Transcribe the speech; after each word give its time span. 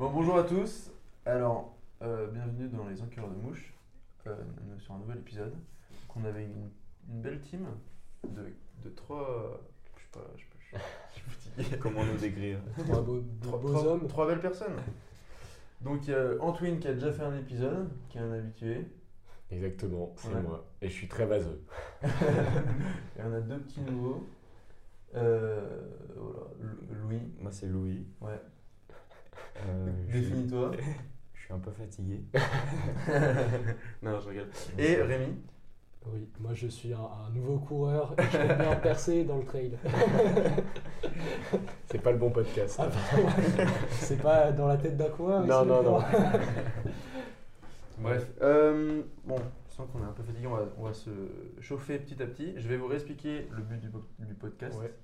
Bon, 0.00 0.08
bonjour 0.10 0.36
à 0.38 0.44
tous. 0.44 0.90
Alors, 1.26 1.76
euh, 2.00 2.26
bienvenue 2.28 2.68
dans 2.70 2.88
les 2.88 3.02
Encureurs 3.02 3.28
de 3.28 3.36
Mouches, 3.36 3.74
euh, 4.26 4.34
sur 4.78 4.94
un 4.94 4.98
nouvel 4.98 5.18
épisode. 5.18 5.52
Donc, 5.52 6.16
on 6.16 6.24
avait 6.24 6.44
une, 6.44 6.70
une 7.10 7.20
belle 7.20 7.40
team 7.42 7.66
de, 8.26 8.46
de 8.82 8.88
trois. 8.94 9.60
Je 9.96 10.02
sais 10.02 10.08
pas, 10.12 10.26
je, 10.36 10.40
sais 10.42 10.46
pas, 10.48 10.56
je, 10.72 10.78
je 11.14 11.20
suis 11.20 11.30
fatigué. 11.30 11.78
Comment 11.82 12.02
nous 12.04 12.16
décrire 12.16 12.60
Trois 12.78 13.02
beaux, 13.02 13.22
Trois, 13.42 13.58
beaux 13.58 13.72
trois- 13.74 13.86
hommes. 13.92 14.08
trois 14.08 14.26
belles 14.26 14.40
personnes. 14.40 14.76
Donc, 15.82 16.06
il 16.08 16.12
y 16.12 16.14
a 16.14 16.32
Antoine 16.40 16.78
qui 16.78 16.88
a 16.88 16.94
déjà 16.94 17.12
fait 17.12 17.22
un 17.24 17.36
épisode, 17.38 17.90
qui 18.08 18.16
est 18.16 18.22
un 18.22 18.32
habitué. 18.32 18.86
Exactement, 19.50 20.14
c'est 20.16 20.32
Ouais. 20.32 20.40
moi. 20.40 20.64
Et 20.80 20.88
je 20.88 20.94
suis 20.94 21.08
très 21.08 21.26
vaseux. 21.26 21.62
Et 22.02 23.22
on 23.22 23.34
a 23.34 23.40
deux 23.42 23.58
petits 23.58 23.82
nouveaux. 23.82 24.26
Euh, 25.14 25.82
voilà, 26.16 26.46
Lou- 26.60 26.94
Louis, 27.02 27.20
Moi, 27.40 27.50
c'est 27.52 27.66
Louis. 27.66 28.06
ouais. 28.22 28.40
Euh, 29.68 29.90
Définis-toi. 30.12 30.70
je 31.34 31.40
suis 31.40 31.52
un 31.52 31.58
peu 31.58 31.70
fatigué. 31.72 32.22
non, 34.02 34.20
je 34.20 34.28
rigole. 34.28 34.48
Et 34.78 34.94
Rémi. 34.96 35.34
Oui, 36.06 36.26
moi 36.40 36.54
je 36.54 36.66
suis 36.66 36.94
un, 36.94 36.98
un 36.98 37.28
nouveau 37.34 37.58
coureur 37.58 38.14
et 38.18 38.22
je 38.22 38.38
peux 38.38 38.54
bien 38.54 38.74
percer 38.76 39.24
dans 39.24 39.36
le 39.36 39.44
trail. 39.44 39.72
C'est 41.86 41.98
pas 42.00 42.12
le 42.12 42.16
bon 42.18 42.30
podcast. 42.30 42.80
Ah. 42.82 42.88
C'est 43.90 44.22
pas 44.22 44.50
dans 44.52 44.66
la 44.66 44.78
tête 44.78 44.96
d'un 44.96 45.10
coureur 45.10 45.44
Non, 45.44 45.64
non, 45.66 45.82
non. 45.82 45.98
Bref, 47.98 48.30
euh, 48.40 49.02
bon, 49.26 49.36
je 49.68 49.74
sens 49.74 49.86
qu'on 49.92 50.00
est 50.00 50.04
un 50.06 50.12
peu 50.12 50.22
fatigué, 50.22 50.46
on 50.46 50.54
va, 50.56 50.64
on 50.78 50.84
va 50.84 50.94
se 50.94 51.10
chauffer 51.60 51.98
petit 51.98 52.22
à 52.22 52.26
petit. 52.26 52.54
Je 52.56 52.66
vais 52.66 52.78
vous 52.78 52.86
réexpliquer 52.86 53.46
le 53.54 53.62
but 53.62 53.78
du, 53.78 53.90
po- 53.90 54.06
du 54.20 54.32
podcast. 54.32 54.78
Ouais. 54.80 54.94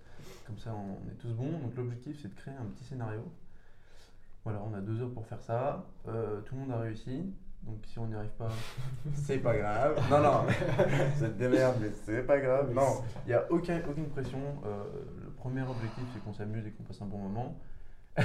Comme 0.46 0.58
ça, 0.58 0.74
on 0.74 1.06
est 1.10 1.14
tous 1.18 1.28
bons. 1.34 1.58
Donc, 1.58 1.76
l'objectif, 1.76 2.18
c'est 2.22 2.28
de 2.28 2.34
créer 2.34 2.54
un 2.54 2.64
petit 2.74 2.84
scénario. 2.84 3.20
Voilà, 4.46 4.62
on 4.64 4.72
a 4.74 4.80
deux 4.80 5.02
heures 5.02 5.10
pour 5.10 5.26
faire 5.26 5.42
ça. 5.42 5.84
Euh, 6.06 6.40
tout 6.42 6.54
le 6.54 6.60
monde 6.60 6.70
a 6.70 6.78
réussi. 6.78 7.34
Donc, 7.64 7.78
si 7.84 7.98
on 7.98 8.06
n'y 8.06 8.14
arrive 8.14 8.30
pas, 8.38 8.48
c'est 9.12 9.38
pas 9.38 9.56
grave. 9.56 10.00
Non, 10.08 10.20
non, 10.22 10.44
c'est 11.16 11.36
des 11.36 11.48
merdes, 11.48 11.78
mais 11.80 11.90
c'est 11.90 12.22
pas 12.22 12.38
grave. 12.38 12.72
Non, 12.72 13.02
il 13.24 13.30
n'y 13.30 13.34
a 13.34 13.44
aucun, 13.50 13.80
aucune 13.90 14.08
pression. 14.08 14.38
Euh, 14.64 14.84
le 15.20 15.30
premier 15.30 15.62
objectif, 15.62 16.04
c'est 16.14 16.22
qu'on 16.22 16.32
s'amuse 16.32 16.64
et 16.64 16.70
qu'on 16.70 16.84
passe 16.84 17.02
un 17.02 17.06
bon 17.06 17.18
moment. 17.18 17.58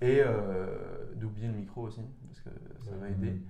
et 0.00 0.20
euh, 0.20 1.14
d'oublier 1.14 1.46
le 1.46 1.54
micro 1.54 1.82
aussi, 1.82 2.02
parce 2.26 2.40
que 2.40 2.50
ça 2.84 2.96
va 2.96 3.08
aider. 3.08 3.40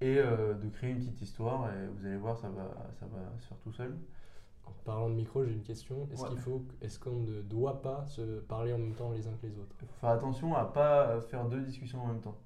Et 0.00 0.14
de 0.16 0.68
créer 0.70 0.92
une 0.92 1.00
petite 1.00 1.20
histoire, 1.20 1.68
et 1.74 1.88
vous 1.94 2.06
allez 2.06 2.16
voir, 2.16 2.38
ça 2.38 2.48
va, 2.48 2.74
ça 2.98 3.04
va 3.04 3.38
se 3.38 3.48
faire 3.48 3.58
tout 3.58 3.72
seul. 3.72 3.94
En 4.66 4.72
parlant 4.84 5.08
de 5.08 5.14
micro, 5.14 5.44
j'ai 5.44 5.52
une 5.52 5.62
question. 5.62 6.08
Est-ce 6.12 6.22
Ouais. 6.22 6.28
qu'il 6.30 6.38
faut, 6.38 6.64
est-ce 6.80 6.98
qu'on 6.98 7.20
ne 7.20 7.40
doit 7.42 7.82
pas 7.82 8.04
se 8.06 8.40
parler 8.40 8.72
en 8.72 8.78
même 8.78 8.94
temps 8.94 9.10
les 9.12 9.26
uns 9.28 9.32
que 9.40 9.46
les 9.46 9.58
autres? 9.58 9.74
Il 9.80 9.86
faut 9.88 9.94
faire 10.00 10.10
attention 10.10 10.54
à 10.54 10.64
pas 10.64 11.20
faire 11.22 11.44
deux 11.46 11.60
discussions 11.62 12.02
en 12.02 12.06
même 12.08 12.20
temps. 12.20 12.36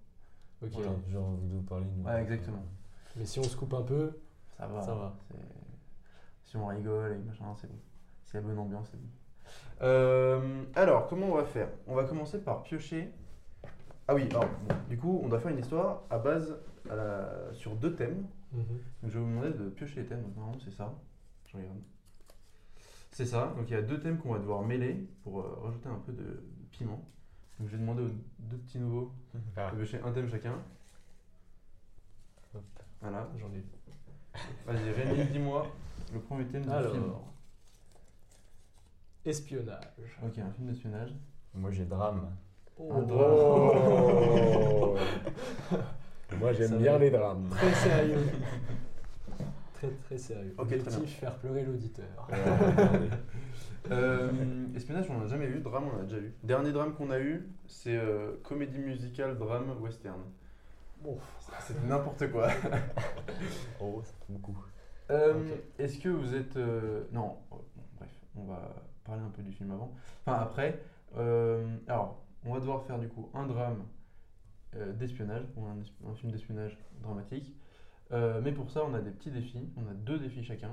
Ok. 0.62 0.70
Voilà. 0.72 0.90
genre 1.10 1.30
vous 1.30 1.46
deux 1.58 1.62
parler 1.66 1.86
de 1.86 2.02
Ouais, 2.06 2.22
exactement. 2.22 2.62
Mais 3.16 3.24
si 3.24 3.38
on 3.38 3.42
se 3.44 3.56
coupe 3.56 3.74
un 3.74 3.82
peu, 3.82 4.18
Ça 4.58 4.66
va. 4.66 4.80
Ça 4.82 4.94
va. 4.94 5.14
c'est- 5.28 5.36
Si 6.44 6.56
on 6.56 6.66
rigole 6.66 7.12
et 7.12 7.18
machin, 7.18 7.44
c'est 7.56 7.66
bon. 7.66 7.78
S'il 8.24 8.34
y 8.34 8.38
a 8.38 8.40
bonne 8.46 8.58
ambiance, 8.58 8.88
c'est 8.90 8.96
bon. 8.96 9.08
Euh, 9.82 10.64
alors, 10.74 11.06
comment 11.08 11.26
on 11.26 11.34
va 11.34 11.44
faire? 11.44 11.68
On 11.86 11.94
va 11.94 12.04
commencer 12.04 12.38
par 12.40 12.62
piocher. 12.62 13.10
Ah 14.08 14.14
oui, 14.14 14.28
alors, 14.30 14.44
bon, 14.68 14.74
du 14.88 14.96
coup, 14.96 15.20
on 15.22 15.28
doit 15.28 15.40
faire 15.40 15.50
une 15.50 15.58
histoire 15.58 16.02
à 16.10 16.18
base 16.18 16.56
à 16.88 16.94
la- 16.96 17.52
sur 17.54 17.74
deux 17.76 17.94
thèmes. 17.94 18.26
mhm, 18.52 18.60
Donc, 19.02 19.10
je 19.10 19.18
vais 19.18 19.24
vous 19.24 19.30
demander 19.30 19.50
de 19.50 19.68
piocher 19.70 20.00
les 20.02 20.06
thèmes. 20.06 20.22
Normalement, 20.36 20.58
c'est 20.64 20.70
ça. 20.70 20.94
Je 21.46 21.56
regarde. 21.56 21.76
C'est 23.16 23.24
ça. 23.24 23.54
Donc, 23.56 23.64
il 23.70 23.72
y 23.72 23.76
a 23.76 23.80
deux 23.80 23.98
thèmes 23.98 24.18
qu'on 24.18 24.34
va 24.34 24.38
devoir 24.38 24.60
mêler 24.60 25.08
pour 25.24 25.40
euh, 25.40 25.58
rajouter 25.62 25.88
un 25.88 25.98
peu 26.04 26.12
de, 26.12 26.44
piment. 26.70 27.02
Donc, 27.58 27.68
je 27.68 27.72
vais 27.72 27.78
demander 27.78 28.02
aux 28.02 28.10
deux 28.40 28.58
petits 28.58 28.78
nouveaux 28.78 29.10
Ah. 29.56 29.70
de 29.70 29.76
piocher 29.76 30.00
un 30.04 30.12
thème 30.12 30.28
chacun. 30.28 30.52
Voilà. 33.00 33.26
j'en 33.38 33.46
ai. 33.46 33.64
Vas-y, 34.66 34.90
Rémi, 34.90 35.24
dis-moi 35.32 35.66
le 36.12 36.20
premier 36.20 36.44
thème 36.44 36.64
du 36.64 36.68
Alors, 36.68 36.92
film. 36.92 37.04
espionnage. 39.24 40.18
Ok, 40.22 40.38
un 40.38 40.50
film 40.50 40.68
d'espionnage. 40.68 41.14
Moi 41.54 41.70
j'ai 41.70 41.86
drame. 41.86 42.30
Un 42.78 43.00
drame. 43.00 43.32
Oh 43.32 44.96
Moi, 46.38 46.52
Ça 46.52 46.58
j'aime 46.58 46.78
bien 46.78 46.98
les 46.98 47.10
drames. 47.10 47.48
Très 47.48 47.74
sérieux. 47.74 48.26
Très 49.76 49.90
très 49.90 50.18
sérieux. 50.18 50.54
Ok, 50.58 50.66
très 50.68 50.76
Objectif, 50.76 51.00
bien. 51.00 51.06
faire 51.30 51.34
pleurer 51.38 51.62
l'auditeur. 51.64 52.28
Euh, 53.90 54.30
espionnage, 54.74 55.06
on 55.10 55.20
l'a 55.20 55.26
jamais 55.28 55.46
vu. 55.46 55.60
Drame, 55.60 55.84
on 55.92 55.96
l'a 55.96 56.02
déjà 56.02 56.18
vu. 56.18 56.34
Dernier 56.42 56.72
drame 56.72 56.94
qu'on 56.94 57.10
a 57.10 57.20
eu, 57.20 57.46
c'est 57.68 57.96
euh, 57.96 58.32
comédie 58.42 58.78
musicale, 58.78 59.38
drame, 59.38 59.70
western. 59.80 60.22
Bon, 61.02 61.16
C'est 61.60 61.80
n'importe 61.84 62.30
quoi. 62.32 62.48
Oh, 63.80 64.00
ça 64.02 64.12
fait 64.26 64.32
beaucoup. 64.32 64.56
Euh, 65.10 65.34
Ok. 65.34 65.58
Est-ce 65.78 65.98
que 66.00 66.08
vous 66.08 66.34
êtes. 66.34 66.56
euh, 66.56 67.04
Non, 67.12 67.36
bon, 67.48 67.60
bref, 67.98 68.10
on 68.34 68.44
va 68.44 68.74
parler 69.04 69.22
un 69.22 69.30
peu 69.30 69.42
du 69.42 69.52
film 69.52 69.70
avant. 69.70 69.92
Enfin, 70.26 70.38
après. 70.40 70.80
Euh, 71.16 71.76
alors, 71.86 72.24
on 72.44 72.54
va 72.54 72.58
devoir 72.60 72.82
faire 72.86 72.98
du 72.98 73.06
coup 73.08 73.30
un 73.34 73.46
drame 73.46 73.84
euh, 74.74 74.92
d'espionnage, 74.94 75.44
ou 75.56 75.64
un 75.64 76.14
film 76.14 76.32
d'espionnage 76.32 76.76
dramatique. 77.02 77.54
Euh, 78.12 78.40
mais 78.42 78.52
pour 78.52 78.70
ça, 78.70 78.84
on 78.84 78.94
a 78.94 79.00
des 79.00 79.10
petits 79.10 79.30
défis. 79.30 79.68
On 79.76 79.88
a 79.90 79.94
deux 79.94 80.18
défis 80.18 80.44
chacun 80.44 80.70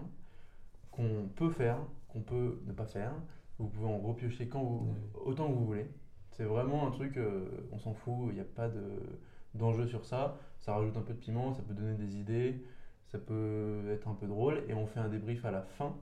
qu'on 0.91 1.27
peut 1.35 1.49
faire, 1.49 1.77
qu'on 2.09 2.21
peut 2.21 2.59
ne 2.65 2.71
pas 2.73 2.85
faire. 2.85 3.11
Vous 3.59 3.67
pouvez 3.67 3.87
en 3.87 3.97
repiocher 3.99 4.47
quand 4.47 4.61
vous, 4.63 4.87
autant 5.25 5.47
que 5.49 5.53
vous 5.53 5.65
voulez. 5.65 5.87
C'est 6.31 6.43
vraiment 6.43 6.87
un 6.87 6.91
truc, 6.91 7.17
euh, 7.17 7.45
on 7.71 7.77
s'en 7.79 7.93
fout, 7.93 8.27
il 8.29 8.35
n'y 8.35 8.39
a 8.41 8.43
pas 8.45 8.67
de, 8.67 8.81
d'enjeu 9.55 9.87
sur 9.87 10.05
ça. 10.05 10.37
Ça 10.59 10.73
rajoute 10.75 10.95
un 10.97 11.01
peu 11.01 11.13
de 11.13 11.19
piment, 11.19 11.53
ça 11.53 11.61
peut 11.61 11.73
donner 11.73 11.95
des 11.95 12.17
idées, 12.17 12.63
ça 13.07 13.17
peut 13.19 13.81
être 13.91 14.07
un 14.07 14.13
peu 14.15 14.27
drôle. 14.27 14.63
Et 14.67 14.73
on 14.73 14.85
fait 14.87 14.99
un 14.99 15.09
débrief 15.09 15.45
à 15.45 15.51
la 15.51 15.61
fin 15.61 15.95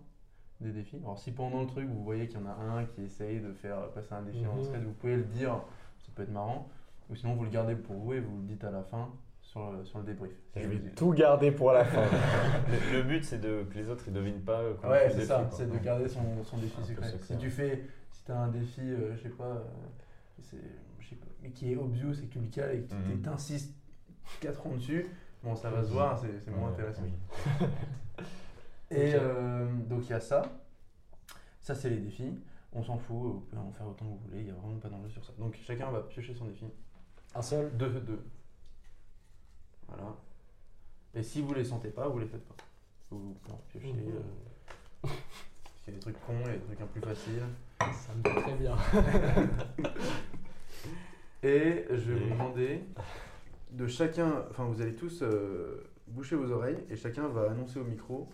des 0.59 0.71
défis. 0.71 0.97
Alors 1.03 1.17
si 1.19 1.31
pendant 1.31 1.61
le 1.61 1.67
truc, 1.67 1.87
vous 1.87 2.03
voyez 2.03 2.27
qu'il 2.27 2.39
y 2.39 2.43
en 2.43 2.47
a 2.47 2.53
un 2.53 2.85
qui 2.85 3.01
essaye 3.03 3.39
de 3.39 3.51
faire 3.53 3.89
passer 3.91 4.13
un 4.13 4.21
défi 4.21 4.45
en 4.45 4.55
Mhm. 4.55 4.63
thread, 4.63 4.83
vous 4.83 4.93
pouvez 4.93 5.15
le 5.17 5.23
dire, 5.23 5.55
ça 5.99 6.11
peut 6.13 6.23
être 6.23 6.31
marrant. 6.31 6.69
Ou 7.09 7.15
sinon, 7.15 7.33
vous 7.35 7.43
le 7.43 7.49
gardez 7.49 7.75
pour 7.75 7.95
vous 7.97 8.13
et 8.13 8.19
vous 8.19 8.37
le 8.37 8.43
dites 8.43 8.63
à 8.63 8.71
la 8.71 8.83
fin 8.83 9.09
sur 9.51 9.69
le, 9.73 9.83
sur 9.83 9.99
le 9.99 10.05
débrief. 10.05 10.31
Je 10.55 10.65
vais 10.65 10.77
vous- 10.77 10.89
tout 10.95 11.11
garder 11.11 11.51
pour 11.51 11.73
la 11.73 11.83
fin. 11.83 12.03
Le, 12.71 12.97
le 12.99 13.03
but 13.03 13.23
c'est 13.25 13.39
de 13.39 13.63
que 13.69 13.77
les 13.77 13.89
autres 13.89 14.05
ils 14.07 14.13
devinent 14.13 14.39
pas 14.41 14.61
euh, 14.61 14.73
Ouais, 14.85 15.09
c'est 15.13 15.25
ça, 15.25 15.45
c'est 15.51 15.69
de 15.69 15.77
garder 15.77 16.07
son, 16.07 16.41
son 16.45 16.57
défi 16.57 16.81
secret. 16.83 17.11
Si 17.21 17.37
tu 17.37 17.49
fais, 17.49 17.83
si 18.11 18.23
t'as 18.23 18.37
un 18.37 18.47
défi, 18.47 18.79
euh, 18.81 19.13
je 19.17 19.23
sais 19.23 19.29
pas, 19.29 19.43
euh, 19.43 19.63
c'est, 20.41 20.55
je 20.99 21.09
sais 21.09 21.15
pas, 21.17 21.25
mais 21.43 21.49
qui 21.49 21.73
est 21.73 21.75
obvious 21.75 22.13
et 22.13 22.27
que 22.27 22.31
tu 22.33 22.39
le 22.39 22.47
cales 22.47 22.75
et 22.75 22.81
que 22.83 22.89
tu 22.89 22.95
Mhm. 22.95 23.21
t'insistes 23.23 23.75
4 24.39 24.65
ans 24.67 24.75
dessus, 24.75 25.05
bon, 25.43 25.53
ça 25.55 25.69
va 25.69 25.83
se 25.83 25.89
voir, 25.91 26.17
c'est, 26.17 26.39
c'est 26.39 26.51
moins 26.51 26.67
Ouais, 26.69 26.73
intéressant. 26.73 27.01
oui. 27.03 27.67
Et 28.91 29.13
euh, 29.15 29.65
donc 29.89 30.03
il 30.05 30.11
y 30.11 30.13
a 30.13 30.19
ça, 30.21 30.43
ça 31.59 31.75
c'est 31.75 31.89
les 31.89 31.97
défis, 31.97 32.39
on 32.73 32.83
s'en 32.83 32.97
fout, 32.97 33.17
vous 33.33 33.39
pouvez 33.49 33.61
en 33.61 33.71
faire 33.71 33.87
autant 33.87 34.05
que 34.05 34.11
vous 34.11 34.19
voulez, 34.29 34.39
il 34.39 34.45
n'y 34.45 34.51
a 34.51 34.53
vraiment 34.53 34.79
pas 34.79 34.87
d'enjeu 34.89 35.09
sur 35.09 35.23
ça. 35.25 35.33
Donc 35.39 35.57
chacun 35.65 35.89
va 35.91 36.01
piocher 36.03 36.33
son 36.33 36.45
défi, 36.45 36.65
un 37.35 37.41
seul. 37.41 37.69
deux, 37.77 37.89
deux. 37.89 38.23
Voilà. 39.91 40.15
Et 41.13 41.23
si 41.23 41.41
vous 41.41 41.53
les 41.53 41.63
sentez 41.65 41.89
pas, 41.89 42.07
vous 42.07 42.19
les 42.19 42.27
faites 42.27 42.45
pas. 42.47 42.55
Vous 43.11 43.35
pouvez 43.41 43.53
en 43.53 43.61
piocher. 43.69 43.93
Mhm. 43.93 44.13
euh, 45.03 45.09
Il 45.87 45.87
y 45.87 45.89
a 45.89 45.93
des 45.93 45.99
trucs 45.99 46.19
cons, 46.25 46.33
il 46.45 46.47
y 46.47 46.49
a 46.49 46.53
des 46.53 46.59
trucs 46.65 46.81
un 46.81 46.85
peu 46.87 46.99
plus 46.99 47.09
faciles. 47.09 47.43
Ça 47.79 48.13
me 48.15 48.21
va 48.35 48.41
très 48.41 48.55
bien. 48.55 48.75
Et 51.43 51.85
je 51.89 52.11
vais 52.13 52.19
vous 52.19 52.29
demander 52.29 52.83
de 53.71 53.87
chacun, 53.87 54.45
enfin 54.51 54.65
vous 54.65 54.81
allez 54.81 54.93
tous 54.95 55.23
euh, 55.23 55.89
boucher 56.07 56.35
vos 56.35 56.51
oreilles 56.51 56.77
et 56.89 56.95
chacun 56.95 57.27
va 57.29 57.49
annoncer 57.49 57.79
au 57.79 57.83
micro 57.83 58.29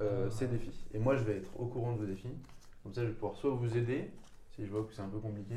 euh, 0.00 0.26
Ah. 0.28 0.30
ses 0.30 0.46
défis. 0.46 0.86
Et 0.94 0.98
moi 0.98 1.16
je 1.16 1.24
vais 1.24 1.38
être 1.38 1.50
au 1.58 1.66
courant 1.66 1.92
de 1.94 1.98
vos 1.98 2.06
défis. 2.06 2.30
Comme 2.84 2.94
ça 2.94 3.02
je 3.02 3.08
vais 3.08 3.14
pouvoir 3.14 3.34
soit 3.36 3.50
vous 3.50 3.76
aider 3.76 4.10
si 4.54 4.64
je 4.64 4.70
vois 4.70 4.84
que 4.84 4.92
c'est 4.94 5.02
un 5.02 5.08
peu 5.08 5.18
compliqué, 5.18 5.56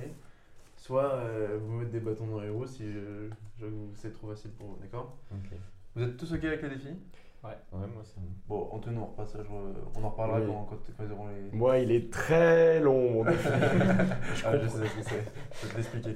soit 0.82 1.14
euh, 1.14 1.60
vous 1.62 1.74
mettre 1.78 1.92
des 1.92 2.00
bâtons 2.00 2.26
dans 2.28 2.40
les 2.42 2.50
roues 2.50 2.66
si 2.66 2.92
je, 2.92 3.30
je 3.60 3.66
vois 3.68 3.92
que 3.94 4.00
c'est 4.00 4.12
trop 4.14 4.30
facile 4.30 4.52
pour 4.52 4.68
vous. 4.68 4.78
D'accord? 4.82 5.18
Ok. 5.32 5.52
Vous 5.96 6.04
êtes 6.04 6.18
tous 6.18 6.34
ok 6.34 6.44
avec 6.44 6.62
les 6.64 6.70
défis 6.70 6.98
Ouais, 7.44 7.56
moi 7.72 8.04
c'est 8.04 8.20
bon. 8.20 8.28
Bon, 8.48 8.70
Antoine, 8.72 8.98
on, 9.00 9.06
repasse, 9.06 9.36
je- 9.36 10.00
on 10.00 10.04
en 10.04 10.10
reparlera 10.10 10.40
Oui. 10.40 10.46
quand, 10.70 11.04
ils 11.04 11.12
auront 11.12 11.28
les. 11.28 11.58
Moi, 11.58 11.80
il 11.80 11.92
est 11.92 12.12
très 12.12 12.80
long, 12.80 13.12
mon 13.12 13.24
défi. 13.26 13.48
Ah, 14.46 14.58
je 14.58 14.68
sais, 14.68 14.84
je 14.98 15.02
sais. 15.04 15.24
Je 15.62 15.66
vais 15.66 15.72
te 15.72 15.78
l'expliquer. 15.78 16.16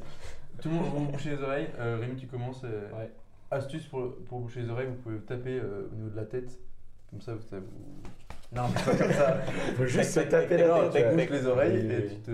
Tout 0.62 0.70
le 0.70 0.76
monde 0.76 0.94
va 1.08 1.12
boucher 1.12 1.32
les 1.32 1.42
oreilles. 1.44 1.68
Euh, 1.80 1.98
Rémi, 2.00 2.16
tu 2.16 2.28
commences. 2.28 2.64
euh, 2.64 2.92
Ouais. 2.92 3.12
Astuce 3.52 3.86
pour, 3.88 4.16
pour 4.26 4.40
boucher 4.40 4.62
les 4.62 4.70
oreilles, 4.70 4.88
vous 4.88 4.96
pouvez 5.02 5.18
taper 5.20 5.60
euh, 5.60 5.88
au 5.92 5.96
niveau 5.96 6.10
de 6.10 6.16
la 6.16 6.26
tête. 6.26 6.60
Comme 7.10 7.22
ça, 7.22 7.34
vous. 7.36 7.42
ça 7.42 7.58
vous... 7.60 7.66
Non, 8.56 8.68
mais 8.70 8.84
pas 8.84 8.96
comme 8.98 9.12
ça. 9.14 9.42
Faut 9.76 9.86
juste 9.86 10.12
se 10.12 10.20
taper 10.22 10.58
la 10.58 10.90
tête. 10.90 11.16
Bouches 11.16 11.30
les 11.30 11.46
oreilles 11.46 11.92
et 11.92 12.08
tu 12.08 12.16
te. 12.22 12.32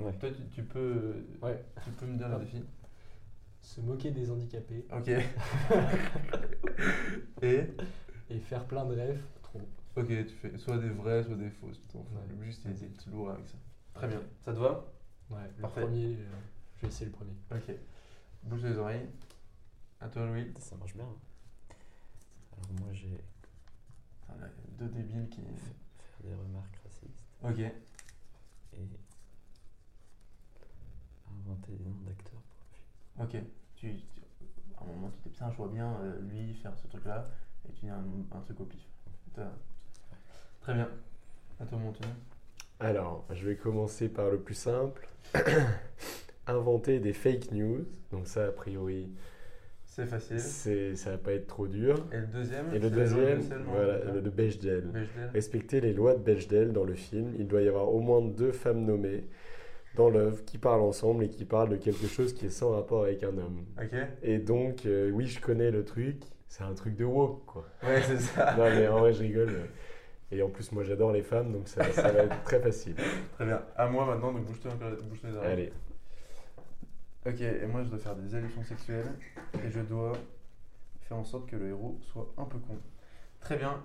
Ouais. 0.00 0.12
Toi, 0.18 0.30
tu, 0.30 0.42
tu 0.54 0.62
peux, 0.64 1.14
Ouais. 1.40 1.62
tu 1.84 1.90
peux 1.92 2.06
me 2.06 2.16
dire 2.16 2.28
le 2.28 2.38
défi. 2.38 2.64
Se 3.60 3.80
moquer 3.80 4.10
des 4.10 4.30
handicapés 4.30 4.84
Ok. 4.92 5.08
et. 7.42 7.64
et 8.30 8.38
faire 8.40 8.64
plein 8.64 8.84
de 8.86 8.94
rêves. 8.94 9.20
Trop. 9.42 9.60
Ok, 9.96 10.06
tu 10.08 10.34
fais 10.42 10.56
soit 10.58 10.78
des 10.78 10.88
vrais, 10.88 11.22
soit 11.22 11.36
des 11.36 11.50
fausses. 11.50 11.80
Le 11.94 12.34
but, 12.34 12.52
c'est 12.52 12.72
d'être 12.72 13.06
lourd 13.10 13.30
avec 13.30 13.46
ça. 13.48 13.56
Très 13.94 14.08
bien. 14.08 14.20
Ça 14.44 14.52
te 14.52 14.58
va? 14.58 14.84
Ouais, 15.30 15.38
le 15.56 15.62
Parfait. 15.62 15.82
premier, 15.82 16.14
euh, 16.14 16.24
je 16.76 16.82
vais 16.82 16.88
essayer 16.88 17.06
le 17.06 17.12
premier. 17.12 17.32
Ok. 17.52 17.74
bouge 18.44 18.62
les 18.64 18.78
oreilles. 18.78 19.06
À 20.00 20.08
toi, 20.08 20.26
Louis. 20.26 20.52
Ça 20.58 20.76
marche 20.76 20.94
bien. 20.94 21.04
hein. 21.04 21.74
Alors 22.56 22.80
moi 22.80 22.88
j'ai 22.92 23.20
Deux 24.78 24.88
débiles 24.88 25.28
qui. 25.30 25.40
faire 25.42 26.22
des 26.24 26.34
remarques 26.34 26.76
racistes 26.84 27.24
Ok. 27.42 27.58
et 27.58 28.86
inventer 31.30 31.72
des 31.72 31.84
noms 31.84 32.00
d'acteurs 32.06 32.40
pour 32.40 33.24
le 33.24 33.26
film. 33.32 33.44
Ok. 33.44 33.50
Tu, 33.76 33.96
tu- 34.14 34.22
à 34.78 34.82
un 34.82 34.86
moment, 34.86 35.10
tu 35.10 35.28
dis 35.28 35.30
putain, 35.30 35.50
je 35.50 35.56
vois 35.56 35.68
bien 35.68 35.92
euh, 36.02 36.20
lui 36.22 36.54
faire 36.54 36.76
ce 36.76 36.86
truc-là, 36.86 37.26
et 37.68 37.72
tu 37.72 37.86
dis 37.86 37.90
un, 37.90 38.04
un 38.32 38.40
truc 38.40 38.60
au 38.60 38.64
pif. 38.64 38.80
Très 40.60 40.74
bien. 40.74 40.88
À 41.60 41.66
toi, 41.66 41.78
mon 41.78 41.92
tour. 41.92 42.06
Alors, 42.80 43.24
je 43.32 43.46
vais 43.48 43.56
commencer 43.56 44.08
par 44.08 44.30
le 44.30 44.40
plus 44.40 44.54
simple. 44.54 45.08
Inventer 46.46 47.00
des 47.00 47.12
fake 47.12 47.50
news. 47.52 47.84
Donc 48.10 48.26
ça, 48.28 48.46
a 48.46 48.52
priori, 48.52 49.10
C'est 49.98 50.06
facile. 50.06 50.38
c'est, 50.38 50.94
ça 50.94 51.10
va 51.10 51.18
pas 51.18 51.32
être 51.32 51.48
trop 51.48 51.66
dur. 51.66 52.06
Et 52.12 52.18
le 52.18 52.26
deuxième 52.26 52.66
Et 52.72 52.78
le 52.78 52.88
deuxième, 52.88 53.40
voilà, 53.66 53.98
le 54.12 54.20
de 54.20 54.30
Bechdel. 54.30 54.82
Bechdel. 54.82 55.30
Respecter 55.34 55.80
les 55.80 55.92
lois 55.92 56.14
de 56.14 56.20
Bechdel 56.20 56.72
dans 56.72 56.84
le 56.84 56.94
film. 56.94 57.32
Il 57.36 57.48
doit 57.48 57.62
y 57.62 57.68
avoir 57.68 57.92
au 57.92 57.98
moins 57.98 58.22
deux 58.22 58.52
femmes 58.52 58.84
nommées 58.84 59.24
dans 59.96 60.08
l'œuvre 60.08 60.44
qui 60.44 60.56
parlent 60.56 60.82
ensemble 60.82 61.24
et 61.24 61.28
qui 61.28 61.44
parlent 61.44 61.70
de 61.70 61.76
quelque 61.76 62.06
chose 62.06 62.32
qui 62.32 62.46
est 62.46 62.50
sans 62.50 62.70
rapport 62.70 63.02
avec 63.02 63.24
un 63.24 63.36
homme. 63.38 63.64
Ok. 63.76 63.98
Et 64.22 64.38
donc, 64.38 64.86
euh, 64.86 65.10
oui, 65.10 65.26
je 65.26 65.40
connais 65.40 65.72
le 65.72 65.84
truc. 65.84 66.22
C'est 66.46 66.62
un 66.62 66.74
truc 66.74 66.94
de 66.94 67.04
woke, 67.04 67.44
quoi. 67.44 67.66
Ouais, 67.82 68.00
c'est 68.02 68.20
ça. 68.20 68.54
non, 68.56 68.70
mais 68.70 68.86
en 68.86 69.00
vrai, 69.00 69.12
je 69.12 69.22
rigole. 69.22 69.50
Et 70.30 70.40
en 70.42 70.48
plus, 70.48 70.70
moi, 70.70 70.84
j'adore 70.84 71.10
les 71.10 71.22
femmes, 71.22 71.52
donc 71.52 71.66
ça, 71.66 71.82
ça 71.90 72.12
va 72.12 72.20
être 72.20 72.42
très 72.44 72.60
facile. 72.60 72.94
Très 73.34 73.46
bien. 73.46 73.62
À 73.76 73.88
moi 73.88 74.06
maintenant, 74.06 74.32
donc 74.32 74.44
bouge-toi 74.44 74.70
bouge-toi 75.08 75.30
les 75.30 75.36
oreilles. 75.36 75.52
Allez. 75.52 75.72
Ok, 77.28 77.40
et 77.42 77.66
moi 77.66 77.82
je 77.84 77.90
dois 77.90 77.98
faire 77.98 78.16
des 78.16 78.34
allusions 78.34 78.64
sexuelles 78.64 79.12
et 79.62 79.70
je 79.70 79.80
dois 79.80 80.12
faire 81.02 81.18
en 81.18 81.24
sorte 81.24 81.46
que 81.48 81.56
le 81.56 81.68
héros 81.68 81.98
soit 82.10 82.32
un 82.38 82.44
peu 82.44 82.58
con. 82.58 82.76
Très 83.40 83.56
bien, 83.56 83.82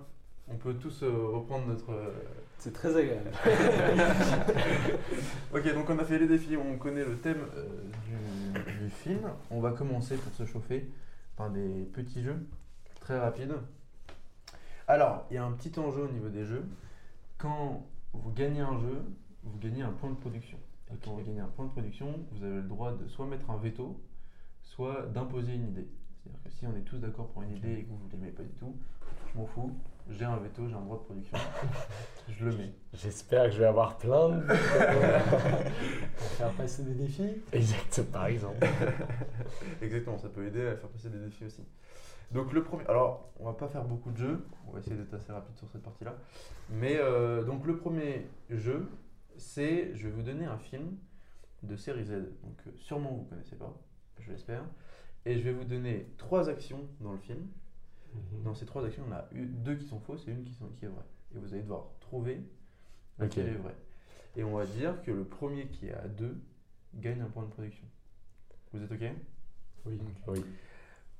on 0.48 0.56
peut 0.56 0.74
tous 0.74 1.02
euh, 1.02 1.10
reprendre 1.28 1.66
notre. 1.66 1.92
euh, 1.92 2.10
C'est 2.58 2.72
très 2.72 2.96
agréable. 2.96 3.30
Ok, 5.54 5.72
donc 5.74 5.88
on 5.90 5.98
a 5.98 6.04
fait 6.04 6.18
les 6.18 6.26
défis, 6.26 6.56
on 6.56 6.76
connaît 6.78 7.04
le 7.04 7.16
thème 7.16 7.44
euh, 7.56 7.66
du, 8.06 8.84
du 8.84 8.90
film. 8.90 9.30
On 9.50 9.60
va 9.60 9.72
commencer 9.72 10.16
pour 10.16 10.32
se 10.34 10.44
chauffer 10.46 10.88
par 11.36 11.50
des 11.50 11.84
petits 11.92 12.22
jeux 12.22 12.46
très 13.00 13.18
rapides. 13.18 13.54
Alors, 14.88 15.26
il 15.30 15.34
y 15.34 15.38
a 15.38 15.44
un 15.44 15.52
petit 15.52 15.78
enjeu 15.78 16.02
au 16.02 16.08
niveau 16.08 16.28
des 16.28 16.44
jeux. 16.44 16.64
Quand 17.38 17.86
vous 18.12 18.30
gagnez 18.32 18.60
un 18.60 18.78
jeu, 18.80 19.02
vous 19.44 19.58
gagnez 19.58 19.82
un 19.82 19.92
point 19.92 20.10
de 20.10 20.16
production. 20.16 20.58
Et 20.92 20.96
quand 21.02 21.12
vous 21.12 21.22
gagnez 21.22 21.40
un 21.40 21.48
point 21.48 21.66
de 21.66 21.70
production, 21.70 22.14
vous 22.32 22.44
avez 22.44 22.56
le 22.56 22.62
droit 22.62 22.92
de 22.92 23.06
soit 23.08 23.26
mettre 23.26 23.50
un 23.50 23.56
veto, 23.56 24.00
soit 24.62 25.06
d'imposer 25.12 25.54
une 25.54 25.68
idée. 25.68 25.88
C'est-à-dire 26.22 26.42
que 26.44 26.50
si 26.50 26.66
on 26.66 26.76
est 26.76 26.82
tous 26.82 26.98
d'accord 26.98 27.28
pour 27.28 27.42
une 27.42 27.56
idée 27.56 27.72
et 27.72 27.84
que 27.84 27.90
vous 27.90 27.98
ne 28.06 28.10
l'aimez 28.10 28.32
pas 28.32 28.42
du 28.42 28.52
tout, 28.54 28.76
je 29.32 29.38
m'en 29.38 29.46
fous, 29.46 29.72
j'ai 30.10 30.24
un 30.24 30.36
veto, 30.36 30.68
j'ai 30.68 30.74
un 30.74 30.80
droit 30.80 30.98
de 30.98 31.02
production, 31.02 31.38
je 32.28 32.44
le 32.44 32.56
mets. 32.56 32.72
J'espère 32.92 33.46
que 33.46 33.50
je 33.52 33.58
vais 33.58 33.66
avoir 33.66 33.96
plein 33.96 34.28
de... 34.30 34.40
Pour 36.16 36.28
faire 36.28 36.52
passer 36.52 36.82
des 36.84 36.94
défis. 36.94 37.42
Exact, 37.52 38.02
par 38.12 38.26
exemple. 38.26 38.66
Exactement, 39.82 40.18
ça 40.18 40.28
peut 40.28 40.46
aider 40.46 40.66
à 40.66 40.76
faire 40.76 40.88
passer 40.88 41.08
des 41.08 41.18
défis 41.18 41.46
aussi. 41.46 41.62
Donc 42.32 42.52
le 42.52 42.62
premier, 42.62 42.84
alors 42.86 43.30
on 43.38 43.44
va 43.44 43.52
pas 43.52 43.68
faire 43.68 43.84
beaucoup 43.84 44.10
de 44.10 44.16
jeux, 44.16 44.46
on 44.66 44.72
va 44.72 44.80
essayer 44.80 44.96
d'être 44.96 45.14
assez 45.14 45.32
rapide 45.32 45.56
sur 45.56 45.68
cette 45.70 45.82
partie-là. 45.82 46.14
Mais 46.70 46.96
euh, 46.96 47.44
donc 47.44 47.66
le 47.66 47.76
premier 47.76 48.26
jeu, 48.50 48.88
c'est, 49.36 49.94
je 49.94 50.08
vais 50.08 50.14
vous 50.14 50.22
donner 50.22 50.44
un 50.44 50.58
film 50.58 50.96
de 51.62 51.76
série 51.76 52.04
Z, 52.04 52.12
donc 52.42 52.58
euh, 52.66 52.70
sûrement 52.76 53.12
vous 53.12 53.24
connaissez 53.24 53.56
pas, 53.56 53.74
je 54.20 54.30
l'espère, 54.30 54.64
et 55.24 55.38
je 55.38 55.42
vais 55.42 55.52
vous 55.52 55.64
donner 55.64 56.08
trois 56.18 56.48
actions 56.48 56.86
dans 57.00 57.12
le 57.12 57.18
film. 57.18 57.46
Dans 58.44 58.54
ces 58.54 58.64
trois 58.64 58.84
actions, 58.84 59.04
on 59.08 59.12
a 59.12 59.26
eu 59.32 59.46
deux 59.46 59.74
qui 59.74 59.86
sont 59.86 59.98
fausses 59.98 60.28
et 60.28 60.30
une 60.30 60.44
qui, 60.44 60.52
sont, 60.52 60.68
qui 60.78 60.84
est 60.84 60.88
vraie. 60.88 61.04
Et 61.34 61.38
vous 61.38 61.52
allez 61.52 61.62
devoir 61.62 61.86
trouver 62.00 62.40
laquelle 63.18 63.48
est 63.48 63.54
vraie. 63.54 63.74
Et 64.36 64.44
on 64.44 64.56
va 64.56 64.66
dire 64.66 65.02
que 65.02 65.10
le 65.10 65.24
premier 65.24 65.66
qui 65.66 65.86
est 65.88 65.94
à 65.94 66.06
deux 66.06 66.40
gagne 66.94 67.20
un 67.22 67.28
point 67.28 67.44
de 67.44 67.50
production. 67.50 67.84
Vous 68.72 68.82
êtes 68.82 68.92
OK? 68.92 69.02
Oui. 69.86 69.98
Oui. 70.28 70.44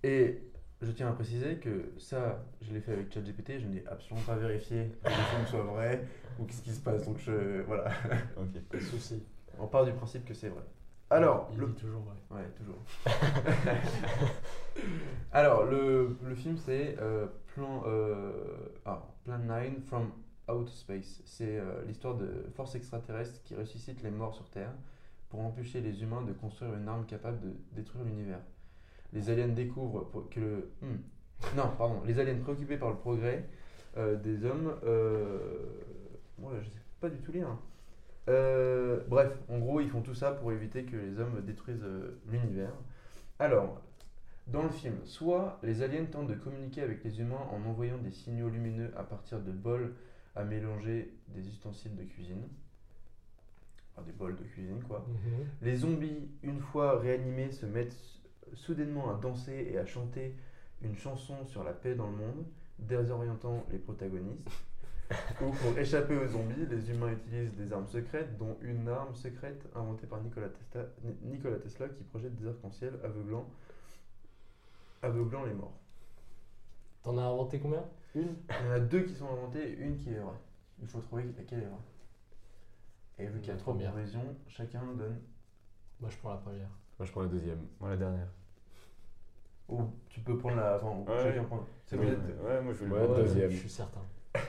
Et 0.05 0.41
je 0.83 0.91
tiens 0.91 1.09
à 1.09 1.13
préciser 1.13 1.57
que 1.57 1.93
ça, 1.99 2.45
je 2.61 2.73
l'ai 2.73 2.81
fait 2.81 2.93
avec 2.93 3.13
ChatGPT, 3.13 3.61
je 3.61 3.67
n'ai 3.67 3.85
absolument 3.87 4.25
pas 4.27 4.37
vérifié 4.37 4.91
que 5.03 5.09
le 5.09 5.15
film 5.15 5.47
soit 5.47 5.63
vrai 5.63 6.05
ou 6.39 6.45
qu'est-ce 6.45 6.63
qui 6.63 6.73
se 6.73 6.81
passe. 6.81 7.05
Donc 7.07 7.19
je, 7.19 7.63
voilà, 7.63 7.91
Ok. 8.37 8.61
Pas 8.71 8.79
de 8.79 8.83
souci. 8.83 9.23
on 9.59 9.67
part 9.67 9.85
du 9.85 9.93
principe 9.93 10.25
que 10.25 10.35
c'est 10.35 10.49
vrai. 10.49 10.63
Alors, 11.11 11.49
il 11.53 11.59
le, 11.59 11.67
dit 11.67 11.75
toujours 11.75 12.03
vrai. 12.03 12.17
Ouais, 12.31 12.49
toujours. 12.57 12.83
Alors, 15.33 15.65
le, 15.65 16.17
le 16.25 16.35
film, 16.35 16.57
c'est 16.57 16.97
euh, 17.01 17.27
Plan, 17.55 17.85
euh, 17.87 18.33
ah, 18.85 19.03
Plan 19.25 19.39
9 19.39 19.85
from 19.87 20.11
Outer 20.49 20.73
Space. 20.73 21.23
C'est 21.25 21.59
euh, 21.59 21.85
l'histoire 21.87 22.17
de 22.17 22.47
forces 22.57 22.75
extraterrestres 22.75 23.43
qui 23.45 23.55
ressuscitent 23.55 24.03
les 24.03 24.11
morts 24.11 24.35
sur 24.35 24.49
Terre 24.51 24.73
pour 25.29 25.41
empêcher 25.41 25.81
les 25.81 26.03
humains 26.03 26.23
de 26.23 26.33
construire 26.33 26.75
une 26.75 26.89
arme 26.89 27.07
capable 27.07 27.41
de 27.41 27.55
détruire 27.73 28.05
l'univers. 28.05 28.41
Les 29.15 29.31
aliens 29.31 29.49
découvrent 29.49 30.11
que 30.31 30.41
le... 30.41 30.71
hmm. 30.83 31.57
Non, 31.57 31.71
pardon. 31.79 32.03
Les 32.05 32.19
aliens 32.19 32.37
préoccupés 32.37 32.77
par 32.77 32.91
le 32.91 32.97
progrès 32.97 33.49
euh, 33.97 34.17
des 34.17 34.45
hommes... 34.45 34.75
Euh... 34.85 35.39
Ouais, 36.39 36.55
je 36.61 36.69
sais 36.69 36.81
pas 37.01 37.09
du 37.09 37.19
tout 37.21 37.33
lire. 37.33 37.49
hein. 37.49 37.59
Euh, 38.29 39.01
bref, 39.09 39.33
en 39.49 39.59
gros, 39.59 39.81
ils 39.81 39.89
font 39.89 40.01
tout 40.01 40.15
ça 40.15 40.33
pour 40.33 40.51
éviter 40.53 40.85
que 40.85 40.97
les 40.97 41.21
hommes 41.21 41.43
détruisent 41.43 41.85
euh, 41.85 42.19
l'univers. 42.31 42.73
Alors, 43.39 43.83
dans 44.47 44.63
le 44.63 44.71
film, 44.71 44.97
soit 45.05 45.59
les 45.63 45.83
aliens 45.83 46.05
tentent 46.07 46.29
de 46.29 46.35
communiquer 46.35 46.83
avec 46.83 47.05
les 47.05 47.21
humains 47.21 47.47
en 47.53 47.65
envoyant 47.69 47.99
des 47.99 48.11
signaux 48.11 48.49
lumineux 48.49 48.91
à 48.97 49.05
partir 49.05 49.41
de 49.41 49.53
bols 49.53 49.95
à 50.35 50.45
mélanger 50.45 51.15
des 51.29 51.47
ustensiles 51.47 51.95
de 51.97 52.05
cuisine. 52.05 52.43
Enfin, 53.93 54.07
des 54.07 54.13
bols 54.13 54.37
de 54.37 54.43
cuisine, 54.43 54.83
quoi. 54.89 55.07
Mhm. 55.09 55.47
Les 55.63 55.77
zombies, 55.77 56.29
une 56.43 56.61
fois 56.61 56.99
réanimés, 56.99 57.53
se 57.53 57.67
mettent 57.67 57.97
soudainement 58.53 59.11
à 59.11 59.19
danser 59.19 59.69
et 59.71 59.79
à 59.79 59.87
chanter 59.87 60.37
une 60.83 60.97
chanson 60.97 61.45
sur 61.47 61.65
la 61.65 61.73
paix 61.73 61.95
dans 61.95 62.07
le 62.07 62.17
monde, 62.17 62.45
désorientant 62.79 63.65
les 63.71 63.79
protagonistes. 63.79 64.49
Ou 65.43 65.51
pour 65.51 65.79
échapper 65.79 66.17
aux 66.17 66.27
zombies, 66.27 66.67
les 66.71 66.91
humains 66.91 67.13
utilisent 67.13 67.55
des 67.55 67.73
armes 67.73 67.87
secrètes, 67.87 68.37
dont 68.39 68.57
une 68.63 68.89
arme 68.89 69.15
secrète 69.15 69.67
inventée 69.75 70.07
par 70.07 70.21
Nikola 70.23 70.49
Tesla, 70.49 70.87
Ni- 71.03 71.33
Nikola 71.33 71.59
Tesla 71.59 71.89
qui 71.89 72.03
projette 72.05 72.35
des 72.37 72.47
arcs-en-ciel 72.49 72.95
aveuglant, 73.05 73.47
aveuglant 75.03 75.45
les 75.45 75.53
morts. 75.53 75.79
T'en 77.03 77.19
as 77.19 77.23
inventé 77.23 77.61
combien? 77.61 77.85
Une? 78.15 78.35
Il 78.61 78.67
y 78.67 78.69
en 78.69 78.73
a 78.73 78.81
deux 78.81 79.03
qui 79.03 79.15
sont 79.15 79.29
inventées 79.29 79.73
et 79.73 79.77
une 79.79 79.99
qui 79.99 80.11
est 80.11 80.19
vraie. 80.19 80.41
Il 80.81 80.89
faut 80.89 81.01
trouver 81.01 81.25
laquelle 81.37 81.61
est 81.63 81.67
vraie. 81.67 81.77
Et 83.19 83.27
vu 83.27 83.39
qu'il 83.41 83.49
y 83.49 83.51
a 83.51 83.55
La 83.55 83.61
trois 83.61 83.75
provisions, 83.77 84.37
chacun 84.49 84.85
donne. 84.95 85.21
Moi, 86.01 86.11
je 86.11 86.17
prends 86.17 86.31
la 86.31 86.39
première. 86.39 86.69
Moi, 86.99 87.07
je 87.07 87.13
prends 87.13 87.23
la 87.23 87.29
deuxième. 87.29 87.67
Moi 87.79 87.91
la 87.91 87.97
dernière. 87.97 88.29
Ou 89.69 89.83
tu 90.11 90.21
peux 90.21 90.37
prendre 90.39 90.57
la. 90.57 90.77
Enfin, 90.77 90.89
ou 90.89 91.11
Ouais. 91.11 91.23
chacun 91.23 91.45
prend. 91.45 91.61
C'est 91.87 91.97
Oui, 91.97 92.07
vous 92.07 92.47
ouais, 92.49 92.61
moi 92.61 92.73
je 92.79 92.85
vais 92.85 92.91
Ouais, 92.93 93.01
le 93.01 93.07
prendre. 93.07 93.21
deuxième. 93.23 93.51
Je 93.51 93.57
suis 93.57 93.69
certain. 93.69 94.01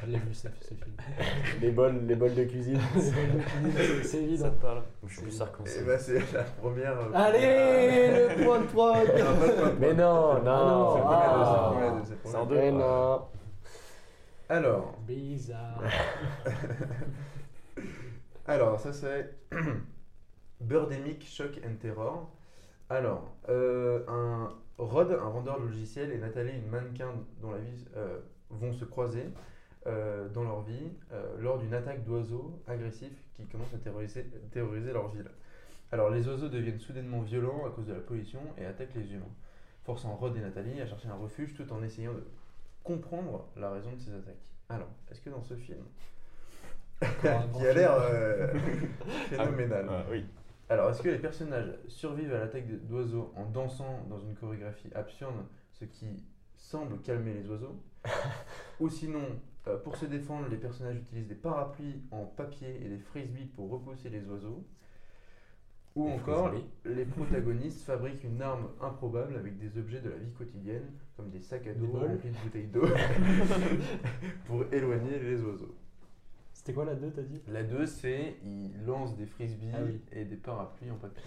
Je 0.02 0.08
l'ai 0.12 0.18
vu, 0.18 0.34
ce, 0.34 0.48
ce 0.62 0.74
film. 0.74 0.96
Les 1.62 1.70
bols, 1.72 2.02
les 2.08 2.16
bols 2.16 2.34
de 2.34 2.44
cuisine. 2.46 2.80
C'est- 2.96 3.12
C'est 4.04 4.04
Ça 4.04 4.18
évident. 4.18 4.50
te 4.50 4.62
parle 4.62 4.82
Je 5.04 5.08
suis 5.08 5.18
C'est- 5.18 5.22
plus 5.24 5.42
arc-en-ciel. 5.42 5.86
bah, 5.86 6.00
c'est 6.00 6.34
la 6.34 6.44
première. 6.44 7.00
euh, 7.00 7.12
Allez, 7.14 8.36
le 8.36 8.44
point 8.46 8.60
de 8.62 8.66
prod 8.66 8.98
Il 9.14 9.20
y 9.20 9.22
a 9.22 9.26
pas 9.26 9.48
de 9.48 9.52
point 9.54 9.70
de 9.70 9.80
Mais 9.80 9.88
prod. 9.94 9.98
non, 9.98 10.36
C'est 10.38 10.44
non. 10.44 10.96
le 10.96 11.02
premier, 11.02 11.16
Ah. 11.20 11.46
c'est 11.46 11.56
le 11.56 11.62
premier, 11.92 12.04
c'est 12.04 12.12
le 12.12 12.18
C'est 12.24 12.32
premier. 12.32 12.38
en 12.38 12.46
deux. 12.48 12.60
Eh 12.64 12.72
non. 12.72 13.22
Alors, 14.50 14.94
Bizarre. 15.08 15.82
alors, 18.48 18.80
ça 18.80 18.94
c'est 18.94 19.34
Birdemic 20.62 21.26
Shock 21.28 21.60
and 21.66 21.76
Terror. 21.82 22.30
Alors, 22.90 23.34
euh, 23.50 24.04
un 24.08 24.50
Rod, 24.78 25.12
un 25.12 25.30
vendeur 25.30 25.60
de 25.60 25.66
logiciels, 25.66 26.12
et 26.12 26.18
Nathalie, 26.18 26.52
une 26.52 26.68
mannequin 26.68 27.14
dont 27.42 27.52
la 27.52 27.60
vie 27.60 27.86
euh, 27.96 28.20
vont 28.50 28.74
se 28.74 28.84
croiser 28.84 29.26
euh, 29.88 30.28
dans 30.30 30.44
leur 30.44 30.62
vie 30.62 30.92
euh, 31.14 31.24
lors 31.40 31.60
d'une 31.60 31.74
attaque 31.74 32.04
d'oiseaux 32.04 32.60
agressifs 32.68 33.18
qui 33.36 33.46
commencent 33.46 33.74
à 33.74 33.78
terroriser, 33.78 34.26
terroriser 34.52 34.92
leur 34.92 35.10
ville. 35.10 35.30
Alors, 35.92 36.10
les 36.10 36.28
oiseaux 36.28 36.50
deviennent 36.50 36.80
soudainement 36.80 37.22
violents 37.22 37.66
à 37.66 37.70
cause 37.70 37.86
de 37.86 37.94
la 37.94 38.00
pollution 38.00 38.42
et 38.58 38.66
attaquent 38.66 38.96
les 38.96 39.14
humains, 39.14 39.32
forçant 39.86 40.14
Rod 40.16 40.36
et 40.36 40.42
Nathalie 40.42 40.82
à 40.82 40.88
chercher 40.88 41.08
un 41.08 41.16
refuge 41.16 41.54
tout 41.54 41.72
en 41.72 41.82
essayant 41.82 42.14
de 42.14 42.24
comprendre 42.84 43.48
la 43.56 43.72
raison 43.72 43.94
de 43.94 44.00
ces 44.00 44.14
attaques. 44.14 44.52
Alors, 44.68 44.90
est-ce 45.10 45.22
que 45.22 45.30
dans 45.30 45.44
ce 45.44 45.56
film, 45.56 45.86
qui 47.20 47.28
a 47.68 47.74
l'air 47.74 47.94
euh, 47.94 48.48
phénoménal? 49.30 49.86
Ah, 49.90 50.06
oui. 50.10 50.26
Alors, 50.70 50.90
est-ce 50.90 51.02
que 51.02 51.10
les 51.10 51.20
personnages 51.20 51.72
survivent 51.88 52.34
à 52.34 52.40
l'attaque 52.40 52.68
d'oiseaux 52.88 53.32
en 53.36 53.46
dansant 53.46 54.04
dans 54.10 54.20
une 54.20 54.34
chorégraphie 54.36 54.90
absurde, 54.96 55.46
ce 55.72 55.86
qui 55.86 56.24
semble 56.56 57.00
calmer 57.02 57.34
les 57.34 57.48
oiseaux 57.50 57.76
Ou 58.80 58.90
sinon, 58.90 59.22
euh, 59.68 59.78
pour 59.78 59.96
se 59.96 60.06
défendre, 60.06 60.48
les 60.50 60.58
personnages 60.58 60.98
utilisent 60.98 61.28
des 61.28 61.36
parapluies 61.36 62.02
en 62.12 62.26
papier 62.26 62.80
et 62.84 62.90
des 62.90 62.98
frisbees 62.98 63.46
pour 63.56 63.70
repousser 63.70 64.10
les 64.10 64.28
oiseaux 64.28 64.66
Ou 65.96 66.08
Les 66.08 66.14
encore, 66.14 66.50
frisbees. 66.50 66.66
les 66.86 67.06
protagonistes 67.16 67.86
fabriquent 67.86 68.24
une 68.24 68.42
arme 68.42 68.70
improbable 68.82 69.36
avec 69.38 69.60
des 69.60 69.78
objets 69.80 70.02
de 70.02 70.10
la 70.10 70.18
vie 70.18 70.32
quotidienne, 70.32 70.92
comme 71.16 71.30
des 71.30 71.42
sacs 71.42 71.68
à 71.68 71.74
dos 71.74 71.92
remplis 71.92 72.32
de 72.32 72.38
bouteilles 72.44 72.68
d'eau, 72.68 72.86
pour 74.48 74.64
éloigner 74.74 75.20
les 75.20 75.42
oiseaux. 75.44 75.76
C'était 76.66 76.74
quoi 76.78 76.86
la 76.86 76.96
2, 76.96 77.12
t'as 77.12 77.22
dit? 77.22 77.40
La 77.48 77.62
2, 77.62 77.86
c'est 77.86 78.38
ils 78.44 78.72
lancent 78.88 79.16
des 79.16 79.28
frisbees 79.28 79.70
Ah 79.72 79.78
oui. 79.86 80.02
et 80.12 80.26
des 80.26 80.36
parapluies 80.36 80.90
en 80.90 80.96
papier. 80.96 81.22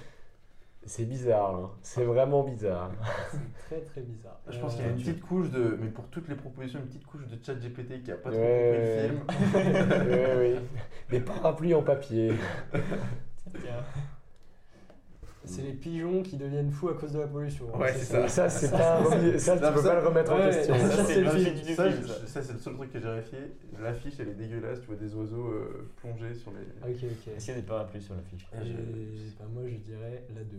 C'est 0.84 1.04
bizarre, 1.04 1.54
hein. 1.54 1.70
c'est 1.80 2.02
vraiment 2.04 2.42
bizarre. 2.42 2.90
C'est 3.30 3.76
très 3.76 3.80
très 3.82 4.00
bizarre. 4.00 4.40
Je 4.48 4.58
pense 4.58 4.72
Euh, 4.74 4.76
qu'il 4.78 4.84
y 4.86 4.88
a 4.88 4.92
une 4.92 4.98
petite 4.98 5.20
couche 5.20 5.48
de. 5.50 5.78
Mais 5.80 5.90
pour 5.90 6.08
toutes 6.08 6.28
les 6.28 6.34
propositions, 6.34 6.80
une 6.80 6.86
petite 6.86 7.06
couche 7.06 7.24
de 7.28 7.38
chat 7.44 7.54
GPT 7.54 8.02
qui 8.02 8.10
a 8.10 8.16
pas 8.16 8.30
trop 8.30 8.40
Ouais, 8.40 9.10
compris 9.20 9.36
le 9.44 9.48
film. 9.48 10.08
oui, 10.40 10.54
oui. 10.60 10.60
Des 11.10 11.20
parapluies 11.20 11.74
en 11.74 11.82
papier. 11.84 12.32
Tiens. 12.72 13.84
C'est 15.44 15.62
les 15.62 15.72
pigeons 15.72 16.22
qui 16.22 16.36
deviennent 16.36 16.70
fous 16.70 16.88
à 16.90 16.94
cause 16.94 17.12
de 17.12 17.20
la 17.20 17.26
pollution. 17.26 17.74
Ouais, 17.76 17.92
c'est 17.94 18.04
ça. 18.04 18.28
Ça, 18.28 18.48
c'est 18.48 18.70
pas. 18.70 19.02
Ça, 19.38 19.56
tu 19.56 19.72
peux 19.74 19.80
ça- 19.80 19.88
pas 19.88 20.00
le 20.00 20.06
remettre 20.06 20.32
en 20.32 20.38
question. 20.38 20.74
ça, 20.74 20.96
Ça, 20.96 21.04
c'est 22.42 22.52
le 22.52 22.58
seul 22.58 22.74
truc 22.74 22.92
que 22.92 22.98
j'ai 23.00 23.04
vérifié. 23.06 23.38
L'affiche, 23.80 24.14
elle 24.18 24.28
est 24.28 24.34
dégueulasse. 24.34 24.80
Tu 24.80 24.86
vois 24.86 24.96
des 24.96 25.14
oiseaux 25.14 25.46
euh, 25.46 25.90
plongés 25.96 26.34
sur 26.34 26.52
les. 26.52 26.90
Ok, 26.90 26.96
ok. 27.02 27.32
Est-ce 27.36 27.44
qu'il 27.46 27.54
y 27.54 27.56
a 27.56 27.60
des 27.60 27.66
parapluies 27.66 28.02
sur 28.02 28.14
l'affiche? 28.14 28.46
Bah, 28.52 29.44
moi 29.52 29.62
je 29.66 29.76
dirais 29.76 30.24
la 30.34 30.42
2. 30.44 30.56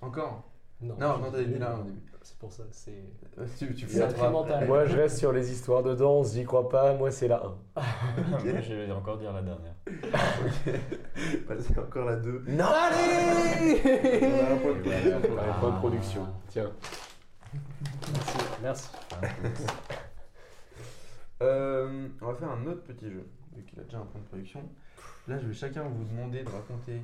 Encore? 0.00 0.50
Non, 0.80 0.96
Non, 0.98 1.18
non, 1.18 1.30
t'avais 1.30 1.46
dit 1.46 1.58
là 1.58 1.78
au 1.78 1.82
début. 1.84 2.00
C'est 2.22 2.38
pour 2.38 2.52
ça, 2.52 2.64
c'est. 2.72 3.04
Tu, 3.58 3.72
tu 3.74 3.86
flatteras. 3.86 4.30
mental. 4.30 4.66
Moi, 4.66 4.84
je 4.86 4.96
reste 4.96 5.18
sur 5.18 5.32
les 5.32 5.52
histoires 5.52 5.82
de 5.82 5.94
danse, 5.94 6.32
j'y 6.34 6.44
crois 6.44 6.68
pas. 6.68 6.94
Moi, 6.94 7.10
c'est 7.12 7.28
la 7.28 7.42
1. 7.76 7.82
Moi, 8.44 8.60
je 8.60 8.74
vais 8.74 8.90
encore 8.90 9.16
dire 9.18 9.32
la 9.32 9.42
dernière. 9.42 9.74
Bah, 11.46 11.54
c'est 11.60 11.78
encore 11.78 12.04
la 12.06 12.16
2. 12.16 12.44
Non, 12.48 12.64
allez 12.64 13.80
On 13.84 14.40
a 14.40 14.52
un 14.52 15.20
point 15.20 15.52
point 15.60 15.70
de 15.70 15.76
production. 15.78 16.26
Tiens. 16.48 16.70
Merci. 18.12 18.38
Merci. 18.62 18.88
Euh, 21.42 22.08
on 22.22 22.26
va 22.26 22.34
faire 22.34 22.50
un 22.50 22.66
autre 22.66 22.82
petit 22.84 23.10
jeu, 23.10 23.28
vu 23.54 23.62
qu'il 23.64 23.78
a 23.78 23.84
déjà 23.84 23.98
un 23.98 24.06
point 24.06 24.20
de 24.20 24.26
production. 24.26 24.62
Là, 25.28 25.38
je 25.38 25.46
vais 25.46 25.54
chacun 25.54 25.82
vous 25.84 26.04
demander 26.04 26.42
de 26.42 26.48
raconter. 26.48 27.02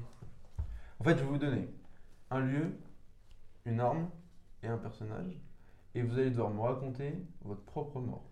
En 0.99 1.05
fait, 1.05 1.13
je 1.13 1.17
vais 1.19 1.25
vous 1.25 1.39
donner 1.39 1.69
un 2.31 2.41
lieu, 2.41 2.73
une 3.67 3.81
arme 3.81 4.09
et 4.63 4.67
un 4.69 4.77
personnage. 4.77 5.41
Et 5.95 6.03
vous 6.03 6.19
allez 6.19 6.31
devoir 6.31 6.51
me 6.51 6.61
raconter 6.61 7.15
votre 7.45 7.63
propre 7.65 8.01
mort. 8.01 8.25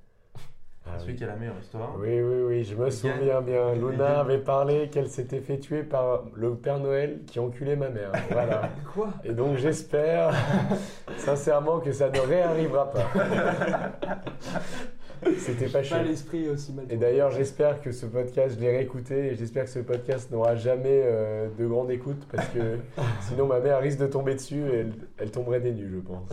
Ah 0.87 0.99
Celui 0.99 1.13
oui. 1.13 1.19
qui 1.19 1.25
a 1.25 1.27
la 1.27 1.37
meilleure 1.37 1.59
histoire. 1.61 1.95
Oui, 1.99 2.23
oui, 2.23 2.43
oui, 2.43 2.65
je 2.65 2.75
me 2.75 2.89
souviens 2.89 3.43
bien. 3.43 3.75
Luna 3.75 4.21
avait 4.21 4.39
parlé 4.39 4.89
qu'elle 4.89 5.09
s'était 5.11 5.41
fait 5.41 5.59
tuer 5.59 5.83
par 5.83 6.25
le 6.35 6.57
Père 6.57 6.79
Noël 6.79 7.21
qui 7.27 7.39
enculait 7.39 7.77
ma 7.77 7.91
mère. 7.91 8.13
Voilà. 8.31 8.71
Quoi? 8.95 9.11
Et 9.23 9.33
donc 9.35 9.59
j'espère 9.59 10.33
sincèrement 11.19 11.81
que 11.81 11.93
ça 11.93 12.09
ne 12.09 12.19
réarrivera 12.19 12.91
pas. 12.91 13.07
C'était 15.39 15.67
pas 15.67 15.73
Pas 15.79 15.83
chiant. 15.83 16.03
l'esprit 16.03 16.49
aussi 16.49 16.73
mal. 16.73 16.87
Et 16.89 16.97
d'ailleurs, 16.97 17.31
j'espère 17.31 17.81
que 17.83 17.93
ce 17.93 18.07
podcast, 18.07 18.57
je 18.57 18.61
l'ai 18.61 18.71
réécouté 18.77 19.27
et 19.33 19.35
j'espère 19.35 19.65
que 19.65 19.71
ce 19.71 19.81
podcast 19.81 20.31
n'aura 20.31 20.55
jamais 20.57 21.03
euh, 21.05 21.49
de 21.59 21.67
grande 21.67 21.91
écoute 21.91 22.27
parce 22.33 22.49
que 22.49 22.79
sinon 23.23 23.47
ma 23.47 23.61
mère 23.61 23.81
risque 23.81 23.99
de 23.99 24.07
tomber 24.07 24.35
dessus 24.35 24.63
et 24.71 24.79
elle, 24.81 24.93
elle 25.19 25.31
tomberait 25.31 25.61
des 25.61 25.73
nues, 25.73 25.91
je 25.93 25.99
pense. 25.99 26.29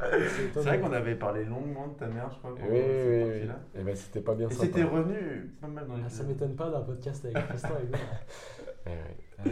C'est 0.54 0.60
vrai 0.60 0.78
qu'on 0.80 0.92
avait 0.92 1.14
parlé 1.16 1.44
longuement 1.44 1.88
de 1.88 1.94
ta 1.94 2.06
mère, 2.06 2.30
je 2.32 2.38
crois, 2.38 2.52
Oui, 2.52 2.58
pendant 2.60 2.72
oui, 2.72 3.40
oui. 3.42 3.80
Et 3.80 3.82
ben 3.82 3.96
c'était 3.96 4.20
pas 4.20 4.34
bien 4.34 4.48
Et 4.48 4.52
sympa. 4.52 4.66
c'était 4.66 4.82
revenu 4.84 5.50
pas 5.60 5.66
mal 5.68 5.86
dans 5.86 5.96
les 5.96 6.02
Ah, 6.06 6.08
ça 6.08 6.22
m'étonne 6.24 6.54
pas 6.54 6.70
d'un 6.70 6.80
podcast 6.82 7.24
avec 7.24 7.46
Tristan 7.48 7.70
et 7.70 7.92
ouais. 8.90 8.92
Ah. 9.38 9.42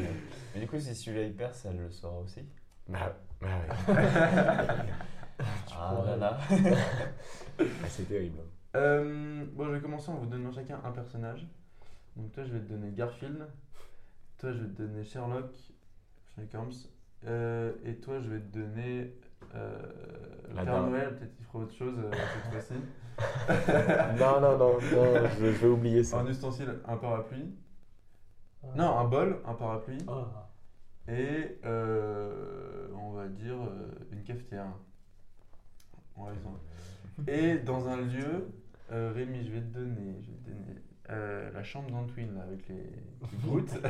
Mais 0.54 0.60
du 0.60 0.66
coup, 0.68 0.78
si 0.78 0.94
celui-là 0.94 1.24
il 1.24 1.34
perd, 1.34 1.54
ça 1.54 1.70
le 1.72 1.90
saura 1.90 2.20
aussi. 2.20 2.40
Bah, 2.88 3.16
bah 3.40 3.48
ouais. 3.88 3.94
Ah 5.76 5.94
pourrais. 5.94 6.16
là 6.16 6.16
là. 6.16 6.38
Ah, 7.58 7.62
c'est 7.88 8.08
terrible. 8.08 8.38
Euh, 8.74 9.44
bon, 9.52 9.66
je 9.66 9.70
vais 9.72 9.80
commencer 9.80 10.10
en 10.10 10.14
vous 10.16 10.26
donnant 10.26 10.50
chacun 10.50 10.80
un 10.84 10.90
personnage. 10.90 11.46
Donc, 12.16 12.32
toi, 12.32 12.42
je 12.44 12.52
vais 12.52 12.60
te 12.60 12.68
donner 12.72 12.90
Garfield. 12.92 13.46
Toi, 14.38 14.52
je 14.52 14.58
vais 14.58 14.68
te 14.68 14.82
donner 14.82 15.04
Sherlock, 15.04 15.54
Sherlock 16.34 16.54
Holmes. 16.54 16.72
Euh, 17.26 17.72
et 17.84 17.94
toi, 18.00 18.20
je 18.20 18.28
vais 18.30 18.40
te 18.40 18.58
donner 18.58 19.14
euh, 19.54 19.78
La 20.54 20.64
Père. 20.64 20.82
Noël. 20.82 21.16
Peut-être 21.16 21.34
qu'il 21.36 21.44
fera 21.46 21.58
autre 21.60 21.74
chose 21.74 21.94
euh, 21.98 22.10
cette 22.12 22.52
fois-ci. 22.66 24.18
Non, 24.18 24.40
non, 24.40 24.58
non, 24.58 24.74
non 24.74 24.78
je, 24.80 25.36
je 25.38 25.46
vais 25.46 25.68
oublier 25.68 26.02
ça. 26.02 26.18
Un 26.18 26.26
ustensile, 26.26 26.80
un 26.86 26.96
parapluie. 26.96 27.54
Ah. 28.62 28.66
Non, 28.74 28.98
un 28.98 29.04
bol, 29.04 29.38
un 29.46 29.54
parapluie. 29.54 29.98
Ah. 30.08 30.50
Et 31.08 31.58
euh, 31.64 32.88
on 32.94 33.12
va 33.12 33.28
dire 33.28 33.56
euh, 33.56 33.90
une 34.10 34.22
cafetière. 34.24 34.66
Et 37.28 37.58
dans 37.58 37.88
un 37.88 37.96
lieu, 38.02 38.48
euh, 38.92 39.12
Rémi, 39.14 39.44
je 39.44 39.50
vais 39.52 39.60
te 39.60 39.78
donner, 39.78 40.20
je 40.22 40.30
vais 40.30 40.36
te 40.38 40.50
donner 40.50 40.78
euh, 41.10 41.50
la 41.52 41.62
chambre 41.62 41.90
d'Antoine 41.90 42.34
là, 42.34 42.42
avec 42.42 42.68
les, 42.68 42.74
les 42.76 43.38
gouttes. 43.48 43.70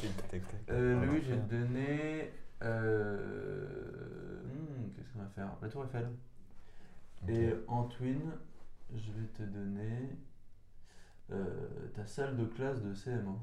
Tic, 0.00 0.16
tac, 0.16 0.30
tac. 0.30 0.42
Euh, 0.70 1.04
Louis, 1.04 1.22
je 1.22 1.34
vais 1.34 1.40
te 1.40 1.54
donner. 1.54 2.30
Euh, 2.62 4.42
hmm, 4.44 4.90
Qu'est-ce 4.96 5.12
qu'on 5.12 5.20
va 5.20 5.28
faire? 5.34 5.48
La 5.60 5.68
Tour 5.68 5.84
Eiffel. 5.84 6.08
Ok. 7.22 7.28
Et 7.30 7.54
Antoine, 7.68 8.32
je 8.94 9.12
vais 9.12 9.26
te 9.36 9.42
donner 9.42 10.16
euh, 11.32 11.44
ta 11.94 12.06
salle 12.06 12.36
de 12.36 12.44
classe 12.46 12.80
de 12.82 12.94
CM1. 12.94 13.36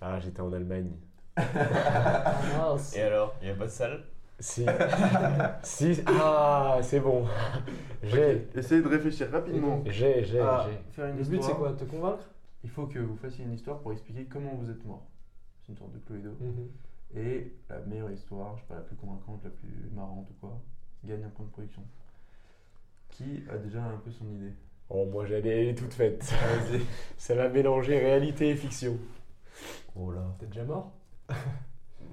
Ah, 0.00 0.18
j'étais 0.18 0.40
en 0.40 0.52
Allemagne. 0.52 0.92
Ah, 1.36 2.40
mince. 2.56 2.96
Et 2.96 3.02
alors, 3.02 3.34
il 3.40 3.46
n'y 3.46 3.50
a 3.52 3.54
pas 3.54 3.64
de 3.66 3.70
salle? 3.70 4.04
Si. 4.40 4.64
si. 5.62 6.00
Ah, 6.06 6.78
c'est 6.82 7.00
bon. 7.00 7.26
J'ai. 8.02 8.48
Essayez 8.54 8.80
de 8.80 8.88
réfléchir 8.88 9.30
rapidement. 9.30 9.82
J'ai, 9.84 10.24
j'ai, 10.24 10.40
à 10.40 10.66
j'ai. 10.66 10.92
faire 10.92 11.06
une 11.06 11.18
Le 11.18 11.24
but 11.24 11.42
c'est 11.42 11.52
quoi 11.52 11.74
Te 11.74 11.84
convaincre? 11.84 12.24
Il 12.64 12.70
faut 12.70 12.86
que 12.86 12.98
vous 12.98 13.16
fassiez 13.16 13.44
une 13.44 13.52
histoire 13.52 13.78
pour 13.80 13.92
expliquer 13.92 14.24
comment 14.24 14.54
vous 14.54 14.70
êtes 14.70 14.84
mort. 14.86 15.06
C'est 15.62 15.72
une 15.72 15.78
sorte 15.78 15.92
de 15.92 15.98
Cluedo. 15.98 16.30
Et 17.14 17.52
la 17.68 17.80
meilleure 17.80 18.10
histoire, 18.10 18.56
je 18.56 18.62
sais 18.62 18.68
pas, 18.68 18.76
la 18.76 18.80
plus 18.80 18.96
convaincante, 18.96 19.40
la 19.44 19.50
plus 19.50 19.90
marrante 19.94 20.28
ou 20.30 20.34
quoi, 20.40 20.60
gagne 21.04 21.24
un 21.24 21.28
point 21.28 21.44
de 21.44 21.50
production. 21.50 21.82
Qui 23.10 23.42
a 23.50 23.58
déjà 23.58 23.82
un 23.82 23.98
peu 23.98 24.10
son 24.10 24.26
idée? 24.30 24.52
Oh, 24.88 25.04
moi, 25.06 25.26
j'allais, 25.26 25.62
elle 25.62 25.68
est 25.68 25.74
toute 25.74 25.92
faite. 25.92 26.22
Vas-y. 26.22 26.80
Ça 27.18 27.34
va 27.34 27.48
mélanger 27.48 27.98
réalité 27.98 28.50
et 28.50 28.56
fiction. 28.56 28.96
Oh 29.96 30.10
là. 30.12 30.34
T'es 30.38 30.46
déjà 30.46 30.64
mort? 30.64 30.92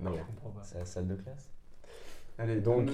Non. 0.02 0.14
Je 0.14 0.24
comprends 0.24 0.50
pas. 0.50 0.64
C'est 0.64 0.80
la 0.80 0.86
salle 0.86 1.08
de 1.08 1.16
classe 1.16 1.50
Allez, 2.40 2.62
Donc. 2.62 2.90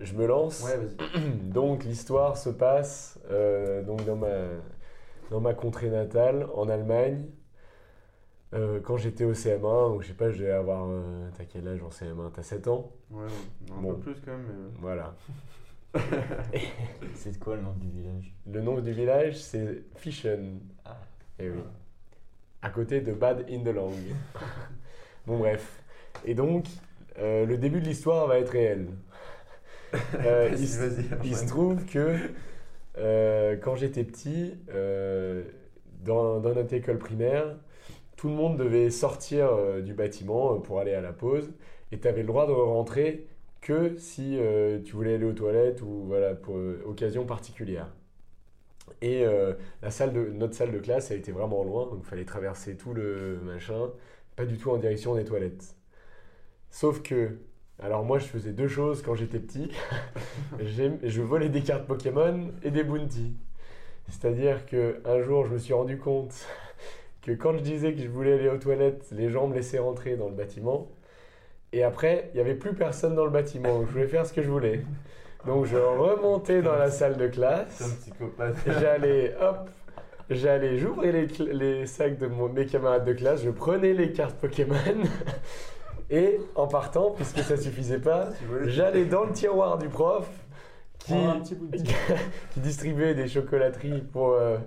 Je 0.00 0.14
me 0.14 0.26
lance. 0.26 0.62
Ouais, 0.64 0.76
vas-y. 0.78 1.28
Donc 1.50 1.84
l'histoire 1.84 2.36
se 2.36 2.48
passe 2.50 3.18
euh, 3.30 3.82
donc 3.82 4.04
dans 4.06 4.16
ma, 4.16 4.28
dans 5.30 5.40
ma 5.40 5.52
contrée 5.54 5.90
natale, 5.90 6.46
en 6.54 6.68
Allemagne. 6.68 7.26
Euh, 8.54 8.80
quand 8.80 8.96
j'étais 8.96 9.24
au 9.24 9.32
CM1, 9.34 9.94
ou 9.96 10.00
je 10.00 10.08
sais 10.08 10.14
pas, 10.14 10.30
je 10.30 10.38
devais 10.38 10.52
avoir. 10.52 10.86
euh, 10.88 11.28
T'as 11.36 11.44
quel 11.44 11.66
âge 11.68 11.82
en 11.82 11.88
CM1 11.90 12.30
T'as 12.32 12.42
7 12.42 12.68
ans? 12.68 12.92
Ouais, 13.10 13.26
un 13.76 13.80
Bon. 13.82 13.94
peu 13.94 14.00
plus 14.12 14.20
quand 14.24 14.30
même. 14.32 14.46
mais- 14.46 14.78
Voilà. 14.80 15.14
C'est 17.14 17.38
quoi 17.38 17.56
le 17.56 17.62
nom 17.62 17.72
du 17.74 17.88
village? 17.90 18.34
Le 18.46 18.60
nom 18.60 18.80
du 18.80 18.92
village, 18.92 19.36
c'est 19.36 19.82
Fischen. 19.96 20.60
Ah. 20.84 20.96
Eh 21.38 21.50
oui. 21.50 21.58
À 22.62 22.70
côté 22.70 23.00
de 23.00 23.12
Bad 23.12 23.44
in 23.50 23.62
the 23.62 23.74
Lang. 23.74 23.92
bon, 25.26 25.38
bref. 25.38 25.82
Et 26.24 26.34
donc, 26.34 26.66
euh, 27.18 27.46
le 27.46 27.56
début 27.56 27.80
de 27.80 27.86
l'histoire 27.86 28.26
va 28.26 28.38
être 28.38 28.50
réel. 28.50 28.88
Euh, 30.26 30.50
il 30.52 30.68
se-. 30.68 31.00
Il 31.24 31.46
trouve 31.46 31.86
que 31.86 32.16
euh, 32.98 33.56
quand 33.56 33.76
j'étais 33.76 34.04
petit, 34.04 34.54
dans, 36.04 36.40
dans 36.40 36.54
notre 36.54 36.74
école 36.74 36.98
primaire, 36.98 37.56
tout 38.16 38.28
le 38.28 38.34
monde 38.34 38.58
devait 38.58 38.90
sortir 38.90 39.48
du 39.82 39.94
bâtiment 39.94 40.58
pour 40.58 40.80
aller 40.80 40.92
à 40.92 41.00
la 41.00 41.12
pause 41.12 41.50
et 41.92 41.98
tu 41.98 42.08
avais 42.08 42.22
le 42.22 42.26
droit 42.26 42.46
de 42.46 42.52
rentrer 42.52 43.26
que 43.62 43.96
si 43.96 44.38
tu 44.84 44.92
voulais 44.92 45.14
aller 45.14 45.24
aux 45.24 45.32
toilettes 45.32 45.80
ou 45.82 46.04
voilà, 46.08 46.34
pour 46.34 46.56
occasion 46.84 47.24
particulière. 47.24 47.88
Et 49.02 49.24
euh, 49.24 49.54
la 49.82 49.90
salle 49.90 50.12
de, 50.12 50.26
notre 50.30 50.54
salle 50.54 50.72
de 50.72 50.78
classe 50.78 51.10
a 51.10 51.14
été 51.14 51.32
vraiment 51.32 51.62
loin, 51.64 51.86
donc 51.86 52.00
il 52.02 52.06
fallait 52.06 52.24
traverser 52.24 52.76
tout 52.76 52.94
le 52.94 53.38
machin, 53.42 53.90
pas 54.36 54.46
du 54.46 54.56
tout 54.56 54.70
en 54.70 54.78
direction 54.78 55.14
des 55.14 55.24
toilettes. 55.24 55.75
Sauf 56.76 57.00
que, 57.02 57.30
alors 57.82 58.04
moi 58.04 58.18
je 58.18 58.26
faisais 58.26 58.52
deux 58.52 58.68
choses 58.68 59.00
quand 59.00 59.14
j'étais 59.14 59.38
petit. 59.38 59.70
Je 60.60 61.22
volais 61.22 61.48
des 61.48 61.62
cartes 61.62 61.86
Pokémon 61.86 62.50
et 62.62 62.70
des 62.70 62.84
bounties. 62.84 63.32
C'est-à-dire 64.10 64.66
que 64.66 65.00
un 65.06 65.22
jour, 65.22 65.46
je 65.46 65.54
me 65.54 65.58
suis 65.58 65.72
rendu 65.72 65.96
compte 65.96 66.34
que 67.22 67.32
quand 67.32 67.56
je 67.56 67.62
disais 67.62 67.94
que 67.94 68.02
je 68.02 68.08
voulais 68.08 68.34
aller 68.34 68.50
aux 68.50 68.58
toilettes, 68.58 69.06
les 69.12 69.30
gens 69.30 69.46
me 69.46 69.54
laissaient 69.54 69.78
rentrer 69.78 70.16
dans 70.16 70.28
le 70.28 70.34
bâtiment. 70.34 70.90
Et 71.72 71.82
après, 71.82 72.28
il 72.34 72.36
n'y 72.36 72.40
avait 72.42 72.54
plus 72.54 72.74
personne 72.74 73.14
dans 73.14 73.24
le 73.24 73.30
bâtiment. 73.30 73.80
Je 73.86 73.92
voulais 73.92 74.06
faire 74.06 74.26
ce 74.26 74.34
que 74.34 74.42
je 74.42 74.50
voulais. 74.50 74.84
Donc 75.46 75.64
je 75.64 75.78
remontais 75.78 76.60
dans 76.60 76.76
la 76.76 76.90
salle 76.90 77.16
de 77.16 77.28
classe. 77.28 78.02
J'allais, 78.66 79.34
hop, 79.40 79.70
j'allais, 80.28 80.76
j'ouvrais 80.76 81.26
les, 81.38 81.86
sacs 81.86 82.18
de 82.18 82.26
mon- 82.26 82.50
mes 82.50 82.66
camarades 82.66 83.06
de 83.06 83.14
classe, 83.14 83.42
je 83.42 83.50
prenais 83.50 83.94
les 83.94 84.12
cartes 84.12 84.36
Pokémon 84.36 84.74
et 86.10 86.38
en 86.54 86.66
partant, 86.66 87.10
puisque 87.10 87.40
ça 87.40 87.56
suffisait 87.56 87.98
pas, 87.98 88.28
j'allais 88.64 89.04
dans 89.04 89.24
le 89.24 89.32
tiroir 89.32 89.78
du 89.78 89.88
prof 89.88 90.28
qui, 91.06 92.60
distribuait 92.60 93.14
des 93.14 93.28
chocolateries 93.28 94.00
pour, 94.00 94.32
euh, 94.32 94.58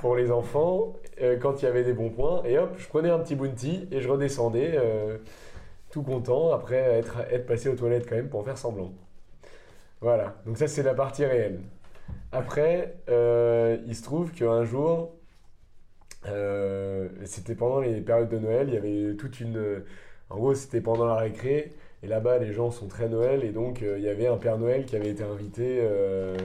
pour 0.00 0.16
les 0.16 0.30
enfants 0.32 0.94
euh, 1.20 1.38
quand 1.38 1.62
il 1.62 1.66
y 1.66 1.68
avait 1.68 1.84
des 1.84 1.92
bons 1.92 2.10
points. 2.10 2.42
Et 2.44 2.58
hop, 2.58 2.74
je 2.78 2.88
prenais 2.88 3.10
un 3.10 3.18
petit 3.20 3.36
bounty 3.36 3.86
et 3.92 4.00
je 4.00 4.08
redescendais 4.08 4.72
euh, 4.74 5.18
tout 5.90 6.02
content 6.02 6.52
après 6.52 6.76
être, 6.76 7.20
être 7.30 7.46
passé 7.46 7.68
aux 7.68 7.76
toilettes 7.76 8.08
quand 8.08 8.16
même 8.16 8.28
pour 8.28 8.44
faire 8.44 8.58
semblant. 8.58 8.92
Voilà, 10.00 10.36
donc 10.46 10.58
ça 10.58 10.66
c'est 10.66 10.82
la 10.82 10.94
partie 10.94 11.24
réelle. 11.24 11.60
Après, 12.32 12.96
il 13.08 13.94
se 13.96 14.02
trouve 14.02 14.32
qu'un 14.32 14.64
jour, 14.64 15.14
c'était 17.24 17.54
pendant 17.54 17.80
les 17.80 18.00
périodes 18.00 18.28
de 18.28 18.38
Noël, 18.38 18.68
il 18.68 18.74
y 18.74 18.76
avait 18.76 19.16
toute 19.16 19.40
une... 19.40 19.82
En 20.30 20.36
gros, 20.36 20.54
c'était 20.54 20.80
pendant 20.80 21.06
la 21.06 21.16
récré. 21.16 21.72
Et 22.02 22.06
là-bas, 22.06 22.38
les 22.38 22.52
gens 22.52 22.70
sont 22.70 22.86
très 22.86 23.08
Noël, 23.08 23.44
et 23.44 23.50
donc 23.50 23.82
euh, 23.82 23.98
il 23.98 24.04
y 24.04 24.08
avait 24.08 24.28
un 24.28 24.36
Père 24.36 24.58
Noël 24.58 24.84
qui 24.84 24.94
avait 24.96 25.08
été 25.10 25.24
invité. 25.24 25.80
euh, 25.80 26.36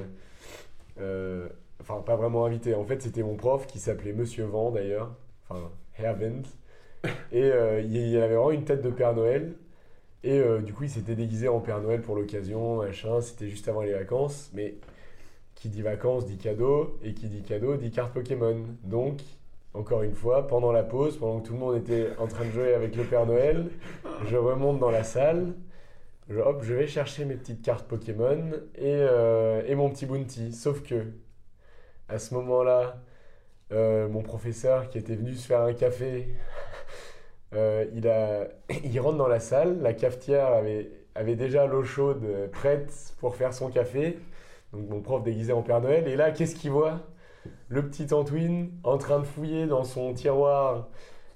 euh, 0.99 1.47
enfin, 1.81 2.01
pas 2.01 2.15
vraiment 2.15 2.45
invité. 2.45 2.73
En 2.75 2.83
fait, 2.85 3.01
c'était 3.01 3.23
mon 3.23 3.35
prof 3.35 3.67
qui 3.67 3.79
s'appelait 3.79 4.13
Monsieur 4.13 4.45
Vent 4.45 4.71
d'ailleurs. 4.71 5.15
Enfin, 5.49 5.69
Herr 5.97 6.17
Wendt. 6.19 6.49
Et 7.31 7.51
il 7.83 8.17
avait 8.17 8.35
vraiment 8.35 8.51
une 8.51 8.63
tête 8.65 8.81
de 8.81 8.89
Père 8.89 9.13
Noël. 9.13 9.53
Et 10.23 10.41
du 10.63 10.73
coup, 10.73 10.83
il 10.85 10.89
s'était 10.89 11.15
déguisé 11.15 11.49
en 11.49 11.59
Père 11.59 11.81
Noël 11.81 12.01
pour 12.01 12.15
l'occasion, 12.15 12.77
machin. 12.77 13.21
C'était 13.21 13.49
juste 13.49 13.67
avant 13.67 13.81
les 13.81 13.93
vacances. 13.93 14.49
Mais 14.53 14.75
qui 15.55 15.69
dit 15.69 15.81
vacances 15.81 16.25
dit 16.25 16.37
cadeau. 16.37 16.97
Et 17.03 17.13
qui 17.13 17.27
dit 17.27 17.41
cadeau 17.43 17.75
dit 17.75 17.91
carte 17.91 18.13
Pokémon. 18.13 18.55
Donc, 18.83 19.21
encore 19.73 20.03
une 20.03 20.13
fois, 20.13 20.47
pendant 20.47 20.71
la 20.71 20.83
pause, 20.83 21.17
pendant 21.17 21.39
que 21.39 21.47
tout 21.47 21.53
le 21.53 21.59
monde 21.59 21.75
était 21.75 22.09
en 22.19 22.27
train 22.27 22.45
de 22.45 22.51
jouer 22.51 22.73
avec 22.73 22.95
le 22.95 23.03
Père 23.03 23.25
Noël, 23.25 23.69
je 24.25 24.37
remonte 24.37 24.79
dans 24.79 24.91
la 24.91 25.03
salle. 25.03 25.53
Je, 26.29 26.39
hop, 26.39 26.63
je 26.63 26.73
vais 26.73 26.87
chercher 26.87 27.25
mes 27.25 27.35
petites 27.35 27.61
cartes 27.61 27.87
Pokémon 27.87 28.51
et, 28.75 28.83
euh, 28.85 29.75
mon 29.75 29.89
petit 29.89 30.05
bounty. 30.05 30.53
Sauf 30.53 30.83
que, 30.83 31.05
à 32.07 32.19
ce 32.19 32.33
moment-là, 32.35 33.01
euh, 33.71 34.07
mon 34.07 34.21
professeur 34.21 34.89
qui 34.89 34.99
était 34.99 35.15
venu 35.15 35.33
se 35.33 35.47
faire 35.47 35.61
un 35.61 35.73
café, 35.73 36.29
euh, 37.55 37.85
il, 38.83 38.99
rentre 38.99 39.17
dans 39.17 39.27
la 39.27 39.39
salle. 39.39 39.81
La 39.81 39.93
cafetière 39.93 40.47
avait, 40.53 41.35
déjà 41.35 41.65
l'eau 41.65 41.83
chaude 41.83 42.49
prête 42.51 43.15
pour 43.19 43.35
faire 43.35 43.53
son 43.53 43.69
café. 43.69 44.19
Donc 44.71 44.87
mon 44.89 45.01
prof 45.01 45.23
déguisé 45.23 45.51
en 45.51 45.63
Père 45.63 45.81
Noël. 45.81 46.07
Et 46.07 46.15
là, 46.15 46.31
qu'est-ce 46.31 46.55
qu'il 46.55 46.71
voit? 46.71 47.01
Le 47.69 47.87
petit 47.87 48.13
Antoine 48.13 48.69
en 48.83 48.97
train 48.97 49.19
de 49.19 49.25
fouiller 49.25 49.67
dans 49.67 49.83
son 49.83 50.13
tiroir 50.13 50.87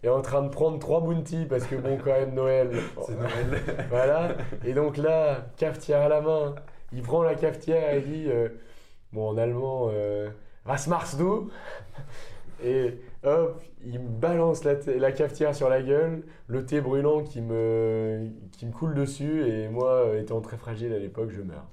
et 0.03 0.09
en 0.09 0.21
train 0.21 0.43
de 0.43 0.49
prendre 0.49 0.79
trois 0.79 1.01
bounties 1.01 1.45
parce 1.45 1.65
que 1.65 1.75
bon, 1.75 1.97
quand 1.97 2.11
même, 2.11 2.33
Noël. 2.33 2.71
C'est 3.05 3.15
Noël. 3.15 3.61
Voilà. 3.89 4.35
Et 4.63 4.73
donc 4.73 4.97
là, 4.97 5.47
cafetière 5.57 6.01
à 6.01 6.09
la 6.09 6.21
main, 6.21 6.55
il 6.93 7.01
prend 7.01 7.23
la 7.23 7.35
cafetière 7.35 7.93
et 7.93 7.97
il 7.99 8.03
dit, 8.03 8.25
euh, 8.27 8.49
bon 9.11 9.29
en 9.29 9.37
allemand, 9.37 9.89
euh, 9.91 10.29
Was 10.65 10.87
machst 10.87 11.17
du? 11.17 11.23
Et 12.63 12.99
hop, 13.23 13.61
il 13.85 13.99
me 13.99 14.09
balance 14.09 14.63
la, 14.63 15.11
cafetière 15.11 15.53
sur 15.53 15.69
la 15.69 15.81
gueule, 15.81 16.23
le 16.47 16.65
thé 16.65 16.81
brûlant 16.81 17.23
qui 17.23 17.41
me, 17.41 18.29
qui 18.51 18.65
me 18.65 18.71
coule 18.71 18.95
dessus 18.95 19.47
et 19.47 19.69
moi, 19.69 20.07
euh, 20.07 20.19
étant 20.19 20.41
très 20.41 20.57
fragile 20.57 20.91
à 20.91 20.97
l'époque, 20.97 21.29
je 21.29 21.41
meurs. 21.41 21.67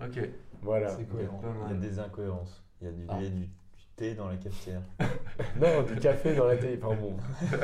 Ok. 0.00 0.20
Voilà. 0.62 0.88
C'est 0.90 1.04
cohérent. 1.04 1.40
Il 1.66 1.74
y 1.74 1.76
a 1.76 1.80
des 1.80 1.98
incohérences. 1.98 2.61
Il 2.82 2.86
y 2.86 2.88
a 2.88 2.92
du, 2.92 3.06
Ah. 3.08 3.18
du, 3.18 3.30
du 3.30 3.48
thé 3.96 4.14
dans 4.14 4.28
la 4.28 4.36
cafetière. 4.36 4.82
Non, 5.58 5.82
du 5.82 5.96
café 5.98 6.34
dans 6.34 6.46
la 6.46 6.56
thé. 6.58 6.78
Enfin 6.82 6.94
bon. 6.94 7.16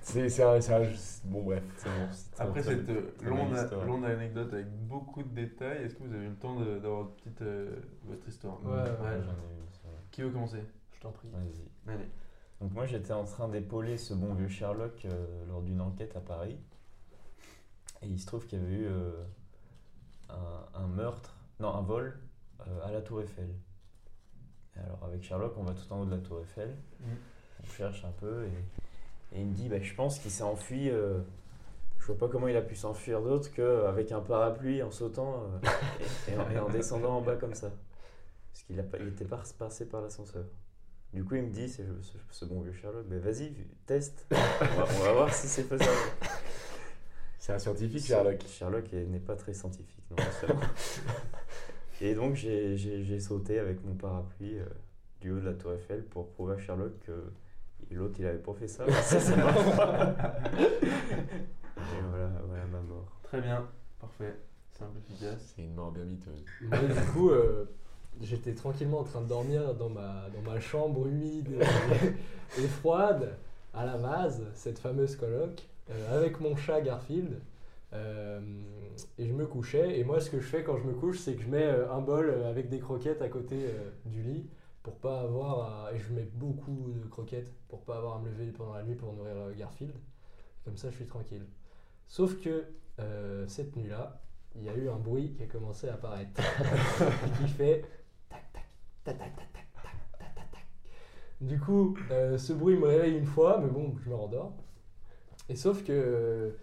C'est 0.00 0.28
c'est 0.28 0.42
un, 0.42 0.60
c'est 0.60 0.74
un- 0.74 0.82
Bon, 1.24 1.42
bref. 1.44 1.62
C'est 1.76 1.88
bon. 1.88 2.08
Après 2.38 2.62
cette 2.62 2.88
euh, 2.88 3.84
longue, 3.86 4.04
anecdote 4.04 4.52
avec 4.52 4.66
beaucoup 4.88 5.22
de 5.22 5.28
détails, 5.28 5.84
est-ce 5.84 5.94
que 5.94 6.02
vous 6.02 6.12
avez 6.14 6.24
eu 6.24 6.28
le 6.30 6.34
temps 6.36 6.58
de- 6.58 6.78
d'avoir 6.78 7.08
petite, 7.10 7.40
euh, 7.42 7.76
votre 8.04 8.28
histoire? 8.28 8.62
Ouais, 8.64 8.72
Ouais, 8.72 8.80
ouais. 8.80 9.22
j'en 9.24 9.32
ai 9.32 9.58
eu. 9.58 9.64
Qui 10.10 10.22
veut 10.22 10.30
commencer? 10.30 10.62
Je 10.92 11.00
t'en 11.00 11.10
prie. 11.12 11.28
Vas-y. 11.32 11.92
Allez. 11.94 12.08
Donc 12.60 12.72
moi 12.72 12.86
j'étais 12.86 13.12
en 13.12 13.24
train 13.24 13.48
d'épauler 13.48 13.96
ce 13.96 14.14
bon 14.14 14.34
vieux 14.34 14.48
Sherlock 14.48 15.04
euh, 15.06 15.44
lors 15.48 15.62
d'une 15.62 15.80
enquête 15.80 16.14
à 16.16 16.20
Paris. 16.20 16.56
Et 18.02 18.06
il 18.06 18.18
se 18.20 18.26
trouve 18.26 18.46
qu'il 18.46 18.60
y 18.60 18.62
avait 18.62 18.74
eu 18.74 18.86
euh, 18.86 19.12
un, 20.30 20.80
un 20.82 20.86
meurtre, 20.88 21.36
non 21.60 21.74
un 21.74 21.82
vol 21.82 22.18
euh, 22.66 22.84
à 22.86 22.92
la 22.92 23.00
tour 23.00 23.20
Eiffel. 23.22 23.48
Alors 24.76 24.98
avec 25.06 25.22
Sherlock 25.22 25.54
on 25.56 25.62
va 25.64 25.72
tout 25.72 25.92
en 25.92 26.00
haut 26.00 26.04
de 26.06 26.10
la 26.10 26.18
tour 26.18 26.40
Eiffel, 26.40 26.74
Mhm. 27.00 27.16
on 27.62 27.66
cherche 27.66 28.04
un 28.04 28.12
peu 28.20 28.44
et, 28.44 29.36
et 29.36 29.40
il 29.40 29.46
me 29.46 29.54
dit 29.54 29.68
bah, 29.68 29.80
je 29.80 29.94
pense 29.94 30.18
qu'il 30.18 30.30
s'est 30.30 30.42
enfui, 30.42 30.90
euh, 30.90 31.18
je 32.00 32.06
vois 32.06 32.18
pas 32.18 32.28
comment 32.28 32.48
il 32.48 32.56
a 32.56 32.62
pu 32.62 32.74
s'enfuir 32.74 33.22
d'autre 33.22 33.50
qu'avec 33.52 34.10
un 34.12 34.20
parapluie 34.20 34.82
en 34.82 34.90
sautant 34.90 35.44
euh, 35.64 35.68
et, 36.28 36.32
et 36.32 36.36
en, 36.38 36.50
et 36.50 36.58
en 36.58 36.68
descendant 36.68 37.16
en 37.18 37.20
bas 37.22 37.36
comme 37.36 37.54
ça. 37.54 37.70
Parce 38.52 38.64
qu'il 38.64 38.76
n'était 38.76 39.24
pas 39.24 39.42
passé 39.58 39.86
par 39.88 40.00
l'ascenseur. 40.02 40.44
Du 41.12 41.24
coup, 41.24 41.36
il 41.36 41.42
me 41.44 41.50
dit, 41.50 41.68
c'est 41.68 41.84
ce, 42.02 42.16
ce 42.30 42.44
bon 42.44 42.60
vieux 42.60 42.72
Sherlock, 42.72 43.06
ben 43.06 43.20
vas-y, 43.20 43.52
teste. 43.86 44.26
On 44.32 44.34
va, 44.34 44.84
on 44.98 45.02
va 45.04 45.12
voir 45.12 45.32
si 45.34 45.46
c'est 45.48 45.62
faisable. 45.62 45.90
C'est 47.38 47.52
un 47.52 47.58
scientifique, 47.58 48.04
Sherlock. 48.04 48.40
Sherlock 48.48 48.92
est- 48.92 49.04
n'est 49.06 49.20
pas 49.20 49.36
très 49.36 49.54
scientifique, 49.54 50.02
non. 50.10 50.16
Et 52.04 52.14
donc, 52.14 52.34
j'ai- 52.34 53.18
sauté 53.18 53.58
avec 53.58 53.82
mon 53.82 53.94
parapluie 53.94 54.58
euh, 54.58 54.64
du 55.22 55.30
haut 55.30 55.40
de 55.40 55.46
la 55.46 55.54
Tour 55.54 55.72
Eiffel 55.72 56.04
pour 56.04 56.28
prouver 56.28 56.54
à 56.54 56.58
Sherlock 56.58 56.92
que 57.06 57.12
l'autre, 57.90 58.16
il 58.18 58.26
avait 58.26 58.36
pas 58.36 58.52
fait 58.52 58.68
ça. 58.68 58.84
ça. 58.90 59.18
Et 60.60 62.00
voilà, 62.10 62.30
voilà 62.46 62.66
ma 62.70 62.80
mort. 62.82 63.10
Très 63.22 63.40
bien. 63.40 63.66
Parfait. 63.98 64.34
Simple, 64.72 64.98
efficace. 64.98 65.54
C'est 65.56 65.62
une 65.62 65.74
mort 65.74 65.92
bien 65.92 66.04
miteuse. 66.04 66.44
Moi, 66.60 66.78
du 66.78 67.12
coup, 67.12 67.30
euh, 67.30 67.64
j'étais 68.20 68.52
tranquillement 68.52 68.98
en 69.00 69.04
train 69.04 69.22
de 69.22 69.28
dormir 69.28 69.74
dans 69.74 69.88
ma, 69.88 70.26
dans 70.34 70.42
ma 70.42 70.60
chambre 70.60 71.06
humide 71.06 71.56
et, 72.58 72.62
et 72.62 72.66
froide, 72.68 73.34
à 73.72 73.86
la 73.86 73.96
vase, 73.96 74.42
cette 74.54 74.78
fameuse 74.78 75.16
coloc, 75.16 75.62
euh, 75.88 76.18
avec 76.18 76.38
mon 76.40 76.54
chat 76.54 76.82
Garfield. 76.82 77.40
Euh, 77.94 78.40
et 79.18 79.26
je 79.26 79.32
me 79.32 79.46
couchais. 79.46 79.98
Et 79.98 80.04
moi, 80.04 80.20
ce 80.20 80.30
que 80.30 80.40
je 80.40 80.46
fais 80.46 80.62
quand 80.62 80.76
je 80.76 80.84
me 80.84 80.92
couche, 80.92 81.18
c'est 81.18 81.34
que 81.34 81.42
je 81.42 81.48
mets 81.48 81.64
euh, 81.64 81.92
un 81.92 82.00
bol 82.00 82.28
euh, 82.28 82.48
avec 82.48 82.68
des 82.68 82.80
croquettes 82.80 83.22
à 83.22 83.28
côté 83.28 83.70
du 84.04 84.22
lit 84.22 84.48
pour 84.82 84.96
pas 84.98 85.20
avoir 85.20 85.92
Et 85.94 85.98
je 85.98 86.12
mets 86.12 86.28
beaucoup 86.34 86.92
de 86.94 87.06
croquettes 87.08 87.52
pour 87.68 87.84
pas 87.84 87.96
avoir 87.96 88.16
à 88.16 88.20
me 88.20 88.28
lever 88.28 88.52
pendant 88.52 88.74
la 88.74 88.82
nuit 88.82 88.96
pour 88.96 89.12
nourrir 89.14 89.34
Garfield. 89.56 89.94
Comme 90.64 90.76
ça, 90.76 90.90
je 90.90 90.96
suis 90.96 91.06
tranquille. 91.06 91.46
Sauf 92.06 92.40
que 92.40 92.64
cette 93.46 93.76
nuit-là, 93.76 94.20
il 94.56 94.62
y 94.62 94.68
a 94.68 94.74
eu 94.74 94.88
un 94.88 94.98
bruit 94.98 95.32
qui 95.32 95.42
a 95.42 95.46
commencé 95.46 95.88
à 95.88 95.94
apparaître. 95.94 96.40
qui 97.38 97.48
fait 97.48 97.84
tac 98.28 98.44
tac 98.52 98.64
tac 99.04 99.18
tac 99.18 99.36
tac 99.36 100.34
tac. 100.34 100.66
Du 101.40 101.58
coup, 101.58 101.96
ce 102.36 102.52
bruit 102.52 102.76
me 102.76 102.86
réveille 102.86 103.16
une 103.16 103.26
fois, 103.26 103.58
mais 103.62 103.70
bon, 103.70 103.94
je 104.04 104.10
me 104.10 104.14
rendors. 104.14 104.52
Et 105.48 105.56
sauf 105.56 105.82
que 105.82 106.54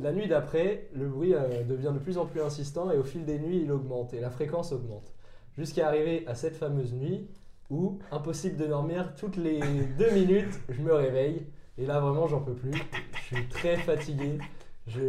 la 0.00 0.12
nuit 0.12 0.26
d'après, 0.26 0.88
le 0.94 1.06
bruit 1.06 1.34
euh, 1.34 1.62
devient 1.64 1.92
de 1.92 1.98
plus 1.98 2.18
en 2.18 2.26
plus 2.26 2.40
insistant 2.40 2.90
et 2.90 2.96
au 2.96 3.04
fil 3.04 3.24
des 3.24 3.38
nuits, 3.38 3.62
il 3.62 3.72
augmente 3.72 4.12
et 4.14 4.20
la 4.20 4.30
fréquence 4.30 4.72
augmente. 4.72 5.12
Jusqu'à 5.56 5.86
arriver 5.88 6.24
à 6.26 6.34
cette 6.34 6.56
fameuse 6.56 6.92
nuit 6.92 7.28
où, 7.70 7.98
impossible 8.10 8.56
de 8.56 8.66
dormir, 8.66 9.14
toutes 9.16 9.36
les 9.36 9.60
deux 9.98 10.10
minutes, 10.10 10.60
je 10.68 10.80
me 10.80 10.92
réveille. 10.92 11.46
Et 11.78 11.86
là, 11.86 12.00
vraiment, 12.00 12.26
j'en 12.26 12.40
peux 12.40 12.54
plus. 12.54 12.72
Je 13.12 13.36
suis 13.36 13.48
très 13.48 13.76
fatigué. 13.76 14.38
Je, 14.86 15.00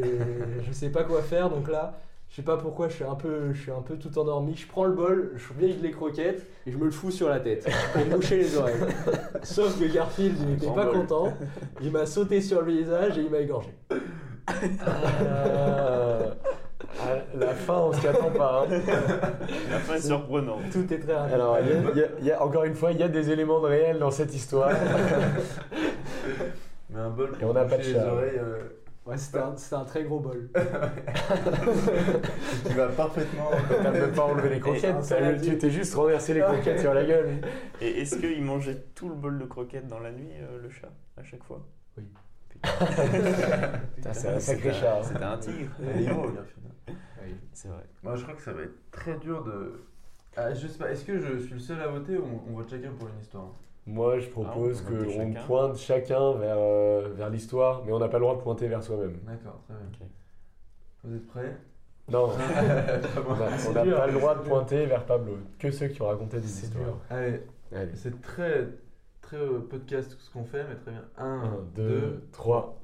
je 0.66 0.72
sais 0.72 0.90
pas 0.90 1.04
quoi 1.04 1.22
faire, 1.22 1.50
donc 1.50 1.70
là, 1.70 2.00
je 2.30 2.38
sais 2.38 2.46
pas 2.46 2.58
pourquoi, 2.58 2.90
je 2.90 2.96
suis 2.96 3.04
un 3.04 3.16
peu, 3.16 3.54
je 3.54 3.62
suis 3.62 3.72
un 3.72 3.82
peu 3.82 3.98
tout 3.98 4.18
endormi. 4.18 4.56
Je 4.56 4.68
prends 4.68 4.86
le 4.86 4.94
bol, 4.94 5.32
je 5.36 5.54
vieille 5.58 5.78
les 5.82 5.92
croquettes 5.92 6.46
et 6.66 6.72
je 6.72 6.78
me 6.78 6.86
le 6.86 6.92
fous 6.92 7.12
sur 7.12 7.30
la 7.30 7.40
tête 7.40 7.68
pour 7.94 8.04
boucher 8.06 8.38
les 8.38 8.58
oreilles. 8.58 8.82
Sauf 9.44 9.80
que 9.80 9.86
Garfield, 9.86 10.40
n'était 10.48 10.68
pas 10.68 10.86
bol. 10.86 11.02
content. 11.02 11.34
Il 11.82 11.92
m'a 11.92 12.06
sauté 12.06 12.42
sur 12.42 12.62
le 12.62 12.72
visage 12.74 13.18
et 13.18 13.22
il 13.22 13.30
m'a 13.30 13.40
égorgé. 13.40 13.70
Ah, 14.48 14.54
à 17.04 17.38
la 17.38 17.54
fin, 17.54 17.76
on 17.78 17.94
s'y 17.94 18.08
attend 18.08 18.32
pas. 18.32 18.66
hein. 18.70 18.76
La 19.70 19.80
fin 19.80 19.96
est 19.96 20.02
surprenante. 20.02 20.62
Tout 20.72 20.92
est 20.94 21.00
très 21.00 21.14
rapide. 21.16 21.34
Alors, 21.34 21.58
il 21.62 21.68
y 21.68 21.72
a- 21.72 21.76
il 21.92 21.98
y 21.98 22.04
a- 22.04 22.08
il 22.20 22.26
y 22.26 22.32
a- 22.32 22.44
encore 22.44 22.64
une 22.64 22.76
fois, 22.76 22.92
il 22.92 23.00
y 23.00 23.04
a 23.04 23.08
des 23.08 23.30
éléments 23.32 23.60
de 23.60 23.68
réel 23.68 24.00
dans 24.00 24.12
cette 24.12 24.34
histoire. 24.34 24.70
Mais 26.90 27.00
un 27.00 27.10
bol 27.10 27.32
Et 27.36 27.40
pour 27.40 27.50
on 27.50 27.54
n'a 27.54 27.66
pas 27.66 27.78
de 27.78 27.84
les 27.84 27.94
chat. 27.94 28.12
oreilles 28.12 28.40
euh, 28.40 28.60
Ouais, 29.06 29.18
c'était 29.18 29.38
un, 29.38 29.84
très 29.86 30.04
gros 30.04 30.20
bol. 30.20 30.50
qui 32.66 32.74
va 32.74 32.88
parfaitement. 32.88 33.52
T'as 33.84 33.92
même 33.92 34.12
pas 34.14 34.24
enlevé 34.24 34.50
les 34.50 34.60
croquettes, 34.60 35.12
Et- 35.12 35.42
tu 35.42 35.58
t'es 35.60 35.70
juste 35.70 35.94
renversé 35.94 36.34
les 36.34 36.42
croquettes 36.42 36.80
sur 36.80 36.92
la 36.94 37.04
gueule. 37.04 37.42
Et 37.82 38.02
est-ce 38.02 38.16
qu'il 38.18 38.44
mangeait 38.44 38.84
tout 38.96 39.10
le 39.10 39.16
bol 39.16 39.38
de 39.38 39.46
croquettes 39.46 39.88
dans 39.88 40.00
la 40.00 40.12
nuit, 40.12 40.32
euh, 40.42 40.60
le 40.64 40.70
chat, 40.72 40.90
à 41.18 41.24
chaque 41.24 41.44
fois? 41.44 41.62
Oui. 41.98 42.06
C'est 42.64 44.08
un 44.08 44.14
sacré 44.14 44.40
C'était 44.40 44.74
chat. 44.74 45.04
C'était 45.04 45.24
un 45.24 45.38
tigre. 45.38 45.72
C'est 47.54 47.68
vrai. 47.70 47.84
Moi, 48.04 48.16
je 48.16 48.24
crois 48.24 48.36
que 48.36 48.42
ça 48.42 48.54
va 48.54 48.62
être 48.64 48.92
très 48.92 49.18
dur 49.18 49.44
de. 49.44 49.84
Ah, 50.38 50.54
je 50.54 50.68
sais 50.68 50.78
pas, 50.78 50.92
est-ce 50.92 51.06
que 51.06 51.18
je 51.20 51.38
suis 51.40 51.54
le 51.54 51.60
seul 51.60 51.80
à 51.82 51.88
voter 51.88 52.18
ou 52.18 52.24
on, 52.26 52.52
on 52.52 52.56
vote 52.56 52.70
chacun 52.70 52.92
pour 52.98 53.08
une 53.08 53.20
histoire? 53.22 53.48
Moi, 53.88 54.20
je 54.20 54.28
propose 54.28 54.84
Ah, 54.86 54.88
on 54.88 54.92
peut 54.92 54.98
voter 55.04 55.14
qu'on 55.18 55.34
chacun. 55.34 55.46
pointe 55.48 55.78
chacun 55.78 56.32
vers, 56.34 56.58
euh, 56.58 57.14
vers 57.16 57.30
l'histoire, 57.30 57.84
mais 57.86 57.94
on 57.94 58.00
n'a 58.00 58.10
pas 58.10 58.18
le 58.18 58.24
droit 58.26 58.36
de 58.36 58.42
pointer 58.42 58.68
vers 58.68 58.84
soi-même. 58.84 59.18
D'accord, 59.26 59.62
très 59.66 59.76
bien. 59.76 59.86
Ok. 60.02 60.08
Vous 61.06 61.16
êtes 61.16 61.28
prêts? 61.28 61.56
Non, 62.12 62.28
Très 62.38 63.22
on 63.28 63.34
bien. 63.74 63.86
n'a 63.86 63.94
on 63.96 63.98
pas 63.98 64.08
le 64.08 64.14
droit 64.14 64.36
de 64.36 64.42
pointer 64.42 64.86
vers 64.86 65.06
Pablo. 65.06 65.38
Que 65.58 65.72
ceux 65.72 65.88
qui 65.88 66.02
ont 66.02 66.08
raconté 66.08 66.40
des 66.40 66.48
histoires. 66.64 66.84
dur. 66.84 66.98
Allez, 67.10 67.42
Allez. 67.74 67.92
c'est 67.96 68.22
très, 68.22 68.68
très 69.26 69.38
euh, 69.38 69.60
podcast 69.70 70.16
ce 70.20 70.30
qu'on 70.32 70.44
fait, 70.46 70.64
mais 70.70 70.76
très 70.76 70.92
bien. 70.92 71.04
1, 71.18 71.26
1, 71.26 71.58
2, 71.76 72.24
3. 72.32 72.80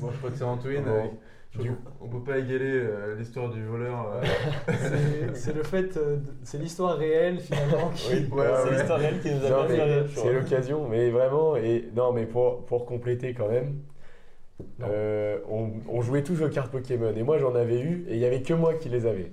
Bon, 0.00 0.10
je 0.12 0.16
crois 0.18 0.30
que 0.30 0.36
c'est 0.36 0.44
Antoine. 0.44 0.84
Bon. 0.84 0.90
euh, 0.90 1.62
Du- 1.62 1.72
on 2.00 2.08
peut 2.08 2.22
pas 2.22 2.38
égaler 2.38 2.60
euh, 2.72 3.16
l'histoire 3.16 3.48
du 3.50 3.64
voleur. 3.64 4.12
euh. 4.12 4.22
C'est- 5.34 5.54
le 5.54 5.62
fait, 5.62 5.96
euh, 5.96 6.18
c'est 6.44 6.58
l'histoire 6.58 6.96
réelle 6.96 7.40
finalement 7.40 7.90
qui. 7.94 8.12
Oui, 8.12 8.28
Ouais, 8.32 8.46
c'est 8.62 8.64
ouais. 8.70 8.76
l'histoire 8.76 8.98
réelle 8.98 9.20
qui 9.20 9.30
nous 9.34 9.44
a 9.44 9.66
bien 9.66 10.06
c'est 10.14 10.32
l'occasion, 10.32 10.88
mais 10.88 11.10
vraiment, 11.10 11.56
et 11.56 11.88
non, 11.96 12.12
mais 12.12 12.26
pour, 12.26 12.64
pour 12.66 12.86
compléter 12.86 13.34
quand 13.34 13.48
même, 13.48 13.80
euh, 14.82 15.38
on 15.48 16.00
jouait 16.02 16.22
tous 16.22 16.40
aux 16.42 16.48
cartes 16.48 16.70
Pokémon, 16.70 17.12
et 17.16 17.22
moi 17.22 17.38
j'en 17.38 17.54
avais 17.54 17.80
eu, 17.80 18.04
et 18.08 18.14
il 18.14 18.18
y 18.20 18.24
avait 18.26 18.42
que 18.42 18.54
moi 18.54 18.74
qui 18.74 18.88
les 18.88 19.06
avais. 19.06 19.32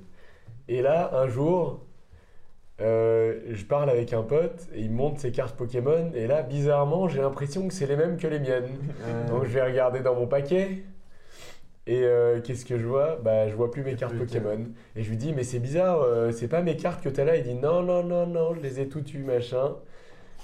Et 0.68 0.82
là, 0.82 1.12
un 1.20 1.28
jour, 1.28 1.85
euh, 2.82 3.40
je 3.52 3.64
parle 3.66 3.90
avec 3.90 4.12
un 4.14 4.22
pote, 4.24 4.68
et 4.74 4.82
il 4.82 4.92
me 4.92 4.96
montre 4.98 5.20
ses 5.22 5.32
cartes 5.32 5.56
Pokémon, 5.56 6.12
et 6.14 6.28
là, 6.28 6.42
bizarrement, 6.42 7.08
j'ai 7.08 7.22
l'impression 7.22 7.68
que 7.68 7.74
c'est 7.74 7.86
les 7.88 7.96
mêmes 7.96 8.18
que 8.18 8.28
les 8.28 8.40
miennes. 8.40 8.68
Euh, 9.06 9.28
Donc 9.30 9.46
je 9.46 9.50
vais 9.50 9.64
regarder 9.64 10.02
dans 10.02 10.16
mon 10.16 10.28
paquet. 10.28 10.84
Et 11.88 12.02
euh, 12.04 12.42
qu'est-ce 12.42 12.66
que 12.66 12.80
je 12.80 12.86
vois? 12.86 13.20
Bah 13.24 13.48
je 13.48 13.54
vois 13.56 13.70
plus 13.70 13.84
mes 13.84 13.94
cartes 13.94 14.16
plus. 14.16 14.26
Pokémon. 14.26 14.66
Et 14.96 15.04
je 15.04 15.10
lui 15.10 15.18
dis 15.18 15.34
mais 15.34 15.44
c'est 15.44 15.60
bizarre, 15.60 16.04
c'est 16.32 16.48
pas 16.48 16.64
mes 16.64 16.76
cartes 16.78 17.04
que 17.04 17.10
t'as 17.10 17.26
là. 17.26 17.36
Il 17.38 17.44
dit 17.44 17.54
non 17.54 17.84
non 17.84 18.02
non 18.02 18.26
non, 18.26 18.56
je 18.56 18.60
les 18.60 18.80
ai 18.80 18.88
toutes 18.88 19.14
eues 19.14 19.20
machin. 19.24 19.74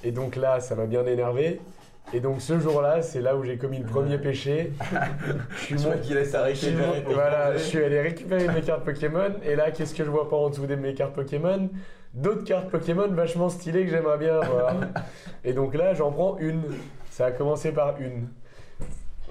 Et 0.04 0.12
donc 0.12 0.36
là 0.36 0.60
ça 0.60 0.76
m'a 0.76 0.86
bien 0.86 1.04
énervé. 1.08 1.60
Et 2.14 2.20
donc 2.20 2.42
ce 2.42 2.60
jour-là 2.60 3.02
c'est 3.02 3.22
là 3.22 3.36
où 3.36 3.44
j'ai 3.44 3.58
commis 3.58 3.80
le 3.80 3.86
premier 3.86 4.20
péché. 4.20 4.72
je 5.56 5.58
suis 5.58 5.76
mon- 5.78 5.98
qu'il 5.98 6.14
laisse 6.14 6.36
arrêter. 6.36 6.74
voilà, 7.12 7.54
je 7.54 7.64
suis 7.64 7.84
allé 7.84 8.02
récupérer 8.02 8.48
mes 8.48 8.62
cartes 8.62 8.86
Pokémon. 8.86 9.32
Et 9.44 9.56
là 9.56 9.72
qu'est-ce 9.72 9.96
que 9.96 10.04
je 10.06 10.12
vois 10.12 10.30
pas 10.30 10.38
en 10.38 10.52
dessous 10.52 10.68
de 10.68 10.76
mes 10.76 10.94
cartes 10.94 11.16
Pokémon? 11.16 11.70
D'autres 12.14 12.44
cartes 12.44 12.70
Pokémon 12.70 13.08
vachement 13.10 13.50
stylées 13.50 13.86
que 13.86 13.92
j'aimerais 13.92 14.18
bien 14.18 14.40
avoir. 14.40 14.76
Et 15.44 15.54
donc 15.54 15.74
là 15.76 15.94
j'en 15.94 16.12
prends 16.12 16.38
une. 16.40 16.62
Ça 17.10 17.28
a 17.28 17.32
commencé 17.32 17.72
par 17.72 18.00
une. 18.02 18.28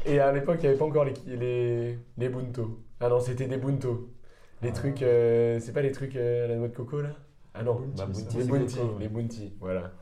Et 0.06 0.18
à 0.18 0.32
l'époque, 0.32 0.56
il 0.60 0.62
n'y 0.62 0.68
avait 0.68 0.78
pas 0.78 0.86
encore 0.86 1.04
les, 1.04 1.12
les, 1.36 1.98
les 2.16 2.28
Bunto. 2.30 2.80
Ah 3.00 3.08
non, 3.10 3.20
c'était 3.20 3.46
des 3.46 3.58
Bunto. 3.58 4.08
Les 4.62 4.70
Ah. 4.70 4.72
trucs, 4.72 5.02
euh, 5.02 5.58
c'est 5.60 5.72
pas 5.72 5.82
les 5.82 5.92
trucs 5.92 6.16
euh, 6.16 6.44
à 6.46 6.48
la 6.48 6.56
noix 6.56 6.68
de 6.68 6.74
coco 6.74 7.00
là? 7.02 7.10
Ah 7.54 7.62
non, 7.62 7.74
Bounty, 7.74 7.96
bah. 7.98 8.06
Bounty, 8.06 8.36
les 8.36 8.42
c'est 8.44 8.48
Bounty, 8.48 8.76
coco, 8.76 8.86
ouais. 8.94 9.00
les 9.00 9.08
Bounty, 9.08 9.54
voilà. 9.60 9.92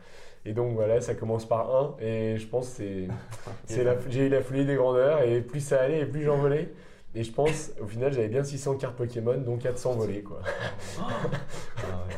Et 0.45 0.53
donc 0.53 0.75
voilà, 0.75 1.01
ça 1.01 1.14
commence 1.14 1.47
par 1.49 1.75
un, 1.75 1.97
et 2.01 2.37
je 2.38 2.47
pense 2.47 2.69
que 2.71 2.75
c'est, 2.77 3.09
c'est 3.67 3.85
la, 3.85 3.97
j'ai 4.09 4.27
eu 4.27 4.29
la 4.29 4.41
folie 4.41 4.64
des 4.64 4.77
grandeurs, 4.77 5.23
et 5.23 5.41
plus 5.41 5.61
ça 5.61 5.81
allait, 5.81 6.01
et 6.01 6.07
plus 6.07 6.23
j'en 6.23 6.37
volais. 6.37 6.73
Et 7.14 7.25
je 7.25 7.33
pense, 7.33 7.73
au 7.81 7.87
final, 7.87 8.12
j'avais 8.12 8.29
bien 8.29 8.44
600 8.44 8.77
cartes 8.77 8.94
Pokémon, 8.97 9.38
donc 9.38 9.61
400 9.61 9.94
volées 9.94 10.23
quoi. 10.23 10.40
Ah 10.99 12.05
ouais. 12.07 12.14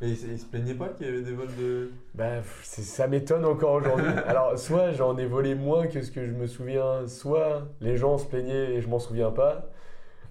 Mais 0.00 0.10
il, 0.10 0.38
se- 0.38 0.44
plaignait 0.46 0.74
pas 0.74 0.88
qu'il 0.88 1.06
y 1.06 1.08
avait 1.08 1.22
des 1.22 1.32
vols 1.32 1.54
de. 1.58 1.90
Bah, 2.14 2.42
ça 2.62 3.06
m'étonne 3.06 3.44
encore 3.44 3.72
aujourd'hui. 3.74 4.06
Alors, 4.26 4.58
soit 4.58 4.92
j'en 4.92 5.16
ai 5.16 5.26
volé 5.26 5.54
moins 5.54 5.86
que 5.86 6.02
ce 6.02 6.10
que 6.10 6.24
je 6.26 6.32
me 6.32 6.46
souviens, 6.46 7.06
soit 7.06 7.62
les 7.80 7.96
gens 7.96 8.18
se 8.18 8.26
plaignaient 8.26 8.74
et 8.74 8.80
je 8.80 8.88
m'en 8.88 8.98
souviens 8.98 9.30
pas. 9.30 9.70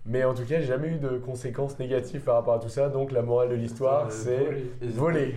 Mais 0.06 0.26
en 0.26 0.34
tout 0.34 0.42
cas, 0.44 0.60
j'ai 0.60 0.66
jamais 0.66 0.90
eu 0.90 0.98
de 0.98 1.18
conséquences 1.18 1.80
négatives 1.80 2.22
par 2.22 2.36
rapport 2.36 2.56
à 2.56 2.60
tout 2.60 2.68
ça. 2.68 2.90
Donc, 2.90 3.14
la 3.14 3.22
morale 3.22 3.50
de 3.50 3.56
l'histoire, 3.56 4.08
Euh, 4.08 4.10
c'est 4.10 4.88
voler. 4.90 5.34
voler. 5.34 5.36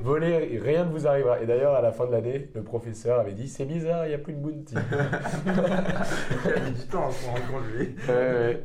voler, 0.00 0.58
rien 0.62 0.86
ne 0.86 0.90
vous 0.90 1.06
arrivera. 1.06 1.40
Et 1.42 1.46
d'ailleurs, 1.46 1.74
à 1.74 1.82
la 1.82 1.92
fin 1.92 2.06
de 2.06 2.12
l'année, 2.12 2.50
le 2.54 2.62
professeur 2.62 3.20
avait 3.20 3.34
dit 3.34 3.48
C'est 3.48 3.66
bizarre, 3.66 4.06
il 4.06 4.08
n'y 4.08 4.14
a 4.14 4.18
plus 4.18 4.32
de 4.32 4.38
bounty. 4.38 4.74
Il 5.44 6.52
a 6.52 6.60
mis 6.60 6.70
du 6.72 6.86
temps 6.86 7.08
à 7.08 7.10
se 7.12 7.26
rendre 7.26 7.46
compte, 7.50 7.64
lui. 7.76 7.94
Ouais, 8.08 8.14
ouais. 8.14 8.62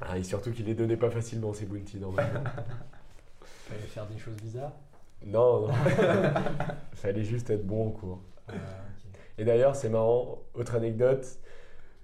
Ah, 0.00 0.16
et 0.18 0.22
surtout 0.22 0.50
qu'il 0.50 0.64
les 0.66 0.74
donnait 0.74 0.96
pas 0.96 1.10
facilement, 1.10 1.52
ces 1.52 1.66
bounty, 1.66 1.98
normalement. 1.98 2.40
Fallait 3.68 3.80
faire 3.82 4.06
des 4.06 4.18
choses 4.18 4.36
bizarres. 4.36 4.72
Non, 5.26 5.68
non. 5.68 5.74
Fallait 6.94 7.22
juste 7.22 7.50
être 7.50 7.66
bon 7.66 7.88
en 7.88 7.90
cours. 7.90 8.20
Ah. 8.48 8.52
Et 9.38 9.44
d'ailleurs, 9.44 9.76
c'est 9.76 9.88
marrant, 9.90 10.38
autre 10.54 10.74
anecdote. 10.74 11.26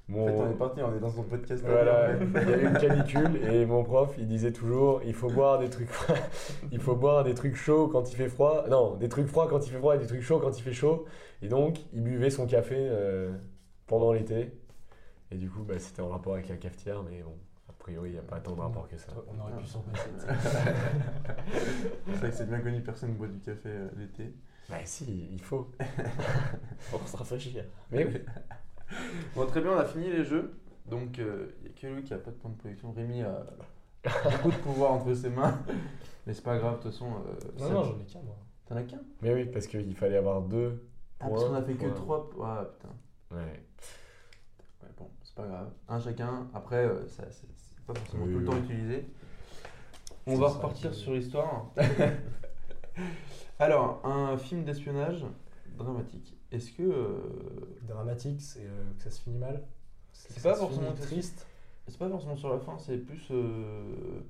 Mon... 0.08 0.24
En 0.24 0.26
fait, 0.26 0.42
on 0.42 0.50
est 0.50 0.54
parti, 0.54 0.82
on 0.82 0.96
est 0.96 1.00
dans 1.00 1.10
son 1.10 1.22
podcast. 1.22 1.62
Voilà, 1.66 2.12
il 2.16 2.48
y 2.48 2.54
a 2.54 2.56
eu 2.56 2.66
une 2.66 2.78
canicule 2.78 3.36
et 3.44 3.66
mon 3.66 3.84
prof, 3.84 4.14
il 4.18 4.26
disait 4.26 4.52
toujours, 4.52 5.02
il 5.04 5.12
faut 5.12 5.28
boire 5.28 5.58
des 5.58 5.68
trucs, 5.68 5.90
il 6.72 6.80
faut 6.80 6.96
boire 6.96 7.24
des 7.24 7.34
trucs 7.34 7.56
chauds 7.56 7.88
quand 7.88 8.10
il 8.10 8.16
fait 8.16 8.28
froid. 8.28 8.64
Non, 8.70 8.96
des 8.96 9.10
trucs 9.10 9.26
froids 9.26 9.48
quand 9.48 9.66
il 9.66 9.70
fait 9.70 9.78
froid 9.78 9.96
et 9.96 9.98
des 9.98 10.06
trucs 10.06 10.22
chauds 10.22 10.38
quand 10.38 10.56
il 10.58 10.62
fait 10.62 10.72
chaud. 10.72 11.04
Et 11.42 11.48
donc, 11.48 11.78
il 11.92 12.02
buvait 12.02 12.30
son 12.30 12.46
café 12.46 12.76
euh, 12.78 13.36
pendant 13.86 14.12
l'été. 14.12 14.50
Et 15.30 15.36
du 15.36 15.50
coup, 15.50 15.62
bah, 15.62 15.78
c'était 15.78 16.00
en 16.00 16.08
rapport 16.08 16.34
avec 16.34 16.48
la 16.48 16.56
cafetière, 16.56 17.02
mais 17.02 17.20
bon, 17.20 17.34
a 17.68 17.72
priori, 17.74 18.08
il 18.08 18.12
n'y 18.12 18.18
a 18.18 18.22
pas 18.22 18.40
tant 18.40 18.56
de 18.56 18.60
rapport 18.62 18.88
que 18.88 18.96
ça. 18.96 19.12
On 19.28 19.38
aurait 19.38 19.60
pu 19.60 19.66
s'en 19.66 19.80
passer. 19.80 20.08
C'est 22.06 22.14
vrai 22.14 22.30
que 22.30 22.34
c'est 22.34 22.48
bien 22.48 22.60
connu, 22.60 22.80
personne 22.80 23.10
ne 23.10 23.14
boit 23.14 23.28
du 23.28 23.40
café 23.40 23.68
euh, 23.68 23.88
l'été. 23.98 24.32
Bah 24.70 24.76
si, 24.84 25.28
il 25.32 25.40
faut. 25.40 25.70
Pour 26.90 27.06
se 27.06 27.16
rafraîchir. 27.16 27.64
Mais 27.90 28.04
oui. 28.06 28.20
Bon, 29.34 29.46
très 29.46 29.60
bien, 29.60 29.72
on 29.72 29.78
a 29.78 29.84
fini 29.84 30.10
les 30.10 30.24
jeux. 30.24 30.52
Donc, 30.86 31.18
euh, 31.18 31.48
il 31.60 31.64
n'y 31.64 31.68
a 31.68 31.80
que 31.80 31.86
lui 31.86 32.02
qui 32.02 32.14
a 32.14 32.18
pas 32.18 32.30
de 32.30 32.36
point 32.36 32.50
de 32.50 32.56
production. 32.56 32.92
Rémi 32.92 33.22
a 33.22 33.44
beaucoup 34.24 34.50
de 34.50 34.56
pouvoir 34.56 34.92
entre 34.92 35.12
ses 35.14 35.28
mains. 35.30 35.58
Mais 36.26 36.32
c'est 36.34 36.42
pas 36.42 36.56
grave, 36.58 36.78
de 36.78 36.82
toute 36.84 36.92
façon. 36.92 37.06
euh, 37.06 37.50
Non, 37.60 37.70
non, 37.70 37.84
j'en 37.84 37.98
ai 38.00 38.04
qu'un 38.04 38.20
moi. 38.22 38.36
T'en 38.66 38.76
as 38.76 38.82
qu'un? 38.82 39.00
Mais 39.22 39.32
oui, 39.34 39.44
parce 39.46 39.66
qu'il 39.66 39.94
fallait 39.96 40.16
avoir 40.16 40.40
deux. 40.42 40.82
Ah, 41.20 41.28
parce 41.28 41.44
qu'on 41.44 41.54
a 41.54 41.62
fait 41.62 41.74
que 41.74 41.88
trois. 41.88 42.30
Ah, 42.42 42.66
putain. 42.72 42.94
Ouais. 43.36 43.62
Ouais, 44.82 44.88
bon, 44.96 45.10
c'est 45.22 45.34
pas 45.34 45.46
grave. 45.46 45.70
Un 45.88 46.00
chacun. 46.00 46.48
Après, 46.54 46.84
euh, 46.86 47.06
ça, 47.08 47.24
c'est 47.30 47.46
c'est 47.56 47.84
pas 47.86 47.94
forcément 47.94 48.24
Oui, 48.24 48.32
tout 48.34 48.38
le 48.40 48.44
temps 48.46 48.56
utilisé. 48.58 49.06
On 50.26 50.34
C'est 50.34 50.40
va 50.40 50.48
repartir 50.48 50.94
sur 50.94 51.12
l'histoire. 51.12 51.70
Alors, 53.58 54.00
un 54.04 54.36
film 54.36 54.64
d'espionnage 54.64 55.24
dramatique. 55.76 56.37
Est-ce 56.52 56.72
que. 56.72 56.82
euh, 56.82 57.78
Dramatique, 57.82 58.40
c'est 58.40 58.64
euh, 58.66 58.92
que 58.96 59.02
ça 59.04 59.10
se 59.10 59.20
finit 59.22 59.38
mal. 59.38 59.62
C'est 60.12 60.42
pas 60.42 60.54
forcément 60.54 60.92
triste. 60.94 61.46
C'est 61.86 61.98
pas 61.98 62.08
forcément 62.08 62.36
sur 62.36 62.50
la 62.50 62.58
fin, 62.58 62.76
c'est 62.78 62.98
plus. 62.98 63.28
euh, 63.30 64.20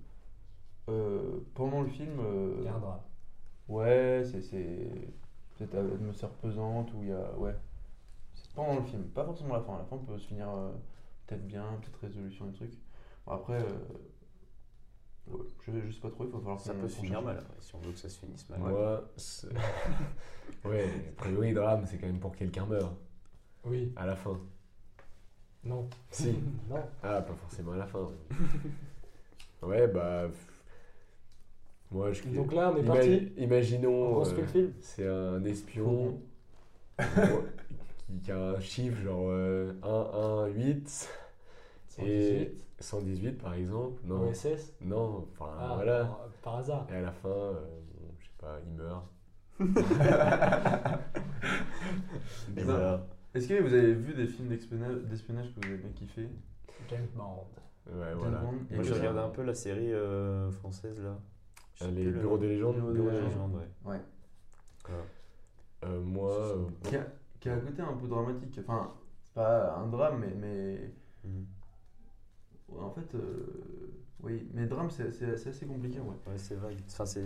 pendant 1.55 1.83
le 1.83 1.89
film. 1.89 2.21
Il 2.59 2.65
y 2.65 2.69
a 2.69 2.75
un 2.75 2.79
drame. 2.79 3.01
Ouais, 3.69 4.23
c'est. 4.25 4.55
une 5.61 5.67
atmosphère 5.67 6.31
pesante 6.31 6.93
où 6.95 7.03
il 7.03 7.09
y 7.09 7.13
a. 7.13 7.37
Ouais. 7.39 7.55
C'est 8.35 8.51
pendant 8.55 8.77
le 8.77 8.83
film, 8.83 9.05
pas 9.05 9.25
forcément 9.25 9.55
la 9.55 9.61
fin. 9.61 9.77
La 9.79 9.85
fin 9.85 9.97
peut 9.99 10.19
se 10.19 10.27
finir 10.29 10.49
peut-être 11.27 11.47
bien, 11.47 11.65
petite 11.81 11.97
résolution 11.97 12.47
des 12.47 12.53
trucs. 12.53 12.79
Bon, 13.27 13.33
après. 13.33 13.59
Ouais, 15.33 15.45
je, 15.67 15.73
je 15.87 15.93
sais 15.93 16.01
pas 16.01 16.11
trop, 16.11 16.25
il 16.25 16.31
va 16.31 16.38
falloir 16.38 16.61
Ça 16.61 16.75
peut 16.75 16.88
se 16.88 17.01
finir 17.01 17.23
mal, 17.23 17.38
après, 17.38 17.55
si 17.61 17.75
on 17.75 17.79
veut 17.79 17.93
que 17.93 17.99
ça 17.99 18.09
se 18.09 18.19
finisse 18.19 18.49
mal. 18.49 18.61
Moi, 18.61 19.11
c'est- 19.17 19.49
ouais, 20.64 20.85
a 21.11 21.23
priori, 21.23 21.53
drame, 21.53 21.85
c'est 21.87 21.99
quand 21.99 22.07
même 22.07 22.21
pour 22.21 22.33
que 22.33 22.38
quelqu'un 22.38 22.67
meurt 22.67 22.93
Oui, 23.64 23.93
à 23.97 24.07
la 24.07 24.17
fin. 24.17 24.38
non. 25.64 25.88
Si. 26.11 26.33
non. 26.71 26.77
Ah, 27.03 27.21
pas 27.23 27.35
forcément 27.35 27.73
à 27.73 27.77
la 27.77 27.87
fin. 27.87 28.07
ouais, 29.62 29.87
bah. 29.88 30.29
pff, 30.29 30.53
Moi, 31.91 32.12
je. 32.12 32.23
Donc 32.29 32.53
là, 32.53 32.73
on 32.73 32.77
est 32.77 32.83
Ima- 32.83 32.87
parti. 32.95 33.33
Imaginons. 33.37 34.14
Construit 34.14 34.41
euh, 34.43 34.47
le 34.47 34.51
film. 34.53 34.73
C'est 34.81 35.07
un 35.09 35.45
espion 35.45 36.21
qui, 38.07 38.21
qui 38.21 38.33
a 38.33 38.38
un 38.38 38.61
chiffre 38.61 39.01
genre 39.03 39.27
euh, 39.31 39.73
1, 39.83 40.47
1, 40.47 40.47
8 40.49 41.09
et 42.07 42.55
118. 42.81 42.81
118 42.81 43.33
par 43.43 43.55
exemple. 43.55 44.01
Non, 44.05 44.29
OSS. 44.29 44.75
non, 44.83 45.27
enfin 45.33 45.53
Ah, 45.59 45.73
voilà. 45.77 46.05
par- 46.05 46.29
Par 46.43 46.55
hasard. 46.57 46.87
Et 46.91 46.95
à 46.97 47.01
la 47.01 47.13
fin, 47.13 47.29
euh, 47.29 47.53
bon, 47.95 48.09
je 48.19 48.25
sais 48.25 48.31
pas, 48.39 48.59
il 48.65 48.73
meurt. 48.75 49.05
Bizarre. 52.51 53.01
Est-ce 53.35 53.49
que 53.49 53.61
vous 53.63 53.73
avez 53.75 53.93
vu 53.95 54.15
des 54.15 54.27
films 54.27 54.49
d'espionnage 54.49 55.53
que 55.55 55.61
vous 55.61 55.67
avez 55.73 55.79
bien 55.79 55.91
kiffé? 55.91 56.29
James 56.89 57.07
Bond. 57.15 57.45
Ouais, 57.93 58.15
voilà. 58.15 58.39
Bond 58.39 58.55
et 58.71 58.75
Moi, 58.77 58.85
j'ai 58.85 58.95
regardé 58.95 59.19
un 59.21 59.29
peu 59.31 59.43
la 59.43 59.55
série 59.55 59.93
euh, 59.93 60.51
française 60.51 61.01
là. 61.03 61.17
Ah, 61.81 61.87
les 61.89 62.05
le 62.05 62.13
bureaux 62.13 62.37
nom. 62.37 62.41
des 62.43 62.49
légendes. 62.49 62.75
Bureaux 62.77 62.93
des 62.93 62.99
Bureaux 63.01 63.11
des 63.11 63.21
légendes. 63.21 63.55
ouais. 63.55 63.91
Ouais. 63.93 64.01
Euh, 65.85 66.01
moi, 66.01 66.33
euh, 66.35 66.65
Qui 66.85 66.97
a, 66.97 67.07
qui 67.41 67.49
a 67.49 67.55
un 67.55 67.61
côté 67.61 67.83
un 67.83 67.93
peu 67.93 68.09
dramatique. 68.09 68.59
Enfin, 68.67 68.93
c'est 69.23 69.35
pas 69.35 69.77
un 69.77 69.87
drame, 69.87 70.19
mais. 70.21 70.35
mais 70.35 70.93
ouais, 71.25 71.31
en 72.77 72.91
fait, 72.91 73.15
euh, 73.15 73.91
oui. 74.23 74.47
Mais 74.55 74.67
drame, 74.67 74.91
c'est 74.91 75.09
assez 75.49 75.67
compliqué, 75.67 76.01
ouais. 76.01 76.17
Ouais, 76.27 76.37
c'est 76.39 76.57
vague. 76.57 76.77
Enfin, 76.87 77.07
c'est 77.07 77.23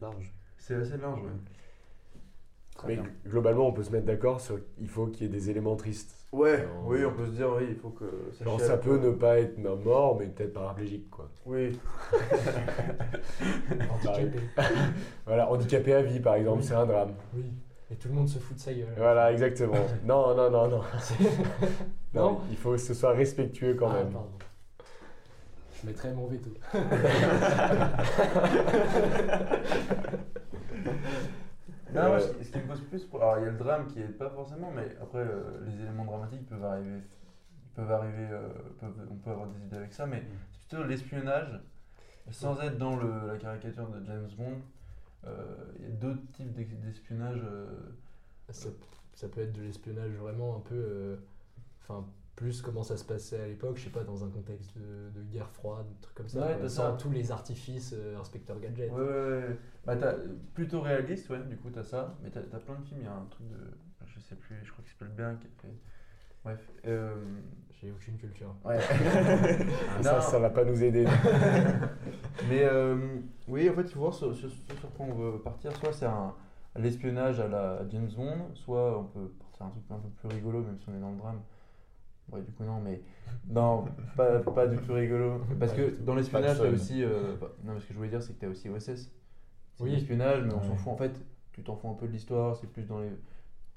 large. 0.00 0.32
C'est 0.58 0.74
assez 0.74 0.96
large, 0.96 1.20
ouais. 1.22 1.28
Très 2.76 2.88
Mais 2.88 2.94
bien. 2.96 3.04
globalement, 3.26 3.66
on 3.68 3.72
peut 3.72 3.82
se 3.82 3.90
mettre 3.90 4.06
d'accord 4.06 4.40
sur 4.40 4.58
il 4.78 4.88
faut 4.88 5.06
qu'il 5.08 5.22
y 5.26 5.26
ait 5.26 5.32
des 5.32 5.50
éléments 5.50 5.76
tristes. 5.76 6.14
Ouais, 6.32 6.60
Alors, 6.60 6.86
oui, 6.86 7.04
on 7.04 7.12
peut 7.12 7.26
se 7.26 7.32
dire, 7.32 7.50
oui, 7.56 7.64
il 7.70 7.76
faut 7.76 7.90
que 7.90 8.04
ça 8.38 8.44
Genre, 8.44 8.56
chiale, 8.58 8.68
ça 8.70 8.78
peut 8.78 8.96
quoi. 8.98 9.06
ne 9.08 9.12
pas 9.14 9.38
être 9.40 9.58
mort, 9.58 10.16
mais 10.18 10.26
peut-être 10.28 10.52
paraplégique, 10.54 11.10
quoi. 11.10 11.28
Oui, 11.44 11.78
Handicapé. 13.92 14.38
Voilà, 15.26 15.50
handicapé 15.50 15.94
à 15.94 16.02
vie, 16.02 16.20
par 16.20 16.34
exemple, 16.36 16.60
Oui. 16.60 16.64
c'est 16.66 16.74
un 16.74 16.86
drame. 16.86 17.12
Oui. 17.34 17.44
Et 17.90 17.96
tout 17.96 18.08
le 18.08 18.14
monde 18.14 18.28
se 18.28 18.38
fout 18.38 18.56
de 18.56 18.60
sa 18.62 18.72
gueule. 18.72 18.86
Voilà, 18.96 19.32
exactement. 19.32 19.74
non, 20.04 20.34
non, 20.36 20.50
non, 20.50 20.68
non. 20.68 20.80
Non. 22.14 22.40
Il 22.50 22.56
faut 22.56 22.70
que 22.72 22.76
ce 22.78 22.94
soit 22.94 23.12
respectueux 23.12 23.74
quand 23.74 23.88
Ah, 23.90 23.94
même. 24.04 24.12
pardon. 24.12 24.28
Je 25.80 25.86
mettrai 25.86 26.12
mon 26.12 26.26
veto. 26.26 26.50
Non, 31.92 32.08
moi, 32.08 32.20
ce, 32.20 32.44
ce 32.44 32.50
qui 32.50 32.58
me 32.58 32.66
pose 32.68 32.80
plus. 32.82 33.04
pour- 33.04 33.20
Alors, 33.22 33.38
il 33.38 33.44
y 33.44 33.48
a 33.48 33.50
le 33.50 33.56
drame 33.58 33.86
qui 33.88 34.00
est 34.00 34.04
pas 34.08 34.30
forcément, 34.30 34.70
mais 34.70 34.96
après, 35.02 35.18
euh, 35.18 35.58
les 35.66 35.80
éléments 35.82 36.04
dramatiques 36.04 36.46
peuvent 36.46 36.64
arriver. 36.64 37.00
Ils 37.64 37.74
peuvent 37.74 37.90
arriver. 37.92 38.28
euh, 38.30 38.48
peuvent- 38.78 39.08
on 39.10 39.16
peut 39.16 39.30
avoir 39.30 39.48
des 39.48 39.60
idées 39.64 39.76
avec 39.76 39.92
ça, 39.92 40.06
mais 40.06 40.22
c'est 40.52 40.68
plutôt 40.68 40.84
l'espionnage, 40.86 41.60
sans 42.30 42.60
être 42.60 42.78
dans 42.78 42.96
le, 42.96 43.26
la 43.32 43.38
caricature 43.38 43.88
de 43.88 44.04
James 44.04 44.28
Bond. 44.38 44.58
euh, 45.26 45.44
Il 45.78 45.84
y 45.84 45.88
a 45.88 45.90
d'autres 45.96 46.22
types 46.32 46.52
d'ex- 46.54 46.74
d'espionnage. 46.76 47.40
euh, 47.44 47.66
Ça, 48.50 48.68
ça 49.14 49.28
peut 49.28 49.40
être 49.42 49.52
de 49.52 49.62
l'espionnage 49.62 50.10
vraiment 50.12 50.56
un 50.56 50.60
peu. 50.60 50.74
euh, 50.74 51.16
Enfin, 51.82 52.04
plus 52.36 52.62
comment 52.62 52.82
ça 52.82 52.96
se 52.96 53.04
passait 53.04 53.38
à 53.40 53.46
l'époque, 53.46 53.76
je 53.76 53.84
sais 53.84 53.90
pas, 53.90 54.02
dans 54.02 54.24
un 54.24 54.28
contexte 54.30 54.70
de, 54.78 55.10
de 55.18 55.22
guerre 55.30 55.50
froide, 55.50 55.84
un 55.90 56.00
truc 56.00 56.14
comme 56.16 56.28
ça. 56.28 56.40
Ouais, 56.46 56.68
sans 56.68 56.92
ça. 56.92 56.96
tous 56.98 57.10
les 57.10 57.30
artifices 57.32 57.94
euh, 57.96 58.18
inspecteur 58.18 58.58
gadget. 58.60 58.90
Ouais, 58.90 58.98
ouais, 59.00 59.06
ouais. 59.08 59.56
Bah, 59.84 59.96
t'as- 59.96 60.14
plutôt 60.54 60.80
réaliste, 60.80 61.28
ouais, 61.30 61.40
du 61.48 61.56
coup, 61.58 61.68
t'as 61.70 61.82
ça. 61.84 62.16
Mais 62.22 62.30
t'as 62.30 62.40
as 62.40 62.60
plein 62.60 62.76
de 62.76 62.84
films. 62.84 63.00
Il 63.00 63.04
y 63.04 63.08
a 63.08 63.12
un 63.12 63.26
truc 63.30 63.46
de. 63.48 63.56
Je 64.06 64.20
sais 64.20 64.34
plus, 64.36 64.56
je 64.64 64.72
crois 64.72 64.82
qu'il 64.82 64.92
s'appelle 64.92 65.14
bien. 65.14 65.34
Qui 65.36 65.46
a 65.46 65.50
fait... 65.62 65.74
Bref. 66.42 66.70
euh, 66.86 67.14
J'ai 67.80 67.90
aucune 67.90 68.16
culture. 68.16 68.54
Ouais. 68.64 68.78
Ah, 69.98 70.02
ça, 70.02 70.14
Non. 70.14 70.20
ça 70.22 70.38
va 70.38 70.48
pas 70.50 70.64
nous 70.64 70.82
aider. 70.82 71.04
Mais 72.48 72.64
euh, 72.64 72.96
oui, 73.48 73.68
en 73.68 73.74
fait, 73.74 73.82
il 73.82 73.88
faut 73.90 74.00
voir 74.00 74.14
sur, 74.14 74.34
sur- 74.34 74.48
quoi 74.96 75.06
on 75.06 75.14
veut 75.14 75.38
partir. 75.40 75.72
Soit 75.76 75.92
c'est 75.92 76.06
un 76.06 76.34
l'espionnage 76.76 77.40
à 77.40 77.48
la 77.48 77.82
James 77.90 78.08
Bond, 78.16 78.54
soit 78.54 78.98
on 78.98 79.04
peut 79.04 79.28
partir 79.40 79.66
un 79.66 79.70
truc 79.70 79.82
un 79.90 79.98
peu 79.98 80.08
plus 80.08 80.28
rigolo, 80.36 80.62
même 80.62 80.78
si 80.78 80.88
on 80.88 80.96
est 80.96 81.00
dans 81.00 81.10
le 81.10 81.18
drame. 81.18 81.40
Ouais, 82.32 82.42
du 82.42 82.52
coup, 82.52 82.64
non, 82.64 82.80
mais. 82.80 83.00
Non, 83.48 83.84
pas, 84.16 84.38
pas 84.40 84.66
du 84.66 84.76
tout 84.78 84.92
rigolo. 84.92 85.40
Parce 85.58 85.72
que 85.72 85.90
dans 86.02 86.14
l'espionnage, 86.14 86.58
t'as 86.58 86.70
aussi. 86.70 87.02
euh, 87.02 87.34
bah, 87.40 87.48
non, 87.64 87.74
mais 87.74 87.80
ce 87.80 87.86
que 87.86 87.92
je 87.92 87.98
voulais 87.98 88.10
dire, 88.10 88.22
c'est 88.22 88.32
que 88.34 88.40
t'as 88.40 88.48
aussi 88.48 88.68
OSS. 88.68 89.10
C'est 89.76 89.84
Oui. 89.84 89.90
l'espionnage, 89.90 90.42
mais 90.44 90.52
on 90.52 90.58
Ouais. 90.60 90.66
s'en 90.66 90.76
fout. 90.76 90.92
En 90.92 90.96
fait, 90.96 91.12
tu 91.52 91.62
t'en 91.62 91.74
fous 91.76 91.88
un 91.88 91.94
peu 91.94 92.06
de 92.06 92.12
l'histoire, 92.12 92.56
c'est 92.56 92.66
plus 92.66 92.86
dans 92.86 93.00
les. 93.00 93.10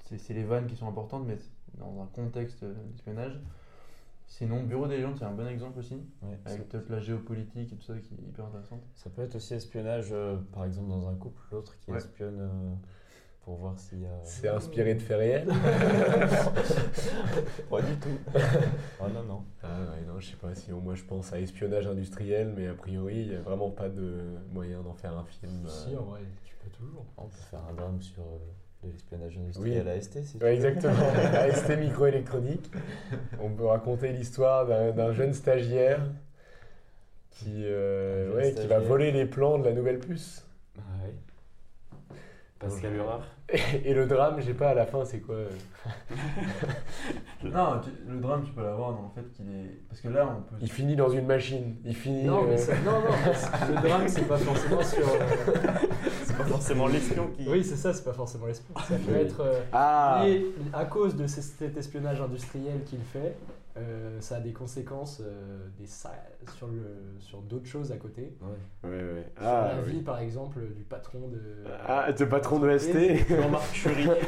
C'est 0.04 0.18
c'est 0.18 0.34
les 0.34 0.44
vannes 0.44 0.66
qui 0.66 0.76
sont 0.76 0.88
importantes, 0.88 1.24
mais 1.26 1.36
c'est 1.38 1.78
dans 1.78 2.02
un 2.02 2.06
contexte 2.06 2.62
euh, 2.62 2.74
d'espionnage. 2.92 3.40
Sinon, 4.26 4.62
Bureau 4.64 4.86
des 4.86 4.96
légendes, 4.96 5.16
c'est 5.18 5.24
un 5.24 5.32
bon 5.32 5.46
exemple 5.46 5.78
aussi, 5.78 5.96
Ouais, 6.22 6.38
avec 6.46 6.68
peut-être 6.68 6.88
la 6.88 6.98
géopolitique 6.98 7.72
et 7.72 7.76
tout 7.76 7.82
ça 7.82 7.94
qui 7.98 8.14
est 8.14 8.28
hyper 8.28 8.46
intéressante. 8.46 8.80
Ça 8.94 9.10
peut 9.10 9.22
être 9.22 9.34
aussi 9.36 9.54
espionnage, 9.54 10.08
euh, 10.12 10.36
par 10.52 10.64
exemple, 10.64 10.88
dans 10.88 11.08
un 11.08 11.14
couple, 11.14 11.40
l'autre 11.52 11.78
qui 11.78 11.90
Ouais. 11.90 11.98
espionne 11.98 12.38
euh, 12.40 12.74
pour 13.44 13.56
voir 13.56 13.78
s'il 13.78 14.00
y 14.02 14.06
a. 14.06 14.08
C'est 14.22 14.48
inspiré 14.48 14.94
de 14.94 15.02
faits 15.02 15.18
réels. 15.18 15.48
Pas 17.70 17.82
du 17.82 17.94
tout. 17.96 18.18
oh 19.00 19.04
non, 19.12 19.22
non. 19.24 19.44
Ah 19.62 19.66
ouais, 19.80 20.06
non, 20.06 20.18
je 20.20 20.28
sais 20.30 20.36
pas 20.36 20.54
si 20.54 20.70
moi 20.72 20.94
je 20.94 21.02
pense 21.04 21.32
à 21.32 21.40
espionnage 21.40 21.86
industriel, 21.86 22.52
mais 22.56 22.68
a 22.68 22.74
priori, 22.74 23.16
il 23.22 23.28
n'y 23.30 23.36
a 23.36 23.40
vraiment 23.40 23.70
pas 23.70 23.88
de 23.88 24.14
moyen 24.52 24.80
d'en 24.82 24.94
faire 24.94 25.16
un 25.16 25.24
film. 25.24 25.64
euh. 25.66 25.68
Si, 25.68 25.96
en 25.96 26.02
vrai, 26.04 26.20
tu 26.44 26.54
peux 26.62 26.70
toujours. 26.70 27.04
On 27.16 27.24
peut 27.24 27.36
faire 27.50 27.60
un 27.70 27.74
drame 27.74 28.00
sur 28.00 28.22
euh, 28.22 28.86
de 28.86 28.90
l'espionnage 28.92 29.36
industriel 29.36 29.82
Oui. 29.86 29.90
à 29.92 30.00
ST 30.00 30.22
si 30.24 30.38
tu 30.38 30.44
Ouais, 30.44 30.54
exactement. 30.54 30.94
AST 31.34 31.70
microélectronique. 31.78 32.70
On 33.40 33.50
peut 33.50 33.66
raconter 33.66 34.12
l'histoire 34.12 34.66
d'un 34.66 35.12
jeune 35.12 35.34
stagiaire 35.34 36.00
qui, 37.30 37.62
euh, 37.64 38.28
Un 38.38 38.42
jeune 38.42 38.54
ouais, 38.54 38.54
qui 38.62 38.66
va 38.68 38.78
voler 38.78 39.10
les 39.12 39.26
plans 39.26 39.58
de 39.58 39.64
la 39.64 39.72
nouvelle 39.72 39.98
puce. 39.98 40.46
Ah 40.78 40.82
oui. 41.04 41.10
Pascal 42.58 42.94
Hurard. 42.96 43.22
Et 43.84 43.92
le 43.92 44.06
drame, 44.06 44.36
je 44.38 44.46
sais 44.46 44.54
pas, 44.54 44.70
à 44.70 44.74
la 44.74 44.86
fin, 44.86 45.04
c'est 45.04 45.20
quoi 45.20 45.34
euh 45.34 45.48
Non, 47.44 47.80
tu- 47.82 47.90
le 48.10 48.20
drame, 48.20 48.42
tu 48.44 48.52
peux 48.52 48.62
l'avoir 48.62 48.92
dans 48.92 49.12
le 49.14 49.22
fait 49.22 49.28
qu'il 49.32 49.46
est. 49.50 49.80
Parce 49.88 50.00
que 50.00 50.08
là, 50.08 50.26
on 50.38 50.40
peut. 50.42 50.56
Il 50.62 50.70
finit 50.70 50.96
dans 50.96 51.10
une 51.10 51.26
machine. 51.26 51.76
Il 51.84 51.94
finit. 51.94 52.24
Non, 52.24 52.44
mais 52.44 52.54
euh, 52.54 52.56
ça- 52.56 52.72
non, 52.84 53.00
non, 53.00 53.74
le 53.74 53.86
drame, 53.88 54.08
c'est 54.08 54.26
pas 54.26 54.38
forcément 54.38 54.82
sur. 54.82 55.06
euh, 55.06 55.18
C'est 56.24 56.36
pas 56.38 56.44
forcément 56.44 56.86
l'espion 56.88 57.28
qui. 57.36 57.46
Oui, 57.48 57.62
c'est 57.62 57.76
ça, 57.76 57.92
c'est 57.92 58.02
pas 58.04 58.12
forcément 58.14 58.46
l'espion. 58.46 58.74
Ça 58.88 58.94
peut 58.96 59.14
être. 59.16 59.40
euh, 59.40 59.60
Ah 59.72 60.22
lié 60.24 60.46
à 60.72 60.84
cause 60.86 61.14
de 61.14 61.26
ce- 61.26 61.42
cet 61.42 61.76
espionnage 61.76 62.20
industriel 62.22 62.82
qu'il 62.84 63.00
fait, 63.00 63.36
euh, 63.76 64.20
ça 64.20 64.36
a 64.36 64.40
des 64.40 64.52
conséquences 64.52 65.20
euh, 65.24 65.66
des, 65.78 65.86
sa- 65.86 66.14
sur, 66.56 66.68
le, 66.68 66.82
sur 67.18 67.40
d'autres 67.42 67.66
choses 67.66 67.90
à 67.92 67.96
côté. 67.96 68.36
Ouais. 68.40 68.88
Ouais, 68.90 69.02
ouais. 69.14 69.32
Sur 69.36 69.46
Ah, 69.46 69.72
la 69.74 69.82
vie, 69.82 69.96
oui. 69.98 70.02
par 70.02 70.18
exemple, 70.20 70.60
du 70.76 70.84
patron 70.84 71.28
de. 71.28 71.40
Ah, 71.86 72.12
de 72.12 72.24
patron 72.24 72.58
de 72.60 72.78
ST 72.78 73.26
Jean-Marc 73.28 73.74
Chury. 73.74 74.08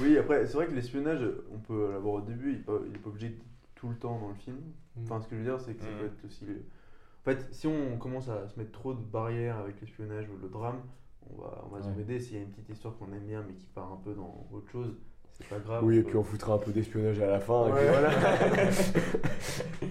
Oui, 0.00 0.18
après, 0.18 0.44
c'est 0.46 0.54
vrai 0.54 0.66
que 0.66 0.72
l'espionnage, 0.72 1.20
on 1.52 1.58
peut 1.58 1.92
l'avoir 1.92 2.14
au 2.14 2.20
début, 2.20 2.50
il 2.50 2.56
n'est 2.58 2.64
pas, 2.64 2.78
il 2.88 2.94
est 2.96 2.98
pas 2.98 3.10
obligé 3.10 3.28
d'être 3.28 3.44
tout 3.76 3.88
le 3.88 3.94
temps 3.96 4.18
dans 4.18 4.28
le 4.28 4.34
film. 4.34 4.56
Mm. 4.96 5.02
Enfin, 5.04 5.20
ce 5.20 5.28
que 5.28 5.36
je 5.36 5.40
veux 5.40 5.46
dire, 5.46 5.60
c'est 5.60 5.74
que 5.74 5.82
ça 5.82 5.88
Mm. 5.90 5.98
peut 6.00 6.06
être 6.06 6.24
aussi. 6.24 6.44
le- 6.46 6.64
En 7.20 7.24
fait, 7.30 7.46
si 7.54 7.66
on 7.68 7.96
commence 7.96 8.28
à 8.28 8.48
se 8.48 8.58
mettre 8.58 8.72
trop 8.72 8.92
de 8.92 9.00
barrières 9.00 9.56
avec 9.58 9.80
l'espionnage 9.80 10.28
ou 10.28 10.36
le 10.42 10.48
drame, 10.48 10.80
on 11.30 11.40
va, 11.40 11.64
on 11.64 11.68
va 11.68 11.80
se 11.82 11.88
Ouais. 11.90 12.00
aider. 12.00 12.18
S'il 12.18 12.34
y 12.36 12.38
a 12.40 12.42
une 12.42 12.50
petite 12.50 12.68
histoire 12.70 12.96
qu'on 12.98 13.12
aime 13.12 13.24
bien 13.24 13.44
mais 13.46 13.54
qui 13.54 13.66
part 13.66 13.92
un 13.92 14.00
peu 14.04 14.14
dans 14.14 14.46
autre 14.52 14.68
chose, 14.68 14.92
c'est 15.38 15.48
pas 15.48 15.58
grave. 15.58 15.84
Oui, 15.84 15.98
et 15.98 16.02
puis 16.02 16.16
on 16.16 16.22
foutra 16.24 16.54
un 16.54 16.58
peu 16.58 16.70
d'espionnage 16.72 17.20
à 17.20 17.26
la 17.26 17.40
fin. 17.40 17.68
et 17.68 17.72
puis 17.72 17.80
Ouais. 17.80 17.88
voilà. 17.90 18.10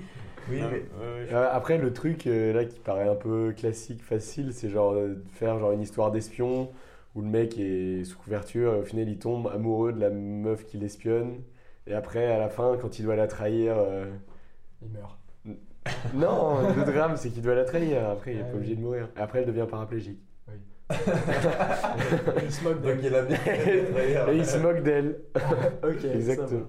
Oui, 0.50 0.58
mais. 0.60 0.66
ouais, 0.66 1.14
ouais, 1.22 1.28
je- 1.30 1.36
Après, 1.36 1.78
le 1.78 1.94
truc 1.94 2.28
euh, 2.28 2.52
là 2.52 2.66
qui 2.66 2.78
paraît 2.80 3.08
un 3.08 3.16
peu 3.16 3.54
classique, 3.56 4.04
facile, 4.04 4.52
c'est 4.54 4.70
genre 4.70 4.92
euh, 4.94 5.16
de 5.16 5.24
faire 5.32 5.58
genre 5.58 5.72
une 5.72 5.82
histoire 5.82 6.12
d'espion 6.12 6.70
où 7.16 7.22
le 7.22 7.28
mec 7.30 7.58
est 7.58 8.04
sous 8.04 8.18
couverture 8.18 8.74
et 8.76 8.80
au 8.80 8.84
final 8.84 9.08
il 9.08 9.20
tombe 9.20 9.48
amoureux 9.48 9.94
de 9.94 10.02
la 10.02 10.10
meuf 10.10 10.66
qui 10.66 10.78
l'espionne. 10.78 11.42
Et 11.88 11.94
après, 11.94 12.26
à 12.32 12.38
la 12.40 12.50
fin, 12.50 12.78
quand 12.82 13.00
il 13.00 13.06
doit 13.06 13.16
la 13.16 13.28
trahir. 13.28 13.76
euh, 13.78 14.06
Il 14.82 14.90
meurt. 14.90 15.18
Non, 16.14 16.62
le 16.76 16.86
drame, 16.92 17.16
c'est 17.18 17.30
qu'il 17.30 17.42
doit 17.42 17.56
la 17.56 17.66
trahir. 17.66 18.10
Après, 18.10 18.34
il 18.34 18.38
est 18.40 18.42
Ah 18.42 18.46
pas 18.46 18.52
oui. 18.52 18.58
obligé 18.58 18.76
de 18.76 18.82
mourir. 18.82 19.10
Et 19.18 19.20
après, 19.22 19.40
elle 19.40 19.46
devient 19.48 19.68
paraplégique. 19.70 20.20
il 22.44 22.52
se 22.52 22.64
moque 22.64 22.82
Donc 22.82 22.98
de 23.02 23.08
il 23.08 23.16
a 23.16 23.22
bien. 23.24 23.38
Et 24.32 24.38
il 24.38 24.46
se 24.46 24.58
moque 24.58 24.82
d'elle. 24.84 25.20
Ok, 25.84 26.04
Exactement. 26.06 26.68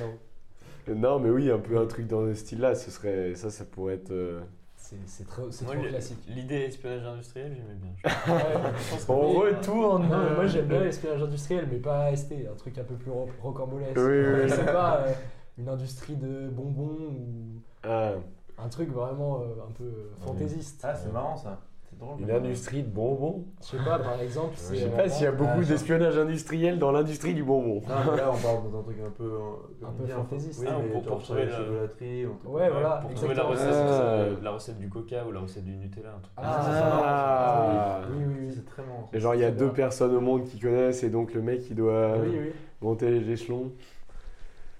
Non. 0.00 0.94
Non, 0.94 1.18
mais 1.18 1.30
oui, 1.30 1.50
un 1.50 1.58
peu 1.58 1.78
un 1.78 1.86
truc 1.86 2.06
dans 2.06 2.24
ce 2.26 2.34
style-là, 2.34 2.74
ce 2.74 2.90
serait 2.90 3.34
ça, 3.34 3.50
ça 3.50 3.64
pourrait 3.64 3.94
être. 3.94 4.12
euh, 4.12 4.40
C'est 4.76 5.26
trop, 5.26 5.42
Moi, 5.64 5.74
trop 5.74 5.84
classique. 5.88 6.18
L'idée 6.28 6.60
espionnage 6.66 7.04
industriel, 7.04 7.52
j'aimais 7.56 7.74
bien. 7.74 7.92
Ouais. 8.34 8.42
Je 8.78 8.90
pense 8.90 9.04
que 9.04 9.10
On 9.12 9.40
oui, 9.42 9.48
retourne. 9.50 10.06
Moi 10.06 10.46
j'aime 10.46 10.66
bien 10.66 10.80
l'espionnage 10.84 11.22
industriel, 11.22 11.66
mais 11.70 11.78
pas 11.78 12.04
AST, 12.04 12.32
un 12.52 12.54
truc 12.56 12.78
un 12.78 12.84
peu 12.84 12.94
plus 12.94 13.10
ro- 13.10 13.28
rocambolesque. 13.42 13.96
Oui, 13.96 14.02
oui, 14.04 14.40
oui. 14.44 14.50
C'est 14.50 14.66
pas 14.66 14.98
euh, 15.00 15.12
une 15.58 15.68
industrie 15.68 16.14
de 16.14 16.48
bonbons 16.48 16.98
ou 17.00 17.60
Ah, 17.82 18.12
un 18.58 18.68
truc 18.68 18.90
vraiment 18.92 19.40
euh, 19.40 19.66
un 19.68 19.72
peu 19.72 20.10
fantaisiste. 20.24 20.82
Ah, 20.84 20.94
c'est 20.94 21.12
marrant 21.12 21.36
ça. 21.36 21.60
Drôle. 21.98 22.20
une 22.20 22.30
industrie 22.30 22.82
de 22.82 22.88
bonbons. 22.90 23.44
Je 23.62 23.66
sais 23.76 23.84
pas, 23.84 23.98
par 23.98 24.20
exemple, 24.20 24.52
Je 24.56 24.76
sais 24.76 24.84
euh, 24.84 24.88
pas 24.96 25.08
s'il 25.08 25.24
y 25.24 25.26
a 25.26 25.32
beaucoup 25.32 25.60
Ah, 25.62 25.64
d'espionnage 25.64 26.18
industriel 26.18 26.78
dans 26.78 26.92
l'industrie 26.92 27.32
du 27.32 27.42
bonbon. 27.42 27.80
Non, 27.88 27.94
mais 28.12 28.16
là, 28.18 28.30
on 28.32 28.36
parle 28.36 28.70
dans 28.70 28.78
un 28.78 28.82
truc 28.82 28.96
un 29.06 29.10
peu. 29.10 29.24
euh, 29.24 29.86
Un 29.86 29.92
peu 29.92 30.04
bien, 30.04 30.16
fantaisiste. 30.16 30.60
Oui, 30.60 30.66
Ah, 30.70 30.76
mais 30.82 30.88
pour- 31.00 31.02
la 31.16 31.22
trouver 31.22 31.44
le- 31.46 31.50
chocolaterie, 31.52 32.26
Ouais, 32.26 32.70
voilà. 32.70 32.96
Pour 33.02 33.14
trouver 33.14 33.34
la 33.34 33.42
recette, 33.44 33.68
Ah. 33.72 34.02
euh, 34.02 34.36
la 34.42 34.50
recette 34.50 34.78
du 34.78 34.88
coca 34.90 35.24
ou 35.26 35.32
la 35.32 35.40
recette 35.40 35.64
du 35.64 35.74
Nutella, 35.76 36.10
un 36.10 36.20
truc 36.20 36.32
Ah. 36.36 38.02
Ah. 38.04 38.08
oui, 38.10 38.24
oui, 38.26 38.34
oui. 38.40 38.52
C'est 38.54 38.64
très 38.66 38.82
marrant. 38.82 39.08
Et 39.12 39.18
genre, 39.20 39.34
il 39.34 39.40
y 39.40 39.44
a 39.44 39.50
deux 39.50 39.66
bien. 39.66 39.74
personnes 39.74 40.14
au 40.14 40.20
monde 40.20 40.44
qui 40.44 40.58
connaissent 40.60 41.02
et 41.02 41.08
donc 41.10 41.32
le 41.34 41.40
mec 41.42 41.62
il 41.70 41.76
doit 41.76 42.18
Oui, 42.18 42.28
oui. 42.38 42.52
monter 42.82 43.10
les 43.10 43.30
échelons. 43.30 43.72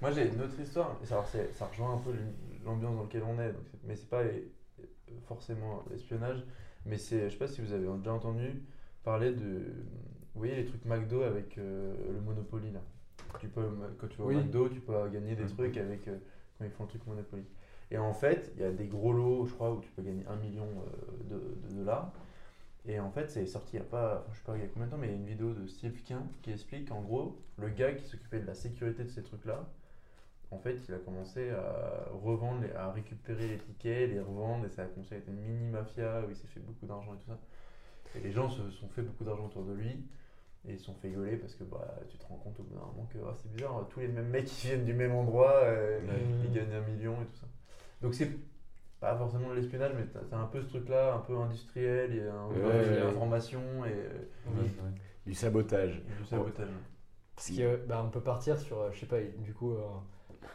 Moi 0.02 0.11
j'ai 0.11 0.26
une 0.29 0.42
autre 0.42 0.61
histoire, 0.61 0.96
et 1.02 1.07
ça, 1.07 1.24
ça 1.52 1.64
rejoint 1.66 1.94
un 1.94 1.98
peu 1.98 2.11
l'ambiance 2.66 2.94
dans 2.94 3.02
laquelle 3.02 3.22
on 3.26 3.40
est, 3.40 3.48
donc 3.48 3.62
mais 3.85 3.96
c'est 3.96 4.11
pas 4.11 4.20
forcément 5.26 5.83
l'espionnage, 5.90 6.44
mais 6.87 6.99
c'est, 6.99 7.25
je 7.29 7.33
sais 7.33 7.38
pas 7.38 7.49
si 7.49 7.61
vous 7.61 7.72
avez 7.72 7.87
déjà 7.99 8.12
entendu 8.12 8.62
parler 9.05 9.33
de, 9.33 9.42
vous 10.35 10.40
voyez 10.40 10.57
les 10.57 10.64
trucs 10.64 10.85
McDo 10.85 11.22
avec 11.22 11.59
euh, 11.59 11.94
le 12.12 12.20
Monopoly 12.20 12.70
là. 12.72 12.81
Tu 13.40 13.49
peux, 13.49 13.62
quand 13.99 14.07
tu 14.09 14.18
vas 14.18 14.25
Oui. 14.25 14.37
au 14.37 14.38
McDo, 14.40 14.68
tu 14.68 14.81
peux 14.81 14.94
gagner 15.09 15.35
des 15.35 15.46
trucs 15.46 15.77
avec, 15.77 16.09
euh, 16.09 16.16
quand 16.59 16.64
ils 16.64 16.70
font 16.70 16.85
le 16.85 16.88
truc 16.88 17.07
Monopoly. 17.07 17.44
Et 17.90 17.99
en 17.99 18.12
fait, 18.12 18.53
il 18.57 18.62
y 18.62 18.64
a 18.64 18.72
des 18.72 18.87
gros 18.87 19.12
lots, 19.12 19.46
je 19.46 19.55
crois, 19.55 19.72
où 19.72 19.81
tu 19.81 19.90
peux 19.90 20.03
gagner 20.03 20.25
un 20.27 20.37
million 20.37 20.66
euh, 20.66 21.31
de, 21.31 21.68
de 21.68 21.75
dollars. 21.79 22.12
Et 22.88 23.01
en 23.01 23.11
fait, 23.11 23.31
c'est 23.31 23.46
sorti 23.46 23.77
il 23.77 23.79
y 23.81 23.83
a 23.83 23.85
pas, 23.85 24.27
je 24.33 24.37
sais 24.38 24.44
pas 24.44 24.57
il 24.57 24.62
y 24.62 24.64
a 24.64 24.68
combien 24.68 24.87
de 24.87 24.92
temps, 24.92 24.99
mais 24.99 25.09
il 25.09 25.11
y 25.11 25.14
a 25.14 25.16
une 25.16 25.27
vidéo 25.27 25.53
de 25.53 25.66
Steve 25.66 26.01
qui 26.42 26.51
explique 26.51 26.90
en 26.92 27.03
gros, 27.03 27.37
le 27.59 27.68
gars 27.68 27.92
qui 27.92 28.05
s'occupait 28.05 28.40
de 28.40 28.46
la 28.46 28.55
sécurité 28.55 29.03
de 29.03 29.09
ces 29.09 29.22
trucs-là, 29.22 29.68
en 30.50 30.59
fait, 30.59 30.76
il 30.88 30.94
a 30.94 30.98
commencé 30.98 31.50
à 31.50 32.09
revendre, 32.22 32.62
les- 32.62 32.72
à 32.72 32.90
récupérer 32.92 33.48
les 33.48 33.59
tickets, 33.59 34.11
les 34.11 34.20
revendre, 34.20 34.64
et 34.66 34.68
ça 34.70 34.82
a 34.82 34.87
commencé 34.87 35.14
à 35.14 35.18
être 35.18 35.28
une 35.28 35.40
mini 35.40 35.68
mafia 35.70 36.22
où 36.26 36.30
il 36.30 36.37
s'est 36.37 36.46
fait 36.46 36.61
beaucoup 36.61 36.87
d'argent 36.87 37.14
et 37.14 37.18
tout 37.18 37.26
ça. 37.28 37.38
Et 38.16 38.20
les 38.20 38.30
gens 38.32 38.48
se 38.48 38.70
sont 38.70 38.88
fait 38.88 39.02
beaucoup 39.02 39.24
d'argent 39.24 39.46
autour 39.46 39.64
de 39.64 39.72
lui. 39.72 40.06
Et 40.68 40.72
ils 40.72 40.78
se 40.78 40.85
sont 40.87 40.94
fait 40.94 41.11
gueuler 41.11 41.37
parce 41.37 41.54
que 41.54 41.62
bah, 41.62 42.00
tu 42.09 42.16
te 42.18 42.24
rends 42.26 42.37
compte 42.38 42.59
au 42.59 42.64
bout 42.64 42.74
d'un 42.74 42.80
moment 42.87 43.09
que 43.12 43.18
ah, 43.24 43.32
c'est 43.37 43.52
bizarre, 43.52 43.87
tous 43.88 44.00
les 44.00 44.09
mêmes 44.09 44.28
mecs 44.28 44.46
qui 44.46 44.66
viennent 44.66 44.85
du 44.85 44.94
même 44.94 45.12
endroit, 45.14 45.61
euh, 45.62 46.00
ils 46.44 46.52
gagnent 46.52 46.72
un 46.74 46.80
million 46.80 47.12
et 47.22 47.24
tout 47.26 47.37
ça. 47.40 47.46
Donc 48.02 48.14
c'est 48.14 48.30
pas 48.98 49.16
forcément 49.16 49.50
de 49.50 49.54
l'espionnage, 49.54 49.92
mais 49.96 50.06
t'as 50.06 50.20
t'as 50.28 50.38
un 50.38 50.46
peu 50.46 50.61
ce 50.61 50.66
truc-là, 50.66 51.14
un 51.14 51.18
peu 51.20 51.37
industriel, 51.37 52.11
il 52.11 52.16
y 52.16 52.20
a 52.26 52.35
un 52.35 52.48
peu 52.48 52.61
Ouais, 52.61 52.72
ouais. 52.88 52.98
l'information 53.00 53.61
et, 53.85 53.94
Oui. 54.48 54.62
Ouais. 54.64 54.90
Du 55.24 55.35
sabotage. 55.35 55.98
et 56.09 56.20
du 56.20 56.24
sabotage. 56.28 56.68
Parce 57.37 57.50
que 57.50 57.76
bah, 57.87 58.09
peut 58.12 58.20
partir 58.20 58.59
sur, 58.59 58.80
euh, 58.80 58.90
je 58.92 59.00
sais 59.00 59.06
pas, 59.06 59.20
du 59.20 59.52
coup, 59.54 59.72
euh, 59.72 59.82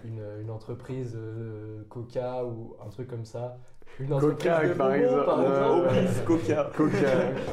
une, 0.03 0.49
entreprise 0.49 1.13
euh, 1.15 1.83
Coca 1.89 2.45
ou 2.45 2.75
un 2.85 2.89
truc 2.89 3.07
comme 3.07 3.25
ça. 3.25 3.57
Une 3.99 4.07
Coca, 4.19 4.67
de 4.67 4.73
par 4.73 4.93
exemple. 4.95 5.25
par 5.25 5.41
exemple. 5.41 5.89
Pif, 5.89 6.23
Coca. 6.25 6.69
Coca. 6.75 7.07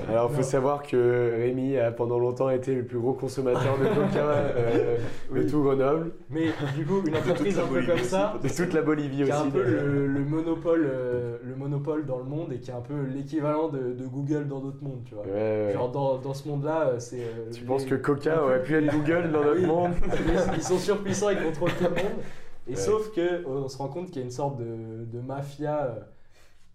Alors, 0.08 0.30
faut 0.30 0.38
Non. 0.38 0.42
savoir 0.42 0.82
que 0.82 1.32
Rémi 1.36 1.76
a 1.76 1.90
pendant 1.92 2.18
longtemps 2.18 2.48
été 2.48 2.74
le 2.74 2.84
plus 2.86 2.98
gros 2.98 3.12
consommateur 3.12 3.76
de 3.78 3.84
Coca 3.84 4.24
euh, 4.24 4.96
de 5.34 5.42
tout 5.42 5.62
Grenoble. 5.62 6.12
Mais 6.30 6.46
du 6.76 6.86
coup, 6.86 7.02
une 7.06 7.16
entreprise 7.16 7.58
un 7.58 7.62
peu 7.62 7.68
Bolivie 7.74 7.86
comme 7.88 7.96
aussi, 7.96 8.04
ça, 8.08 8.34
De 8.42 8.48
toute 8.48 8.72
la 8.72 8.80
Bolivie 8.82 9.24
qui 9.24 9.30
a 9.30 9.38
un 9.40 9.42
aussi. 9.42 9.50
peu 9.50 9.62
le, 9.62 10.06
le 10.06 10.20
monopole, 10.20 10.88
euh, 10.90 11.36
le 11.44 11.54
monopole 11.54 12.06
dans 12.06 12.18
le 12.18 12.24
monde 12.24 12.50
et 12.52 12.60
qui 12.60 12.70
est 12.70 12.74
un 12.74 12.80
peu 12.80 12.94
l'équivalent 13.14 13.68
de, 13.68 13.92
de 13.92 14.06
Google 14.06 14.46
dans 14.48 14.60
d'autres 14.60 14.82
mondes, 14.82 15.02
tu 15.04 15.14
vois. 15.14 15.24
Ouais, 15.24 15.32
ouais. 15.66 15.72
Genre 15.74 15.90
dans, 15.90 16.16
dans 16.16 16.32
ce 16.34 16.48
monde-là, 16.48 16.88
euh, 16.88 16.98
c'est. 16.98 17.16
euh, 17.20 17.50
Tu 17.52 17.60
les- 17.60 17.66
penses 17.66 17.84
que 17.84 17.94
Coca 17.96 18.42
aurait 18.42 18.62
pu 18.62 18.74
être 18.74 18.90
Google 18.90 19.30
dans 19.32 19.44
notre 19.44 19.60
Oui. 19.60 19.66
monde 19.66 19.90
ils, 20.56 20.62
sont 20.62 20.78
surpuissants, 20.78 21.28
ils 21.28 21.42
contrôlent 21.42 21.72
tout 21.72 21.84
le 21.84 21.90
monde. 21.90 22.22
Et 22.66 22.70
Ouais. 22.70 22.76
sauf 22.76 23.12
que 23.14 23.46
on 23.46 23.68
se 23.68 23.76
rend 23.78 23.88
compte 23.88 24.06
qu'il 24.06 24.16
y 24.16 24.20
a 24.20 24.24
une 24.24 24.30
sorte 24.30 24.58
de, 24.58 24.64
de 24.64 25.20
mafia 25.20 25.84
euh, 25.84 26.00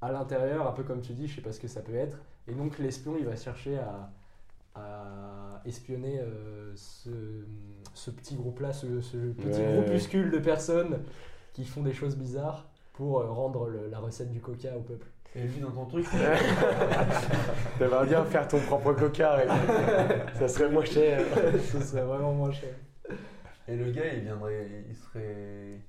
à 0.03 0.11
l'intérieur, 0.11 0.67
un 0.67 0.71
peu 0.71 0.83
comme 0.83 1.01
tu 1.01 1.13
dis, 1.13 1.27
je 1.27 1.35
sais 1.35 1.41
pas 1.41 1.51
ce 1.51 1.59
que 1.59 1.67
ça 1.67 1.81
peut 1.81 1.95
être. 1.95 2.17
Et 2.47 2.53
donc 2.53 2.77
l'espion, 2.79 3.15
il 3.17 3.25
va 3.25 3.35
chercher 3.35 3.77
à, 3.79 4.09
à 4.75 5.61
espionner 5.65 6.19
euh, 6.19 6.71
ce, 6.75 7.09
ce 7.93 8.11
petit 8.11 8.35
groupe-là, 8.35 8.73
ce, 8.73 9.01
ce 9.01 9.17
petit 9.17 9.59
Ouais. 9.61 9.73
groupuscule 9.75 10.31
de 10.31 10.39
personnes 10.39 10.99
qui 11.53 11.63
font 11.65 11.81
des 11.83 11.93
choses 11.93 12.15
bizarres 12.17 12.67
pour 12.93 13.19
euh, 13.21 13.27
rendre 13.31 13.67
le- 13.67 13.87
la 13.89 13.99
recette 13.99 14.29
du 14.31 14.39
coca 14.41 14.75
au 14.77 14.81
peuple. 14.81 15.07
Et 15.35 15.43
lui, 15.43 15.59
dans 15.61 15.71
ton 15.71 15.85
truc, 15.85 16.05
T'aimerais 17.79 18.05
bien 18.05 18.23
faire 18.25 18.47
ton 18.47 18.59
propre 18.59 18.93
Coca. 18.93 19.39
Ça 20.35 20.47
serait 20.47 20.69
moins 20.69 20.85
cher. 20.85 21.21
Ce 21.71 21.79
serait 21.81 22.03
vraiment 22.03 22.33
moins 22.33 22.51
cher. 22.51 22.69
et 23.67 23.75
le 23.75 23.91
gars, 23.91 24.13
il 24.13 24.21
viendrait, 24.21 24.67
il 24.87 24.95
serait, 24.95 25.79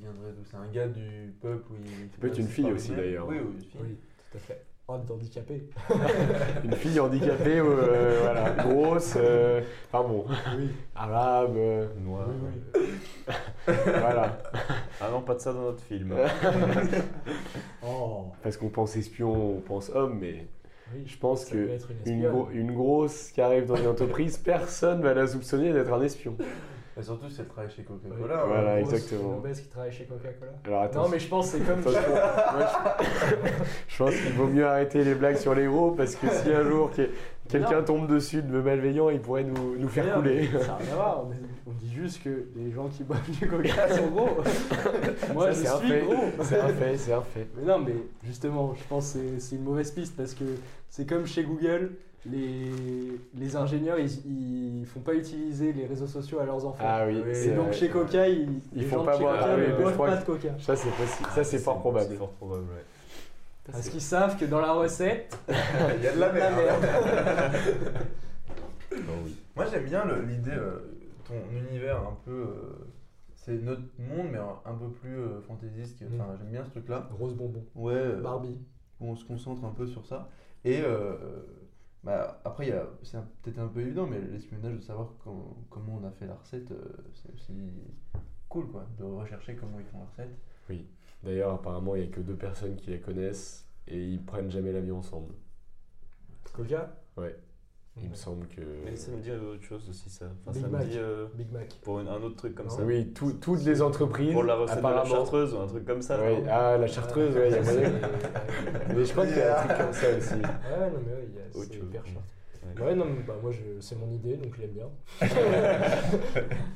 viendrait 0.00 0.32
d'où? 0.32 0.44
C'est 0.44 0.56
un 0.56 0.66
gars 0.72 0.88
du 0.88 1.34
peuple 1.40 1.72
où 1.72 1.76
il. 1.84 2.08
peut 2.08 2.28
être 2.28 2.38
une 2.38 2.46
fille 2.48 2.72
aussi, 2.72 2.92
d'ailleurs. 2.92 3.26
Oui, 3.28 3.36
oui, 3.40 3.52
une 3.56 3.60
fille. 3.64 3.80
Oui, 3.82 3.96
tout 4.30 4.36
à 4.36 4.40
fait. 4.40 4.64
Oh, 4.92 4.94
handicapé. 5.08 5.68
Une 6.64 6.72
fille 6.72 6.98
handicapée, 6.98 7.60
euh, 7.60 8.18
voilà, 8.22 8.50
grosse, 8.50 9.14
euh, 9.16 9.60
enfin 9.92 10.02
bon, 10.08 10.24
Oui, 10.58 10.68
arabe, 10.96 11.54
euh, 11.56 11.86
Noir. 12.04 12.26
oui, 12.28 12.50
oui. 13.28 13.34
voilà. 13.86 14.36
Ah 15.00 15.10
non, 15.12 15.20
pas 15.20 15.34
de 15.36 15.38
ça 15.38 15.52
dans 15.52 15.60
notre 15.62 15.82
film. 15.84 16.12
Oh, 17.86 18.32
Parce 18.42 18.56
qu'on 18.56 18.68
pense 18.68 18.96
espion, 18.96 19.56
on 19.58 19.60
pense 19.60 19.90
homme, 19.94 20.18
mais 20.20 20.46
oui. 20.94 21.04
je 21.06 21.16
pense 21.18 21.44
Ça 21.44 21.52
que 21.52 21.56
une 21.56 21.68
une, 21.68 21.70
espionne. 22.24 22.32
gro- 22.32 22.48
une 22.52 22.72
grosse 22.74 23.30
qui 23.30 23.40
arrive 23.40 23.66
dans 23.66 23.76
une 23.76 23.86
entreprise, 23.86 24.38
personne 24.38 25.02
va 25.02 25.14
la 25.14 25.26
soupçonner 25.26 25.72
d'être 25.72 25.92
un 25.92 26.02
espion. 26.02 26.36
Et 26.98 27.02
surtout, 27.02 27.28
c'est 27.30 27.42
le 27.42 27.48
travail 27.48 27.70
chez 27.70 27.84
Oui. 27.88 27.98
Coca-Cola. 28.02 28.44
Voilà, 28.46 28.72
hein. 28.72 28.76
Exactement. 28.78 29.32
une 29.32 29.38
obèse 29.38 29.60
qui 29.60 29.68
travaille 29.68 29.92
chez 29.92 30.04
Coca-Cola. 30.04 30.52
Alors 30.66 30.82
attends, 30.82 31.02
Non, 31.04 31.08
mais 31.08 31.18
je 31.18 31.28
pense 31.28 31.52
que 31.52 31.58
c'est 31.58 31.64
comme. 31.64 31.80
Moi, 31.82 31.92
je, 31.92 33.36
je 33.88 33.96
pense 33.98 34.14
qu'il 34.14 34.32
vaut 34.32 34.46
mieux 34.48 34.66
arrêter 34.66 35.04
les 35.04 35.14
blagues 35.14 35.36
sur 35.36 35.54
les 35.54 35.62
héros 35.62 35.92
parce 35.92 36.16
que 36.16 36.26
si 36.28 36.52
un 36.52 36.64
jour 36.64 36.90
que- 36.90 37.08
quelqu'un 37.48 37.82
tombe 37.82 38.06
dessus 38.08 38.42
de 38.42 38.60
malveillant, 38.60 39.08
il 39.10 39.20
pourrait 39.20 39.44
nous, 39.44 39.76
nous 39.78 39.88
faire 39.88 40.14
couler. 40.14 40.48
Ça 40.52 40.58
n'a 40.66 40.76
rien 40.76 40.92
à 40.92 40.94
voir. 40.96 41.24
On, 41.66 41.72
dit 41.72 41.92
juste 41.94 42.22
que 42.24 42.46
les 42.56 42.72
gens 42.72 42.88
qui 42.88 43.04
boivent 43.04 43.30
du 43.30 43.46
Coca 43.48 43.88
sont 43.96 44.08
gros. 44.08 44.28
Moi, 45.32 45.46
Ça, 45.46 45.52
je 45.52 45.56
c'est 45.60 45.68
un 45.68 45.78
suis 45.78 45.88
fait. 45.88 46.00
gros. 46.00 46.14
C'est 46.42 46.58
un 46.60 46.68
fait, 46.68 46.96
c'est 46.96 47.12
un 47.12 47.22
fait. 47.22 47.46
Mais 47.56 47.62
non, 47.66 47.78
mais 47.78 47.94
justement, 48.24 48.74
je 48.74 48.82
pense 48.88 49.12
que 49.12 49.18
c'est- 49.20 49.40
c'est 49.40 49.56
une 49.56 49.62
mauvaise 49.64 49.90
piste 49.92 50.16
parce 50.16 50.34
que 50.34 50.44
c'est 50.88 51.08
comme 51.08 51.26
chez 51.26 51.44
Google, 51.44 51.92
les, 52.26 53.18
les 53.34 53.56
ingénieurs, 53.56 53.98
ils, 53.98 54.80
ils 54.80 54.86
font 54.86 55.00
pas 55.00 55.14
utiliser 55.14 55.72
les 55.72 55.86
réseaux 55.86 56.06
sociaux 56.06 56.38
à 56.40 56.44
leurs 56.44 56.64
enfants. 56.66 56.84
Ah 56.86 57.04
oui, 57.06 57.22
Et 57.34 57.48
donc 57.54 57.66
vrai. 57.66 57.72
chez 57.72 57.88
Coca, 57.88 58.28
ils, 58.28 58.60
Ils 58.74 58.82
les 58.82 58.84
font 58.86 58.98
gens 58.98 59.04
pas 59.04 59.12
de 59.12 59.16
chez 59.18 59.22
boire- 59.24 59.38
Coca 59.38 59.52
ah 59.52 59.56
ne 59.56 59.76
boivent 59.82 59.96
pas 59.96 60.16
de 60.16 60.24
Coca. 60.24 60.48
Ça 60.58 60.76
c'est 60.76 60.90
possible, 60.90 61.28
ça 61.34 61.44
c'est 61.44 61.58
fort 61.58 61.78
probable. 61.80 62.06
C'est 62.10 62.16
fort 62.16 62.30
probable, 62.32 62.64
ouais. 62.64 62.84
Parce 63.72 63.88
qu'ils 63.88 64.00
savent 64.02 64.36
que 64.38 64.44
dans 64.44 64.60
la 64.60 64.72
recette, 64.72 65.38
Il 65.48 66.02
y 66.04 66.06
a 66.08 66.12
de 66.14 66.18
la 66.20 66.32
merde. 66.32 66.54
Oui. 68.92 69.36
Moi, 69.56 69.66
j'aime 69.70 69.84
bien 69.84 70.04
le- 70.04 70.22
l'idée, 70.22 70.50
euh, 70.52 70.78
ton 71.24 71.34
univers 71.70 71.98
un 71.98 72.16
peu. 72.24 72.30
euh, 72.32 72.86
c'est 73.36 73.54
notre 73.62 73.82
monde, 73.98 74.26
mais 74.30 74.38
un, 74.38 74.74
peu 74.74 74.88
plus 74.90 75.16
euh, 75.16 75.40
fantaisiste. 75.40 76.02
Enfin, 76.14 76.26
j'aime 76.38 76.50
bien 76.50 76.64
ce 76.64 76.70
truc-là. 76.70 77.08
Rose 77.18 77.34
bonbon, 77.34 77.64
Ouais. 77.74 77.94
euh, 77.94 78.20
Barbie. 78.20 78.58
où 79.00 79.08
on 79.12 79.16
se 79.16 79.24
concentre 79.24 79.64
un 79.64 79.70
peu 79.70 79.86
sur 79.86 80.04
ça. 80.04 80.28
Et 80.64 80.82
euh, 80.82 81.14
bah, 82.04 82.40
après, 82.44 82.66
il 82.66 82.70
y 82.70 82.72
a- 82.72 82.88
c'est 83.02 83.16
un- 83.18 83.28
peut-être 83.42 83.58
un 83.58 83.68
peu 83.68 83.80
évident, 83.80 84.06
mais 84.06 84.20
l'espionnage, 84.20 84.74
de 84.76 84.80
savoir 84.80 85.08
com- 85.22 85.54
comment 85.68 85.98
on 86.02 86.06
a 86.06 86.10
fait 86.10 86.26
la 86.26 86.34
recette, 86.34 86.70
euh, 86.72 86.96
c'est 87.14 87.32
aussi 87.34 87.52
cool, 88.48 88.68
quoi, 88.70 88.86
de 88.98 89.04
rechercher 89.04 89.54
comment 89.56 89.78
ils 89.78 89.86
font 89.86 89.98
la 90.00 90.06
recette. 90.06 90.36
D'ailleurs, 91.22 91.52
apparemment, 91.54 91.94
il 91.96 92.02
n'y 92.02 92.08
a 92.08 92.10
que 92.10 92.20
deux 92.20 92.36
personnes 92.36 92.76
qui 92.76 92.90
la 92.90 92.98
connaissent 92.98 93.66
et 93.86 94.02
ils 94.02 94.24
prennent 94.24 94.50
jamais 94.50 94.72
l'avion 94.72 94.98
ensemble. 94.98 95.34
Coca 96.54 96.96
Ouais. 97.16 97.36
Il 98.02 98.08
me 98.10 98.14
semble 98.14 98.46
que. 98.48 98.60
Mais 98.84 98.96
ça 98.96 99.10
me 99.12 99.18
dit 99.18 99.30
autre 99.30 99.62
chose 99.62 99.86
aussi, 99.88 100.08
ça. 100.08 100.26
Enfin, 100.46 100.52
Big 100.52 100.62
ça 100.62 100.68
Mac. 100.68 100.80
me 100.82 100.86
dit 100.90 100.98
euh, 100.98 101.26
Big 101.34 101.52
Mac. 101.52 101.68
pour 101.82 102.00
une- 102.00 102.08
un 102.08 102.16
autre 102.22 102.36
truc 102.36 102.54
comme 102.54 102.66
Non. 102.66 102.72
ça. 102.76 102.82
Oui, 102.82 103.12
tout- 103.12 103.34
toutes 103.34 103.62
les 103.64 103.82
entreprises. 103.82 104.32
Pour 104.32 104.42
la 104.44 104.54
recette 104.54 104.78
de 104.78 104.82
la 104.82 104.88
apparemment. 104.88 105.14
chartreuse 105.14 105.54
ou 105.54 105.58
un 105.58 105.66
truc 105.66 105.84
comme 105.84 106.02
ça. 106.02 106.16
Non 106.16 106.44
Ah, 106.50 106.78
la 106.78 106.86
chartreuse, 106.86 107.34
ouais, 107.36 107.48
il 107.50 107.54
y 107.54 107.58
a 107.58 107.62
moyen. 107.62 107.92
Mais 108.96 109.04
je 109.04 109.12
crois 109.12 109.26
qu'il 109.26 109.36
y 109.36 109.40
a 109.42 109.60
un 109.62 109.66
truc 109.66 109.78
comme 109.78 109.92
ça 109.92 110.06
aussi. 110.16 110.34
Ouais, 110.34 110.40
non, 110.40 110.98
mais 111.06 111.12
ouais, 111.12 111.28
il 111.28 111.34
y 111.34 111.38
a- 111.38 111.58
Autre 111.60 111.68
c'est 111.70 111.76
hyper 111.78 112.06
short. 112.06 112.24
Ouais. 112.78 112.82
Ouais, 112.84 112.94
non, 112.94 113.04
mais 113.06 113.22
bah, 113.26 113.34
moi, 113.42 113.50
je- 113.52 113.80
c'est 113.80 113.96
mon 113.98 114.10
idée, 114.12 114.36
donc 114.36 114.54
je 114.54 114.60
l'aime 114.60 114.70
bien. 114.72 114.86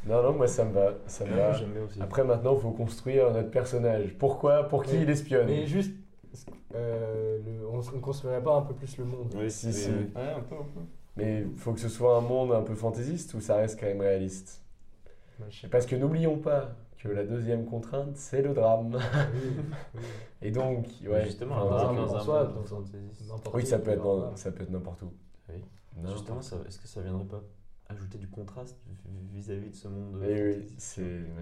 Non, 0.06 0.22
non, 0.22 0.32
moi 0.32 0.46
ça 0.46 0.64
me 0.64 0.72
va. 0.72 0.94
Ça 1.06 1.24
me 1.24 1.34
va. 1.34 1.52
J'aime 1.52 1.70
bien 1.72 1.82
aussi. 1.84 2.00
Après, 2.02 2.24
maintenant, 2.24 2.54
il 2.56 2.60
faut 2.60 2.70
construire 2.70 3.30
notre 3.32 3.50
personnage. 3.50 4.14
Pourquoi? 4.18 4.64
Pour 4.64 4.82
qui 4.84 4.96
Oui. 4.96 5.02
il 5.02 5.10
espionne? 5.10 5.46
Mais 5.46 5.66
juste, 5.66 5.92
euh, 6.74 7.38
le- 7.44 7.66
on 7.68 7.78
ne 7.78 8.00
construirait 8.00 8.42
pas 8.42 8.56
un 8.56 8.62
peu 8.62 8.74
plus 8.74 8.96
le 8.98 9.04
monde 9.04 9.32
Oui, 9.36 9.50
Si, 9.50 9.66
oui, 9.66 9.72
si. 9.72 9.88
oui. 9.90 10.10
Ouais, 10.14 10.22
un 10.36 10.40
peu, 10.40 10.54
un 10.56 10.58
peu. 10.58 10.80
Mais 11.16 11.42
il 11.42 11.56
faut 11.56 11.72
que 11.72 11.80
ce 11.80 11.88
soit 11.88 12.16
un 12.16 12.20
monde 12.20 12.52
un 12.52 12.62
peu 12.62 12.74
fantaisiste 12.74 13.34
ou 13.34 13.40
ça 13.40 13.56
reste 13.56 13.78
quand 13.78 13.86
même 13.86 14.00
réaliste 14.00 14.60
je 15.50 15.60
sais. 15.62 15.68
Parce 15.68 15.86
que 15.86 15.96
n'oublions 15.96 16.38
pas 16.38 16.70
que 16.98 17.08
la 17.08 17.24
deuxième 17.24 17.66
contrainte, 17.66 18.16
c'est 18.16 18.40
le 18.42 18.54
drame. 18.54 18.98
Oui, 19.34 19.40
oui. 19.94 20.00
Et 20.42 20.50
donc, 20.50 20.86
ouais. 21.06 21.24
Justement, 21.24 21.56
un 21.62 21.66
drame 21.66 21.96
dans 21.96 22.16
un 22.16 22.20
soi, 22.20 22.54
oui, 23.52 23.66
ça 23.66 23.78
peut 23.78 23.90
être, 23.90 24.02
dans- 24.02 24.36
ça 24.36 24.50
peut 24.52 24.62
être 24.62 24.70
n'importe 24.70 25.02
où. 25.02 25.12
Oui. 25.48 25.56
Justement, 26.12 26.40
est-ce 26.40 26.78
que 26.78 26.88
ça 26.88 27.00
viendrait 27.02 27.26
pas 27.26 27.42
ajouter 27.88 28.18
du 28.18 28.28
contraste 28.28 28.78
vis-à-vis 29.32 29.70
de 29.70 29.76
ce 29.76 29.88
monde 29.88 30.22
Et 30.22 30.42
oui, 30.42 30.52
fantaisiste 30.54 30.80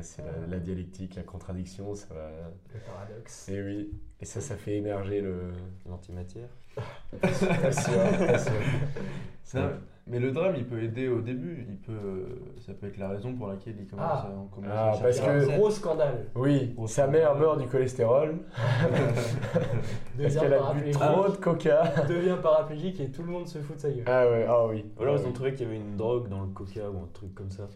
c'est 0.00 0.22
la, 0.22 0.46
la 0.46 0.58
dialectique, 0.58 1.14
la 1.14 1.22
contradiction, 1.22 1.94
ça 1.94 2.12
va. 2.14 2.30
Le 2.74 2.80
paradoxe. 2.80 3.48
Et 3.48 3.62
oui, 3.62 3.90
et 4.20 4.24
ça, 4.24 4.40
ça 4.40 4.56
fait 4.56 4.76
émerger 4.76 5.20
le. 5.20 5.52
L'antimatière. 5.88 6.48
Pas 7.20 7.32
sûr, 7.72 7.92
pas 8.26 8.38
sûr. 8.38 9.72
Mais 10.08 10.18
le 10.18 10.32
drame, 10.32 10.54
il 10.56 10.66
peut 10.66 10.82
aider 10.82 11.06
au 11.08 11.20
début. 11.20 11.64
Il 11.68 11.76
peut, 11.76 11.92
euh, 11.92 12.26
ça 12.66 12.74
peut 12.74 12.88
être 12.88 12.96
la 12.98 13.08
raison 13.10 13.34
pour 13.34 13.46
laquelle 13.46 13.76
il 13.78 13.86
commence, 13.86 14.04
Ah. 14.24 14.26
à, 14.26 14.30
on 14.36 14.46
commence 14.48 14.70
Ah, 14.74 14.90
à 14.92 14.96
parce 14.98 15.20
que- 15.20 15.46
gros 15.56 15.70
scandale. 15.70 16.26
Oui, 16.34 16.72
Gros 16.74 16.88
sa 16.88 17.02
scandale. 17.04 17.20
mère 17.20 17.34
meurt 17.36 17.60
du 17.60 17.68
cholestérol 17.68 18.34
parce 20.20 20.36
qu'elle 20.36 20.54
a 20.54 20.72
bu 20.74 20.90
trop 20.90 21.28
de 21.28 21.36
coca. 21.36 21.84
Devient 22.08 22.36
paraplégique 22.42 22.98
et 23.00 23.10
tout 23.10 23.22
le 23.22 23.28
monde 23.30 23.46
se 23.46 23.58
fout 23.58 23.76
de 23.76 23.80
sa 23.80 23.90
gueule. 23.90 24.04
Ah 24.06 24.26
ouais, 24.28 24.46
ah 24.48 24.66
oui. 24.66 24.84
Ou 24.98 25.02
alors 25.02 25.14
Ah 25.16 25.20
ils 25.20 25.24
ont 25.24 25.28
oui. 25.28 25.32
trouvé 25.34 25.52
qu'il 25.54 25.66
y 25.66 25.70
avait 25.70 25.78
une 25.80 25.96
drogue 25.96 26.28
dans 26.28 26.40
le 26.42 26.48
coca 26.48 26.90
ou 26.90 26.98
un 26.98 27.08
truc 27.12 27.34
comme 27.34 27.50
ça. 27.50 27.68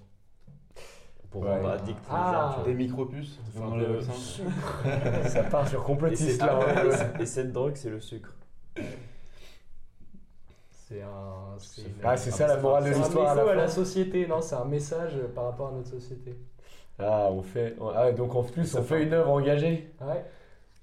Pour 1.31 1.43
Ouais. 1.43 1.51
rendre 1.57 1.71
addict 1.71 1.99
Ah. 2.11 2.57
Des 2.65 2.75
micropuces 2.75 3.39
Enfin, 3.57 3.77
de- 3.77 3.85
vaccins. 3.85 5.29
Ça 5.29 5.43
part 5.45 5.69
sur 5.69 5.81
Et, 5.81 5.85
complotiste 5.85 6.41
là. 6.43 6.59
et 6.85 6.91
c'est- 6.91 7.21
et 7.23 7.27
cette 7.27 7.53
drogue, 7.53 7.73
c'est 7.77 7.91
le 7.91 8.01
sucre. 8.01 8.35
C'est 10.89 11.03
un. 11.03 11.57
c'est 11.59 11.83
Ah, 12.05 12.17
c'est 12.17 12.31
ça 12.31 12.47
la 12.47 12.59
morale 12.59 12.85
de 12.85 12.91
c'est 12.93 12.97
un 12.97 13.03
l'histoire 13.03 13.31
à 13.31 13.35
la 13.35 13.51
à 13.51 13.55
la 13.55 13.69
société, 13.69 14.27
non, 14.27 14.41
c'est 14.41 14.55
un 14.55 14.65
message 14.65 15.19
par 15.35 15.45
rapport 15.47 15.69
à 15.69 15.73
notre 15.73 15.89
société. 15.91 16.37
Ah, 16.99 17.29
on 17.31 17.43
fait. 17.43 17.77
Ah, 17.95 18.13
donc 18.13 18.35
en 18.35 18.43
plus, 18.45 18.75
on 18.77 18.83
fait 18.83 19.03
une 19.03 19.13
œuvre 19.13 19.31
engagée. 19.31 19.93
Ouais. 20.01 20.25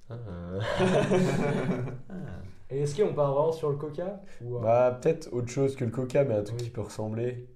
Ah. 0.10 0.16
Et 2.70 2.82
est-ce 2.82 3.02
qu'on 3.02 3.14
part 3.14 3.34
vraiment 3.34 3.52
sur 3.52 3.70
le 3.70 3.76
coca 3.78 4.20
ou, 4.42 4.58
euh, 4.58 4.62
Bah, 4.62 4.98
peut-être 5.02 5.30
autre 5.32 5.50
chose 5.50 5.76
que 5.76 5.86
le 5.86 5.92
coca, 5.92 6.24
mais 6.24 6.36
un 6.36 6.44
truc 6.44 6.58
Oui. 6.60 6.66
qui 6.66 6.70
peut 6.72 6.82
ressembler. 6.82 7.48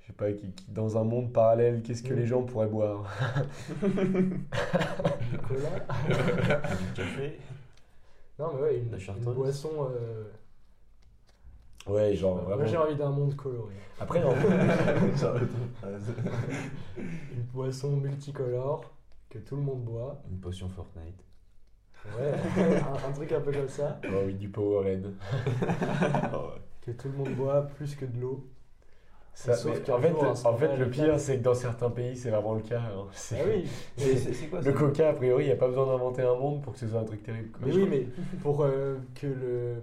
Je 0.00 0.06
sais 0.08 0.12
pas, 0.12 0.30
qui, 0.32 0.50
qui- 0.52 0.70
dans 0.70 0.96
un 0.98 1.04
monde 1.04 1.32
parallèle, 1.32 1.82
qu'est-ce 1.82 2.02
que 2.02 2.14
les 2.14 2.26
gens 2.26 2.42
pourraient 2.42 2.66
boire? 2.68 3.04
Du 3.82 5.38
cola 5.38 5.70
Du 6.78 6.92
café. 6.94 7.38
Non, 8.38 8.52
mais 8.54 8.62
ouais, 8.62 8.76
une, 8.78 8.94
une 8.94 9.32
boisson. 9.34 9.70
euh, 9.90 10.24
Ouais, 11.86 12.14
genre 12.16 12.42
Moi, 12.48 12.64
j'ai 12.66 12.76
envie 12.76 12.96
d'un 12.96 13.10
monde 13.10 13.36
coloré. 13.36 13.74
Après, 14.00 14.22
en- 14.24 14.30
Une 16.98 17.42
boisson 17.52 17.96
multicolore 17.96 18.84
que 19.30 19.38
tout 19.38 19.56
le 19.56 19.62
monde 19.62 19.84
boit. 19.84 20.20
Une 20.30 20.38
potion 20.38 20.68
Fortnite. 20.68 21.24
Ouais, 22.18 22.32
un, 22.82 23.08
un 23.08 23.12
truc 23.12 23.32
un 23.32 23.40
peu 23.40 23.52
comme 23.52 23.68
ça. 23.68 24.00
oh 24.04 24.22
oui, 24.26 24.34
du 24.34 24.48
Powerade. 24.48 25.12
Que 26.82 26.90
tout 26.92 27.08
le 27.08 27.14
monde 27.16 27.34
boit 27.34 27.62
plus 27.62 27.94
que 27.96 28.04
de 28.04 28.20
l'eau. 28.20 28.46
Ça, 29.38 29.52
Sauf 29.52 29.74
mais 29.74 29.80
qu'un 29.82 29.92
en 29.96 30.00
fait, 30.00 30.08
jour, 30.08 30.34
en 30.46 30.56
fait, 30.56 30.76
le 30.78 30.88
pire, 30.88 31.20
c'est 31.20 31.36
que 31.36 31.42
dans 31.42 31.52
certains 31.54 31.90
pays, 31.90 32.16
c'est 32.16 32.30
vraiment 32.30 32.54
le 32.54 32.62
cas. 32.62 32.80
hein. 32.80 33.04
C'est- 33.12 33.36
Ah 33.38 33.44
oui, 33.46 33.68
Mais 33.98 34.16
c'est 34.16 34.32
c'est 34.32 34.46
quoi 34.46 34.62
Le 34.62 34.72
coca, 34.72 35.10
a 35.10 35.12
priori, 35.12 35.44
il 35.44 35.46
n'y 35.48 35.52
a 35.52 35.56
pas 35.56 35.68
besoin 35.68 35.84
d'inventer 35.86 36.22
un 36.22 36.36
monde 36.36 36.62
pour 36.62 36.72
que 36.72 36.78
ce 36.78 36.88
soit 36.88 37.00
un 37.00 37.04
truc 37.04 37.22
terrible. 37.22 37.50
quoi. 37.50 37.66
mais 37.66 37.72
oui, 37.74 37.86
mais 37.90 38.06
pour 38.42 38.62
euh, 38.64 38.96
que 39.14 39.26
le 39.26 39.74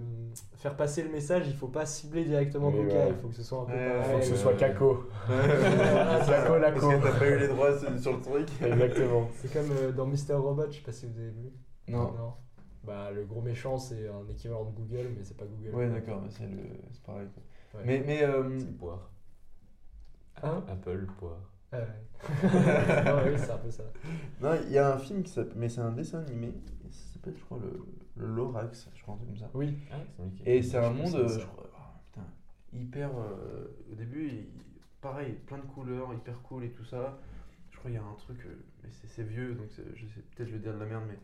faire 0.56 0.74
passer 0.76 1.04
le 1.04 1.10
message, 1.10 1.44
il 1.46 1.54
faut 1.54 1.68
pas 1.68 1.86
cibler 1.86 2.24
directement 2.24 2.68
Oui, 2.70 2.82
Coca, 2.88 2.96
ouais. 2.96 3.08
il 3.10 3.14
faut 3.14 3.28
que 3.28 3.34
ce 3.36 3.44
soit 3.44 3.60
un 3.60 3.64
peu. 3.66 3.72
Il 3.74 4.02
faut 4.02 4.18
que 4.18 4.24
ce 4.24 4.30
Ouais, 4.32 4.36
soit 4.38 4.50
ouais. 4.50 4.56
caco. 4.58 5.04
La 5.28 6.42
cola 6.46 6.72
Parce 6.72 6.86
que 6.86 7.02
t'as 7.02 7.18
pas 7.18 7.28
eu 7.28 7.38
les 7.38 7.48
droits 7.48 7.78
sur 7.78 8.12
le 8.12 8.20
truc. 8.20 8.48
Exactement. 8.60 9.28
C'est 9.36 9.52
comme 9.52 9.70
euh, 9.70 9.92
dans 9.92 10.06
Mister 10.06 10.34
Robot, 10.34 10.64
je 10.70 10.76
sais 10.78 10.82
pas 10.82 10.90
si 10.92 11.06
vous 11.06 11.16
avez 11.18 11.30
vu. 11.30 11.52
Non. 11.86 12.12
Bah 12.82 13.10
le 13.14 13.24
gros 13.24 13.40
méchant 13.40 13.78
c'est 13.78 14.08
un 14.08 14.28
équivalent 14.30 14.64
de 14.64 14.72
Google, 14.72 15.10
mais 15.16 15.22
c'est 15.24 15.36
pas 15.36 15.46
Google. 15.46 15.74
Ouais, 15.74 15.88
d'accord, 15.88 16.20
mais 16.22 16.28
c'est 16.30 16.42
le... 16.44 16.58
c'est 16.90 17.02
pareil. 17.02 17.28
Mais, 17.86 18.02
mais 18.06 18.22
euh, 18.24 18.58
C'est 18.58 18.76
poire. 18.76 19.10
Hein 20.44 20.64
Apple, 20.68 21.06
poire. 21.18 21.38
Ah 21.72 21.78
ouais. 21.78 21.86
Ah 23.06 23.22
oui, 23.24 23.32
c'est 23.36 23.50
un 23.50 23.58
peu 23.58 23.70
ça. 23.70 23.82
non, 24.40 24.54
il 24.66 24.72
y 24.72 24.78
a 24.78 24.94
un 24.94 24.98
film 24.98 25.22
qui 25.22 25.30
s'appelle, 25.32 25.54
mais 25.56 25.68
c'est 25.68 25.80
un 25.80 25.92
dessin 25.92 26.20
animé. 26.20 26.54
Ça 26.90 27.14
s'appelle, 27.14 27.34
je 27.36 27.44
crois, 27.44 27.58
le, 27.60 27.80
le 28.16 28.32
Lorax, 28.34 28.88
je 28.94 29.02
crois, 29.02 29.14
un 29.14 29.16
truc 29.18 29.28
comme 29.30 29.38
ça. 29.38 29.50
Oui. 29.54 29.76
Ah, 29.92 29.96
Et 30.46 30.62
c'est 30.62 30.78
un 30.78 30.90
monde, 30.90 31.14
euh, 31.14 31.28
je 31.28 31.44
crois, 31.46 31.66
ah, 31.76 31.92
putain, 32.04 32.26
hyper. 32.72 33.10
euh, 33.18 33.66
au 33.90 33.94
début, 33.94 34.28
il- 34.28 34.46
pareil, 35.00 35.32
plein 35.46 35.58
de 35.58 35.66
couleurs, 35.66 36.12
hyper 36.14 36.40
cool 36.42 36.64
et 36.64 36.70
tout 36.70 36.84
ça. 36.84 37.18
Je 37.70 37.78
crois 37.78 37.90
qu'il 37.90 37.98
y 38.00 38.02
a 38.02 38.06
un 38.06 38.14
truc, 38.14 38.38
euh, 38.46 38.54
mais 38.82 38.90
c'est 38.90 39.08
c'est 39.08 39.24
vieux, 39.24 39.54
donc 39.54 39.66
c'est- 39.70 39.82
je 39.96 40.06
sais, 40.06 40.20
peut-être 40.34 40.48
je 40.48 40.52
vais 40.54 40.60
dire 40.60 40.74
de 40.74 40.78
la 40.78 40.86
merde, 40.86 41.04
mais 41.08 41.18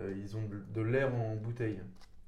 euh, 0.00 0.14
ils 0.16 0.36
ont 0.36 0.42
de, 0.46 0.58
de 0.74 0.80
l'air 0.80 1.14
en 1.14 1.36
bouteille. 1.36 1.78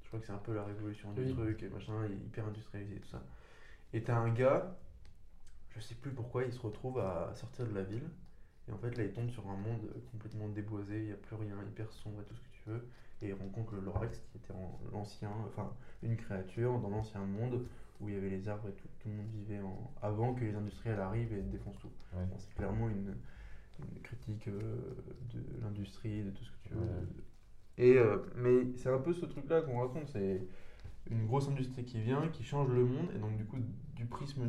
Je 0.03 0.07
crois 0.07 0.19
que 0.19 0.25
c'est 0.27 0.31
un 0.33 0.37
peu 0.37 0.53
la 0.53 0.63
révolution 0.63 1.11
du 1.13 1.21
Oui. 1.23 1.33
truc, 1.33 1.63
et 1.63 1.69
machin, 1.69 2.05
hyper 2.07 2.45
industrialisé 2.45 2.95
et 2.97 2.99
tout 2.99 3.09
ça. 3.09 3.21
Et 3.93 4.03
t'as 4.03 4.15
un 4.17 4.29
gars, 4.29 4.75
je 5.75 5.79
sais 5.81 5.95
plus 5.95 6.11
pourquoi, 6.11 6.43
il 6.45 6.53
se 6.53 6.59
retrouve 6.59 6.99
à 6.99 7.33
sortir 7.35 7.67
de 7.67 7.73
la 7.73 7.83
ville. 7.83 8.09
Et 8.67 8.71
en 8.71 8.77
fait, 8.77 8.95
là, 8.97 9.03
il 9.03 9.11
tombe 9.13 9.29
sur 9.29 9.47
un 9.49 9.57
monde 9.57 9.81
euh, 9.95 9.99
complètement 10.11 10.47
déboisé, 10.49 10.99
il 10.99 11.05
n'y 11.05 11.11
a 11.11 11.15
plus 11.17 11.35
rien, 11.35 11.55
hyper 11.67 11.91
sombre 11.91 12.21
et 12.21 12.25
tout 12.25 12.35
ce 12.35 12.41
que 12.41 12.49
tu 12.51 12.69
veux. 12.69 12.87
Et 13.21 13.27
il 13.29 13.33
rencontre 13.33 13.75
le 13.75 13.81
Lorax, 13.81 14.19
qui 14.31 14.37
était 14.37 14.53
en- 14.53 14.79
l'ancien, 14.91 15.31
enfin, 15.47 15.73
une 16.01 16.15
créature 16.17 16.79
dans 16.79 16.89
l'ancien 16.89 17.21
monde 17.25 17.65
où 17.99 18.09
il 18.09 18.15
y 18.15 18.17
avait 18.17 18.29
les 18.29 18.47
arbres 18.47 18.69
et 18.69 18.73
tout, 18.73 18.87
tout 18.99 19.09
le 19.09 19.15
monde 19.15 19.27
vivait 19.33 19.59
en, 19.61 19.91
avant 20.01 20.33
que 20.33 20.43
les 20.43 20.55
industriels 20.55 20.99
arrivent 20.99 21.33
et 21.33 21.41
défoncent 21.41 21.79
tout. 21.79 21.91
Ouais. 22.13 22.25
Bon, 22.25 22.35
c'est 22.39 22.53
clairement 22.55 22.89
une, 22.89 23.15
une 23.79 24.01
critique 24.01 24.47
euh, 24.47 24.95
de 25.33 25.41
l'industrie, 25.61 26.23
de 26.23 26.31
tout 26.31 26.43
ce 26.43 26.51
que 26.51 26.69
tu 26.69 26.73
veux. 26.75 26.81
Ouais. 26.81 27.07
Et, 27.77 27.97
euh, 27.97 28.17
mais 28.35 28.75
c'est 28.75 28.89
un 28.89 28.99
peu 28.99 29.13
ce 29.13 29.25
truc-là 29.25 29.61
qu'on 29.61 29.79
raconte, 29.79 30.07
c'est 30.09 30.41
une 31.09 31.25
grosse 31.25 31.47
industrie 31.49 31.85
qui 31.85 32.01
vient, 32.01 32.27
qui 32.29 32.43
change 32.43 32.69
le 32.69 32.85
monde, 32.85 33.07
et 33.15 33.19
donc 33.19 33.37
du 33.37 33.45
coup, 33.45 33.57
du 33.95 34.05
prisme 34.05 34.47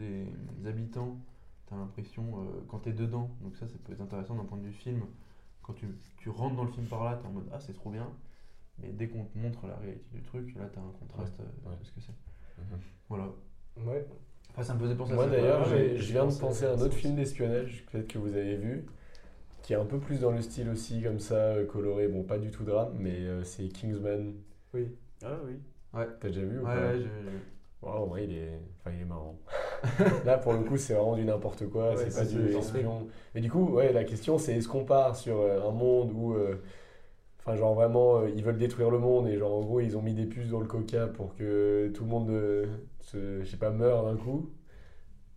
des 0.00 0.68
habitants, 0.68 1.18
t'as 1.66 1.76
l'impression, 1.76 2.24
euh, 2.42 2.64
quand 2.68 2.80
t'es 2.80 2.92
dedans, 2.92 3.30
donc 3.42 3.56
ça, 3.56 3.66
ça 3.68 3.74
peut 3.84 3.92
être 3.92 4.00
intéressant 4.00 4.34
d'un 4.36 4.44
point 4.44 4.58
de 4.58 4.64
vue 4.64 4.72
film, 4.72 5.02
quand 5.62 5.74
tu, 5.74 5.86
tu 6.18 6.28
rentres 6.30 6.56
dans 6.56 6.64
le 6.64 6.72
film 6.72 6.86
par 6.86 7.04
là, 7.04 7.16
t'es 7.20 7.26
en 7.26 7.30
mode, 7.32 7.48
ah, 7.52 7.60
c'est 7.60 7.74
trop 7.74 7.90
bien, 7.90 8.08
mais 8.78 8.90
dès 8.92 9.08
qu'on 9.08 9.24
te 9.24 9.38
montre 9.38 9.66
la 9.66 9.76
réalité 9.76 10.06
du 10.12 10.22
truc, 10.22 10.54
là, 10.56 10.68
t'as 10.72 10.80
un 10.80 10.92
contraste 10.98 11.38
euh, 11.40 11.68
ouais. 11.70 11.76
de 11.78 11.84
ce 11.84 11.92
que 11.92 12.00
c'est. 12.00 12.12
Mhm. 12.58 12.80
Voilà. 13.08 13.28
Ouais. 13.86 14.06
Enfin, 14.50 14.62
ça 14.64 14.74
me 14.74 14.80
faisait 14.80 14.96
penser 14.96 15.14
Moi 15.14 15.24
à 15.24 15.28
ça. 15.28 15.32
d'ailleurs, 15.36 15.70
Ouais, 15.70 15.96
je 15.96 16.02
je 16.02 16.12
viens 16.12 16.22
de 16.24 16.30
pense, 16.30 16.38
penser 16.38 16.64
à 16.64 16.72
un 16.72 16.80
autre 16.80 16.94
film 16.96 17.14
d'espionnage, 17.14 17.84
peut-être 17.90 18.08
que 18.08 18.18
vous 18.18 18.34
avez 18.34 18.56
vu, 18.56 18.84
qui 19.62 19.74
est 19.74 19.76
un 19.76 19.84
peu 19.84 20.00
plus 20.00 20.20
dans 20.20 20.32
le 20.32 20.40
style 20.42 20.68
aussi, 20.70 21.02
comme 21.02 21.20
ça, 21.20 21.34
euh, 21.36 21.66
coloré. 21.66 22.08
Bon, 22.08 22.24
pas 22.24 22.38
du 22.38 22.50
tout 22.50 22.64
drame, 22.64 22.94
mais 22.98 23.16
euh, 23.20 23.44
c'est 23.44 23.68
Kingsman. 23.68 24.34
Oui. 24.74 24.88
Ah 25.22 25.36
oui. 25.44 25.54
T'as 25.92 26.28
déjà 26.28 26.42
vu 26.42 26.58
ou 26.58 26.62
Ouais, 26.66 26.74
pas? 26.74 26.90
ouais, 26.92 26.98
j'ai- 27.00 27.86
Ouais, 27.86 27.92
en 27.92 28.06
vrai, 28.06 28.24
il 28.24 28.32
est, 28.36 28.60
enfin, 28.80 28.90
il 28.94 29.00
est 29.02 29.04
marrant. 29.06 29.38
Là, 30.24 30.38
pour 30.38 30.52
le 30.52 30.60
coup, 30.60 30.76
c'est 30.76 30.94
vraiment 30.94 31.16
du 31.16 31.24
n'importe 31.24 31.66
quoi, 31.68 31.90
Ouais, 31.94 31.96
c'est 32.10 32.14
pas 32.18 32.24
du 32.26 32.56
espion. 32.56 33.06
Mais 33.34 33.40
du 33.40 33.50
coup, 33.50 33.64
ouais, 33.70 33.92
la 33.92 34.04
question, 34.04 34.38
c'est 34.38 34.56
est-ce 34.56 34.68
qu'on 34.68 34.84
part 34.84 35.16
sur 35.16 35.38
euh, 35.40 35.66
un 35.68 35.70
monde 35.72 36.12
où, 36.14 36.34
euh, 36.34 36.56
enfin, 37.40 37.56
genre 37.56 37.74
vraiment, 37.74 38.18
euh, 38.20 38.30
ils 38.30 38.44
veulent 38.44 38.58
détruire 38.58 38.90
le 38.90 38.98
monde 38.98 39.28
et 39.28 39.36
genre, 39.38 39.52
en 39.54 39.60
gros, 39.62 39.80
ils 39.80 39.96
ont 39.96 40.02
mis 40.02 40.14
des 40.14 40.26
puces 40.26 40.50
dans 40.50 40.60
le 40.60 40.66
coca 40.66 41.06
pour 41.06 41.34
que 41.34 41.90
tout 41.94 42.04
le 42.04 42.10
monde, 42.10 42.30
euh, 42.30 42.66
se, 43.00 43.42
je 43.42 43.50
sais 43.50 43.56
pas, 43.56 43.70
meure 43.70 44.04
d'un 44.04 44.16
coup? 44.16 44.50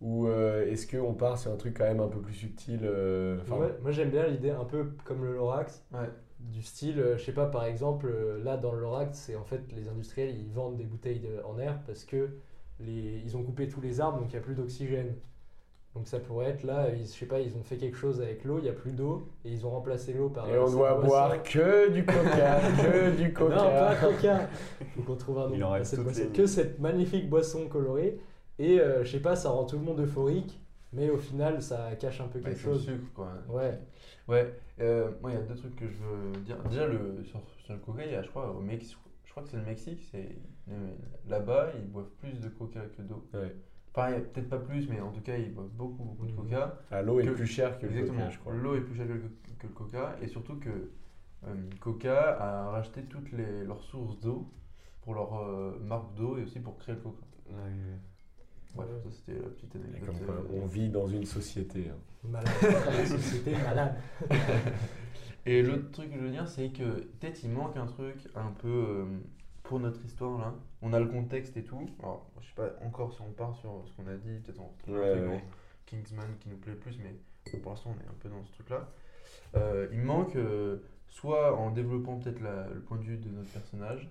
Ou 0.00 0.26
euh, 0.26 0.66
est-ce 0.70 0.86
qu'on 0.86 1.14
part 1.14 1.38
sur 1.38 1.52
un 1.52 1.56
truc 1.56 1.76
quand 1.78 1.84
même 1.84 2.00
un 2.00 2.08
peu 2.08 2.20
plus 2.20 2.34
subtil 2.34 2.80
Ouais, 2.84 3.74
moi 3.80 3.90
j'aime 3.90 4.10
bien 4.10 4.26
l'idée 4.26 4.50
un 4.50 4.64
peu 4.64 4.90
comme 5.04 5.24
le 5.24 5.34
Lorax, 5.34 5.84
Ouais. 5.92 6.10
du 6.40 6.62
style, 6.62 7.02
je 7.16 7.22
sais 7.24 7.32
pas, 7.32 7.46
par 7.46 7.64
exemple, 7.64 8.12
là 8.42 8.56
dans 8.58 8.72
le 8.72 8.80
Lorax, 8.80 9.16
c'est 9.18 9.36
en 9.36 9.44
fait 9.44 9.62
les 9.74 9.88
industriels 9.88 10.36
ils 10.36 10.50
vendent 10.52 10.76
des 10.76 10.84
bouteilles 10.84 11.20
de- 11.20 11.40
en 11.44 11.58
air 11.58 11.80
parce 11.86 12.04
que 12.04 12.28
les, 12.80 13.20
ils 13.24 13.36
ont 13.36 13.42
coupé 13.42 13.68
tous 13.68 13.80
les 13.80 14.00
arbres 14.00 14.18
donc 14.18 14.28
il 14.30 14.32
n'y 14.32 14.38
a 14.38 14.42
plus 14.42 14.54
d'oxygène. 14.54 15.14
Donc 15.94 16.08
ça 16.08 16.18
pourrait 16.18 16.46
être 16.46 16.64
là, 16.64 16.88
ils, 16.90 17.02
je 17.06 17.12
sais 17.12 17.26
pas, 17.26 17.38
ils 17.38 17.56
ont 17.56 17.62
fait 17.62 17.76
quelque 17.76 17.96
chose 17.96 18.20
avec 18.20 18.42
l'eau, 18.44 18.58
il 18.58 18.62
n'y 18.64 18.68
a 18.68 18.72
plus 18.72 18.90
d'eau 18.90 19.28
et 19.44 19.50
ils 19.52 19.64
ont 19.64 19.70
remplacé 19.70 20.12
l'eau 20.12 20.28
par. 20.28 20.48
Et 20.48 20.58
on 20.58 20.68
doit 20.68 20.94
boisson. 20.94 21.06
boire 21.06 21.42
que 21.44 21.88
du 21.92 22.04
coca, 22.04 22.58
que 22.82 23.16
du 23.16 23.32
coca. 23.32 23.54
Non, 23.54 23.62
pas 23.70 23.94
Coca. 23.94 24.48
Donc 24.96 25.08
on 25.08 25.14
trouve 25.14 25.38
un 25.38 25.50
Il 25.52 25.60
nom 25.60 25.68
en 25.68 25.70
à 25.70 25.74
reste 25.74 25.90
cette 25.90 25.98
toutes 26.00 26.06
boisson. 26.06 26.22
les- 26.24 26.30
Que 26.36 26.46
cette 26.46 26.80
magnifique 26.80 27.28
boisson 27.30 27.68
colorée. 27.68 28.18
Et 28.58 28.80
euh, 28.80 29.04
je 29.04 29.12
sais 29.12 29.20
pas, 29.22 29.36
ça 29.36 29.50
rend 29.50 29.64
tout 29.66 29.78
le 29.78 29.84
monde 29.84 30.00
euphorique, 30.00 30.60
mais 30.92 31.10
au 31.10 31.16
final 31.18 31.62
ça 31.62 31.94
cache 31.96 32.20
un 32.20 32.26
peu 32.26 32.40
Bah, 32.40 32.48
quelque 32.50 32.60
c'est 32.60 32.66
le 32.66 32.72
chose. 32.74 32.84
sucre, 32.86 33.12
quoi. 33.14 33.28
Ouais. 33.48 33.78
Ouais, 34.26 34.52
euh, 34.80 35.10
moi 35.22 35.30
il 35.30 35.34
y 35.34 35.38
a 35.38 35.42
deux 35.42 35.54
trucs 35.54 35.76
que 35.76 35.86
je 35.88 35.96
veux 35.98 36.40
dire. 36.44 36.56
Déjà, 36.70 36.86
le, 36.88 37.22
sur, 37.24 37.40
sur 37.64 37.72
le 37.74 37.78
coca, 37.78 38.04
il 38.04 38.10
y 38.10 38.16
a, 38.16 38.22
je 38.22 38.30
crois, 38.30 38.50
au 38.50 38.60
Mexique, 38.60 38.96
je 39.24 39.30
crois 39.30 39.42
que 39.44 39.48
c'est 39.50 39.58
le 39.58 39.62
Mexique, 39.64 40.00
c'est 40.10 40.28
là-bas, 41.28 41.70
ils 41.78 41.90
boivent 41.90 42.10
plus 42.20 42.40
de 42.40 42.48
coca 42.48 42.80
que 42.96 43.02
d'eau. 43.02 43.26
Ouais. 43.34 43.54
Enfin, 43.96 44.08
il 44.10 44.14
y 44.14 44.16
a 44.16 44.20
peut-être 44.20 44.48
pas 44.48 44.58
plus, 44.58 44.88
mais 44.88 45.00
en 45.00 45.12
tout 45.12 45.20
cas, 45.20 45.36
ils 45.36 45.52
boivent 45.54 45.68
beaucoup, 45.68 46.02
beaucoup 46.04 46.26
de 46.26 46.32
Mhm. 46.32 46.36
coca. 46.38 46.78
Ah, 46.90 47.02
L'eau 47.02 47.20
est 47.20 47.30
plus 47.30 47.46
chère 47.46 47.78
que 47.78 47.86
le 47.86 47.92
Exactement, 47.92 48.18
coca, 48.24 48.30
je 48.30 48.38
crois. 48.38 48.54
l'eau 48.54 48.74
est 48.74 48.80
plus 48.80 48.96
chère 48.96 49.06
que 49.06 49.12
le, 49.12 49.20
que 49.58 49.66
le 49.68 49.72
coca, 49.72 50.16
et 50.20 50.26
surtout 50.26 50.56
que 50.56 50.70
euh, 51.46 51.54
Coca 51.80 52.36
a 52.40 52.70
racheté 52.70 53.02
toutes 53.02 53.30
les, 53.32 53.64
leurs 53.64 53.82
sources 53.82 54.18
d'eau 54.20 54.50
pour 55.02 55.14
leur 55.14 55.34
euh, 55.38 55.78
marque 55.84 56.14
d'eau 56.14 56.38
et 56.38 56.42
aussi 56.44 56.58
pour 56.58 56.76
créer 56.78 56.94
le 56.94 57.02
coca. 57.02 57.18
Oui, 57.50 57.54
oui. 57.68 57.98
Bref, 58.74 58.88
ça 59.04 59.10
c'était 59.12 59.34
la 59.40 59.48
petite 59.50 59.76
Et 59.76 59.78
anecdote. 59.78 60.06
comme 60.06 60.26
quoi, 60.26 60.34
euh, 60.36 60.60
on 60.62 60.66
vit 60.66 60.88
dans 60.88 61.06
une 61.06 61.24
société. 61.26 61.90
hein. 61.90 61.98
Malade. 62.24 62.48
La 62.86 63.06
société 63.06 63.52
malade. 63.52 63.94
Et 65.46 65.62
l'autre 65.62 65.90
truc 65.92 66.10
que 66.10 66.16
je 66.18 66.22
veux 66.24 66.30
dire, 66.30 66.48
c'est 66.48 66.70
que 66.70 67.02
peut-être 67.20 67.44
il 67.44 67.50
manque 67.50 67.76
un 67.76 67.86
truc 67.86 68.16
un 68.34 68.50
peu 68.52 68.68
euh, 68.68 69.04
pour 69.64 69.80
notre 69.80 70.04
histoire 70.04 70.38
là. 70.38 70.54
On 70.82 70.92
a 70.92 71.00
le 71.00 71.06
contexte 71.06 71.56
et 71.56 71.64
tout. 71.64 71.90
Alors, 72.00 72.30
je 72.40 72.46
sais 72.46 72.54
pas 72.54 72.70
encore 72.84 73.12
si 73.12 73.20
on 73.20 73.32
part 73.32 73.56
sur 73.56 73.82
ce 73.86 73.92
qu'on 73.96 74.06
a 74.06 74.14
dit, 74.14 74.38
peut-être 74.38 74.60
on 74.60 74.68
retrouve 74.68 74.96
Ouais, 74.96 75.42
Kingsman 75.86 76.36
qui 76.38 76.48
nous 76.48 76.56
plaît 76.56 76.74
plus, 76.74 76.96
mais 76.98 77.58
pour 77.60 77.72
l'instant 77.72 77.94
on 77.96 78.00
est 78.04 78.08
un 78.08 78.14
peu 78.20 78.28
dans 78.28 78.44
ce 78.44 78.52
truc 78.52 78.70
là. 78.70 78.88
Euh, 79.56 79.88
il 79.92 80.00
manque 80.00 80.36
euh, 80.36 80.78
soit 81.08 81.56
en 81.56 81.70
développant 81.70 82.18
peut-être 82.18 82.40
le 82.40 82.80
point 82.80 82.98
de 82.98 83.02
vue 83.02 83.16
de 83.16 83.28
notre 83.28 83.50
personnage, 83.50 84.08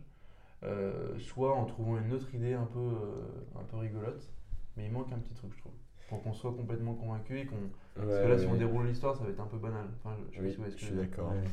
euh, 0.64 1.18
soit 1.20 1.54
en 1.56 1.66
trouvant 1.66 1.98
une 1.98 2.14
autre 2.14 2.34
idée 2.34 2.54
un 2.54 2.66
peu, 2.66 2.80
euh, 2.80 3.60
un 3.60 3.64
peu 3.64 3.78
rigolote. 3.78 4.32
Mais 4.78 4.86
il 4.86 4.92
manque 4.92 5.12
un 5.12 5.20
petit 5.20 5.34
truc, 5.34 5.52
je 5.54 5.60
trouve. 5.60 5.74
Pour 6.10 6.24
qu'on 6.24 6.34
soit 6.34 6.54
complètement 6.54 6.96
convaincu 6.96 7.40
et 7.40 7.46
qu'on. 7.46 7.56
Parce 7.96 8.08
que 8.08 8.28
là, 8.28 8.38
si 8.38 8.46
on 8.48 8.56
déroule 8.56 8.88
l'histoire, 8.88 9.16
ça 9.16 9.24
va 9.24 9.30
être 9.30 9.40
un 9.40 9.48
peu 9.48 9.58
banal. 9.58 9.86
Enfin, 10.00 10.16
je, 10.32 10.42
Oui, 10.42 10.58
suis 10.78 10.96
d'accord. 10.96 11.32
Ouais. 11.32 11.44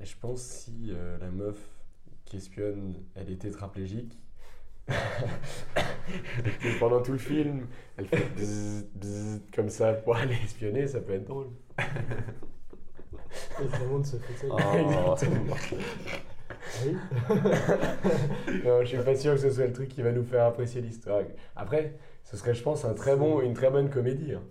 Et 0.00 0.04
je 0.04 0.16
pense 0.18 0.42
si 0.42 0.90
euh, 0.90 1.18
la 1.18 1.30
meuf 1.30 1.56
qui 2.26 2.36
espionne, 2.36 2.94
elle 3.14 3.30
est 3.30 3.40
tétraplégique, 3.40 4.18
pendant 6.78 7.02
tout 7.02 7.12
le 7.12 7.18
film, 7.18 7.66
elle 7.96 8.06
fait 8.06 8.28
bzzz, 8.36 8.86
bzzz, 8.94 9.40
comme 9.54 9.68
ça 9.68 9.94
pour 9.94 10.16
aller 10.16 10.36
espionner, 10.44 10.86
ça 10.86 11.00
peut 11.00 11.14
être 11.14 11.24
drôle. 11.24 11.48
Et 11.78 13.66
tout 13.66 13.82
le 13.82 13.88
monde 13.88 14.06
se 14.06 14.16
fait 14.16 14.46
ça. 14.46 14.54
Ah. 14.58 14.78
Exactement. 14.78 15.56
Oui. 16.84 16.96
Non, 18.64 18.80
je 18.80 18.86
suis 18.86 18.98
pas 18.98 19.16
sûr 19.16 19.32
que 19.34 19.40
ce 19.40 19.50
soit 19.50 19.66
le 19.66 19.72
truc 19.72 19.88
qui 19.88 20.02
va 20.02 20.12
nous 20.12 20.24
faire 20.24 20.44
apprécier 20.46 20.80
l'histoire. 20.80 21.22
Après, 21.54 21.94
ce 22.28 22.36
serait, 22.36 22.54
je 22.54 22.62
pense, 22.64 22.84
un 22.84 22.92
très 22.92 23.14
bon, 23.14 23.40
une 23.40 23.54
très 23.54 23.70
bonne 23.70 23.88
comédie. 23.88 24.32
hein. 24.34 24.42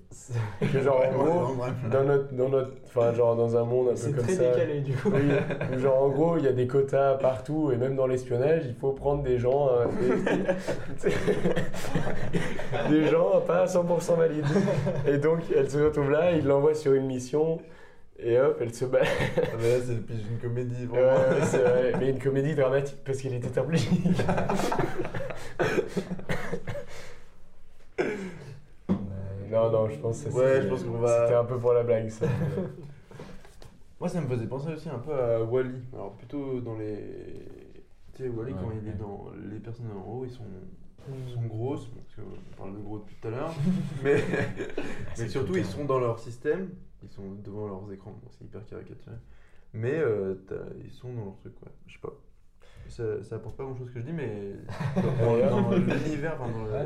Que 0.71 0.79
genre, 0.79 1.03
en 1.05 1.11
gros, 1.17 1.55
dans 1.91 2.03
notre, 2.05 2.33
dans 2.33 2.47
notre, 2.47 2.71
enfin, 2.85 3.11
genre 3.13 3.35
dans 3.35 3.57
un 3.57 3.65
monde 3.65 3.87
un 3.87 3.91
peu 3.91 3.95
C'est 3.97 4.13
comme 4.13 4.23
très 4.23 4.33
ça. 4.35 4.51
décalé 4.51 4.79
du 4.79 4.93
coup. 4.93 5.11
Oui, 5.13 5.29
genre 5.81 6.03
en 6.03 6.07
gros 6.09 6.37
il 6.37 6.45
y 6.45 6.47
a 6.47 6.53
des 6.53 6.67
quotas 6.67 7.15
partout 7.15 7.71
et 7.73 7.75
même 7.77 7.97
dans 7.97 8.07
l'espionnage 8.07 8.63
il 8.65 8.75
faut 8.75 8.93
prendre 8.93 9.23
des 9.23 9.37
gens 9.37 9.67
euh, 9.73 9.85
des, 11.03 11.09
des 13.01 13.07
gens 13.09 13.41
pas 13.45 13.63
à 13.63 13.65
100% 13.65 14.17
valides 14.17 14.45
et 15.05 15.17
donc 15.17 15.39
elle 15.53 15.69
se 15.69 15.77
retrouve 15.79 16.11
là 16.11 16.31
il 16.31 16.45
l'envoie 16.45 16.73
sur 16.75 16.93
une 16.93 17.05
mission 17.07 17.59
et 18.17 18.39
hop 18.39 18.57
elle 18.61 18.73
se 18.73 18.85
bat 18.85 18.99
Ah, 19.03 19.41
mais 19.61 19.77
là, 19.77 19.83
c'est 19.85 20.05
plus 20.05 20.15
une 20.31 20.37
comédie, 20.39 20.87
Ouais, 20.89 21.01
vraiment. 21.01 21.17
ouais, 21.17 21.41
c'est 21.45 21.57
vrai. 21.57 21.91
mais 21.99 22.09
une 22.11 22.19
comédie 22.19 22.55
dramatique 22.55 22.99
parce 23.03 23.17
qu'elle 23.17 23.33
était 23.33 23.47
tétraplégique 23.47 23.91
Non, 28.89 29.71
non, 29.71 29.89
je 29.89 29.99
pense 29.99 30.23
que 30.23 30.29
ça, 30.31 30.37
Ouais, 30.37 30.45
c'était- 30.47 30.61
je 30.63 30.67
pense 30.69 30.83
qu'on 30.83 30.97
va- 30.97 31.25
C'était 31.25 31.35
un 31.37 31.45
peu 31.45 31.57
pour 31.59 31.73
la 31.73 31.83
blague, 31.83 32.09
ça. 32.09 32.25
Moi, 33.99 34.09
ça 34.09 34.19
me 34.21 34.27
faisait 34.27 34.47
penser 34.47 34.73
aussi 34.73 34.89
un 34.89 34.99
peu 34.99 35.13
à 35.13 35.41
Wally. 35.43 35.81
Alors, 35.93 36.13
plutôt 36.17 36.59
dans 36.59 36.75
les. 36.75 37.47
Tu 38.13 38.23
sais, 38.23 38.29
Wally, 38.29 38.53
quand 38.53 38.67
Ouais, 38.67 38.75
il 38.81 38.87
est 38.87 38.91
ouais. 38.91 38.97
dans. 38.97 39.27
Les 39.51 39.59
personnes 39.59 39.89
en 39.91 40.05
haut, 40.09 40.25
ils 40.25 40.31
sont, 40.31 40.43
ils 41.27 41.33
sont 41.33 41.41
Mm. 41.41 41.47
grosses, 41.47 41.87
parce 41.87 42.15
qu'on 42.15 42.55
parle 42.57 42.75
de 42.75 42.81
gros 42.81 42.99
depuis 42.99 43.15
tout 43.21 43.27
à 43.27 43.31
l'heure. 43.31 43.53
mais 44.03 44.15
mais 45.19 45.29
surtout, 45.29 45.55
ils 45.55 45.65
sont 45.65 45.85
dans 45.85 45.99
leur 45.99 46.19
système, 46.19 46.69
ils 47.03 47.09
sont 47.09 47.31
devant 47.43 47.67
leurs 47.67 47.91
écrans. 47.93 48.11
Bon, 48.11 48.27
c'est 48.31 48.43
hyper 48.45 48.65
caricaturé. 48.65 49.15
Mais 49.73 49.93
euh, 49.99 50.35
t'as- 50.47 50.55
ils 50.83 50.91
sont 50.91 51.13
dans 51.13 51.25
leur 51.25 51.35
truc, 51.37 51.55
quoi. 51.55 51.69
Je 51.87 51.93
sais 51.93 51.99
pas. 51.99 52.13
Ça, 52.87 53.03
ça 53.23 53.35
apporte 53.35 53.57
pas 53.57 53.63
grand 53.63 53.75
chose 53.75 53.89
que 53.91 53.99
je 53.99 54.05
dis, 54.05 54.13
mais 54.13 54.51
dans, 55.49 55.49
dans 55.61 55.71
l'univers, 55.71 56.37
enfin, 56.39 56.51
le- 56.65 56.75
Ah 56.75 56.85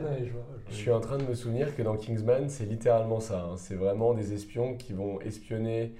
je 0.69 0.73
suis 0.75 0.91
en 0.91 0.99
train 0.99 1.17
de 1.17 1.23
me 1.25 1.33
souvenir 1.35 1.75
que 1.75 1.81
dans 1.81 1.95
Kingsman, 1.97 2.47
c'est 2.49 2.65
littéralement 2.65 3.19
ça. 3.19 3.41
hein. 3.51 3.55
C'est 3.57 3.75
vraiment 3.75 4.13
des 4.13 4.33
espions 4.33 4.75
qui 4.75 4.93
vont 4.93 5.19
espionner 5.21 5.93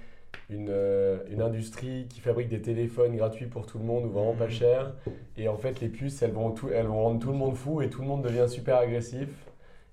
une, 0.48 0.68
euh, 0.70 1.18
une 1.30 1.42
industrie 1.42 2.06
qui 2.08 2.20
fabrique 2.20 2.48
des 2.48 2.62
téléphones 2.62 3.16
gratuits 3.16 3.46
pour 3.46 3.66
tout 3.66 3.78
le 3.78 3.84
monde 3.84 4.04
ou 4.06 4.10
vraiment 4.10 4.34
pas 4.34 4.46
Mhm. 4.46 4.50
cher. 4.50 4.94
Et 5.36 5.48
en 5.48 5.56
fait, 5.56 5.80
les 5.80 5.88
puces, 5.88 6.22
elles 6.22 6.32
vont, 6.32 6.50
tout, 6.52 6.68
elles 6.72 6.86
vont 6.86 7.02
rendre 7.04 7.20
tout 7.20 7.30
le 7.32 7.38
monde 7.38 7.56
fou 7.56 7.82
et 7.82 7.90
tout 7.90 8.00
le 8.02 8.08
monde 8.08 8.22
devient 8.22 8.46
super 8.48 8.76
agressif. 8.78 9.28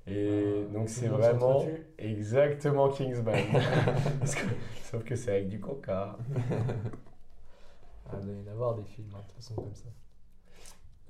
Et 0.07 0.29
Ah, 0.69 0.73
donc, 0.73 0.89
c'est 0.89 1.07
vraiment 1.07 1.65
exactement 1.99 2.89
Kingsman. 2.89 3.35
Sauf 4.83 5.03
que 5.03 5.15
c'est 5.15 5.31
avec 5.31 5.49
du 5.49 5.59
coca. 5.59 6.17
Ah, 8.09 8.17
il 8.19 8.25
doit 8.25 8.33
y 8.33 8.41
en 8.41 8.47
avoir 8.47 8.75
des 8.75 8.83
films, 8.85 9.13
hein, 9.13 9.19
de 9.19 9.23
toute 9.27 9.33
façon, 9.35 9.55
comme 9.55 9.75
ça. 9.75 9.89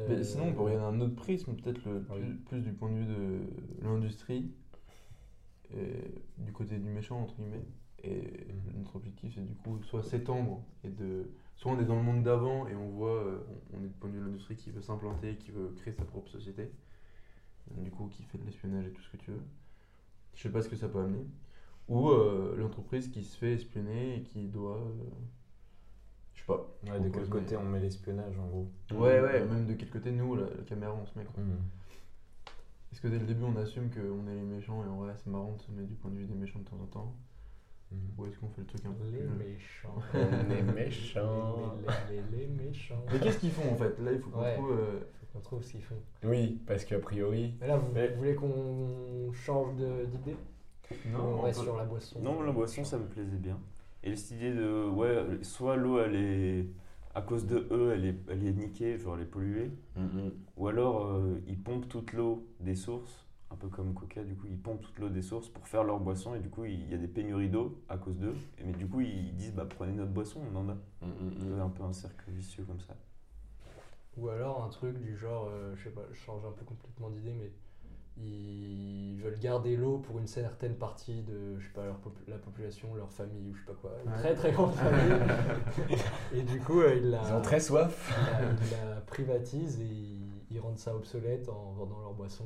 Mais 0.07 0.23
Euh, 0.23 0.23
sinon, 0.23 0.47
on 0.47 0.53
peut 0.53 0.61
regarder 0.61 0.85
un 0.97 1.01
autre 1.01 1.15
prisme, 1.15 1.53
peut-être 1.55 1.85
le 1.85 2.01
Ah 2.09 2.13
oui. 2.15 2.23
plus, 2.23 2.35
plus 2.37 2.61
du 2.61 2.73
point 2.73 2.89
de 2.89 2.95
vue 2.97 3.05
de 3.05 3.39
l'industrie, 3.83 4.51
du 6.37 6.51
côté 6.51 6.77
du 6.77 6.89
méchant, 6.89 7.21
entre 7.21 7.35
guillemets. 7.35 7.65
Et 8.03 8.21
Mhm. 8.49 8.73
notre 8.75 8.95
objectif, 8.95 9.33
c'est 9.35 9.45
du 9.45 9.55
coup 9.55 9.81
soit 9.83 10.03
s'étendre, 10.03 10.61
et 10.83 10.89
de 10.89 11.31
soit 11.55 11.71
on 11.71 11.79
est 11.79 11.85
dans 11.85 11.95
le 11.95 12.03
monde 12.03 12.23
d'avant 12.23 12.67
et 12.67 12.75
on 12.75 12.89
voit, 12.89 13.15
euh, 13.23 13.39
on 13.73 13.79
on 13.79 13.83
est 13.83 13.87
du 13.87 13.93
point 13.95 14.09
de 14.09 14.15
vue 14.15 14.21
de 14.21 14.25
l'industrie 14.25 14.55
qui 14.55 14.69
veut 14.69 14.81
s'implanter, 14.81 15.35
qui 15.37 15.51
veut 15.51 15.73
créer 15.75 15.93
sa 15.93 16.05
propre 16.05 16.29
société, 16.29 16.71
du 17.77 17.91
coup 17.91 18.07
qui 18.07 18.23
fait 18.23 18.37
de 18.37 18.43
l'espionnage 18.45 18.85
et 18.87 18.91
tout 18.91 19.01
ce 19.01 19.09
que 19.09 19.17
tu 19.17 19.31
veux. 19.31 19.41
Je 20.35 20.43
sais 20.43 20.51
pas 20.51 20.61
ce 20.61 20.69
que 20.69 20.75
ça 20.77 20.89
peut 20.89 20.99
amener. 20.99 21.25
Ou 21.89 22.09
euh, 22.09 22.55
l'entreprise 22.57 23.09
qui 23.09 23.23
se 23.23 23.37
fait 23.37 23.53
espionner 23.53 24.17
et 24.17 24.23
qui 24.23 24.47
doit. 24.49 24.77
euh, 24.77 25.09
pas. 26.47 26.65
Ouais, 26.89 26.99
de 26.99 27.09
quel 27.09 27.27
côté 27.29 27.55
mais- 27.55 27.61
on 27.61 27.65
met 27.65 27.79
l'espionnage 27.79 28.37
en 28.39 28.47
gros 28.47 28.67
Ouais, 28.93 29.19
ouais, 29.21 29.45
même 29.45 29.67
de 29.67 29.73
quel 29.73 29.89
côté 29.89 30.11
nous, 30.11 30.35
la, 30.35 30.43
la 30.45 30.63
caméra, 30.65 30.93
on 30.99 31.05
se 31.05 31.17
met 31.19 31.25
quoi. 31.25 31.43
Mhm. 31.43 31.57
Est-ce 32.91 33.01
que 33.01 33.07
dès 33.09 33.19
le 33.19 33.25
début 33.25 33.43
on 33.43 33.55
assume 33.57 33.89
qu'on 33.91 34.27
est 34.27 34.35
les 34.35 34.41
méchants 34.41 34.83
et 34.83 34.87
en 34.87 34.95
vrai 34.97 35.13
c'est 35.17 35.29
marrant 35.29 35.53
de 35.53 35.61
se 35.61 35.71
mettre 35.71 35.87
du 35.89 35.95
point 35.95 36.09
de 36.09 36.15
vue 36.17 36.25
des 36.25 36.33
méchants 36.33 36.59
de 36.59 36.65
temps 36.65 36.79
en 36.81 36.85
temps 36.87 37.13
Mhm. 37.89 37.99
Ou 38.17 38.25
est-ce 38.25 38.37
qu'on 38.39 38.49
fait 38.49 38.59
le 38.61 38.67
truc 38.67 38.85
un 38.85 38.91
peu 38.91 39.05
Les 39.05 39.19
plus 39.19 39.29
méchants. 39.29 39.95
On 40.13 40.51
est 40.51 40.61
méchants. 40.73 41.75
Les, 42.09 42.15
les- 42.15 42.21
les- 42.37 42.47
les 42.47 42.47
méchants. 42.47 43.01
Mais 43.13 43.17
qu'est-ce 43.19 43.37
qu'ils 43.39 43.51
font 43.51 43.71
en 43.71 43.75
fait? 43.77 43.97
Là 43.99 44.11
il 44.11 44.19
faut 44.19 44.29
qu'on 44.29 44.41
Ouais. 44.41 44.55
trouve. 44.55 44.71
euh, 44.71 44.99
Faut 45.21 45.25
qu'on 45.33 45.39
trouve 45.39 45.63
ce 45.63 45.71
qu'ils 45.71 45.83
font. 45.83 45.95
Oui, 46.25 46.59
parce 46.67 46.83
qu'a 46.83 46.99
priori. 46.99 47.53
Mais 47.61 47.67
là, 47.67 47.77
vous, 47.77 47.89
Mais- 47.93 48.09
vous 48.09 48.17
voulez 48.17 48.35
qu'on 48.35 49.31
change 49.33 49.73
de- 49.77 50.05
d'idée? 50.05 50.35
Ou 50.91 50.95
on 51.17 51.19
on 51.19 51.41
reste 51.43 51.59
peut- 51.59 51.65
sur 51.65 51.77
la 51.77 51.85
boisson 51.85 52.19
Non, 52.19 52.41
la 52.41 52.51
boisson, 52.51 52.83
ça 52.83 52.97
me 52.97 53.05
plaisait 53.05 53.37
bien. 53.37 53.57
Et 54.03 54.15
cette 54.15 54.31
idée 54.37 54.53
de, 54.53 54.89
ouais, 54.89 55.43
soit 55.43 55.75
l'eau, 55.75 55.99
elle 55.99 56.15
est, 56.15 56.67
à 57.15 57.21
cause 57.21 57.45
de 57.45 57.67
eux, 57.71 57.91
elle 57.93 58.05
est, 58.05 58.15
elle 58.29 58.45
est 58.45 58.53
niquée, 58.53 58.97
genre 58.97 59.15
elle 59.15 59.23
est 59.23 59.25
polluée, 59.25 59.71
ou 60.55 60.67
alors 60.67 61.07
euh, 61.07 61.41
ils 61.47 61.59
pompent 61.61 61.89
toute 61.89 62.13
l'eau 62.13 62.47
des 62.59 62.75
sources, 62.75 63.25
un 63.49 63.55
peu 63.55 63.69
comme 63.69 63.93
Coca, 63.93 64.23
du 64.23 64.35
coup, 64.35 64.47
ils 64.47 64.57
pompent 64.59 64.81
toute 64.81 64.99
l'eau 64.99 65.09
des 65.09 65.21
sources 65.21 65.49
pour 65.49 65.67
faire 65.67 65.83
leur 65.83 65.99
boisson, 65.99 66.35
et 66.35 66.39
du 66.39 66.49
coup, 66.49 66.65
il 66.65 66.89
y 66.89 66.93
a 66.93 66.97
des 66.97 67.07
pénuries 67.07 67.49
d'eau 67.49 67.81
à 67.89 67.97
cause 67.97 68.17
d'eux. 68.17 68.35
Mais 68.63 68.73
du 68.73 68.87
coup, 68.87 69.01
ils 69.01 69.35
disent, 69.35 69.53
bah 69.53 69.65
prenez 69.67 69.93
notre 69.93 70.11
boisson, 70.11 70.41
on 70.53 70.55
en 70.57 70.69
a. 70.69 70.77
C'est 71.39 71.59
un 71.59 71.69
peu 71.69 71.83
un 71.83 71.93
cercle 71.93 72.29
vicieux 72.31 72.63
comme 72.65 72.79
ça. 72.81 72.95
Ou 74.17 74.29
alors 74.29 74.63
un 74.63 74.69
truc 74.69 74.99
du 74.99 75.15
genre, 75.15 75.47
euh, 75.49 75.75
je 75.75 75.83
sais 75.85 75.91
pas, 75.91 76.01
je 76.11 76.17
change 76.17 76.43
un 76.45 76.51
peu 76.51 76.65
complètement 76.65 77.09
d'idée, 77.09 77.33
mais 77.33 77.51
ils 78.20 79.20
veulent 79.22 79.39
garder 79.39 79.76
l'eau 79.76 79.97
pour 79.99 80.20
une 80.20 80.28
certaine 80.28 80.76
partie 80.76 81.22
de, 81.24 81.57
je 81.59 81.65
sais 81.68 81.74
pas, 81.74 81.86
leur 81.86 81.97
popu- 81.97 82.28
la 82.28 82.38
population, 82.38 82.93
leur 82.95 83.11
famille 83.11 83.49
ou 83.49 83.53
je 83.55 83.59
sais 83.61 83.65
pas 83.68 83.74
quoi. 83.82 83.91
Une 84.05 84.11
Ouais. 84.11 84.18
très 84.18 84.36
très 84.36 84.51
grande 84.51 84.74
famille. 84.76 85.97
et 86.34 86.41
du 86.41 86.59
coup, 86.59 86.82
euh, 86.82 86.95
ils 86.95 87.09
la, 87.11 87.22
Ils 87.28 87.34
ont 87.34 87.41
très 87.41 87.59
soif. 87.59 88.11
ils 88.18 88.32
la- 88.32 88.51
ils 88.86 88.89
la 88.95 89.01
privatisent 89.01 89.80
et 89.80 89.84
ils, 89.86 90.32
ils 90.51 90.59
rendent 90.59 90.80
ça 90.80 90.95
obsolète 90.95 91.49
en 91.49 91.74
vendant 91.74 91.99
leur 92.01 92.13
boisson. 92.13 92.45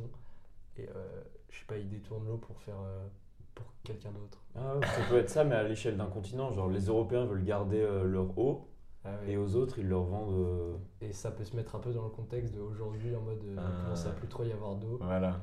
Et 0.77 0.87
euh, 0.89 1.21
je 1.49 1.59
sais 1.59 1.65
pas, 1.65 1.77
ils 1.77 1.89
détournent 1.89 2.25
l'eau 2.27 2.37
pour 2.37 2.57
faire 2.61 2.79
euh, 2.83 3.07
pour 3.55 3.65
quelqu'un 3.83 4.11
d'autre. 4.11 4.39
Ah 4.55 4.75
ouais, 4.77 4.85
ça 4.85 5.01
peut 5.09 5.17
être 5.17 5.29
ça, 5.29 5.43
mais 5.43 5.55
à 5.55 5.63
l'échelle 5.63 5.97
d'un 5.97 6.05
continent. 6.07 6.51
Genre, 6.51 6.69
les 6.69 6.85
Européens 6.85 7.25
veulent 7.25 7.43
garder 7.43 7.81
euh, 7.81 8.03
leur 8.03 8.37
eau, 8.37 8.67
Ah 9.03 9.09
ouais. 9.25 9.33
et 9.33 9.37
aux 9.37 9.55
autres, 9.55 9.79
ils 9.79 9.87
leur 9.89 10.03
vendent. 10.03 10.33
euh, 10.33 10.73
Et 11.01 11.11
ça 11.11 11.31
peut 11.31 11.43
se 11.43 11.55
mettre 11.55 11.75
un 11.75 11.79
peu 11.79 11.91
dans 11.91 12.03
le 12.03 12.09
contexte 12.09 12.53
d'aujourd'hui 12.53 13.15
en 13.15 13.21
mode 13.21 13.43
euh, 13.45 13.55
Ah. 13.57 13.61
il 13.77 13.83
commence 13.83 14.05
à 14.05 14.11
plus 14.11 14.27
trop 14.27 14.43
y 14.43 14.51
avoir 14.51 14.75
d'eau. 14.75 14.99
Voilà. 15.01 15.39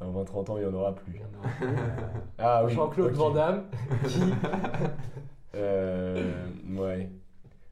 Dans 0.00 0.12
20-30 0.12 0.50
ans, 0.50 0.56
il 0.56 0.60
n'y 0.66 0.66
en 0.66 0.74
aura 0.74 0.94
Il 1.06 1.12
plus. 1.12 1.20
y 1.20 1.22
en 1.22 1.26
a- 1.42 1.64
euh, 1.64 1.76
Ah 2.38 2.62
oui. 2.64 2.72
Jean-Claude. 2.72 3.12
Van 3.12 3.30
Damme 3.30 3.64
qui 4.08 4.20
Euh, 5.54 6.46
ouais. 6.70 7.10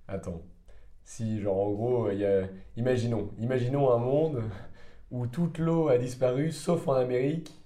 Attends. 0.09 0.43
Si, 1.03 1.41
genre, 1.41 1.59
en 1.69 1.71
gros, 1.73 2.11
il 2.11 2.19
y 2.19 2.27
a... 2.27 2.43
imaginons, 2.77 3.31
imaginons 3.39 3.91
un 3.93 3.99
monde 3.99 4.43
où 5.11 5.27
toute 5.27 5.59
l'eau 5.59 5.89
a 5.89 5.99
disparu, 5.99 6.51
sauf 6.51 6.89
en 6.89 6.95
Amérique. 6.95 7.59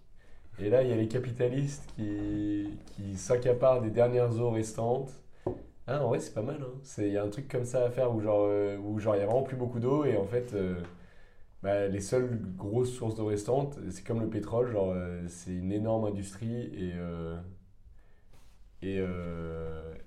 Et 0.61 0.71
là, 0.71 0.83
il 0.83 0.91
y 0.91 0.93
a 0.93 0.97
les 0.97 1.07
capitalistes 1.07 1.89
qui, 1.95 2.69
qui 2.97 3.17
s'accaparent 3.17 3.81
des 3.81 3.91
dernières 3.91 4.41
eaux 4.41 4.51
restantes. 4.51 5.13
Ah, 5.89 5.99
vrai, 5.99 6.21
c'est 6.21 6.35
pas 6.35 6.43
mal. 6.43 6.59
hein. 6.63 6.79
C'est- 6.83 7.09
Il 7.09 7.13
y 7.15 7.17
a 7.19 7.25
un 7.25 7.31
truc 7.31 7.49
comme 7.49 7.65
ça 7.65 7.85
à 7.87 7.91
faire 7.91 8.15
où, 8.15 8.21
genre, 8.21 8.45
euh, 8.47 8.77
où, 8.79 8.99
genre, 9.01 9.17
il 9.17 9.21
y 9.21 9.23
a 9.23 9.27
vraiment 9.27 9.43
plus 9.43 9.57
beaucoup 9.57 9.81
d'eau. 9.81 10.05
Et 10.05 10.17
en 10.17 10.27
fait, 10.27 10.53
euh, 10.55 10.81
bah, 11.63 11.89
les 11.89 12.01
seules 12.01 12.41
grosses 12.57 12.93
sources 12.93 13.17
d'eau 13.17 13.27
restantes, 13.27 13.79
c'est 13.91 14.05
comme 14.07 14.21
le 14.21 14.29
pétrole. 14.31 14.71
Genre, 14.73 14.93
euh, 14.95 15.23
c'est 15.29 15.53
une 15.55 15.73
énorme 15.73 16.07
industrie. 16.07 16.55
Et, 16.75 16.95
et, 18.83 18.99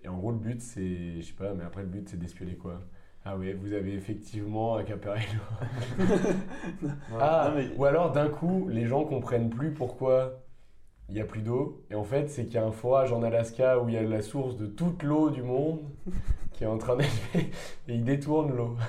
et 0.03 0.07
en 0.07 0.17
gros, 0.17 0.31
le 0.31 0.37
but, 0.37 0.61
c'est. 0.61 1.21
Je 1.21 1.27
sais 1.27 1.33
pas, 1.33 1.53
mais 1.53 1.63
après, 1.63 1.81
le 1.81 1.87
but, 1.87 2.07
c'est 2.09 2.17
d'espionner 2.17 2.55
quoi 2.55 2.81
Ah 3.25 3.37
ouais, 3.37 3.53
vous 3.53 3.73
avez 3.73 3.93
effectivement 3.93 4.75
accaparé 4.75 5.21
l'eau. 5.33 6.05
Ah, 7.19 7.49
Non, 7.49 7.55
mais- 7.55 7.75
ou 7.77 7.85
alors 7.85 8.11
d'un 8.11 8.29
coup, 8.29 8.67
les 8.69 8.85
gens 8.87 9.05
comprennent 9.05 9.49
plus 9.49 9.73
pourquoi 9.73 10.41
il 11.11 11.15
n'y 11.15 11.21
a 11.21 11.25
plus 11.25 11.41
d'eau. 11.41 11.83
Et 11.91 11.95
en 11.95 12.05
fait, 12.05 12.29
c'est 12.29 12.45
qu'il 12.45 12.53
y 12.53 12.57
a 12.57 12.65
un 12.65 12.71
forage 12.71 13.11
en 13.11 13.21
Alaska 13.21 13.79
où 13.79 13.89
il 13.89 13.95
y 13.95 13.97
a 13.97 14.01
la 14.03 14.21
source 14.21 14.55
de 14.57 14.65
toute 14.65 15.03
l'eau 15.03 15.29
du 15.29 15.43
monde 15.43 15.79
qui 16.53 16.63
est 16.63 16.67
en 16.67 16.77
train 16.77 16.97
fait 16.99 17.49
et 17.87 17.93
ils 17.93 18.03
détournent 18.05 18.55
l'eau. 18.55 18.75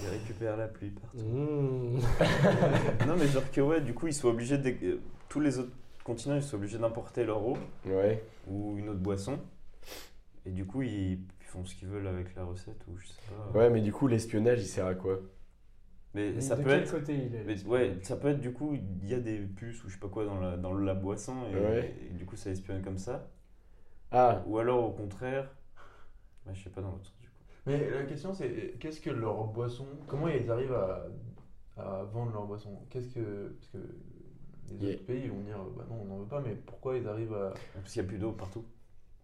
Ils 0.00 0.06
récupèrent 0.08 0.56
la 0.56 0.68
pluie 0.68 0.90
partout. 0.90 1.18
Mmh. 1.18 1.98
non, 3.08 3.16
mais 3.18 3.26
genre 3.26 3.50
que, 3.50 3.60
ouais, 3.60 3.80
du 3.80 3.94
coup, 3.94 4.06
ils 4.06 4.14
sont 4.14 4.28
obligés 4.28 4.56
de. 4.58 4.70
euh, 4.84 5.00
Tous 5.28 5.40
les 5.40 5.58
autres 5.58 5.72
continents, 6.04 6.36
ils 6.36 6.42
sont 6.42 6.56
obligés 6.56 6.78
d'importer 6.78 7.24
leur 7.24 7.44
eau 7.44 7.56
Ouais. 7.84 8.22
ou 8.46 8.76
une 8.78 8.88
autre 8.90 9.00
boisson. 9.00 9.40
Et 10.46 10.50
du 10.50 10.64
coup, 10.64 10.82
ils, 10.82 11.14
ils 11.14 11.46
font 11.46 11.64
ce 11.64 11.74
qu'ils 11.74 11.88
veulent 11.88 12.06
avec 12.06 12.34
la 12.36 12.44
recette 12.44 12.80
ou 12.88 12.96
je 12.96 13.08
sais 13.08 13.14
pas. 13.52 13.58
Ouais, 13.58 13.70
mais 13.70 13.80
du 13.80 13.92
coup, 13.92 14.06
l'espionnage, 14.06 14.60
il 14.60 14.66
sert 14.66 14.86
à 14.86 14.94
quoi? 14.94 15.18
Mais 16.14 16.32
Mais 16.32 16.40
ça 16.40 16.56
de 16.56 16.62
peut 16.62 16.70
quel 16.70 16.82
être. 16.82 16.90
côté 16.90 17.14
il 17.14 17.34
est 17.34 17.44
Mais 17.44 17.64
ouais, 17.66 17.98
ça 18.02 18.16
peut 18.16 18.28
être 18.28 18.40
du 18.40 18.52
coup, 18.52 18.74
il 18.74 19.06
y 19.08 19.14
a 19.14 19.20
des 19.20 19.38
puces 19.40 19.84
ou 19.84 19.88
je 19.88 19.94
sais 19.94 20.00
pas 20.00 20.08
quoi 20.08 20.24
dans 20.24 20.40
la, 20.40 20.56
dans 20.56 20.72
la 20.74 20.94
boisson 20.94 21.34
et, 21.52 21.54
Ouais. 21.56 21.94
et 22.08 22.14
du 22.14 22.24
coup 22.24 22.36
ça 22.36 22.50
espionne 22.50 22.82
comme 22.82 22.98
ça. 22.98 23.28
Ah, 24.10 24.42
Ou 24.46 24.58
alors 24.58 24.84
au 24.88 24.92
contraire, 24.92 25.50
bah, 26.46 26.52
je 26.54 26.64
sais 26.64 26.70
pas 26.70 26.80
dans 26.80 26.90
l'autre 26.92 27.04
sens 27.04 27.18
du 27.20 27.28
coup. 27.28 27.34
Mais 27.66 27.90
la 27.90 28.04
question 28.04 28.32
c'est 28.32 28.74
qu'est-ce 28.80 29.00
que 29.00 29.10
leur 29.10 29.44
boisson. 29.48 29.86
Comment 30.06 30.28
ils 30.28 30.50
arrivent 30.50 30.72
à, 30.72 31.06
à 31.76 32.04
vendre 32.04 32.32
leur 32.32 32.46
boisson? 32.46 32.78
Qu'est-ce 32.90 33.08
que. 33.14 33.56
Parce 33.58 33.68
que 33.72 33.78
les 34.70 34.76
Yeah. 34.76 34.94
autres 34.96 35.06
pays 35.06 35.28
vont 35.28 35.40
dire 35.40 35.58
bah 35.76 35.86
non, 35.88 36.02
on 36.02 36.04
n'en 36.04 36.18
veut 36.18 36.26
pas, 36.26 36.40
mais 36.42 36.54
pourquoi 36.54 36.96
ils 36.98 37.06
arrivent 37.08 37.32
à. 37.34 37.54
Parce 37.74 37.92
qu'il 37.92 38.02
y 38.02 38.04
a 38.04 38.08
plus 38.08 38.18
d'eau 38.18 38.32
partout. 38.32 38.64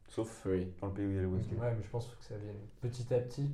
Sauf 0.08 0.46
oui. 0.46 0.72
dans 0.80 0.86
le 0.86 0.94
pays 0.94 1.04
où 1.06 1.10
il 1.10 1.16
y 1.16 1.18
a 1.18 1.22
les 1.22 1.26
boissons. 1.26 1.50
Ouais, 1.60 1.74
mais 1.76 1.82
je 1.82 1.88
pense 1.90 2.06
que 2.08 2.24
ça 2.24 2.36
vienne 2.38 2.56
petit 2.80 3.12
à 3.12 3.18
petit. 3.20 3.50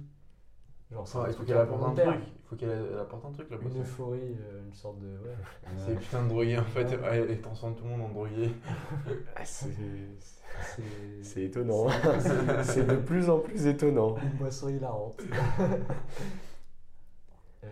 Genre, 0.92 1.06
Ah, 1.14 1.24
il 1.28 1.34
faut 1.34 1.44
qu'elle 1.44 1.56
apporte 1.56 1.82
un 1.84 1.94
truc. 1.94 2.20
Il 2.26 2.48
faut 2.48 2.56
qu'elle 2.56 2.98
apporte 3.00 3.24
un 3.24 3.30
truc 3.30 3.48
la 3.50 3.56
Une 3.58 3.80
euphorie, 3.80 4.36
euh, 4.40 4.62
une 4.66 4.72
sorte 4.74 4.98
de. 4.98 5.06
Ouais. 5.06 5.34
C'est 5.86 5.94
putain 5.94 6.24
de 6.24 6.28
drogué 6.28 6.58
en 6.58 6.64
fait. 6.64 6.84
Ouais, 7.00 7.32
et 7.32 7.40
transforme 7.40 7.76
tout 7.76 7.84
le 7.84 7.90
monde 7.90 8.02
en 8.02 8.08
drogué. 8.08 8.50
Ah, 9.36 9.44
c'est 9.44 9.68
C'est 10.62 10.82
c'est 11.22 11.42
étonnant. 11.44 11.86
c'est 12.64 12.86
de 12.86 12.96
plus 12.96 13.30
en 13.30 13.38
plus 13.38 13.66
étonnant. 13.66 14.16
une 14.20 14.30
boisson 14.38 14.68
hilarante. 14.68 15.22
euh, 17.64 17.68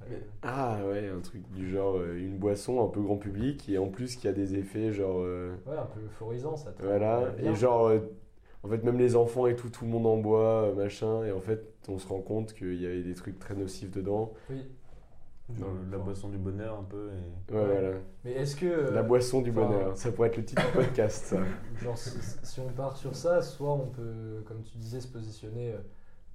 bah, 0.00 0.06
Ah 0.42 0.78
ouais, 0.86 1.08
un 1.08 1.20
truc 1.20 1.42
du 1.52 1.68
genre 1.70 1.96
euh, 1.98 2.16
une 2.18 2.38
boisson 2.38 2.84
un 2.84 2.88
peu 2.88 3.00
grand 3.02 3.16
public 3.16 3.68
et 3.68 3.78
en 3.78 3.88
plus 3.88 4.16
qui 4.16 4.28
a 4.28 4.32
des 4.32 4.54
effets 4.56 4.92
genre 4.92 5.18
euh, 5.20 5.54
Ouais, 5.66 5.76
un 5.76 5.86
peu 5.86 6.00
euphorisant 6.04 6.56
ça. 6.56 6.70
te 6.72 6.82
voilà 6.82 7.30
bien. 7.38 7.52
et 7.52 7.54
genre 7.56 7.88
euh, 7.88 7.98
en 8.62 8.68
fait 8.68 8.82
même 8.84 8.98
les 8.98 9.16
enfants 9.16 9.46
et 9.46 9.56
tout 9.56 9.70
tout 9.70 9.84
le 9.84 9.90
monde 9.90 10.06
en 10.06 10.16
boit 10.18 10.64
euh, 10.64 10.74
machin 10.74 11.24
et 11.24 11.32
en 11.32 11.40
fait 11.40 11.74
on 11.88 11.98
se 11.98 12.06
rend 12.08 12.20
compte 12.20 12.52
qu'il 12.54 12.80
y 12.80 12.86
avait 12.86 13.02
des 13.02 13.14
trucs 13.14 13.38
très 13.38 13.54
nocifs 13.54 13.90
dedans 13.90 14.32
Oui. 14.50 14.66
La 15.90 15.98
boisson 15.98 16.28
du 16.28 16.38
bonheur 16.38 16.78
un 16.78 16.84
peu. 16.84 17.10
Et... 17.10 17.52
Ouais, 17.52 17.64
voilà. 17.64 17.90
Mais 18.24 18.32
est-ce 18.32 18.54
que. 18.54 18.66
euh, 18.66 18.90
La 18.92 19.02
boisson 19.02 19.40
du 19.40 19.50
bonheur. 19.50 19.96
Ça 19.96 20.12
pourrait 20.12 20.28
être 20.28 20.36
le 20.36 20.44
titre 20.44 20.64
du 20.64 20.72
podcast, 20.72 21.24
ça. 21.24 21.38
Genre, 21.82 21.98
si, 21.98 22.10
si 22.44 22.60
on 22.60 22.68
part 22.68 22.96
sur 22.96 23.16
ça, 23.16 23.42
soit 23.42 23.72
on 23.72 23.86
peut, 23.88 24.44
comme 24.46 24.62
tu 24.62 24.78
disais, 24.78 25.00
se 25.00 25.08
positionner 25.08 25.72
euh, 25.72 25.78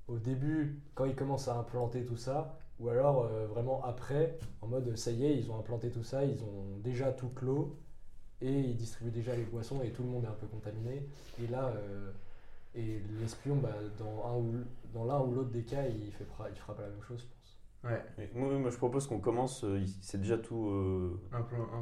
au 0.09 0.17
début, 0.17 0.81
quand 0.95 1.05
ils 1.05 1.15
commencent 1.15 1.47
à 1.47 1.55
implanter 1.55 2.03
tout 2.03 2.17
ça, 2.17 2.57
ou 2.79 2.89
alors 2.89 3.23
euh, 3.31 3.47
vraiment 3.47 3.81
après, 3.85 4.37
en 4.61 4.67
mode 4.67 4.97
ça 4.97 5.11
y 5.11 5.25
est, 5.25 5.37
ils 5.37 5.49
ont 5.49 5.57
implanté 5.57 5.89
tout 5.91 6.03
ça, 6.03 6.25
ils 6.25 6.43
ont 6.43 6.77
déjà 6.83 7.13
tout 7.13 7.29
clos, 7.29 7.77
et 8.41 8.51
ils 8.51 8.75
distribuent 8.75 9.11
déjà 9.11 9.35
les 9.35 9.43
boissons, 9.45 9.81
et 9.83 9.91
tout 9.91 10.03
le 10.03 10.09
monde 10.09 10.23
est 10.25 10.27
un 10.27 10.31
peu 10.33 10.47
contaminé. 10.47 11.07
Et 11.41 11.47
là, 11.47 11.67
euh, 11.75 12.11
et 12.75 12.99
l'espion, 13.19 13.55
bah, 13.55 13.69
dans 13.97 14.27
un 14.27 14.35
ou 14.37 14.53
dans 14.93 15.05
l'un 15.05 15.19
ou 15.21 15.33
l'autre 15.33 15.51
des 15.51 15.63
cas, 15.63 15.83
il, 15.87 16.11
fait, 16.11 16.25
il 16.51 16.55
fera 16.59 16.75
pas 16.75 16.81
la 16.83 16.89
même 16.89 17.01
chose, 17.01 17.19
je 17.21 17.25
pense. 17.25 17.91
Ouais. 18.17 18.29
Moi, 18.33 18.57
moi, 18.57 18.69
je 18.71 18.77
propose 18.77 19.05
qu'on 19.07 19.19
commence. 19.19 19.63
euh, 19.63 19.79
C'est 20.01 20.19
déjà 20.19 20.37
tout 20.39 20.69
euh, 20.69 21.21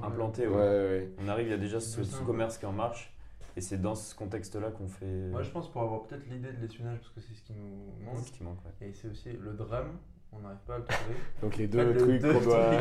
implanté. 0.04 0.48
Ouais, 0.48 0.54
ouais. 0.56 0.60
ouais. 0.60 1.12
On 1.20 1.28
arrive, 1.30 1.48
il 1.48 1.52
y 1.52 1.54
a 1.54 1.58
déjà 1.58 1.80
ce, 1.80 2.00
Ouais, 2.00 2.04
ce 2.06 2.12
ça. 2.18 2.24
commerce 2.26 2.58
qui 2.58 2.66
est 2.66 2.68
en 2.68 2.74
marche. 2.74 3.14
Et 3.56 3.62
c'est 3.62 3.78
dans 3.78 3.96
ce 3.96 4.14
contexte-là 4.16 4.72
qu'on 4.72 4.88
fait. 4.88 5.30
Moi, 5.30 5.44
je 5.44 5.50
pense 5.52 5.72
pour 5.72 5.82
avoir 5.84 6.04
peut-être 6.04 6.26
l'idée 6.28 6.52
de 6.52 6.60
l'espionnage, 6.60 7.00
parce 7.00 7.12
que 7.14 7.22
c'est 7.22 7.34
ce 7.36 7.44
qui 7.44 7.54
nous 7.54 7.86
c'est 8.00 8.04
manque. 8.06 8.18
ce 8.26 8.32
qui 8.32 8.44
manque. 8.44 8.58
ouais. 8.66 8.88
Et 8.90 8.94
c'est 8.94 9.08
aussi 9.10 9.32
le 9.32 9.54
drame, 9.54 9.98
on 10.36 10.40
n'arrive 10.42 10.60
pas 10.66 10.76
à 10.76 10.78
le 10.80 10.84
trouver. 10.86 11.16
Donc 11.42 11.58
les 11.58 11.68
deux 11.68 11.96
trucs 11.98 12.22
qu'on 12.22 12.42
doit. 12.44 12.72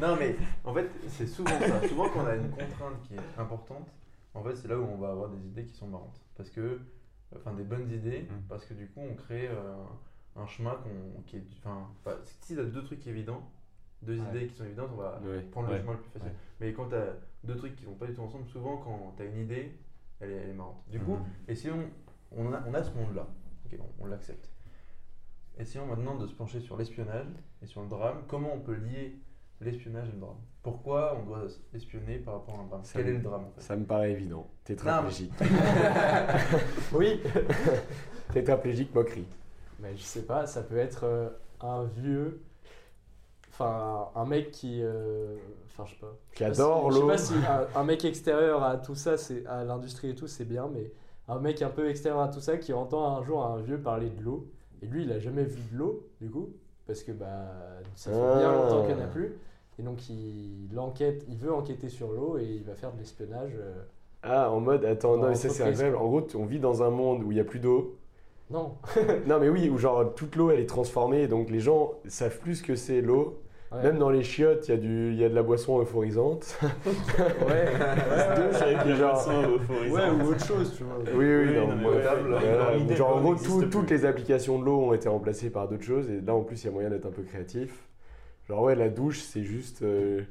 Non, 0.00 0.16
mais 0.18 0.36
en 0.64 0.74
fait, 0.74 0.90
c'est 1.08 1.26
souvent 1.26 1.58
ça. 1.58 1.88
Souvent, 1.88 2.08
quand 2.10 2.20
on 2.24 2.26
a 2.26 2.36
une 2.36 2.50
contrainte 2.50 3.00
qui 3.02 3.14
est 3.14 3.38
importante, 3.38 3.88
en 4.34 4.42
fait, 4.42 4.54
c'est 4.56 4.68
là 4.68 4.78
où 4.78 4.84
on 4.84 4.96
va 4.98 5.10
avoir 5.10 5.28
des 5.30 5.44
idées 5.46 5.64
qui 5.64 5.74
sont 5.74 5.86
marrantes. 5.88 6.20
Parce 6.36 6.50
que, 6.50 6.80
enfin, 7.36 7.52
des 7.54 7.64
bonnes 7.64 7.90
idées, 7.90 8.22
Mm. 8.22 8.42
parce 8.48 8.64
que 8.64 8.74
du 8.74 8.86
coup, 8.88 9.00
on 9.00 9.14
crée 9.14 9.48
euh, 9.48 9.74
un 10.36 10.46
chemin 10.46 10.74
qu'on- 10.76 11.22
qui 11.26 11.36
est. 11.36 11.44
Enfin, 11.58 11.88
si 12.24 12.54
tu 12.54 12.60
as 12.60 12.64
deux 12.64 12.82
trucs 12.84 13.06
évidents, 13.06 13.42
deux 14.02 14.18
Ouais. 14.18 14.28
idées 14.30 14.46
qui 14.46 14.54
sont 14.56 14.64
évidentes, 14.64 14.90
on 14.94 14.96
va 14.96 15.20
Ouais. 15.24 15.40
prendre 15.50 15.68
le 15.68 15.74
Ouais. 15.74 15.80
chemin 15.80 15.92
le 15.92 15.98
plus 15.98 16.10
facile. 16.10 16.32
Mais 16.60 16.72
quand 16.72 16.88
tu 16.88 16.94
as 16.94 17.14
deux 17.44 17.56
trucs 17.56 17.76
qui 17.76 17.84
vont 17.84 17.94
pas 17.94 18.06
du 18.06 18.14
tout 18.14 18.22
ensemble, 18.22 18.46
souvent, 18.46 18.76
quand 18.78 19.14
tu 19.16 19.22
as 19.22 19.26
une 19.26 19.38
idée, 19.38 19.76
elle 20.20 20.30
est, 20.30 20.36
elle 20.36 20.50
est 20.50 20.54
marrante. 20.54 20.82
Du 20.88 20.98
coup, 21.00 21.16
Mhm. 21.16 21.24
et 21.48 21.54
si 21.54 21.68
on, 21.70 21.82
on, 22.32 22.52
a, 22.52 22.62
on 22.66 22.74
a 22.74 22.82
ce 22.82 22.92
monde-là, 22.94 23.26
on 23.98 24.06
l'accepte. 24.06 24.48
Essayons 25.60 25.86
maintenant 25.86 26.14
de 26.16 26.26
se 26.26 26.32
pencher 26.32 26.60
sur 26.60 26.76
l'espionnage 26.76 27.26
et 27.62 27.66
sur 27.66 27.82
le 27.82 27.88
drame. 27.88 28.22
Comment 28.28 28.50
on 28.54 28.60
peut 28.60 28.74
lier 28.74 29.16
l'espionnage 29.60 30.08
et 30.08 30.12
le 30.12 30.18
drame? 30.20 30.36
Pourquoi 30.62 31.18
on 31.20 31.26
doit 31.26 31.42
espionner 31.74 32.18
par 32.18 32.34
rapport 32.34 32.58
à 32.58 32.62
un 32.62 32.66
drame? 32.66 32.84
Ça 32.84 32.98
Quel 32.98 33.06
me- 33.06 33.10
est 33.10 33.16
le 33.18 33.22
drame 33.22 33.44
en 33.44 33.50
fait? 33.50 33.60
Ça 33.60 33.76
me 33.76 33.84
paraît 33.84 34.12
évident. 34.12 34.46
Tétraplégique. 34.64 35.32
Oui 36.94 37.20
Tétraplégique, 38.32 38.94
moquerie. 38.94 39.26
Mais 39.80 39.96
je 39.96 40.02
sais 40.02 40.22
pas, 40.22 40.46
ça 40.46 40.62
peut 40.62 40.76
être 40.78 41.04
euh, 41.04 41.28
un 41.60 41.84
vieux. 41.84 42.42
Enfin, 43.52 44.08
un 44.14 44.24
mec 44.24 44.50
qui. 44.52 44.80
euh, 44.82 45.36
Enfin, 45.66 45.84
je 45.86 45.94
sais 45.94 46.00
pas. 46.00 46.16
Qui 46.34 46.44
adore 46.44 46.90
l'eau. 46.90 46.96
Je 46.96 47.00
sais 47.00 47.06
pas 47.06 47.18
si 47.18 47.34
un, 47.46 47.80
un 47.80 47.84
mec 47.84 48.04
extérieur 48.04 48.62
à 48.62 48.76
tout 48.76 48.94
ça, 48.94 49.16
c'est 49.16 49.44
à 49.46 49.64
l'industrie 49.64 50.10
et 50.10 50.14
tout, 50.14 50.26
c'est 50.26 50.44
bien, 50.44 50.68
mais 50.72 50.92
un 51.28 51.38
mec 51.38 51.60
un 51.62 51.70
peu 51.70 51.88
extérieur 51.88 52.20
à 52.20 52.28
tout 52.28 52.40
ça 52.40 52.56
qui 52.58 52.72
entend 52.72 53.16
un 53.16 53.22
jour 53.22 53.44
un 53.44 53.60
vieux 53.60 53.80
parler 53.80 54.10
de 54.10 54.22
l'eau, 54.22 54.50
et 54.82 54.86
lui, 54.86 55.04
il 55.04 55.12
a 55.12 55.18
jamais 55.18 55.44
vu 55.44 55.60
de 55.72 55.78
l'eau, 55.78 56.06
du 56.20 56.30
coup, 56.30 56.50
parce 56.86 57.02
que 57.02 57.12
bah, 57.12 57.48
ça 57.94 58.10
fait 58.10 58.16
bien 58.16 58.50
Ah. 58.50 58.54
longtemps 58.62 58.86
qu'il 58.86 58.94
n'y 58.96 59.00
en 59.02 59.04
a 59.04 59.08
plus. 59.08 59.34
Et 59.78 59.82
donc, 59.82 60.08
il, 60.10 60.68
enquête, 60.78 61.24
il 61.28 61.36
veut 61.38 61.52
enquêter 61.52 61.88
sur 61.88 62.12
l'eau 62.12 62.36
et 62.38 62.44
il 62.44 62.64
va 62.64 62.74
faire 62.74 62.92
de 62.92 62.98
l'espionnage. 62.98 63.52
euh, 63.58 63.82
Ah, 64.22 64.50
en 64.50 64.60
mode, 64.60 64.84
attends, 64.84 65.16
Dans 65.16 65.22
non, 65.22 65.28
mais 65.30 65.34
ça 65.34 65.48
c'est 65.48 65.60
l'entreprise, 65.64 65.80
incroyable. 65.82 65.96
En 65.96 66.08
gros, 66.08 66.26
on 66.42 66.44
vit 66.44 66.58
dans 66.60 66.82
un 66.82 66.90
monde 66.90 67.22
où 67.24 67.30
il 67.30 67.34
n'y 67.34 67.40
a 67.40 67.44
plus 67.44 67.60
d'eau. 67.60 67.96
Non, 68.50 68.72
non, 69.26 69.38
mais 69.38 69.48
oui, 69.48 69.70
où 69.70 69.78
genre 69.78 70.12
toute 70.14 70.34
l'eau 70.36 70.50
elle 70.50 70.58
est 70.60 70.66
transformée, 70.66 71.28
donc 71.28 71.50
les 71.50 71.60
gens 71.60 71.92
savent 72.08 72.38
plus 72.40 72.56
ce 72.56 72.62
que 72.64 72.74
c'est 72.74 73.00
l'eau. 73.00 73.40
Ouais. 73.72 73.82
Même 73.82 73.98
dans 73.98 74.10
les 74.10 74.22
chiottes, 74.22 74.68
il 74.68 74.70
y, 74.70 74.74
a 74.74 74.76
du- 74.76 75.14
y 75.14 75.24
a 75.24 75.28
de 75.28 75.34
la 75.34 75.42
boisson 75.42 75.80
euphorisante. 75.80 76.58
ouais, 76.62 77.66
Douche 78.36 78.62
avec 78.62 78.84
la 78.86 78.94
Genre- 78.96 79.12
boisson 79.12 79.42
euphorisante. 79.54 79.92
ouais, 79.92 80.10
ou 80.24 80.28
autre 80.30 80.44
chose, 80.46 80.74
tu 80.76 80.84
vois. 80.84 80.94
Oui, 80.98 81.12
oui, 81.14 81.46
Oui, 81.48 81.54
non, 81.56 81.88
ouais, 81.90 82.02
table, 82.02 82.32
ouais, 82.34 82.96
genre 82.96 83.16
en 83.16 83.20
gros, 83.20 83.34
tout- 83.34 83.66
toutes 83.66 83.90
les 83.90 84.04
applications 84.04 84.58
de 84.58 84.64
l'eau 84.64 84.80
ont 84.80 84.92
été 84.94 85.08
remplacées 85.08 85.50
par 85.50 85.68
d'autres 85.68 85.84
choses, 85.84 86.10
et 86.10 86.20
là 86.20 86.34
en 86.34 86.42
plus 86.42 86.62
il 86.62 86.66
y 86.66 86.68
a 86.70 86.72
moyen 86.72 86.90
d'être 86.90 87.06
un 87.06 87.10
peu 87.10 87.22
créatif. 87.22 87.88
Genre 88.48 88.62
ouais, 88.62 88.74
la 88.74 88.88
douche 88.88 89.20
c'est 89.20 89.44
juste, 89.44 89.82
euh, 89.82 90.22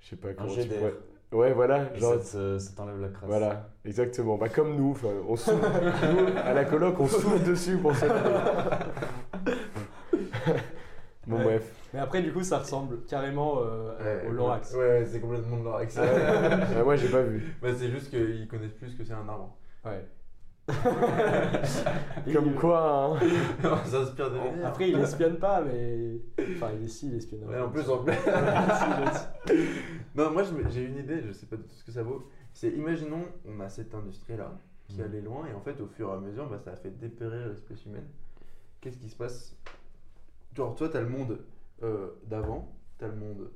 je 0.00 0.08
sais 0.10 0.16
pas 0.16 0.32
comment 0.32 0.52
tu 0.52 0.60
pourrais- 0.68 0.94
Ouais, 1.30 1.52
voilà, 1.52 1.90
Et 1.94 1.98
genre 2.00 2.14
ça, 2.22 2.38
te- 2.38 2.58
ça 2.58 2.70
t'enlève 2.74 3.00
la 3.02 3.08
crasse. 3.08 3.28
Voilà, 3.28 3.68
exactement. 3.84 4.38
Bah, 4.38 4.48
comme 4.48 4.74
nous, 4.76 4.96
on 5.28 5.36
souffle, 5.36 5.56
nous, 5.62 6.38
à 6.42 6.54
la 6.54 6.64
coloc, 6.64 6.98
on 6.98 7.06
souffle 7.06 7.42
dessus 7.46 7.76
pour 7.76 7.94
ça. 7.94 8.06
bon, 11.26 11.36
Ouais. 11.36 11.44
bref. 11.44 11.74
Mais 11.94 12.00
après, 12.00 12.22
du 12.22 12.32
coup, 12.32 12.42
ça 12.42 12.58
ressemble 12.58 13.02
carrément 13.06 13.60
euh, 13.62 14.20
Ouais, 14.22 14.28
au 14.28 14.32
Lorax. 14.32 14.72
Ouais, 14.74 14.78
ouais, 14.80 15.06
c'est 15.06 15.20
complètement 15.20 15.58
de 15.58 15.64
l'orax. 15.64 15.96
Moi, 16.84 16.96
j'ai 16.96 17.08
pas 17.08 17.22
vu. 17.22 17.54
Bah, 17.62 17.68
c'est 17.74 17.88
juste 17.90 18.10
qu'ils 18.10 18.46
connaissent 18.48 18.74
plus 18.74 18.94
que 18.94 19.04
c'est 19.04 19.14
un 19.14 19.28
arbre. 19.28 19.56
Ouais. 19.84 20.04
Comme 22.32 22.54
quoi, 22.54 23.16
hein. 23.16 23.18
On 23.64 23.88
s'inspire. 23.88 24.30
Après, 24.64 24.90
il 24.90 24.98
espionne 24.98 25.38
pas, 25.38 25.62
mais. 25.62 26.20
Enfin, 26.56 26.70
il 26.78 26.84
est 26.84 26.88
si, 26.88 27.08
il 27.08 27.14
espionne. 27.16 27.44
Ouais, 27.44 27.58
en 27.58 27.70
plus, 27.70 27.88
en 27.88 27.98
plus. 28.04 28.12
Non, 30.14 30.30
moi 30.32 30.42
j'ai 30.70 30.82
une 30.82 30.96
idée, 30.98 31.22
je 31.22 31.32
sais 31.32 31.46
pas 31.46 31.56
du 31.56 31.62
tout 31.62 31.74
ce 31.74 31.84
que 31.84 31.92
ça 31.92 32.02
vaut. 32.02 32.24
C'est 32.52 32.70
imaginons, 32.70 33.24
on 33.46 33.60
a 33.60 33.68
cette 33.68 33.94
industrie-là 33.94 34.52
qui 34.88 35.00
Mm. 35.00 35.04
allait 35.04 35.20
loin 35.20 35.46
et 35.46 35.54
en 35.54 35.60
fait, 35.60 35.80
au 35.80 35.86
fur 35.86 36.10
et 36.10 36.12
à 36.12 36.16
mesure, 36.18 36.48
bah, 36.48 36.58
ça 36.58 36.72
a 36.72 36.76
fait 36.76 36.90
dépérir 36.90 37.48
l'espèce 37.48 37.84
humaine. 37.86 38.06
Qu'est-ce 38.80 38.98
qui 38.98 39.08
se 39.08 39.16
passe? 39.16 39.56
Genre, 40.56 40.74
toi, 40.74 40.88
t'as 40.88 41.00
le 41.00 41.08
monde 41.08 41.38
euh, 41.82 42.08
d'avant, 42.26 42.74
t'as 42.98 43.08
le 43.08 43.16
monde 43.16 43.50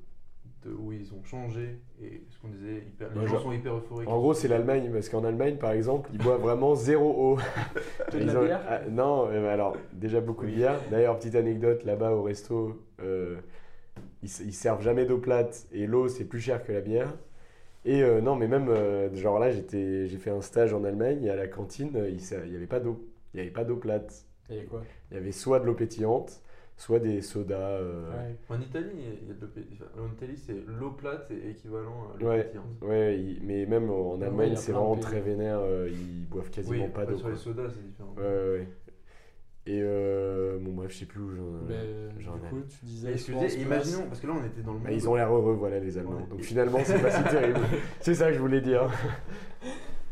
de 0.64 0.70
où 0.72 0.92
ils 0.92 1.12
ont 1.12 1.24
changé 1.24 1.80
et 2.00 2.22
ce 2.30 2.38
qu'on 2.40 2.46
disait, 2.48 2.84
hyper, 2.86 3.08
les 3.12 3.18
Ouais, 3.20 3.26
gens 3.26 3.32
genre- 3.34 3.42
sont 3.42 3.52
hyper 3.52 3.74
euphoriques. 3.74 4.08
En 4.08 4.18
gros, 4.18 4.32
c'est 4.32 4.46
l'Allemagne, 4.46 4.90
parce 4.92 5.08
qu'en 5.08 5.24
Allemagne, 5.24 5.56
par 5.56 5.72
exemple, 5.72 6.08
ils 6.12 6.18
boivent 6.22 6.40
vraiment 6.40 6.74
zéro 6.76 7.32
eau. 7.32 7.36
De 8.12 8.18
Ils 8.20 8.26
la 8.26 8.40
ont- 8.40 8.44
bière 8.44 8.60
ah, 8.68 8.80
Non, 8.88 9.26
euh, 9.28 9.52
alors, 9.52 9.76
déjà 9.92 10.20
beaucoup 10.20 10.46
de 10.46 10.52
bière. 10.52 10.78
D'ailleurs, 10.90 11.18
petite 11.18 11.34
anecdote, 11.34 11.82
là-bas 11.84 12.12
au 12.12 12.22
resto, 12.22 12.80
euh, 13.02 13.38
ils, 14.22 14.28
ils 14.46 14.52
servent 14.54 14.82
jamais 14.82 15.04
d'eau 15.04 15.18
plate 15.18 15.66
et 15.72 15.86
l'eau, 15.88 16.06
c'est 16.06 16.24
plus 16.24 16.40
cher 16.40 16.62
que 16.64 16.70
la 16.70 16.80
bière. 16.80 17.12
Et 17.84 18.04
euh, 18.04 18.20
non, 18.20 18.36
mais 18.36 18.46
même, 18.46 18.68
euh, 18.68 19.12
genre 19.16 19.40
là, 19.40 19.50
j'étais, 19.50 20.06
j'ai 20.06 20.18
fait 20.18 20.30
un 20.30 20.42
stage 20.42 20.72
en 20.72 20.84
Allemagne 20.84 21.24
et 21.24 21.30
à 21.30 21.34
la 21.34 21.48
cantine, 21.48 21.90
il 22.08 22.48
n'y 22.50 22.56
avait 22.56 22.66
pas 22.68 22.78
d'eau. 22.78 23.04
Il 23.34 23.38
n'y 23.38 23.42
avait 23.42 23.50
pas 23.50 23.64
d'eau 23.64 23.76
plate. 23.76 24.26
Et 24.48 24.62
quoi? 24.66 24.82
Il 25.10 25.14
y 25.14 25.16
avait 25.18 25.32
soit 25.32 25.58
de 25.58 25.64
l'eau 25.66 25.74
pétillante, 25.74 26.40
soit 26.76 26.98
des 26.98 27.20
sodas. 27.20 27.54
euh, 27.78 28.10
Ouais. 28.10 28.36
En 28.48 28.60
Italie, 28.60 28.90
il 28.94 29.28
y 29.28 29.30
a 29.30 29.34
de 29.34 29.48
enfin, 29.72 29.84
en 30.02 30.12
Italie, 30.12 30.36
c'est 30.36 30.56
l'eau 30.66 30.90
plate 30.90 31.30
est 31.30 31.50
équivalent 31.50 32.08
à 32.14 32.18
l'eau 32.20 32.28
Ouais. 32.28 32.42
pétillante. 32.44 32.66
Ouais, 32.82 33.18
il- 33.20 33.40
mais 33.44 33.66
même 33.66 33.90
en 33.90 34.20
Allemagne, 34.20 34.56
c'est 34.56 34.72
vraiment 34.72 34.94
pays. 34.94 35.02
très 35.02 35.20
vénère. 35.20 35.58
euh, 35.60 35.88
ils 35.90 36.26
boivent 36.28 36.50
quasiment 36.50 36.84
Oui, 36.84 36.90
pas 36.92 37.06
d'eau. 37.06 37.14
sur 37.16 37.22
quoi. 37.26 37.30
les 37.32 37.36
sodas, 37.38 37.70
c'est 37.70 37.84
différent. 37.86 38.14
Ouais, 38.16 38.22
ouais, 38.22 38.50
ouais. 38.58 38.68
Et 39.64 39.78
euh, 39.80 40.58
bon, 40.58 40.72
bref, 40.72 40.90
je 40.92 40.98
sais 40.98 41.06
plus 41.06 41.20
où 41.20 41.30
j'en. 41.36 41.42
Du 41.62 41.72
ai. 41.72 42.48
coup, 42.50 42.62
tu 42.68 42.84
disais. 42.84 43.12
Excusez, 43.12 43.60
imaginons, 43.62 44.06
parce 44.08 44.18
que 44.20 44.26
là 44.26 44.32
on 44.36 44.44
était 44.44 44.60
dans 44.62 44.72
le 44.72 44.78
monde. 44.78 44.86
Bah, 44.88 44.92
ils 44.92 45.08
ont 45.08 45.14
l'air 45.14 45.32
heureux, 45.32 45.52
voilà, 45.54 45.78
les 45.78 45.96
Allemands. 45.98 46.16
Ouais. 46.16 46.26
Donc 46.30 46.40
finalement, 46.40 46.80
c'est 46.82 47.00
pas 47.00 47.12
si 47.12 47.22
terrible. 47.24 47.60
C'est 48.00 48.14
ça 48.14 48.26
que 48.30 48.34
je 48.34 48.40
voulais 48.40 48.60
dire. 48.60 48.90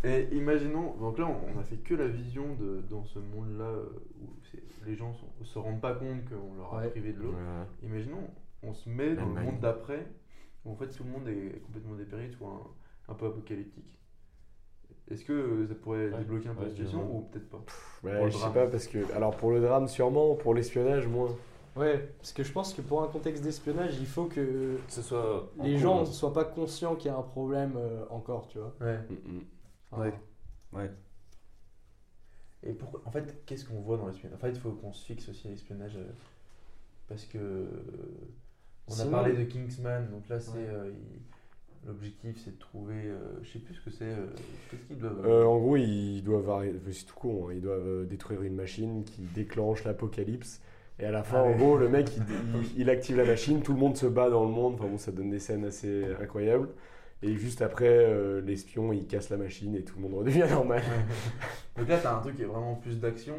Et 0.05 0.29
imaginons, 0.33 0.95
donc 1.01 1.19
là 1.19 1.27
on 1.27 1.57
on 1.57 1.61
a 1.61 1.65
fait 1.65 1.77
que 1.77 1.95
la 1.95 2.07
vision 2.07 2.45
de, 2.59 2.81
dans 2.89 3.05
ce 3.05 3.19
monde-là 3.19 3.65
euh, 3.65 3.85
où 4.23 4.29
c'est- 4.39 4.39
les 4.87 4.95
gens 4.97 5.12
sont, 5.14 5.26
se 5.45 5.59
rendent 5.59 5.81
pas 5.81 5.95
compte 5.95 6.24
qu'on 6.28 6.55
leur 6.57 6.74
a 6.74 6.78
Ouais. 6.81 6.89
privé 6.91 7.12
de 7.12 7.20
l'eau. 7.20 7.35
Imaginons, 7.83 8.28
on 8.62 8.72
se 8.74 8.89
met 8.89 9.14
dans 9.14 9.26
le 9.26 9.43
monde 9.43 9.61
d'après, 9.61 10.07
où 10.64 10.72
en 10.72 10.76
fait 10.76 10.89
tout 10.89 11.05
le 11.05 11.11
monde 11.11 11.28
est 11.28 11.61
complètement 11.61 11.95
dépéri, 11.97 12.31
soit 12.33 12.49
un, 13.09 13.12
un 13.12 13.14
peu 13.14 13.26
apocalyptique. 13.26 13.97
Est-ce 15.11 15.24
que 15.24 15.66
ça 15.66 15.74
pourrait 15.74 16.11
Ouais. 16.11 16.18
débloquer 16.18 16.49
un 16.51 16.55
peu 16.55 16.61
Ouais, 16.61 16.64
la 16.66 16.70
situation 16.70 17.16
ou 17.16 17.22
peut-être 17.22 17.49
pas 17.51 17.64
je 18.28 18.31
sais 18.37 18.53
pas, 18.53 18.66
parce 18.66 18.87
que. 18.87 19.12
Alors 19.14 19.37
pour 19.37 19.51
le 19.51 19.61
drame, 19.61 19.89
sûrement. 19.89 20.35
Pour 20.37 20.55
l'espionnage, 20.55 21.07
moins. 21.09 21.31
Ouais, 21.76 21.99
parce 22.18 22.33
que 22.33 22.43
je 22.43 22.53
pense 22.53 22.74
que 22.74 22.81
pour 22.83 23.03
un 23.03 23.09
contexte 23.09 23.43
d'espionnage, 23.43 23.97
il 23.99 24.07
faut 24.07 24.24
que 24.26 24.76
ce 24.89 25.03
soit. 25.03 25.51
les 25.62 25.78
gens 25.78 26.01
ne 26.01 26.05
soient 26.05 26.33
pas 26.33 26.45
conscients 26.45 26.95
qu'il 26.97 27.11
y 27.11 27.14
a 27.14 27.16
un 27.18 27.22
problème 27.22 27.74
euh, 27.76 28.05
encore, 28.11 28.47
tu 28.49 28.59
vois. 28.59 28.74
Ouais. 28.81 28.99
Mm, 29.09 29.12
mm. 29.37 29.41
Enfin, 29.93 30.03
Ouais. 30.03 30.12
Ouais. 30.72 30.91
Et 32.63 32.73
pourquoi, 32.73 33.01
en 33.07 33.11
fait, 33.11 33.43
qu'est-ce 33.47 33.65
qu'on 33.65 33.81
voit 33.81 33.97
dans 33.97 34.07
l'espionnage? 34.07 34.37
En 34.37 34.41
fait, 34.41 34.51
il 34.51 34.61
faut 34.61 34.73
qu'on 34.73 34.93
se 34.93 35.05
fixe 35.07 35.29
aussi 35.29 35.49
à 35.49 35.51
l'espionnage 35.51 35.97
euh, 35.97 36.05
parce 37.09 37.25
que 37.25 37.39
euh, 37.39 37.67
on 38.89 38.93
a 38.93 38.97
Sinon- 38.97 39.11
parlé 39.11 39.33
de 39.33 39.45
Kingsman, 39.45 40.09
donc 40.11 40.29
là 40.29 40.41
c'est 40.41 40.53
Ouais. 40.53 40.67
euh, 40.69 40.91
il- 40.93 41.87
l'objectif 41.89 42.39
c'est 42.45 42.51
de 42.53 42.59
trouver, 42.59 43.07
euh, 43.07 43.19
je 43.43 43.53
sais 43.53 43.59
plus 43.61 43.75
ce 43.75 43.81
que 43.81 43.91
c'est, 43.91 44.05
euh, 44.05 44.27
qu'est-ce 44.71 44.83
qu'ils 44.85 44.99
doivent. 44.99 45.25
Euh, 45.27 45.45
en 45.47 45.59
gros, 45.59 45.77
ils 45.77 46.23
doivent. 46.23 46.67
C'est 46.91 47.07
tout 47.07 47.15
con. 47.15 47.49
hein, 47.49 47.53
Ils 47.55 47.63
doivent 47.63 47.87
euh, 47.87 48.05
détruire 48.05 48.43
une 48.43 48.55
machine 48.55 49.05
qui 49.05 49.23
déclenche 49.23 49.85
l'apocalypse. 49.85 50.61
Et 50.99 51.07
à 51.07 51.11
la 51.11 51.23
fin, 51.23 51.39
Ah 51.39 51.45
en 51.45 51.53
ouais. 51.53 51.57
gros, 51.57 51.79
le 51.79 51.89
mec, 51.89 52.11
il, 52.15 52.23
il- 52.77 52.81
il 52.83 52.91
active 52.91 53.17
la 53.17 53.25
machine, 53.25 53.63
tout 53.63 53.73
le 53.73 53.79
monde 53.79 53.97
se 53.97 54.05
bat 54.05 54.29
dans 54.29 54.45
le 54.45 54.51
monde. 54.51 54.75
Enfin 54.75 54.87
bon, 54.89 54.99
ça 54.99 55.13
donne 55.13 55.31
des 55.31 55.39
scènes 55.39 55.65
assez 55.65 56.05
incroyables. 56.21 56.69
Et 57.23 57.35
juste 57.37 57.61
après, 57.62 57.89
euh, 57.89 58.41
l'espion, 58.41 58.93
il 58.93 59.07
casse 59.07 59.29
la 59.31 59.37
machine 59.37 59.75
et 59.75 59.83
tout 59.85 59.97
le 59.97 60.03
monde 60.03 60.14
redevient 60.14 60.47
normal. 60.51 60.83
donc 61.77 61.89
là 61.89 61.99
t'as 61.99 62.16
un 62.16 62.21
truc 62.21 62.37
qui 62.37 62.43
est 62.43 62.47
vraiment 62.47 62.75
plus 62.77 62.99
d'action. 63.01 63.35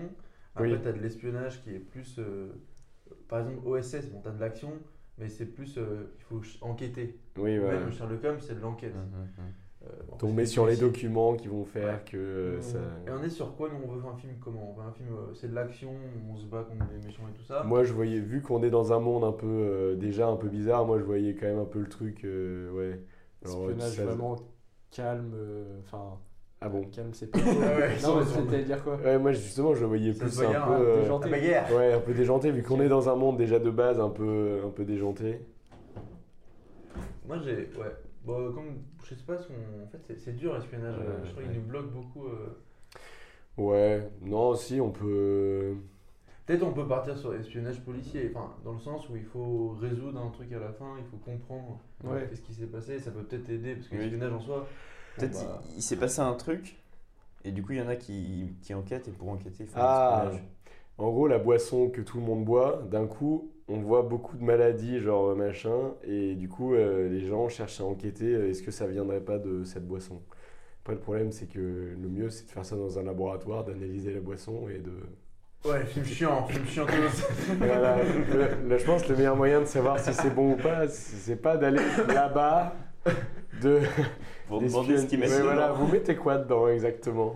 Après 0.55 0.71
Oui. 0.71 0.77
t'as 0.83 0.91
de 0.91 0.99
l'espionnage 0.99 1.61
qui 1.63 1.71
est 1.73 1.79
plus, 1.79 2.17
euh, 2.19 2.49
par 3.27 3.39
exemple 3.39 3.65
OSS, 3.67 4.07
bon 4.11 4.19
t'as 4.23 4.31
de 4.31 4.39
l'action, 4.39 4.73
mais 5.17 5.29
c'est 5.29 5.45
plus, 5.45 5.77
euh, 5.77 6.13
il 6.17 6.23
faut 6.23 6.41
enquêter. 6.61 7.17
Oui, 7.37 7.57
ouais. 7.57 7.71
Même 7.79 7.91
Sherlock 7.91 8.23
Holmes, 8.23 8.39
c'est 8.41 8.55
de 8.55 8.61
l'enquête. 8.61 8.93
Euh, 9.83 9.87
bon, 10.07 10.15
Tomber 10.17 10.45
sur 10.45 10.67
les 10.67 10.75
documents 10.77 11.33
qui 11.35 11.47
vont 11.47 11.65
faire 11.65 11.95
Ouais. 11.95 12.01
que 12.05 12.17
euh, 12.17 12.57
Mmh. 12.57 12.61
ça. 12.61 12.77
Et 13.07 13.09
on 13.09 13.23
est 13.23 13.29
sur 13.29 13.55
quoi, 13.55 13.67
nous, 13.69 13.79
on 13.83 13.91
veut 13.95 13.99
faire 14.01 14.11
un 14.11 14.15
film 14.17 14.33
comment? 14.39 14.71
On 14.75 14.79
veut 14.79 14.87
un 14.87 14.91
film, 14.91 15.07
euh, 15.11 15.33
c'est 15.33 15.47
de 15.49 15.55
l'action, 15.55 15.91
on 16.31 16.35
se 16.35 16.45
bat 16.45 16.63
contre 16.69 16.85
des 16.91 17.03
méchants 17.07 17.23
et 17.27 17.35
tout 17.35 17.41
ça. 17.43 17.63
Moi, 17.63 17.83
je 17.83 17.91
voyais, 17.93 18.19
vu 18.19 18.41
qu'on 18.43 18.61
est 18.61 18.69
dans 18.69 18.93
un 18.93 18.99
monde 18.99 19.23
un 19.23 19.31
peu 19.31 19.47
euh, 19.47 19.95
déjà 19.95 20.27
un 20.27 20.35
peu 20.35 20.49
bizarre, 20.49 20.85
moi 20.85 20.99
je 20.99 21.03
voyais 21.03 21.33
quand 21.33 21.47
même 21.47 21.57
un 21.57 21.65
peu 21.65 21.79
le 21.79 21.89
truc, 21.89 22.23
euh, 22.25 22.69
ouais. 22.73 22.99
Alors, 23.45 23.57
Espionnage 23.69 23.95
ça- 23.95 24.05
vraiment 24.05 24.35
calme, 24.91 25.31
euh, 25.35 25.79
enfin. 25.81 26.17
Ah 26.63 26.69
bon 26.69 26.83
Calme, 26.91 27.09
c'est 27.13 27.27
pas. 27.31 27.39
Ah 27.43 27.77
ouais, 27.79 27.97
non, 28.03 28.17
mais 28.19 28.25
c'était 28.25 28.63
dire 28.63 28.83
quoi 28.83 28.95
Ouais, 28.97 29.17
moi 29.17 29.31
justement, 29.31 29.73
je 29.73 29.83
voyais 29.85 30.13
plus 30.13 30.29
se 30.29 30.41
un 30.41 30.47
bagarre, 30.47 30.67
peu. 30.67 30.73
hein, 30.73 30.79
euh, 30.79 31.01
déjanté. 31.01 31.55
Ah, 31.55 31.73
Ouais, 31.73 31.93
un 31.93 31.99
peu 31.99 32.13
déjanté, 32.13 32.51
vu 32.51 32.61
qu'on 32.61 32.79
est 32.81 32.89
dans 32.89 33.09
un 33.09 33.15
monde 33.15 33.37
déjà 33.37 33.57
de 33.57 33.69
base 33.71 33.99
un 33.99 34.09
peu, 34.09 34.59
un 34.63 34.69
peu 34.69 34.85
déjanté. 34.85 35.41
Moi, 37.27 37.37
j'ai. 37.43 37.55
Ouais. 37.79 37.95
Bon, 38.23 38.51
comme. 38.53 38.83
Je 39.03 39.15
sais 39.15 39.23
pas, 39.25 39.37
son... 39.37 39.53
en 39.53 39.87
fait, 39.87 40.13
c'est- 40.19 40.33
dur 40.33 40.53
l'espionnage. 40.53 40.97
Ouais, 40.99 41.05
euh, 41.07 41.25
je 41.25 41.31
trouve 41.31 41.43
ouais. 41.43 41.49
qu'il 41.51 41.61
nous 41.61 41.67
bloque 41.67 41.91
beaucoup. 41.91 42.27
euh. 42.27 42.55
Ouais, 43.57 44.09
non, 44.21 44.53
si, 44.55 44.79
on 44.79 44.91
peut. 44.91 45.73
Peut-être 46.51 46.63
on 46.63 46.73
peut 46.73 46.85
partir 46.85 47.17
sur 47.17 47.33
espionnage 47.33 47.79
policier, 47.79 48.29
enfin, 48.35 48.53
dans 48.65 48.73
le 48.73 48.79
sens 48.79 49.07
où 49.07 49.15
il 49.15 49.23
faut 49.23 49.69
résoudre 49.79 50.19
un 50.19 50.29
truc 50.31 50.51
à 50.51 50.59
la 50.59 50.73
fin, 50.73 50.97
il 50.97 51.05
faut 51.05 51.15
comprendre 51.15 51.79
Ouais. 52.03 52.27
qu'est-ce 52.29 52.41
qui 52.41 52.53
s'est 52.53 52.65
passé, 52.67 52.99
ça 52.99 53.09
peut 53.11 53.23
peut-être 53.23 53.49
aider, 53.49 53.75
parce 53.75 53.87
que 53.87 53.95
Oui. 53.95 54.01
l'espionnage 54.01 54.33
en 54.33 54.39
soi. 54.41 54.67
Peut-être 55.15 55.31
bon, 55.31 55.39
bah, 55.45 55.61
il, 55.69 55.77
il 55.77 55.81
s'est 55.81 55.95
passé 55.95 56.19
un 56.19 56.33
truc, 56.33 56.75
et 57.45 57.53
du 57.53 57.63
coup, 57.63 57.71
il 57.71 57.77
y 57.77 57.81
en 57.81 57.87
a 57.87 57.95
qui, 57.95 58.53
qui 58.61 58.73
enquêtent, 58.73 59.07
et 59.07 59.11
pour 59.11 59.29
enquêter, 59.29 59.63
il 59.63 59.67
faut 59.67 59.79
Ah, 59.79 60.23
l'espionnage. 60.25 60.43
en 60.97 61.09
gros, 61.09 61.27
la 61.27 61.39
boisson 61.39 61.89
que 61.89 62.01
tout 62.01 62.17
le 62.17 62.23
monde 62.25 62.43
boit, 62.43 62.81
d'un 62.91 63.07
coup, 63.07 63.49
on 63.69 63.79
voit 63.79 64.01
beaucoup 64.01 64.35
de 64.35 64.43
maladies, 64.43 64.99
genre 64.99 65.29
euh, 65.29 65.35
machin, 65.35 65.93
et 66.03 66.35
du 66.35 66.49
coup, 66.49 66.73
euh, 66.73 67.07
les 67.07 67.25
gens 67.25 67.47
cherchent 67.47 67.79
à 67.79 67.85
enquêter, 67.85 68.25
euh, 68.35 68.49
est-ce 68.49 68.61
que 68.61 68.71
ça 68.71 68.87
viendrait 68.87 69.21
pas 69.21 69.39
de 69.39 69.63
cette 69.63 69.87
boisson? 69.87 70.21
Après, 70.81 70.95
le 70.95 70.99
problème, 70.99 71.31
c'est 71.31 71.47
que 71.47 71.59
le 71.97 72.09
mieux, 72.09 72.29
c'est 72.29 72.45
de 72.45 72.51
faire 72.51 72.65
ça 72.65 72.75
dans 72.75 72.99
un 72.99 73.03
laboratoire, 73.03 73.63
d'analyser 73.63 74.13
la 74.13 74.19
boisson 74.19 74.67
et 74.67 74.79
de. 74.79 74.91
Ouais, 75.63 75.85
film 75.85 76.05
chiant, 76.05 76.47
film 76.47 76.65
chiant. 76.65 76.85
Voilà, 77.59 77.97
le- 78.03 78.67
le- 78.69 78.77
je 78.79 78.85
pense 78.85 79.03
que 79.03 79.09
le 79.09 79.15
meilleur 79.17 79.35
moyen 79.35 79.59
de 79.61 79.65
savoir 79.65 79.99
si 79.99 80.11
c'est 80.13 80.33
bon 80.33 80.53
ou 80.53 80.55
pas, 80.57 80.87
c'est 80.87 81.35
pas 81.35 81.55
d'aller 81.57 81.81
là-bas, 82.07 82.73
de. 83.61 83.81
Pour 84.47 84.59
demander 84.61 84.97
ce 84.97 85.05
qu'ils 85.05 85.19
mettent 85.19 85.29
Ouais, 85.29 85.37
dedans. 85.37 85.45
voilà, 85.51 85.71
vous 85.73 85.87
mettez 85.87 86.15
quoi 86.15 86.37
dedans 86.39 86.67
exactement? 86.67 87.35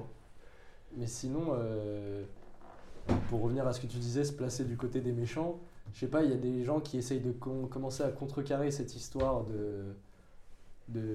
Mais 0.97 1.05
sinon, 1.07 1.53
euh, 1.53 2.23
pour 3.30 3.41
revenir 3.43 3.67
à 3.67 3.73
ce 3.73 3.80
que 3.80 3.88
tu 3.88 3.97
disais, 3.97 4.23
se 4.23 4.34
placer 4.34 4.63
du 4.65 4.76
côté 4.76 5.01
des 5.01 5.11
méchants, 5.11 5.59
je 5.93 5.99
sais 5.99 6.07
pas, 6.07 6.23
il 6.23 6.32
y 6.32 6.34
a 6.34 6.38
des 6.38 6.63
gens 6.63 6.80
qui 6.80 6.97
essayent 6.97 7.19
de 7.21 7.32
com- 7.32 7.69
commencer 7.69 8.01
à 8.03 8.09
contrecarrer 8.09 8.71
cette 8.71 8.95
histoire 8.95 9.43
de 9.43 9.93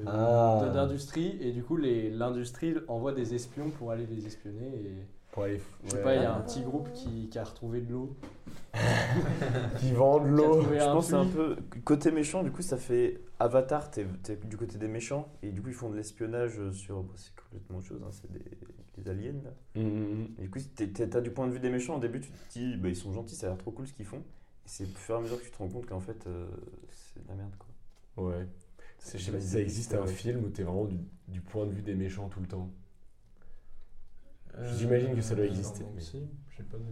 Ah. 0.06 0.61
de- 0.64 0.72
d'industrie 0.72 1.38
et 1.40 1.52
du 1.52 1.62
coup 1.62 1.76
les- 1.76 2.11
l'industrie 2.11 2.74
envoie 2.88 3.12
des 3.12 3.34
espions 3.34 3.70
pour 3.70 3.90
aller 3.92 4.04
les 4.06 4.26
espionner 4.26 4.66
et 4.66 5.06
Pour 5.33 5.45
aller. 5.45 5.61
je 5.85 5.91
sais 5.91 5.97
ouais. 5.97 6.03
pas 6.03 6.14
il 6.16 6.22
y 6.22 6.24
a 6.24 6.35
un 6.35 6.41
petit 6.41 6.62
groupe 6.62 6.93
qui, 6.93 7.28
qui 7.28 7.39
a 7.39 7.45
retrouvé 7.45 7.81
de 7.81 7.93
l'eau 7.93 8.16
Qui 9.78 9.87
qui 9.87 9.95
a 9.95 9.95
l'eau. 9.95 10.62
Je 10.62 10.85
pense 10.85 11.07
que 11.07 11.11
c'est 11.11 11.16
un 11.16 11.26
peu. 11.26 11.57
Côté 11.85 12.11
méchant, 12.11 12.43
du 12.43 12.51
coup, 12.51 12.62
ça 12.62 12.76
fait 12.76 13.20
Avatar, 13.39 13.91
t'es 13.91 14.07
t'es 14.22 14.37
du 14.37 14.57
côté 14.57 14.78
des 14.78 14.89
méchants, 14.89 15.28
et 15.43 15.51
du 15.51 15.62
coup, 15.62 15.68
ils 15.68 15.74
font 15.74 15.91
de 15.91 15.97
l'espionnage 15.97 16.61
sur. 16.72 17.03
bon, 17.03 17.12
c'est 17.16 17.33
complètement 17.35 17.78
autre 17.78 17.87
chose, 17.87 18.03
hein, 18.05 18.11
c'est 18.11 18.31
des, 18.33 18.43
des 18.99 19.11
aliens 19.11 19.41
là. 19.45 19.51
Hum, 19.76 19.87
hum, 19.87 20.03
hum. 20.12 20.28
Et 20.39 20.43
du 20.43 20.51
coup, 20.51 20.59
t'es- 20.74 20.89
t'es- 20.89 21.09
t'as 21.09 21.20
du 21.20 21.31
point 21.31 21.47
de 21.47 21.53
vue 21.53 21.61
des 21.61 21.70
méchants, 21.70 21.97
au 21.97 22.01
début, 22.01 22.20
tu 22.20 22.31
te 22.31 22.37
dis, 22.53 22.76
bah, 22.76 22.89
ils 22.89 22.97
sont 22.97 23.12
gentils, 23.12 23.35
ça 23.37 23.47
a 23.47 23.51
l'air 23.51 23.59
trop 23.59 23.70
cool 23.70 23.87
ce 23.87 23.93
qu'ils 23.93 24.07
font. 24.07 24.18
Et 24.18 24.66
c'est 24.66 24.85
au 24.85 24.89
fur 24.97 25.14
et 25.14 25.18
à 25.18 25.20
mesure 25.22 25.39
que 25.39 25.45
tu 25.45 25.51
te 25.51 25.59
rends 25.59 25.68
compte 25.68 25.87
qu'en 25.87 26.01
fait, 26.01 26.26
euh, 26.26 26.47
c'est 26.91 27.22
de 27.22 27.28
la 27.28 27.35
merde 27.35 27.55
quoi. 27.59 28.24
Ouais. 28.24 28.47
C'est- 28.99 29.18
Je 29.18 29.24
sais 29.24 29.31
Ouais, 29.31 29.39
pas 29.39 29.43
si 29.43 29.49
ça 29.51 29.61
existe 29.61 29.95
un 29.95 30.07
film 30.07 30.45
où 30.45 30.49
t'es 30.49 30.62
vraiment 30.62 30.85
du, 30.85 30.99
du 31.28 31.41
point 31.41 31.66
de 31.66 31.70
vue 31.72 31.83
des 31.83 31.95
méchants 31.95 32.28
tout 32.28 32.41
le 32.41 32.47
temps. 32.47 32.68
Euh, 34.61 34.72
J'imagine 34.76 35.14
que 35.14 35.22
ça 35.22 35.34
doit 35.34 35.46
exister, 35.46 35.84
mais- 35.94 36.00
si, 36.00 36.28
j'ai 36.56 36.62
pas 36.64 36.76
de 36.76 36.82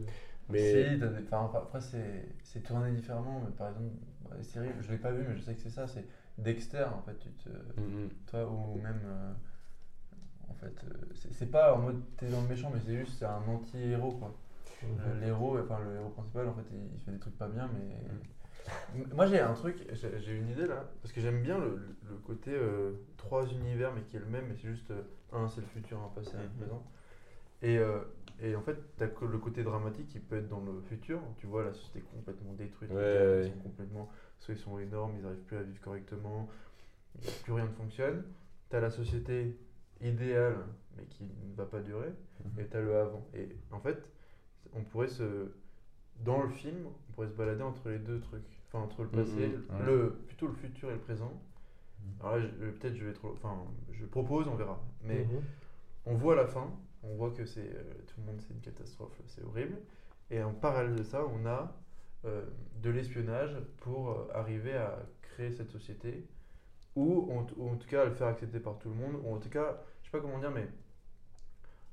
Mais 0.51 0.59
Si, 0.95 0.99
t'as 0.99 1.07
des- 1.09 1.25
enfin, 1.31 1.51
après, 1.55 1.81
c'est 1.83 2.27
c'est 2.43 2.61
tourné 2.63 2.91
différemment, 2.93 3.43
mais 3.45 3.51
par 3.53 3.69
exemple, 3.69 3.93
les 4.37 4.43
séries, 4.43 4.71
je 4.81 4.91
l'ai 4.91 4.97
pas 4.97 5.13
vu, 5.13 5.23
mais 5.29 5.37
je 5.37 5.43
sais 5.43 5.55
que 5.55 5.61
c'est 5.61 5.69
ça, 5.71 5.87
c'est 5.87 6.07
Dexter, 6.39 6.85
en 6.85 7.03
fait, 7.03 7.19
tu 7.19 7.29
te. 7.33 7.51
Hum. 7.77 8.09
Toi, 8.27 8.47
ou 8.51 8.77
même. 8.81 9.01
euh, 9.05 9.33
en 10.49 10.55
fait, 10.55 10.73
euh, 10.85 11.29
c'est 11.33 11.51
pas 11.51 11.75
en 11.75 11.79
mode 11.81 12.03
t'es 12.17 12.29
dans 12.29 12.41
le 12.41 12.49
méchant, 12.49 12.71
mais 12.73 12.81
c'est 12.81 12.97
juste, 12.97 13.19
c'est 13.19 13.27
un 13.27 13.43
anti-héros, 13.47 14.13
quoi. 14.13 14.35
Le- 14.83 15.21
L'héros, 15.21 15.59
enfin 15.59 15.81
le 15.85 15.97
héros 15.97 16.09
principal, 16.11 16.49
en 16.49 16.55
fait, 16.55 16.63
il, 16.73 17.01
fait 17.05 17.11
des 17.11 17.19
trucs 17.19 17.37
pas 17.37 17.49
bien, 17.49 17.69
mais. 17.75 17.97
M- 18.95 19.09
Moi, 19.15 19.27
j'ai 19.27 19.41
un 19.41 19.53
truc, 19.55 19.87
j'ai 19.93 20.37
une 20.37 20.49
idée 20.49 20.67
là, 20.67 20.89
parce 21.03 21.13
que 21.13 21.21
j'aime 21.21 21.43
bien 21.43 21.59
le, 21.59 21.81
le- 22.09 22.17
côté 22.19 22.53
euh, 22.55 22.93
trois 23.19 23.47
univers, 23.47 23.93
mais 23.95 24.03
qui 24.03 24.17
est 24.17 24.21
le 24.21 24.27
même, 24.27 24.47
mais 24.49 24.55
c'est 24.55 24.69
juste 24.69 24.91
euh, 24.91 25.03
un, 25.33 25.49
c'est 25.49 25.61
le 25.61 25.67
futur, 25.67 25.99
un 26.01 26.09
passé, 26.15 26.37
un 26.37 26.43
Mhm. 26.43 26.49
présent. 26.59 26.83
Et, 27.63 27.79
euh, 27.79 28.01
et 28.41 28.55
en 28.55 28.63
fait, 28.63 28.77
t'as 28.97 29.09
que 29.09 29.25
le 29.25 29.39
côté 29.39 29.63
dramatique 29.65 30.09
qui 30.09 30.21
peut 30.21 30.37
être 30.37 30.49
dans 30.49 30.61
le 30.61 30.81
futur. 30.89 31.21
Tu 31.39 31.47
vois 31.47 31.65
la 31.65 31.73
société 31.73 32.01
complètement 32.15 32.53
détruite, 32.53 32.91
Ouais, 32.91 33.39
les 33.43 33.49
sont 33.51 33.59
complètement, 33.59 34.09
soit 34.39 34.55
ils 34.55 34.61
sont 34.61 34.79
énormes, 34.79 35.15
ils 35.17 35.23
n'arrivent 35.23 35.45
plus 35.45 35.57
à 35.57 35.63
vivre 35.63 35.81
correctement, 35.81 36.49
plus 37.43 37.53
rien 37.53 37.67
ne 37.67 37.73
fonctionne. 37.73 38.23
T'as 38.69 38.81
la 38.81 38.91
société 38.91 39.57
idéale, 40.01 40.57
mais 40.97 41.05
qui 41.07 41.25
ne 41.25 41.55
va 41.57 41.67
pas 41.67 41.81
durer, 41.81 42.13
et 42.59 42.65
t'as 42.67 42.81
le 42.81 42.97
avant. 42.97 43.27
Et 43.35 43.49
en 43.73 43.81
fait, 43.81 43.99
on 44.75 44.83
pourrait 44.85 45.09
se, 45.09 45.49
dans 46.25 46.43
le 46.43 46.49
film, 46.49 46.87
on 46.87 47.13
pourrait 47.13 47.29
se 47.29 47.35
balader 47.35 47.63
entre 47.63 47.89
les 47.89 47.99
deux 47.99 48.21
trucs, 48.21 48.45
enfin 48.69 48.85
entre 48.85 49.03
le 49.03 49.09
passé, 49.09 49.53
Mhm, 49.71 49.87
le 49.87 50.13
plutôt 50.27 50.47
le 50.47 50.53
futur 50.55 50.91
et 50.91 50.95
le 50.95 51.01
présent. 51.01 51.33
Alors 52.21 52.37
là, 52.37 52.47
peut-être 52.81 52.95
je 52.97 53.05
vais 53.05 53.13
trop, 53.13 53.33
enfin, 53.33 53.57
je 53.93 54.05
propose, 54.07 54.49
on 54.49 54.55
verra. 54.57 54.81
Mais 55.03 55.25
Mhm. 55.25 55.43
on 56.07 56.15
voit 56.15 56.37
la 56.37 56.47
fin, 56.47 56.71
on 57.03 57.15
voit 57.17 57.31
que 57.31 57.45
c'est 57.47 57.61
euh, 57.75 57.83
tout 58.07 58.21
le 58.21 58.27
monde 58.27 58.41
c'est 58.41 58.55
une 58.55 58.61
catastrophe, 58.61 59.21
c'est 59.27 59.43
horrible. 59.45 59.79
Et 60.31 60.43
en 60.43 60.53
parallèle 60.53 60.97
de 60.97 61.03
ça, 61.03 61.25
on 61.27 61.47
a 61.47 61.75
euh, 62.25 62.45
de 62.83 62.91
l'espionnage 62.91 63.57
pour 63.79 64.11
euh, 64.11 64.29
arriver 64.35 64.75
à 64.77 64.99
créer 65.23 65.53
cette 65.53 65.71
société 65.71 66.27
ou 66.97 67.31
en, 67.33 67.47
ou 67.59 67.71
en 67.71 67.77
tout 67.77 67.89
cas 67.89 68.03
à 68.03 68.07
le 68.07 68.13
faire 68.15 68.29
accepter 68.29 68.61
par 68.61 68.79
tout 68.79 68.91
le 68.91 68.97
monde 68.97 69.17
ou 69.25 69.35
en 69.35 69.39
tout 69.39 69.51
cas, 69.51 69.79
je 70.03 70.07
sais 70.07 70.13
pas 70.13 70.21
comment 70.21 70.39
dire, 70.41 70.51
mais 70.53 70.69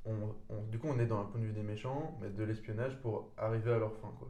on, 0.05 0.35
on- 0.49 0.63
du 0.63 0.79
coup 0.79 0.87
on 0.87 0.99
est 0.99 1.05
dans 1.05 1.21
un 1.21 1.25
point 1.25 1.39
de 1.39 1.45
vue 1.45 1.53
des 1.53 1.63
méchants, 1.63 2.17
mais 2.21 2.29
de 2.29 2.43
l'espionnage 2.43 2.99
pour 3.01 3.31
arriver 3.37 3.71
à 3.73 3.79
leur 3.79 3.95
fin 3.97 4.11
quoi. 4.19 4.29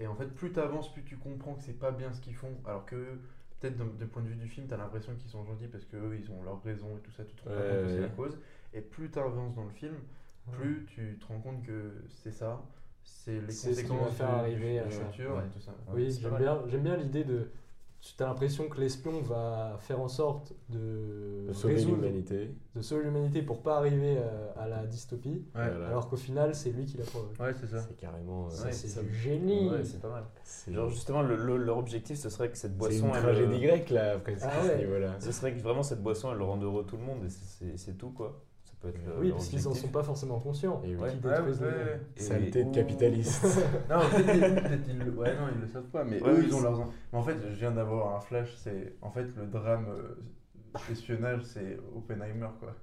Et 0.00 0.06
en 0.06 0.14
fait, 0.14 0.26
plus 0.28 0.52
tu 0.52 0.60
avances, 0.60 0.92
plus 0.92 1.04
tu 1.04 1.16
comprends 1.16 1.54
que 1.54 1.62
c'est 1.62 1.78
pas 1.78 1.90
bien 1.92 2.12
ce 2.12 2.20
qu'ils 2.20 2.34
font, 2.34 2.52
alors 2.66 2.86
que 2.86 3.18
peut-être 3.60 3.76
d'un 3.78 4.06
point 4.06 4.22
de 4.22 4.28
vue 4.28 4.36
du 4.36 4.48
film, 4.48 4.66
tu 4.68 4.74
as 4.74 4.76
l'impression 4.76 5.14
qu'ils 5.16 5.30
sont 5.30 5.44
gentils 5.44 5.68
parce 5.68 5.84
qu'eux, 5.84 6.16
ils 6.20 6.30
ont 6.30 6.42
leur 6.42 6.62
raison 6.62 6.96
et 6.98 7.00
tout 7.00 7.12
ça, 7.12 7.24
tu 7.24 7.34
te 7.36 7.42
rends 7.42 7.62
compte 7.62 7.80
que 7.80 7.88
c'est 7.88 8.00
la 8.00 8.08
cause. 8.08 8.38
Et 8.74 8.80
plus 8.80 9.10
tu 9.10 9.18
avances 9.18 9.54
dans 9.54 9.64
le 9.64 9.70
film, 9.70 9.94
plus 10.52 10.84
tu 10.86 11.18
te 11.20 11.26
rends 11.26 11.40
compte 11.40 11.62
que 11.64 11.92
c'est 12.08 12.32
ça, 12.32 12.60
c'est 13.02 13.40
les 13.40 13.50
C'est 13.52 13.72
ce 13.74 13.80
qui 13.82 13.86
va 13.88 13.94
conséquences 13.94 14.16
faire 14.16 14.30
arriver 14.30 14.78
à 14.80 14.90
ça. 14.90 14.98
Ouais. 14.98 15.46
et 15.46 15.50
tout 15.52 15.60
ça. 15.60 15.72
Oui, 15.94 16.12
C'est 16.12 16.22
j'aime 16.22 16.36
bien, 16.36 16.62
j'aime 16.66 16.82
bien 16.82 16.96
l'idée 16.96 17.24
de. 17.24 17.50
Tu 18.00 18.22
as 18.22 18.26
l'impression 18.26 18.68
que 18.68 18.78
l'espion 18.78 19.22
va 19.22 19.78
faire 19.80 19.98
en 19.98 20.08
sorte 20.08 20.52
de, 20.68 21.46
De 21.48 21.52
sauver 21.54 21.76
résoudre, 21.76 21.96
l'humanité. 22.02 22.50
de 22.74 22.82
sauver 22.82 23.04
l'humanité 23.04 23.40
pour 23.40 23.62
pas 23.62 23.78
arriver 23.78 24.18
à 24.58 24.68
la 24.68 24.84
dystopie, 24.84 25.46
Ouais, 25.54 25.70
Voilà. 25.70 25.86
alors 25.88 26.10
qu'au 26.10 26.16
final 26.18 26.54
c'est 26.54 26.70
lui 26.72 26.84
qui 26.84 26.98
la 26.98 27.04
provoque. 27.04 27.32
ouais 27.40 27.54
c'est 27.58 27.66
ça. 27.66 27.80
C'est 27.80 27.96
carrément. 27.96 28.48
euh, 28.48 28.50
Ça, 28.50 28.66
Ouais, 28.66 28.72
c'est 28.72 29.02
du 29.06 29.14
génie. 29.14 29.70
Ouais, 29.70 29.84
c'est 29.84 30.02
pas 30.02 30.10
mal. 30.10 30.24
c'est 30.42 30.74
Genre, 30.74 30.90
justement, 30.90 31.22
le- 31.22 31.36
le- 31.36 31.56
leur 31.56 31.78
objectif, 31.78 32.18
ce 32.18 32.28
serait 32.28 32.50
que 32.50 32.58
cette 32.58 32.72
c'est 32.72 32.76
boisson. 32.76 33.08
une 33.08 33.14
elle, 33.14 33.22
tragédie 33.22 33.54
euh, 33.64 33.68
grecque 33.68 33.88
là, 33.88 34.18
presque 34.18 34.44
Ah 34.46 34.58
à 34.58 34.62
ce 34.64 34.68
ouais. 34.68 34.78
niveau-là. 34.80 35.18
Ce 35.20 35.32
serait 35.32 35.54
que 35.54 35.60
vraiment 35.62 35.82
cette 35.82 36.02
boisson, 36.02 36.30
elle 36.30 36.42
rende 36.42 36.62
heureux 36.62 36.84
tout 36.84 36.98
le 36.98 37.04
monde, 37.04 37.24
et 37.24 37.30
c'est- 37.30 37.46
c'est 37.70 37.76
c'est 37.78 37.94
tout 37.96 38.10
quoi. 38.10 38.38
Peut 38.84 38.90
être 38.90 39.18
oui, 39.18 39.30
parce 39.30 39.48
qu'ils 39.48 39.58
en 39.66 39.70
objectif. 39.70 39.82
sont 39.90 39.92
pas 39.92 40.02
forcément 40.02 40.38
conscients. 40.40 40.82
Et 40.84 40.94
oui. 40.94 41.08
qu'ils 41.10 41.26
Ouais, 41.26 41.40
ouais. 41.40 42.00
Et- 42.16 42.20
Saleté 42.20 42.64
de 42.64 42.70
capitaliste. 42.74 43.44
Non, 43.90 44.00
peut-être 44.10 44.88
ils- 44.88 44.90
ils 44.92 44.98
le- 44.98 45.10
ouais, 45.12 45.34
non, 45.34 45.46
ils 45.54 45.60
le 45.60 45.66
savent 45.66 45.84
pas, 45.84 46.04
mais 46.04 46.22
Ouais, 46.22 46.30
eux, 46.32 46.44
ils 46.44 46.54
ont 46.54 46.60
leurs. 46.60 46.78
Mais 47.12 47.18
en 47.18 47.22
fait, 47.22 47.36
je 47.48 47.54
viens 47.54 47.70
d'avoir 47.70 48.16
un 48.16 48.20
flash, 48.20 48.54
c'est. 48.56 48.92
En 49.00 49.10
fait, 49.10 49.26
le 49.36 49.46
drame 49.46 49.86
euh, 49.88 50.80
espionnage, 50.90 51.42
c'est 51.44 51.78
Oppenheimer, 51.96 52.48
quoi. 52.60 52.74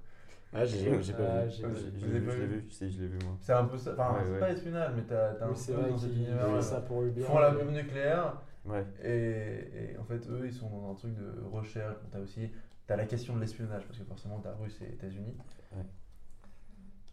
Ah, 0.54 0.64
j'ai 0.66 1.02
j'ai 1.02 1.12
pas 1.14 1.22
Ah, 1.30 1.44
vu. 1.46 1.50
j'ai- 1.50 1.64
Ouais, 1.64 1.70
Je 1.74 1.80
Vous 1.84 2.06
l'ai 2.06 2.12
l'avez 2.12 2.18
vu, 2.20 2.26
pas 2.26 2.32
je 2.32 2.40
l'ai 2.40 2.46
vu 2.46 2.66
je 2.70 2.84
l'ai 3.00 3.06
vu 3.08 3.18
moi. 3.24 3.36
C'est 3.40 3.52
un 3.54 3.64
peu 3.64 3.78
ça. 3.78 3.92
Enfin, 3.92 4.12
Ouais, 4.14 4.20
c'est 4.24 4.32
ouais. 4.32 4.38
pas 4.40 4.50
espionnage, 4.50 4.92
mais 4.96 5.02
t'as 5.08 5.34
t'as 5.34 5.44
un 5.46 5.48
peu 5.48 5.88
dans 5.90 5.96
cet 5.98 6.12
univers. 6.12 6.62
ça 6.62 6.80
pour 6.82 7.00
le 7.02 7.08
bien. 7.10 7.24
Ils 7.24 7.26
font 7.26 7.38
la 7.38 7.50
bombe 7.52 7.70
nucléaire, 7.72 8.36
Ouais. 8.66 8.84
et, 9.02 9.92
et 9.92 9.98
en 9.98 10.04
fait, 10.04 10.28
eux, 10.28 10.42
ils 10.44 10.52
sont 10.52 10.68
dans 10.68 10.90
un 10.90 10.94
truc 10.94 11.14
de 11.14 11.42
recherche. 11.50 11.96
T'as 12.10 12.18
aussi. 12.20 12.50
T'as 12.86 12.96
la 12.96 13.06
question 13.06 13.34
de 13.34 13.40
l'espionnage, 13.40 13.86
parce 13.86 13.98
que 13.98 14.04
forcément, 14.04 14.40
t'as 14.42 14.52
Russes 14.60 14.78
et 14.82 14.92
États-Unis. 14.92 15.36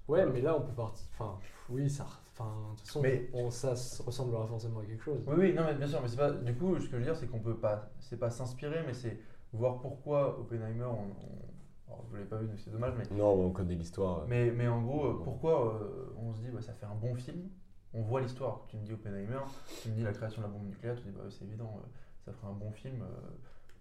Ouais, 0.07 0.25
mais 0.25 0.41
là 0.41 0.55
on 0.57 0.61
peut 0.61 0.73
partir. 0.73 1.05
Enfin, 1.13 1.37
oui, 1.69 1.89
ça. 1.89 2.05
Enfin, 2.33 2.51
de 2.71 2.77
toute 2.77 2.87
façon, 2.87 3.01
Mais- 3.01 3.29
on, 3.33 3.51
ça 3.51 3.75
se 3.75 4.01
ressemblera 4.01 4.47
forcément 4.47 4.79
à 4.79 4.85
quelque 4.85 5.03
chose. 5.03 5.21
Oui, 5.27 5.35
oui, 5.37 5.53
non, 5.53 5.63
mais 5.65 5.75
bien 5.75 5.87
sûr, 5.87 6.01
mais 6.01 6.07
c'est 6.07 6.17
pas. 6.17 6.31
Du 6.31 6.55
coup, 6.55 6.79
ce 6.79 6.85
que 6.85 6.91
je 6.93 6.97
veux 6.97 7.03
dire, 7.03 7.15
c'est 7.15 7.27
qu'on 7.27 7.39
peut 7.39 7.57
pas. 7.57 7.91
C'est 7.99 8.17
pas 8.17 8.29
s'inspirer, 8.29 8.81
mais 8.87 8.93
c'est 8.93 9.19
voir 9.53 9.79
pourquoi 9.81 10.39
Oppenheimer. 10.39 10.85
On, 10.85 11.03
on- 11.03 11.91
alors, 11.91 12.05
je 12.11 12.17
l'ai 12.17 12.25
pas 12.25 12.37
vu, 12.37 12.47
donc 12.47 12.59
c'est 12.59 12.69
dommage, 12.71 12.93
mais 12.97 13.15
Non, 13.15 13.33
on 13.33 13.51
connaît 13.51 13.75
l'histoire. 13.75 14.25
Mais, 14.27 14.51
mais 14.51 14.67
en 14.67 14.81
gros, 14.81 15.05
euh, 15.07 15.21
pourquoi 15.23 15.75
euh, 15.81 16.13
on 16.17 16.33
se 16.33 16.39
dit 16.41 16.49
bah, 16.51 16.61
ça 16.61 16.73
fait 16.73 16.85
un 16.85 16.95
bon 16.95 17.13
film 17.15 17.49
On 17.93 18.01
voit 18.01 18.21
l'histoire. 18.21 18.65
Tu 18.67 18.77
me 18.77 18.83
dis 18.85 18.93
Oppenheimer, 18.93 19.39
tu 19.81 19.89
me 19.89 19.95
dis 19.95 20.03
la 20.03 20.13
création 20.13 20.41
de 20.41 20.47
la 20.47 20.53
bombe 20.53 20.67
nucléaire, 20.67 20.95
tu 20.95 21.01
te 21.03 21.07
dis 21.09 21.15
bah, 21.15 21.23
c'est 21.29 21.45
évident, 21.45 21.79
euh, 21.83 21.87
ça 22.25 22.31
ferait 22.31 22.47
un 22.47 22.53
bon 22.55 22.71
film. 22.71 23.01
euh, 23.01 23.05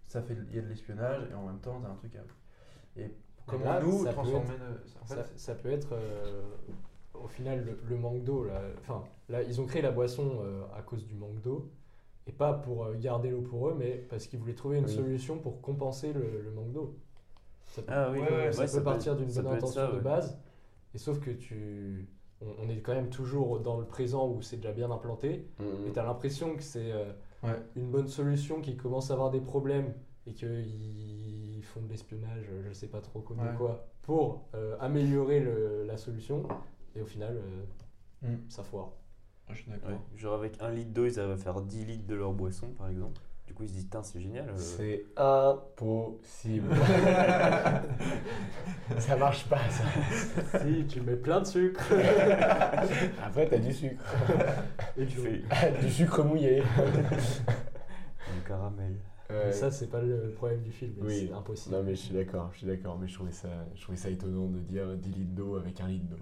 ça 0.07 0.21
fait, 0.23 0.35
il 0.49 0.55
y 0.55 0.59
a 0.59 0.61
de 0.63 0.67
l'espionnage 0.67 1.23
et 1.31 1.33
en 1.35 1.45
même 1.45 1.59
temps, 1.59 1.79
t'as 1.81 1.89
un 1.89 1.95
truc 1.95 2.15
à. 2.15 2.99
Et 2.99 3.15
comment 3.49 3.65
là, 3.65 3.81
nous 3.81 4.03
ça 4.03 4.13
peut 4.13 4.19
être- 4.29 4.33
le- 4.33 5.01
en 5.01 5.05
fait, 5.05 5.15
Ça, 5.15 5.25
ça 5.35 5.55
peut 5.55 5.69
être 5.71 5.93
euh, 5.93 6.41
au 7.13 7.27
final 7.27 7.63
le, 7.65 7.79
le 7.87 7.97
manque 7.97 8.23
d'eau. 8.23 8.43
Là. 8.45 8.61
Enfin, 8.81 9.03
là, 9.29 9.41
ils 9.43 9.59
ont 9.61 9.65
créé 9.65 9.81
la 9.81 9.91
boisson 9.91 10.39
euh, 10.43 10.61
à 10.77 10.81
cause 10.81 11.05
du 11.05 11.15
manque 11.15 11.41
d'eau. 11.41 11.69
Et 12.27 12.31
pas 12.31 12.53
pour 12.53 12.85
euh, 12.85 12.93
garder 12.95 13.31
l'eau 13.31 13.41
pour 13.41 13.69
eux, 13.69 13.75
mais 13.77 14.05
parce 14.09 14.27
qu'ils 14.27 14.39
voulaient 14.39 14.53
trouver 14.53 14.77
une 14.77 14.85
Oui. 14.85 14.93
solution 14.95 15.39
pour 15.39 15.61
compenser 15.61 16.13
le, 16.13 16.41
le 16.43 16.51
manque 16.51 16.71
d'eau. 16.71 16.95
Ça 17.67 17.81
peut, 17.81 17.91
Ah 17.93 18.09
oui, 18.11 18.19
Ouais, 18.19 18.31
ouais, 18.31 18.51
ça 18.51 18.67
peut 18.77 18.83
partir 18.83 19.15
d'une 19.15 19.31
bonne 19.31 19.47
intention 19.47 19.81
ça, 19.81 19.87
de 19.87 19.95
ouais. 19.95 20.01
base. 20.01 20.37
Et 20.93 20.97
sauf 20.99 21.19
que 21.19 21.31
tu. 21.31 22.07
On, 22.41 22.65
on 22.65 22.69
est 22.69 22.77
quand 22.81 22.93
même 22.93 23.09
toujours 23.09 23.59
dans 23.59 23.77
le 23.77 23.85
présent 23.85 24.27
où 24.29 24.41
c'est 24.41 24.57
déjà 24.57 24.71
bien 24.71 24.89
implanté. 24.91 25.45
Mhm. 25.59 25.87
Et 25.87 25.91
tu 25.91 25.99
as 25.99 26.03
l'impression 26.03 26.55
que 26.55 26.63
c'est 26.63 26.91
euh, 26.91 27.11
Ouais. 27.43 27.55
une 27.75 27.89
bonne 27.89 28.07
solution 28.07 28.59
qui 28.61 28.75
commence 28.77 29.11
à 29.11 29.13
avoir 29.13 29.31
des 29.31 29.39
problèmes 29.41 29.93
et 30.27 30.33
qu'ils 30.33 30.47
font 31.69 31.81
de 31.81 31.89
l'espionnage, 31.89 32.45
euh, 32.51 32.61
je 32.67 32.73
sais 32.73 32.87
pas 32.87 33.01
trop 33.01 33.19
quoi, 33.21 33.35
de 33.35 33.41
Ouais. 33.41 33.55
quoi, 33.57 33.87
pour 34.03 34.45
euh, 34.55 34.75
améliorer 34.79 35.39
le- 35.39 35.83
la 35.85 35.97
solution. 35.97 36.43
Et 36.95 37.01
au 37.01 37.05
final, 37.05 37.37
euh, 37.37 37.63
Mm. 38.33 38.37
ça 38.49 38.63
foire. 38.63 38.89
je 39.49 39.55
suis 39.55 39.71
d'accord. 39.71 39.89
Ouais. 39.91 39.97
Genre 40.17 40.35
avec 40.35 40.61
un 40.61 40.69
litre 40.71 40.91
d'eau, 40.91 41.05
ils 41.05 41.17
arrivent 41.19 41.31
à 41.31 41.37
faire 41.37 41.61
10 41.61 41.85
litres 41.85 42.05
de 42.05 42.15
leur 42.15 42.33
boisson, 42.33 42.67
par 42.77 42.89
exemple. 42.89 43.19
Du 43.47 43.53
coup, 43.55 43.63
ils 43.63 43.69
se 43.69 43.73
disent, 43.73 43.89
Tain, 43.89 44.03
c'est 44.03 44.19
génial. 44.21 44.47
euh, 44.49 44.57
C'est 44.57 45.05
impossible. 45.17 46.69
ça 48.99 49.15
marche 49.17 49.45
pas, 49.47 49.57
ça. 49.69 49.83
si 50.59 50.85
tu 50.87 51.01
mets 51.01 51.15
plein 51.15 51.41
de 51.41 51.47
sucre 51.47 51.81
Après, 53.23 53.47
t'as 53.47 53.57
du 53.57 53.73
sucre. 53.73 54.03
et 54.97 55.05
tu 55.07 55.15
du 55.15 55.21
fais 55.49 55.71
du 55.81 55.89
sucre 55.89 56.23
mouillé. 56.23 56.61
du 56.61 58.41
caramel. 58.47 58.95
Mais 59.29 59.51
ça, 59.51 59.69
c'est 59.69 59.87
pas 59.87 60.01
le 60.01 60.31
problème 60.31 60.61
du 60.61 60.71
film, 60.71 60.93
mais 60.97 61.07
Oui. 61.07 61.27
c'est 61.27 61.33
impossible. 61.33 61.75
Non 61.75 61.83
mais 61.83 61.91
je 61.95 61.99
suis 62.01 62.13
d'accord, 62.15 62.49
je 62.51 62.57
suis 62.59 62.67
d'accord, 62.67 62.97
mais 62.99 63.07
je 63.07 63.13
trouvais 63.13 63.31
ça, 63.31 63.49
je 63.75 63.81
trouvais 63.81 63.97
ça 63.97 64.09
étonnant 64.09 64.47
de 64.47 64.57
dire 64.59 64.87
10 64.97 65.09
litres 65.11 65.35
d'eau 65.35 65.55
avec 65.55 65.79
un 65.81 65.87
litre 65.87 66.07
d'eau. 66.07 66.17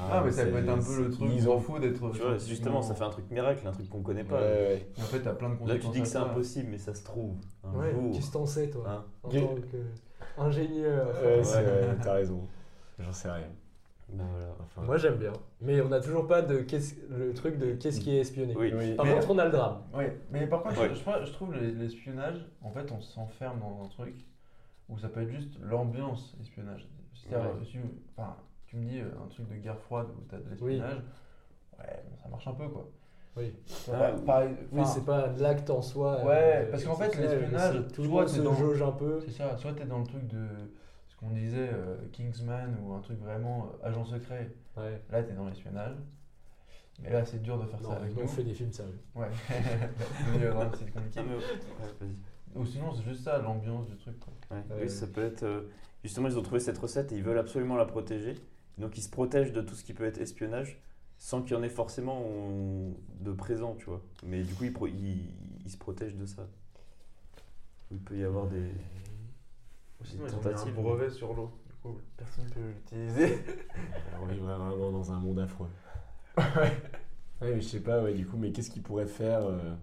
Ah, 0.00 0.22
mais 0.24 0.30
ça 0.30 0.44
peut 0.46 0.56
être 0.58 0.68
un 0.68 0.78
peu 0.78 1.02
le 1.04 1.10
truc. 1.10 1.28
ils 1.34 1.48
en 1.48 1.58
fou 1.58 1.78
d'être. 1.78 2.10
Tu 2.12 2.20
vois, 2.20 2.38
justement, 2.38 2.82
ça 2.82 2.94
fait 2.94 3.04
un 3.04 3.10
truc 3.10 3.30
miracle, 3.30 3.66
un 3.66 3.72
truc 3.72 3.88
qu'on 3.88 4.02
connaît 4.02 4.24
pas. 4.24 4.40
Ouais, 4.40 4.42
ouais. 4.42 4.88
En 4.98 5.02
fait, 5.02 5.20
t'as 5.20 5.34
plein 5.34 5.50
de 5.50 5.68
Là, 5.68 5.78
tu 5.78 5.88
dis 5.88 6.00
que 6.02 6.06
c'est 6.08 6.18
impossible, 6.18 6.68
mais 6.70 6.78
ça 6.78 6.94
se 6.94 7.02
trouve. 7.04 7.36
Un 7.64 7.74
Ouais, 7.74 7.90
jour. 7.92 8.12
qu'est-ce 8.12 8.28
que 8.28 8.32
t'en 8.32 8.46
sais, 8.46 8.70
toi 8.70 8.84
Hein 8.88 9.04
En 9.22 9.28
tant 9.28 9.54
qu'ingénieur. 10.36 11.06
Ouais, 11.22 11.96
t'as 12.02 12.12
raison. 12.14 12.46
J'en 12.98 13.12
sais 13.12 13.30
rien. 13.30 13.48
Ben 14.12 14.24
voilà. 14.30 14.46
Enfin, 14.60 14.82
Moi, 14.82 14.96
j'aime 14.98 15.16
bien. 15.16 15.32
Mais 15.60 15.80
on 15.80 15.88
n'a 15.88 16.00
toujours 16.00 16.26
pas 16.26 16.42
de 16.42 16.58
qu'est-ce- 16.60 16.96
le 17.10 17.32
truc 17.32 17.58
de 17.58 17.72
qu'est-ce 17.72 18.00
qui 18.00 18.14
est 18.16 18.20
espionné. 18.20 18.54
Oui. 18.56 18.72
oui. 18.76 18.94
Par 18.94 19.06
Mais- 19.06 19.14
contre, 19.14 19.30
on 19.30 19.38
a 19.38 19.44
le 19.46 19.50
drame. 19.50 19.78
Ouais, 19.94 20.18
mais 20.30 20.46
par 20.46 20.62
contre, 20.62 20.80
Ouais. 20.80 20.90
je, 20.90 20.94
je 20.94 21.26
je 21.26 21.32
trouve 21.32 21.54
les- 21.54 21.72
l'espionnage, 21.72 22.46
en 22.62 22.70
fait, 22.70 22.90
on 22.92 23.00
s'enferme 23.00 23.60
dans 23.60 23.82
un 23.84 23.88
truc 23.88 24.14
où 24.88 24.98
ça 24.98 25.08
peut 25.08 25.22
être 25.22 25.30
juste 25.30 25.58
l'ambiance 25.62 26.36
espionnage. 26.40 26.86
C'est-à-dire, 27.14 27.50
Ouais. 27.50 27.56
euh, 27.60 27.64
si- 27.64 27.78
enfin, 28.16 28.36
tu 28.66 28.76
me 28.76 28.84
dis 28.84 29.00
euh, 29.00 29.08
un 29.24 29.28
truc 29.28 29.48
de 29.48 29.56
guerre 29.56 29.78
froide 29.78 30.08
où 30.18 30.22
t'as 30.28 30.38
de 30.38 30.48
l'espionnage, 30.50 31.02
ouais, 31.78 32.02
ça 32.22 32.28
marche 32.28 32.46
un 32.48 32.52
peu 32.54 32.68
quoi. 32.68 32.88
Oui, 33.34 33.54
Ah, 33.90 34.10
pareil, 34.26 34.50
oui 34.72 34.82
c'est 34.84 35.06
pas 35.06 35.28
l'acte 35.38 35.70
en 35.70 35.80
soi. 35.80 36.22
Ouais, 36.22 36.66
euh, 36.66 36.70
parce 36.70 36.84
qu'en 36.84 36.94
fait, 36.96 37.16
l'espionnage, 37.18 37.82
soit 37.94 38.04
monde 38.06 38.24
t'es 38.26 38.32
se 38.32 38.40
dans- 38.42 38.54
jauge 38.54 38.82
un 38.82 38.92
peu. 38.92 39.20
c'est 39.24 39.30
ça, 39.30 39.56
soit 39.56 39.72
t'es 39.72 39.86
dans 39.86 40.00
le 40.00 40.04
truc 40.06 40.26
de 40.28 40.46
qu'on 41.22 41.30
disait 41.30 41.70
euh, 41.72 41.96
Kingsman 42.12 42.76
ou 42.82 42.92
un 42.92 43.00
truc 43.00 43.18
vraiment 43.20 43.66
euh, 43.82 43.86
agent 43.88 44.04
secret, 44.04 44.50
Ouais. 44.76 45.00
là 45.10 45.22
t'es 45.22 45.32
dans 45.34 45.46
l'espionnage. 45.46 45.96
Mais 47.02 47.10
là, 47.10 47.24
c'est 47.24 47.40
dur 47.42 47.58
de 47.58 47.66
faire 47.66 47.80
Non, 47.80 47.90
ça 47.90 47.96
avec 47.96 48.14
nous, 48.14 48.22
on 48.24 48.28
fait 48.28 48.44
des 48.44 48.52
films 48.54 48.72
sérieux. 48.72 48.98
Ouais, 49.14 49.26
mais 49.48 50.50
c'est 50.78 50.90
compliqué. 50.92 51.18
Ah, 51.20 51.22
mais- 51.26 51.34
ouais, 51.36 51.92
vas-y. 52.00 52.16
Ou 52.60 52.66
sinon, 52.66 52.92
c'est 52.94 53.02
juste 53.04 53.24
ça, 53.24 53.38
l'ambiance 53.38 53.86
du 53.86 53.96
truc. 53.96 54.18
Quoi. 54.20 54.32
Ouais, 54.50 54.62
Ouais. 54.70 54.82
Oui, 54.82 54.90
ça 54.90 55.06
peut 55.06 55.22
être. 55.24 55.42
euh, 55.42 55.62
justement, 56.04 56.28
ils 56.28 56.38
ont 56.38 56.42
trouvé 56.42 56.60
cette 56.60 56.76
recette 56.78 57.10
et 57.12 57.16
ils 57.16 57.22
veulent 57.22 57.38
absolument 57.38 57.76
la 57.76 57.86
protéger. 57.86 58.34
Donc, 58.78 58.98
ils 58.98 59.02
se 59.02 59.08
protègent 59.08 59.52
de 59.52 59.62
tout 59.62 59.74
ce 59.74 59.84
qui 59.84 59.94
peut 59.94 60.04
être 60.04 60.18
espionnage 60.20 60.78
sans 61.18 61.40
qu'il 61.42 61.52
y 61.52 61.58
en 61.58 61.62
ait 61.62 61.68
forcément 61.70 62.22
de 63.20 63.32
présent, 63.32 63.74
tu 63.78 63.86
vois. 63.86 64.02
Mais 64.26 64.42
du 64.42 64.54
coup, 64.54 64.64
ils, 64.64 64.72
pro- 64.72 64.86
ils- 64.88 65.30
ils 65.64 65.70
se 65.70 65.78
protègent 65.78 66.16
de 66.16 66.26
ça. 66.26 66.46
Il 67.90 67.98
peut 68.00 68.16
y 68.18 68.24
avoir 68.24 68.46
des. 68.48 68.70
Sinon, 70.04 70.24
ils 70.26 70.34
ont 70.34 70.40
mis 70.40 70.70
un 70.70 70.82
brevet 70.82 71.10
sur 71.10 71.34
l'eau. 71.34 71.50
Du 71.66 71.72
coup, 71.82 71.98
personne 72.16 72.44
ne 72.44 72.50
peut 72.50 72.60
l'utiliser. 72.60 73.38
On 74.22 74.26
vivrait 74.26 74.56
vraiment 74.56 74.92
dans 74.92 75.12
un 75.12 75.18
monde 75.18 75.38
affreux. 75.38 75.68
ouais, 76.38 76.72
mais 77.40 77.60
je 77.60 77.66
sais 77.66 77.80
pas, 77.80 78.02
ouais, 78.02 78.14
du 78.14 78.26
coup, 78.26 78.36
mais 78.36 78.52
qu'est-ce 78.52 78.70
qu'ils 78.70 78.82
pourraient 78.82 79.06
faire 79.06 79.44
euh, 79.44 79.74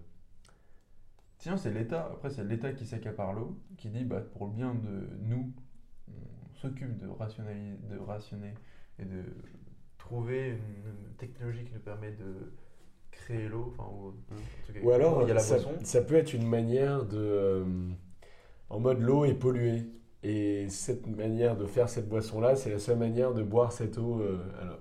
Sinon, 1.38 1.56
c'est 1.56 1.70
l'État. 1.70 2.10
Après, 2.12 2.30
c'est 2.30 2.44
l'État 2.44 2.72
qui 2.72 2.86
s'accapare 2.86 3.32
l'eau, 3.32 3.58
qui 3.76 3.88
dit 3.88 4.04
bah, 4.04 4.20
pour 4.20 4.46
le 4.46 4.52
bien 4.52 4.74
de 4.74 5.08
nous, 5.22 5.52
on 6.08 6.54
s'occupe 6.54 6.96
de, 6.98 7.08
rationaliser, 7.08 7.78
de 7.88 7.98
rationner 7.98 8.54
et 8.98 9.04
de 9.04 9.22
trouver 9.96 10.50
une 10.50 11.14
technologie 11.16 11.64
qui 11.64 11.72
nous 11.72 11.80
permet 11.80 12.12
de 12.12 12.52
créer 13.10 13.48
l'eau. 13.48 13.74
Enfin, 13.78 13.90
ou, 13.90 14.14
Ou 14.82 14.90
alors, 14.90 15.22
il 15.22 15.28
y 15.28 15.30
a 15.30 15.34
la 15.34 15.40
ça 15.40 16.02
peut 16.02 16.16
être 16.16 16.34
une 16.34 16.46
manière 16.46 17.04
de. 17.04 17.18
euh, 17.18 17.64
en 18.68 18.80
mode 18.80 19.00
l'eau 19.00 19.24
est 19.24 19.34
polluée. 19.34 19.84
Et 20.22 20.68
cette 20.68 21.06
manière 21.06 21.56
de 21.56 21.64
faire 21.66 21.88
cette 21.88 22.08
boisson-là, 22.08 22.54
c'est 22.54 22.70
la 22.70 22.78
seule 22.78 22.98
manière 22.98 23.32
de 23.32 23.42
boire 23.42 23.72
cette 23.72 23.96
eau. 23.98 24.20
euh, 24.20 24.38
alors, 24.60 24.78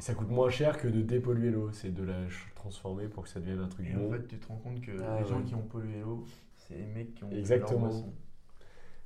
ça 0.00 0.14
coûte 0.14 0.30
moins 0.30 0.50
cher 0.50 0.78
que 0.78 0.88
de 0.88 1.00
dépolluer 1.02 1.50
l'eau. 1.50 1.70
C'est 1.72 1.94
de 1.94 2.02
la 2.02 2.16
transformer 2.56 3.06
pour 3.06 3.22
que 3.24 3.28
ça 3.28 3.38
devienne 3.40 3.60
un 3.60 3.68
truc 3.68 3.86
Et 3.88 3.92
bon. 3.94 4.08
en 4.08 4.12
fait, 4.12 4.26
tu 4.26 4.38
te 4.38 4.48
rends 4.48 4.56
compte 4.56 4.80
que 4.80 4.90
Ah, 5.04 5.20
les 5.20 5.28
gens 5.28 5.38
ouais. 5.38 5.44
qui 5.44 5.54
ont 5.54 5.62
pollué 5.62 6.00
l'eau, 6.00 6.24
c'est 6.56 6.74
les 6.74 6.86
mecs 6.86 7.14
qui 7.14 7.22
ont 7.24 7.28
pollué 7.28 7.40
Exactement. 7.40 7.80
leur 7.82 7.90
boisson. 7.90 8.12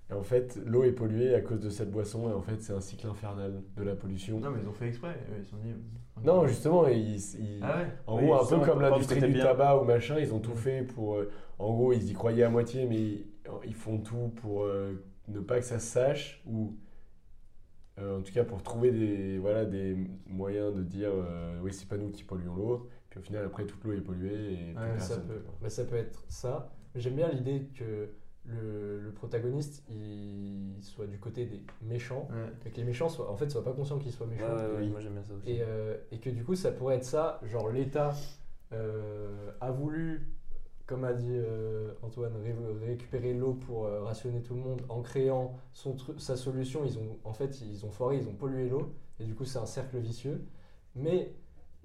Et 0.08 0.12
en 0.14 0.22
fait, 0.22 0.58
l'eau 0.64 0.84
est 0.84 0.92
polluée 0.92 1.34
à 1.34 1.40
cause 1.40 1.60
de 1.60 1.68
cette 1.68 1.90
boisson. 1.90 2.30
Et 2.30 2.32
en 2.32 2.40
fait, 2.40 2.62
c'est 2.62 2.72
un 2.72 2.80
cycle 2.80 3.06
infernal 3.08 3.60
de 3.76 3.82
la 3.82 3.96
pollution. 3.96 4.38
Non, 4.40 4.50
mais 4.50 4.60
ils 4.62 4.68
ont 4.68 4.72
fait 4.72 4.88
exprès. 4.88 5.18
Ils 5.38 5.44
sont 5.44 5.56
dit. 5.56 5.74
Non, 6.24 6.46
justement, 6.46 6.86
ils, 6.86 7.16
ils- 7.16 7.60
Ah 7.62 7.78
ouais 7.78 7.86
En 8.06 8.16
Oui, 8.18 8.24
gros, 8.26 8.34
un 8.36 8.46
peu 8.60 8.64
comme 8.64 8.80
l'industrie 8.80 9.20
du 9.20 9.32
bien. 9.32 9.44
tabac 9.44 9.76
ou 9.82 9.84
machin, 9.84 10.16
ils 10.18 10.32
ont 10.32 10.38
tout 10.38 10.52
Mm. 10.52 10.56
fait 10.56 10.82
pour. 10.84 11.16
euh, 11.16 11.30
en 11.58 11.74
gros, 11.74 11.92
ils 11.92 12.08
y 12.08 12.12
croyaient 12.14 12.44
à 12.44 12.48
moitié, 12.50 12.86
mais 12.86 12.96
ils, 12.96 13.26
ils 13.66 13.74
font 13.74 13.98
tout 13.98 14.28
pour 14.36 14.62
euh, 14.64 14.94
ne 15.28 15.40
pas 15.40 15.58
que 15.58 15.64
ça 15.64 15.78
se 15.78 15.86
sache, 15.86 16.42
ou 16.46 16.76
euh, 17.98 18.18
en 18.18 18.22
tout 18.22 18.32
cas 18.32 18.44
pour 18.44 18.62
trouver 18.62 18.90
des, 18.92 19.38
voilà, 19.38 19.64
des 19.64 19.96
moyens 20.26 20.74
de 20.74 20.82
dire 20.82 21.10
euh, 21.12 21.58
oui, 21.62 21.72
c'est 21.72 21.88
pas 21.88 21.96
nous 21.96 22.10
qui 22.10 22.24
polluons 22.24 22.54
l'eau, 22.54 22.88
puis 23.08 23.18
au 23.20 23.22
final, 23.22 23.44
après, 23.46 23.64
toute 23.66 23.82
l'eau 23.84 23.92
est 23.92 24.00
polluée 24.00 24.52
et 24.52 24.74
plus 24.74 24.82
Ouais, 24.82 24.98
ça, 24.98 25.16
peut, 25.18 25.42
mais 25.62 25.70
ça 25.70 25.84
peut 25.84 25.96
être 25.96 26.24
ça. 26.28 26.70
J'aime 26.94 27.14
bien 27.16 27.28
l'idée 27.30 27.68
que 27.74 28.10
le, 28.44 29.00
le 29.00 29.12
protagoniste 29.12 29.82
il 29.90 30.76
soit 30.80 31.06
du 31.06 31.18
côté 31.18 31.46
des 31.46 31.62
méchants. 31.82 32.28
Ouais. 32.30 32.50
Et 32.66 32.70
que 32.70 32.76
les 32.76 32.84
méchants 32.84 33.08
soient, 33.08 33.30
en 33.30 33.36
fait, 33.36 33.50
soient 33.50 33.64
pas 33.64 33.72
conscients 33.72 33.98
qu'ils 33.98 34.12
soient 34.12 34.26
Ouais, 34.26 34.34
méchants. 34.34 34.54
ouais, 34.56 34.66
ouais, 34.66 34.78
Oui. 34.82 34.88
moi 34.90 35.00
j'aime 35.00 35.14
bien 35.14 35.24
ça 35.24 35.34
aussi. 35.34 35.50
Et, 35.50 35.62
euh, 35.62 35.96
et 36.12 36.18
que 36.20 36.30
du 36.30 36.44
coup, 36.44 36.54
ça 36.54 36.70
pourrait 36.72 36.96
être 36.96 37.04
ça, 37.04 37.40
genre 37.44 37.70
l'État 37.70 38.14
euh, 38.72 39.50
a 39.60 39.70
voulu, 39.70 40.28
comme 40.86 41.04
a 41.04 41.12
dit 41.12 41.30
euh, 41.32 41.92
Antoine, 42.02 42.32
ré- 42.42 42.54
récupérer 42.86 43.34
l'eau 43.34 43.54
pour 43.54 43.86
euh, 43.86 44.02
rationner 44.02 44.40
tout 44.42 44.54
le 44.54 44.60
monde 44.60 44.82
en 44.88 45.02
créant 45.02 45.56
son 45.72 45.96
sa 46.18 46.36
solution. 46.36 46.84
Ils 46.84 46.98
ont, 46.98 47.18
en 47.24 47.32
fait, 47.32 47.60
ils 47.60 47.84
ont 47.84 47.90
foiré, 47.90 48.18
ils 48.18 48.28
ont 48.28 48.34
pollué 48.34 48.68
l'eau, 48.68 48.92
et 49.20 49.24
du 49.24 49.34
coup, 49.34 49.44
c'est 49.44 49.58
un 49.58 49.66
cercle 49.66 49.98
vicieux. 49.98 50.44
Mais 50.94 51.32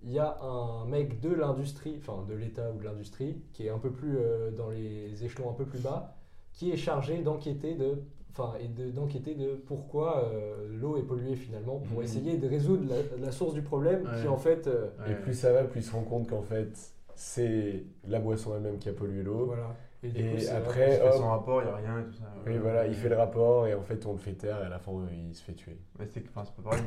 il 0.04 0.12
y 0.12 0.20
a 0.20 0.40
un 0.42 0.86
mec 0.86 1.20
de 1.20 1.34
l'industrie, 1.34 1.96
enfin 2.00 2.24
de 2.28 2.34
l'État 2.34 2.72
ou 2.72 2.80
de 2.80 2.84
l'industrie, 2.86 3.42
qui 3.54 3.66
est 3.68 3.70
un 3.70 3.78
peu 3.80 3.92
plus 3.92 4.18
euh, 4.18 4.52
dans 4.52 4.70
les 4.70 5.24
échelons 5.24 5.50
un 5.50 5.54
peu 5.54 5.66
plus 5.66 5.80
bas, 5.80 6.16
qui 6.54 6.72
est 6.72 6.78
chargé 6.78 7.22
d'enquêter 7.22 7.76
de 7.76 8.04
enfin 8.32 8.54
et 8.62 8.70
de- 8.70 8.90
d'enquêter 8.92 9.36
de, 9.36 9.56
pourquoi 9.56 10.32
l'eau 10.70 10.96
est 10.96 11.04
polluée 11.04 11.36
finalement 11.36 11.80
pour 11.80 11.98
Mhm. 12.00 12.04
essayer 12.06 12.38
de 12.38 12.48
résoudre 12.48 12.84
la, 12.90 13.26
la 13.26 13.32
source 13.34 13.54
du 13.54 13.62
problème 13.62 14.04
qui 14.22 14.28
en 14.30 14.38
fait 14.38 14.70
Et 15.06 15.14
plus 15.16 15.34
ça 15.34 15.52
va, 15.52 15.66
plus 15.66 15.82
ils 15.82 15.84
se 15.84 15.92
rendent 15.92 16.08
compte 16.08 16.30
qu'en 16.30 16.42
fait, 16.42 16.94
c'est 17.16 17.84
la 18.08 18.20
boisson 18.20 18.56
elle-même 18.56 18.78
qui 18.80 18.90
a 18.90 18.94
pollué 18.94 19.24
l'eau. 19.24 19.46
voilà 19.48 19.76
et, 20.04 20.50
après, 20.50 20.96
Il 20.96 21.00
fait 21.12 21.18
son 21.18 21.28
rapport, 21.30 21.62
il 21.62 21.66
n'y 21.66 21.72
a 21.72 21.76
rien 21.76 22.00
et 22.00 22.04
tout 22.06 22.14
ça. 22.14 22.24
Oui, 22.48 22.58
voilà, 22.58 22.88
il 22.88 22.96
fait 22.96 23.08
le 23.10 23.18
rapport 23.18 23.68
et 23.68 23.76
en 23.76 23.84
fait, 23.84 24.04
on 24.08 24.14
le 24.14 24.18
fait 24.18 24.34
taire 24.34 24.60
et 24.60 24.66
à 24.66 24.70
la 24.70 24.80
fin, 24.80 24.92
il 25.30 25.36
se 25.36 25.44
fait 25.44 25.54
tuer. 25.54 25.78
Mais 26.00 26.08
c'est 26.08 26.24
enfin, 26.28 26.44
c'est 26.44 26.56
pas 26.64 26.72
pareil. 26.72 26.84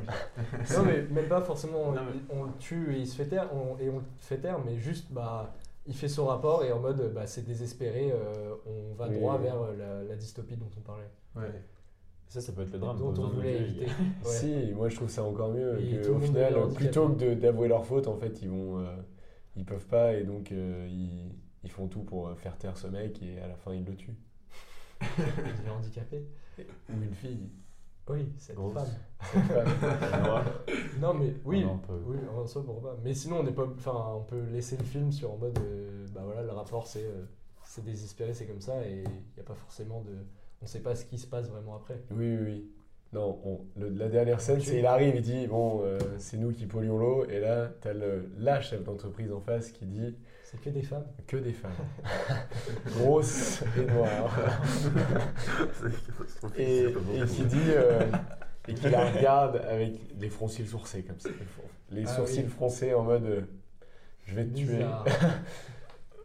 mais- 0.52 0.58
non 0.76 0.82
mais 0.84 1.02
même 1.20 1.28
pas 1.28 1.40
forcément 1.40 1.92
Non, 1.92 2.00
mais- 2.12 2.20
on, 2.36 2.42
le 2.44 2.52
tue 2.58 2.92
et 2.96 2.98
il 2.98 3.06
se 3.06 3.14
fait 3.14 3.26
taire 3.28 3.48
on- 3.54 3.78
et 3.78 3.88
on 3.88 3.98
le 3.98 4.04
fait 4.18 4.38
taire 4.38 4.58
mais 4.66 4.76
juste 4.78 5.12
bah 5.12 5.54
il 5.86 5.94
fait 5.94 6.08
son 6.08 6.26
rapport 6.26 6.64
et 6.64 6.72
en 6.72 6.80
mode 6.80 7.12
bah, 7.14 7.26
c'est 7.28 7.42
désespéré 7.46 8.10
euh, 8.12 8.54
on 8.66 8.94
va 8.94 9.06
Oui. 9.08 9.14
droit 9.20 9.38
vers 9.38 9.60
euh, 9.62 9.76
la, 9.78 10.02
la 10.02 10.16
dystopie 10.16 10.56
dont 10.56 10.70
on 10.76 10.80
parlait 10.80 11.10
Ouais. 11.36 11.52
Ça, 12.26 12.40
ça 12.40 12.52
peut 12.52 12.62
être 12.62 12.72
le 12.72 12.78
drame. 12.80 12.98
dont 12.98 13.14
on 13.16 13.28
voulait 13.28 13.58
éviter 13.58 13.84
Ouais. 13.86 13.90
Si, 14.24 14.72
moi 14.74 14.88
je 14.88 14.96
trouve 14.96 15.08
ça 15.10 15.22
encore 15.22 15.52
mieux. 15.52 15.78
Que, 16.02 16.10
au 16.10 16.18
final, 16.18 16.54
plutôt 16.74 17.10
que 17.10 17.26
de- 17.26 17.34
d'avouer 17.34 17.68
leur 17.68 17.84
faute, 17.86 18.08
en 18.08 18.16
fait, 18.16 18.42
ils 18.42 18.48
vont, 18.48 18.80
euh, 18.80 18.86
ils 19.56 19.64
peuvent 19.64 19.86
pas 19.86 20.14
et 20.14 20.24
donc 20.24 20.52
euh, 20.52 20.86
ils, 20.90 21.32
ils 21.62 21.70
font 21.70 21.88
tout 21.88 22.02
pour 22.02 22.28
euh, 22.28 22.34
faire 22.34 22.56
taire 22.58 22.76
ce 22.76 22.86
mec 22.86 23.22
et 23.22 23.40
à 23.40 23.46
la 23.48 23.56
fin 23.56 23.72
ils 23.74 23.84
le 23.84 23.94
tuent. 23.96 24.16
il 25.00 25.24
devient 25.58 25.70
handicapé 25.76 26.24
Ou 26.58 27.02
une 27.02 27.14
fille. 27.14 27.50
oui 28.08 28.28
cette 28.38 28.56
Grosse. 28.56 28.74
femme 28.74 28.86
cette 29.32 29.42
femme. 29.44 30.44
Non 31.00 31.12
mais 31.14 31.34
oui 31.44 31.64
non, 31.64 31.72
on 31.72 31.78
peut- 31.78 32.02
Oui, 32.06 32.16
en 32.36 32.46
soi, 32.46 32.64
pourquoi 32.64 32.94
pas. 32.94 33.00
Mais 33.02 33.14
sinon, 33.14 33.40
on 33.40 33.42
n'est 33.42 33.52
pas. 33.52 33.66
Enfin, 33.66 34.12
on 34.16 34.22
peut 34.22 34.44
laisser 34.52 34.76
le 34.76 34.84
film 34.84 35.10
sur 35.10 35.32
en 35.32 35.36
mode. 35.38 35.58
euh, 35.58 36.06
bah 36.14 36.22
voilà, 36.24 36.42
le 36.42 36.50
rapport, 36.52 36.86
c'est. 36.86 37.04
euh, 37.04 37.24
c'est 37.64 37.84
désespéré, 37.84 38.32
c'est 38.32 38.46
comme 38.46 38.60
ça, 38.60 38.86
et 38.86 39.02
il 39.02 39.34
n'y 39.34 39.40
a 39.40 39.44
pas 39.44 39.54
forcément 39.54 40.02
de. 40.02 40.12
On 40.62 40.66
sait 40.66 40.80
pas 40.80 40.94
ce 40.94 41.04
qui 41.04 41.18
se 41.18 41.26
passe 41.26 41.48
vraiment 41.50 41.74
après. 41.76 42.00
Oui, 42.12 42.36
oui, 42.36 42.42
oui. 42.44 42.70
Non, 43.14 43.38
on- 43.44 43.60
le- 43.80 43.90
la 43.90 44.08
dernière 44.08 44.40
scène, 44.40 44.60
c'est 44.60 44.78
il 44.80 44.86
arrive, 44.86 45.14
il 45.16 45.22
dit 45.22 45.46
Bon, 45.46 45.82
euh, 45.84 45.98
c'est 46.18 46.36
nous 46.36 46.50
qui 46.52 46.66
polluons 46.66 46.98
l'eau. 46.98 47.24
Et 47.30 47.38
là, 47.40 47.70
t'as 47.80 47.92
le, 47.92 48.28
la 48.38 48.60
chef 48.60 48.82
d'entreprise 48.82 49.32
en 49.32 49.40
face 49.40 49.70
qui 49.70 49.86
dit 49.86 50.16
C'est 50.42 50.60
que 50.60 50.68
des 50.70 50.82
femmes. 50.82 51.06
Que 51.28 51.36
des 51.36 51.52
femmes. 51.52 51.70
Grosses 52.98 53.62
et 53.80 53.84
noires. 53.92 54.36
Et, 56.58 56.84
et 56.86 57.24
qui 57.26 57.44
dit. 57.44 57.56
euh, 57.70 58.00
et 58.66 58.74
qui 58.74 58.88
la 58.88 59.10
regarde 59.10 59.56
avec 59.68 59.92
les 60.18 60.28
froncils 60.30 60.66
sourcés, 60.66 61.02
comme 61.02 61.20
ça. 61.20 61.28
les 61.90 62.04
Ah 62.06 62.16
sourcils 62.16 62.44
oui. 62.44 62.48
froncés 62.48 62.94
en 62.94 63.02
mode 63.04 63.24
euh, 63.24 63.40
Je 64.24 64.34
vais 64.34 64.44
te 64.46 64.54
tuer. 64.56 64.84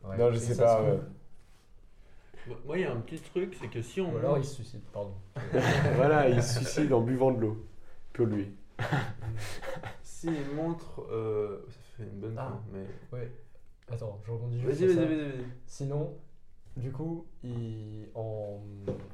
Ouais. 0.02 0.18
Non, 0.18 0.32
je 0.32 0.38
sais 0.38 0.56
pas. 0.56 0.82
Euh, 2.52 2.56
Moi, 2.66 2.78
il 2.78 2.82
y 2.82 2.86
a 2.86 2.92
un 2.92 3.00
petit 3.02 3.20
truc, 3.22 3.56
c'est 3.60 3.68
que 3.70 3.82
si 3.82 4.02
on. 4.02 4.14
Ou 4.14 4.18
alors 4.18 4.38
il 4.38 4.44
se 4.46 4.56
suicide, 4.56 4.82
pardon. 4.94 5.14
voilà, 5.96 6.30
il 6.30 6.42
se 6.44 6.60
suicide 6.60 6.92
en 6.94 7.02
buvant 7.02 7.32
de 7.32 7.40
l'eau. 7.42 7.66
Pollué. 8.14 8.52
S'il 10.04 10.34
montre. 10.56 11.02
euh, 11.12 11.66
Ça 11.70 11.80
fait 11.98 12.04
une 12.10 12.20
bonne 12.20 12.36
Ah. 12.38 12.50
fin, 12.50 12.62
mais. 12.74 13.18
Ouais. 13.18 13.32
Attends, 13.92 14.20
je 14.26 14.32
rebondis 14.32 14.60
juste 14.60 14.80
Vas-y, 14.82 14.88
vas-y, 14.88 14.96
ça. 14.96 15.06
vas-y. 15.06 15.18
vas-y. 15.32 15.44
Sinon, 15.66 16.14
du 16.78 16.92
coup, 16.92 17.26
il, 17.44 18.08
en, 18.16 18.60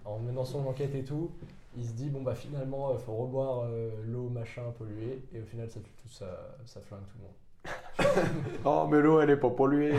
en 0.04 0.20
menant 0.20 0.44
son 0.46 0.66
enquête 0.68 0.94
et 0.96 1.04
tout, 1.04 1.32
il 1.78 1.86
se 1.86 1.94
dit 1.94 2.10
bon 2.10 2.22
bah 2.22 2.36
finalement 2.36 2.94
il 2.94 3.00
faut 3.00 3.16
reboire 3.16 3.64
euh, 3.66 3.92
l'eau 4.06 4.30
machin 4.30 4.64
polluée 4.78 5.24
et 5.34 5.42
au 5.42 5.46
final 5.46 5.70
ça 5.70 5.80
tue 5.82 5.92
tout 6.02 6.08
ça, 6.10 6.58
ça 6.66 6.80
flingue 6.82 7.02
tout 7.08 7.18
le 7.18 7.24
monde. 7.24 7.34
Oh, 8.66 8.88
mais 8.90 9.00
l'eau, 9.02 9.22
elle 9.22 9.30
est 9.32 9.38
pas 9.38 9.50
polluée. 9.50 9.94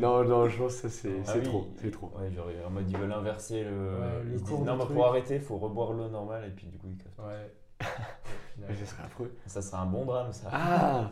Non, 0.00 0.24
non, 0.24 0.48
je 0.48 0.58
pense 0.58 0.80
que 0.80 0.88
ça, 0.88 0.88
c'est 0.88 1.22
Ah 1.26 1.32
oui, 1.36 1.42
trop. 1.44 1.66
C'est 1.76 1.90
trop. 1.90 2.12
Ouais, 2.18 2.30
genre 2.32 2.46
en 2.66 2.70
mode 2.70 2.90
ils 2.90 2.96
veulent 2.96 3.12
inverser 3.12 3.64
le. 3.64 3.70
Ouais, 3.70 4.22
ils 4.32 4.42
disent 4.42 4.52
non, 4.60 4.76
mais 4.76 4.84
truc. 4.84 4.94
pour 4.96 5.06
arrêter, 5.06 5.34
il 5.36 5.40
faut 5.40 5.56
reboire 5.56 5.92
l'eau 5.92 6.08
normale 6.08 6.44
et 6.46 6.50
puis 6.50 6.66
du 6.66 6.76
coup 6.78 6.88
ils 6.90 6.96
cassent. 6.98 7.18
Ouais. 7.18 7.54
Ce 8.78 8.84
serait 8.84 9.04
affreux. 9.04 9.32
Ça 9.46 9.62
serait 9.62 9.78
un 9.80 9.86
bon 9.86 10.04
drame 10.04 10.32
ça. 10.32 10.48
Ah 10.52 11.10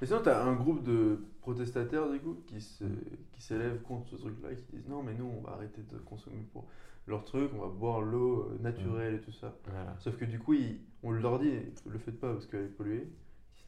Mais 0.00 0.06
sinon, 0.06 0.20
t'as 0.24 0.42
un 0.42 0.54
groupe 0.54 0.82
de 0.82 1.20
protestataires, 1.40 2.08
du 2.10 2.18
coup, 2.20 2.38
qui 2.46 2.60
se- 2.60 2.84
qui 3.32 3.42
s'élèvent 3.42 3.80
contre 3.82 4.08
ce 4.08 4.16
truc-là 4.16 4.50
et 4.52 4.56
qui 4.56 4.64
disent 4.72 4.88
non, 4.88 5.02
mais 5.02 5.14
nous, 5.14 5.30
on 5.38 5.42
va 5.46 5.52
arrêter 5.56 5.82
de 5.92 5.98
consommer 5.98 6.42
pour 6.52 6.66
leur 7.06 7.22
truc, 7.24 7.50
on 7.54 7.60
va 7.60 7.68
boire 7.68 8.00
l'eau 8.00 8.48
euh, 8.50 8.58
naturelle 8.62 9.14
et 9.14 9.20
tout 9.20 9.30
ça. 9.32 9.54
Voilà. 9.66 9.94
Sauf 9.98 10.16
que 10.16 10.24
du 10.24 10.38
coup, 10.40 10.54
ils- 10.54 10.80
on 11.02 11.12
leur 11.12 11.38
dit, 11.38 11.52
le 11.86 11.98
faites 11.98 12.18
pas 12.18 12.32
parce 12.32 12.46
qu'elle 12.46 12.64
est 12.64 12.76
polluée. 12.76 13.08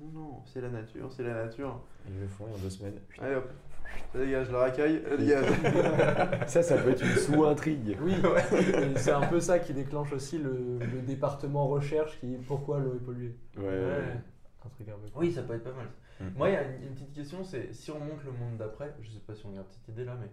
Non, 0.01 0.07
non, 0.13 0.43
c'est 0.47 0.61
la 0.61 0.69
nature, 0.71 1.11
c'est 1.13 1.25
la 1.25 1.35
nature. 1.45 1.81
Ils 2.09 2.21
le 2.21 2.29
font 2.29 2.47
et 2.49 2.53
en 2.55 2.59
deux 2.59 2.71
semaines. 2.71 3.01
Allez 3.19 3.35
hop, 3.35 3.51
ça 4.13 4.19
dégage, 4.21 4.51
la 4.51 4.59
racaille, 4.59 5.03
dégage. 5.19 5.47
Ça, 6.47 6.63
ça 6.63 6.77
peut 6.79 6.91
être 6.91 7.03
une 7.03 7.17
sous-intrigue. 7.17 7.99
Oui, 8.01 8.15
c'est 8.97 9.11
un 9.13 9.27
peu 9.27 9.41
ça 9.41 9.59
qui 9.59 9.75
déclenche 9.75 10.13
aussi 10.13 10.39
le, 10.39 10.79
le 10.79 11.03
département 11.03 11.67
recherche 11.67 12.19
qui 12.21 12.37
pourquoi 12.47 12.79
l'eau 12.79 12.95
est 12.95 13.05
polluée. 13.05 13.37
Ouais. 13.57 13.65
Ouais. 13.65 14.21
Un 14.65 14.69
truc 14.69 14.89
un 14.89 14.93
peu. 14.93 15.09
Oui, 15.17 15.33
ça 15.33 15.43
peut 15.43 15.55
être 15.55 15.65
pas 15.65 15.73
mal. 15.73 15.87
Mm. 16.21 16.37
Moi, 16.37 16.49
il 16.51 16.53
y 16.53 16.57
a 16.57 16.63
une, 16.63 16.83
une 16.85 16.95
petite 16.95 17.13
question, 17.13 17.43
c'est 17.45 17.73
si 17.73 17.91
on 17.91 17.99
monte 17.99 18.23
le 18.25 18.33
monde 18.33 18.57
d'après, 18.57 18.95
je 19.01 19.11
sais 19.11 19.21
pas 19.21 19.35
si 19.35 19.47
on 19.47 19.51
a 19.55 19.57
une 19.57 19.65
petite 19.65 19.89
idée 19.89 20.05
là, 20.05 20.17
mais 20.21 20.31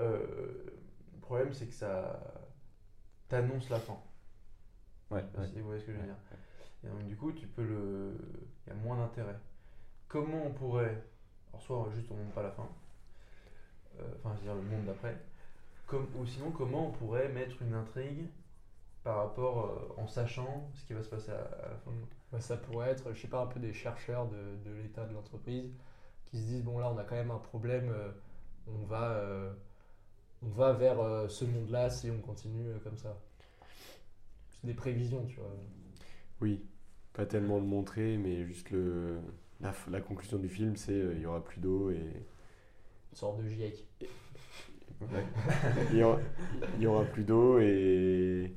euh, 0.00 0.18
le 1.14 1.20
problème 1.20 1.52
c'est 1.52 1.66
que 1.66 1.74
ça 1.74 2.20
t'annonce 3.28 3.68
la 3.70 3.78
fin. 3.80 3.96
Ouais, 5.10 5.20
Je 5.20 5.26
sais 5.26 5.32
pas 5.32 5.40
ouais. 5.42 5.46
si 5.48 5.58
vous 5.60 5.66
voyez 5.66 5.80
ce 5.80 5.86
que 5.86 5.92
je 5.92 5.96
veux 5.96 6.02
Ouais, 6.02 6.08
dire. 6.08 6.16
Et 6.86 6.90
donc 6.90 7.06
du 7.06 7.16
coup, 7.16 7.32
tu 7.32 7.46
peux 7.46 7.64
le, 7.64 8.16
il 8.66 8.70
y 8.70 8.72
a 8.72 8.78
moins 8.80 8.96
d'intérêt. 8.96 9.36
Comment 10.08 10.46
on 10.46 10.52
pourrait, 10.52 11.02
alors 11.48 11.62
soit 11.62 11.88
juste 11.94 12.08
on 12.10 12.14
monte 12.14 12.32
pas 12.32 12.42
la 12.42 12.52
fin, 12.52 12.68
euh, 13.98 14.02
enfin 14.18 14.34
je 14.34 14.40
veux 14.40 14.44
dire 14.44 14.54
le 14.54 14.62
monde 14.62 14.84
d'après, 14.86 15.16
comme 15.86 16.06
ou 16.16 16.24
sinon 16.24 16.50
comment 16.52 16.88
on 16.88 16.92
pourrait 16.92 17.28
mettre 17.28 17.60
une 17.62 17.74
intrigue 17.74 18.28
par 19.02 19.16
rapport 19.16 19.66
euh, 19.66 20.00
en 20.00 20.06
sachant 20.06 20.70
ce 20.74 20.84
qui 20.84 20.92
va 20.92 21.02
se 21.02 21.08
passer 21.08 21.32
à, 21.32 21.40
à 21.40 21.70
la 21.70 21.76
fin. 21.78 21.90
Bah, 22.30 22.40
ça 22.40 22.56
pourrait 22.56 22.90
être, 22.90 23.12
je 23.14 23.22
sais 23.22 23.28
pas, 23.28 23.42
un 23.42 23.46
peu 23.46 23.60
des 23.60 23.72
chercheurs 23.72 24.28
de, 24.28 24.70
l'état 24.82 25.06
de 25.06 25.14
l'entreprise 25.14 25.72
qui 26.26 26.38
se 26.38 26.44
disent 26.44 26.62
bon 26.64 26.78
là 26.78 26.90
on 26.90 26.98
a 26.98 27.04
quand 27.04 27.14
même 27.14 27.30
un 27.30 27.38
problème, 27.38 27.90
euh, 27.90 28.10
on 28.68 28.84
va, 28.84 29.10
euh, 29.10 29.52
on 30.42 30.48
va 30.48 30.72
vers 30.72 31.30
ce 31.30 31.44
monde-là 31.44 31.90
si 31.90 32.10
on 32.10 32.20
continue 32.20 32.78
comme 32.84 32.96
ça. 32.96 33.16
C'est 34.50 34.66
des 34.66 34.74
prévisions, 34.74 35.24
tu 35.26 35.36
vois. 35.36 35.50
Oui. 36.40 36.64
Pas 37.16 37.24
tellement 37.24 37.56
le 37.56 37.64
montrer, 37.64 38.18
mais 38.18 38.44
juste 38.44 38.70
le. 38.70 39.16
La, 39.62 39.72
la 39.90 40.02
conclusion 40.02 40.36
du 40.36 40.50
film, 40.50 40.76
c'est 40.76 40.92
euh, 40.92 41.14
il 41.14 41.22
y 41.22 41.26
aura 41.26 41.42
plus 41.42 41.60
d'eau 41.60 41.90
et 41.90 41.94
Une 41.96 43.16
sorte 43.16 43.42
de 43.42 43.48
GIEC. 43.48 43.86
il 45.92 45.96
y 45.98 46.02
aura, 46.02 46.20
il 46.76 46.82
y 46.82 46.86
aura 46.86 47.04
plus 47.04 47.24
d'eau 47.24 47.58
et 47.58 48.52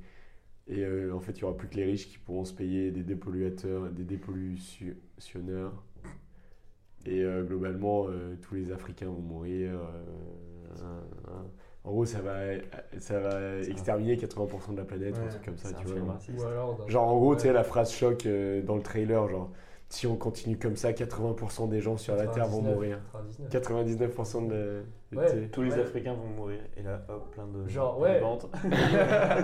et 0.68 0.84
euh, 0.84 1.14
en 1.16 1.22
fait 1.22 1.38
il 1.38 1.42
y 1.42 1.44
aura 1.46 1.56
plus 1.56 1.70
que 1.70 1.76
les 1.76 1.86
riches 1.86 2.08
qui 2.10 2.18
pourront 2.18 2.44
se 2.44 2.54
payer 2.54 2.92
des 2.92 3.04
dépolluateurs, 3.04 3.90
des 3.92 4.04
dépollutionneurs 4.04 5.82
et 7.06 7.24
euh, 7.24 7.44
globalement 7.44 8.08
tous 8.42 8.56
les 8.56 8.74
Africains 8.74 9.08
vont 9.08 9.22
mourir. 9.22 9.80
En 11.90 11.92
gros 11.94 12.06
ça 12.06 12.20
va 12.22 12.36
ça 13.00 13.20
va 13.20 13.58
exterminer 13.68 14.16
80% 14.16 14.74
de 14.74 14.78
la 14.78 14.84
planète 14.86 15.16
ou 15.18 15.26
un 15.26 15.28
truc 15.28 15.44
comme 15.44 15.58
ça 15.58 15.70
tu 15.74 15.88
vois. 15.88 16.88
Genre 16.88 17.08
en 17.08 17.18
gros, 17.18 17.36
tu 17.36 17.42
sais, 17.42 17.54
la 17.54 17.64
phrase 17.64 17.92
choc 17.92 18.26
euh, 18.28 18.62
dans 18.62 18.76
le 18.76 18.84
trailer, 18.84 19.28
genre 19.28 19.50
si 19.92 20.06
on 20.06 20.16
continue 20.16 20.56
comme 20.60 20.76
ça, 20.76 20.92
80% 20.92 21.68
des 21.68 21.82
gens 21.82 21.98
sur 21.98 22.16
la 22.16 22.28
Terre 22.28 22.46
vont 22.48 22.62
99, 22.62 22.76
mourir. 22.76 23.00
99. 23.50 24.12
99% 24.16 24.48
de 24.48 24.84
la. 25.12 25.22
Ouais. 25.24 25.48
Tous 25.48 25.64
les 25.64 25.72
Ouais. 25.74 25.80
Africains 25.82 26.14
vont 26.14 26.28
mourir 26.28 26.60
et 26.78 26.84
là 26.84 27.02
hop 27.10 27.32
plein 27.32 27.48
de 27.48 27.68
Genre, 27.68 27.98
plein 27.98 28.04
ouais. 28.04 28.20
ventes. 28.20 28.46
ils 28.66 28.72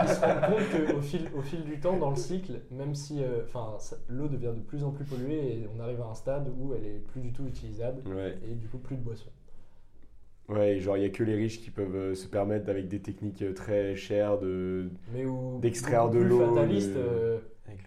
se 0.07 0.21
rendent 0.21 0.41
compte 0.51 0.93
qu'au 0.95 1.01
fil, 1.01 1.27
au 1.35 1.41
fil 1.41 1.63
du 1.63 1.79
temps, 1.79 1.97
dans 1.97 2.11
le 2.11 2.15
cycle, 2.15 2.59
même 2.69 2.93
si 2.93 3.23
euh, 3.23 3.43
'fin, 3.47 3.73
ça- 3.79 3.95
l'eau 4.07 4.27
devient 4.27 4.53
de 4.55 4.61
plus 4.61 4.83
en 4.83 4.91
plus 4.91 5.03
polluée 5.05 5.53
et 5.61 5.69
on 5.75 5.79
arrive 5.81 5.99
à 6.01 6.05
un 6.05 6.13
stade 6.13 6.47
où 6.59 6.75
elle 6.75 6.85
est 6.85 6.99
plus 7.07 7.21
du 7.21 7.33
tout 7.33 7.47
utilisable 7.47 8.07
Ouais, 8.07 8.37
et 8.47 8.53
du 8.53 8.67
coup 8.67 8.77
plus 8.77 8.97
de 8.97 9.01
boissons. 9.01 9.31
Ouais, 10.49 10.79
genre 10.79 10.97
il 10.97 11.01
n'y 11.01 11.05
a 11.05 11.09
que 11.09 11.23
les 11.23 11.35
riches 11.35 11.61
qui 11.61 11.71
peuvent 11.71 11.95
euh, 11.95 12.15
se 12.15 12.27
permettre 12.27 12.69
avec 12.69 12.87
des 12.87 12.99
techniques 12.99 13.41
euh, 13.41 13.53
très 13.53 13.95
chères 13.95 14.39
de. 14.39 14.89
Mais 15.13 15.25
où 15.25 15.59
D'extraire 15.59 16.09
de 16.09 16.19
l'eau, 16.19 16.39
fataliste, 16.53 16.93
de- 16.93 16.99
euh, 16.99 17.37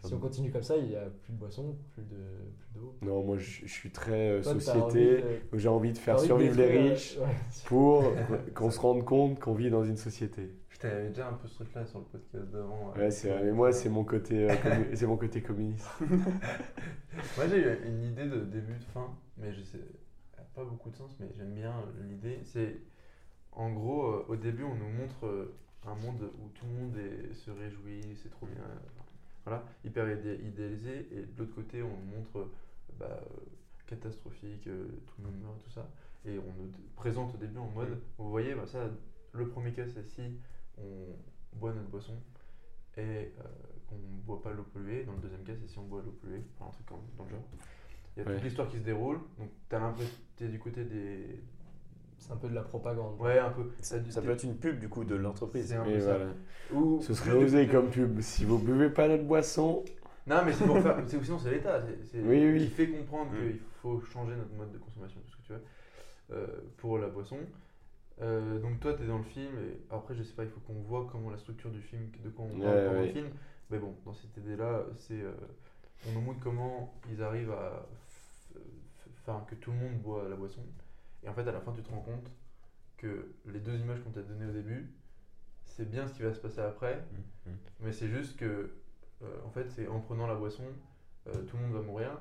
si 0.04 0.14
on 0.14 0.18
continue 0.18 0.50
comme 0.50 0.62
ça, 0.62 0.76
il 0.76 0.90
y 0.90 0.96
a 0.96 1.06
plus 1.22 1.32
de 1.32 1.38
boissons, 1.38 1.76
plus 1.94 2.02
de 2.02 2.16
plus 2.58 2.80
d'eau. 2.80 2.94
Non, 3.02 3.22
moi 3.24 3.36
je, 3.38 3.62
je 3.66 3.72
suis 3.72 3.90
très 3.90 4.30
euh, 4.30 4.42
Toi, 4.42 4.54
société, 4.54 4.80
envie 4.82 5.04
de- 5.04 5.22
où 5.52 5.58
j'ai 5.58 5.68
envie 5.68 5.92
de 5.92 5.98
faire 5.98 6.14
envie 6.16 6.22
de 6.22 6.26
survivre 6.26 6.56
les 6.56 6.88
riches 6.90 7.16
ouais. 7.18 7.26
pour 7.66 8.04
qu'on 8.54 8.70
se 8.70 8.78
rende 8.80 9.04
compte 9.04 9.38
qu'on 9.40 9.54
vit 9.54 9.70
dans 9.70 9.84
une 9.84 9.96
société. 9.96 10.50
Je 10.68 10.78
t'avais 10.78 11.08
déjà 11.08 11.28
un 11.28 11.32
peu 11.32 11.48
ce 11.48 11.54
truc-là 11.56 11.84
sur 11.86 11.98
le 11.98 12.04
podcast 12.04 12.50
d'avant. 12.52 12.92
Ouais, 12.96 13.10
c'est 13.10 13.28
vrai, 13.30 13.42
mais 13.44 13.50
moi 13.52 13.72
c'est 13.72 13.88
mon 13.88 14.04
côté, 14.04 14.48
euh, 14.48 14.54
c'est 14.94 15.06
mon 15.06 15.16
côté 15.16 15.40
communiste. 15.42 15.88
Moi 17.36 17.46
j'ai 17.50 17.58
eu 17.58 17.78
une 17.86 18.02
idée 18.04 18.26
de 18.26 18.40
début 18.44 18.74
de 18.78 18.84
fin, 18.94 19.08
mais 19.36 19.52
je 19.52 19.62
sais, 19.62 19.78
pas 20.58 20.64
beaucoup 20.64 20.90
de 20.90 20.96
sens, 20.96 21.14
mais 21.20 21.28
j'aime 21.36 21.54
bien 21.54 21.72
l'idée. 22.08 22.40
C'est 22.44 22.80
en 23.52 23.70
gros, 23.72 24.06
euh, 24.06 24.24
au 24.28 24.36
début, 24.36 24.64
on 24.64 24.74
nous 24.74 24.88
montre 24.90 25.26
euh, 25.26 25.54
un 25.86 25.94
monde 25.94 26.30
où 26.40 26.48
tout 26.48 26.66
le 26.66 26.72
monde 26.72 26.96
est- 26.96 27.32
se 27.34 27.50
réjouit, 27.50 28.16
c'est 28.22 28.28
trop 28.30 28.46
bien, 28.46 28.62
euh, 28.62 28.78
voilà, 29.44 29.64
hyper 29.84 30.06
idé- 30.10 30.40
idéalisé, 30.44 31.08
et 31.12 31.22
de 31.22 31.38
l'autre 31.38 31.54
côté, 31.54 31.82
on 31.82 31.88
nous 31.96 32.16
montre 32.16 32.38
euh, 32.38 32.50
bah, 32.98 33.06
euh, 33.22 33.40
catastrophique, 33.86 34.66
euh, 34.66 34.86
tout 35.06 35.14
le 35.22 35.24
monde 35.30 35.40
meurt, 35.42 35.62
tout 35.62 35.70
ça, 35.70 35.88
et 36.26 36.38
on 36.38 36.52
nous 36.60 36.70
présente 36.96 37.34
au 37.34 37.38
début 37.38 37.58
en 37.58 37.70
mode, 37.70 38.00
vous 38.18 38.28
voyez, 38.30 38.54
bah, 38.54 38.66
ça, 38.66 38.90
le 39.32 39.48
premier 39.48 39.72
cas, 39.72 39.86
c'est 39.86 40.04
si 40.04 40.38
on 40.78 41.16
boit 41.58 41.72
notre 41.72 41.88
boisson 41.88 42.14
et 42.96 43.00
euh, 43.00 43.28
qu'on 43.88 43.96
ne 43.96 44.20
boit 44.26 44.42
pas 44.42 44.52
l'eau 44.52 44.64
polluée. 44.64 45.04
Dans 45.04 45.12
le 45.12 45.18
deuxième 45.18 45.42
cas, 45.44 45.52
c'est 45.60 45.68
si 45.68 45.78
on 45.78 45.84
boit 45.84 46.02
l'eau 46.02 46.12
polluée, 46.20 46.42
enfin, 46.54 46.68
un 46.68 46.72
truc 46.72 46.86
comme- 46.86 46.98
dans 47.16 47.24
le 47.24 47.30
genre. 47.30 47.44
Il 48.18 48.24
y 48.24 48.26
a 48.26 48.28
Ouais. 48.30 48.34
toute 48.34 48.44
l'histoire 48.44 48.68
qui 48.68 48.78
se 48.78 48.82
déroule, 48.82 49.18
donc 49.38 49.48
t'as 49.68 49.78
l'impression 49.78 50.10
que 50.12 50.38
t'es 50.44 50.48
du 50.48 50.58
côté 50.58 50.84
des. 50.84 51.40
C'est 52.18 52.32
un 52.32 52.36
peu 52.36 52.48
de 52.48 52.54
la 52.54 52.62
propagande. 52.62 53.20
Ouais, 53.20 53.38
un 53.38 53.50
peu. 53.50 53.70
Ça, 53.80 53.96
peut 54.20 54.30
être 54.30 54.42
une 54.42 54.56
pub 54.56 54.80
du 54.80 54.88
coup 54.88 55.04
de 55.04 55.14
l'entreprise. 55.14 55.68
C'est 55.68 55.76
un 55.76 55.84
Et 55.84 55.94
peu 55.94 56.00
ça. 56.00 56.16
voilà. 56.16 56.32
Ou 56.74 57.00
Ce 57.00 57.14
serait 57.14 57.32
osé 57.32 57.66
de- 57.66 57.70
comme 57.70 57.90
pub. 57.90 58.20
Si 58.20 58.44
vous 58.44 58.58
buvez 58.58 58.90
pas 58.90 59.06
notre 59.06 59.22
boisson, 59.22 59.84
Non, 60.26 60.42
mais 60.44 60.52
c'est 60.52 60.64
pour 60.66 60.80
faire. 60.80 60.98
Sinon, 61.06 61.38
c'est 61.38 61.52
l'État. 61.52 61.80
c'est- 62.10 62.20
Oui, 62.20 62.44
oui. 62.52 62.58
Qui 62.64 62.70
fait 62.70 62.88
comprendre 62.88 63.30
Mm. 63.32 63.36
qu'il 63.38 63.58
faut 63.80 64.00
changer 64.00 64.34
notre 64.34 64.52
mode 64.54 64.72
de 64.72 64.78
consommation, 64.78 65.20
tout 65.20 65.30
ce 65.30 65.36
que 65.36 65.42
tu 65.46 65.52
veux, 65.52 65.62
euh, 66.32 66.46
pour 66.78 66.98
la 66.98 67.06
boisson. 67.08 67.38
Euh, 68.20 68.58
donc, 68.58 68.80
toi, 68.80 68.94
tu 68.94 69.04
es 69.04 69.06
dans 69.06 69.18
le 69.18 69.24
film, 69.24 69.52
et 69.58 69.80
après, 69.94 70.14
je 70.16 70.24
sais 70.24 70.34
pas, 70.34 70.42
il 70.42 70.50
faut 70.50 70.60
qu'on 70.66 70.74
voit 70.82 71.06
comment 71.10 71.30
la 71.30 71.38
structure 71.38 71.70
du 71.70 71.80
film, 71.80 72.10
de 72.24 72.30
quoi 72.30 72.46
on 72.46 72.58
parle 72.58 72.84
pendant 72.84 72.98
ouais. 73.00 73.06
le 73.06 73.12
film. 73.12 73.28
Mais 73.70 73.78
bon, 73.78 73.94
dans 74.04 74.12
cette 74.12 74.36
idée-là, 74.36 74.82
c'est. 74.96 75.20
euh, 75.22 75.30
on 76.08 76.12
nous 76.12 76.20
montre 76.20 76.40
comment 76.40 76.92
ils 77.12 77.22
arrivent 77.22 77.52
à. 77.52 77.86
Enfin, 79.28 79.44
que 79.46 79.54
tout 79.56 79.70
le 79.72 79.76
monde 79.76 79.98
boit 79.98 80.26
la 80.28 80.36
boisson. 80.36 80.62
Et 81.22 81.28
en 81.28 81.34
fait, 81.34 81.46
à 81.46 81.52
la 81.52 81.60
fin, 81.60 81.72
tu 81.72 81.82
te 81.82 81.90
rends 81.90 82.00
compte 82.00 82.30
que 82.96 83.26
les 83.46 83.60
deux 83.60 83.76
images 83.78 84.00
qu'on 84.02 84.10
t'a 84.10 84.22
données 84.22 84.46
au 84.46 84.52
début, 84.52 84.90
c'est 85.66 85.88
bien 85.88 86.06
ce 86.08 86.14
qui 86.14 86.22
va 86.22 86.32
se 86.32 86.40
passer 86.40 86.60
après. 86.60 87.04
Mhm. 87.46 87.56
Mais 87.80 87.92
c'est 87.92 88.08
juste 88.08 88.38
que, 88.38 88.70
euh, 89.22 89.26
en 89.44 89.50
fait, 89.50 89.68
c'est 89.70 89.86
en 89.86 90.00
prenant 90.00 90.26
la 90.26 90.34
boisson, 90.34 90.64
euh, 91.26 91.42
tout 91.42 91.56
le 91.58 91.64
monde 91.64 91.74
va 91.74 91.82
mourir 91.82 92.18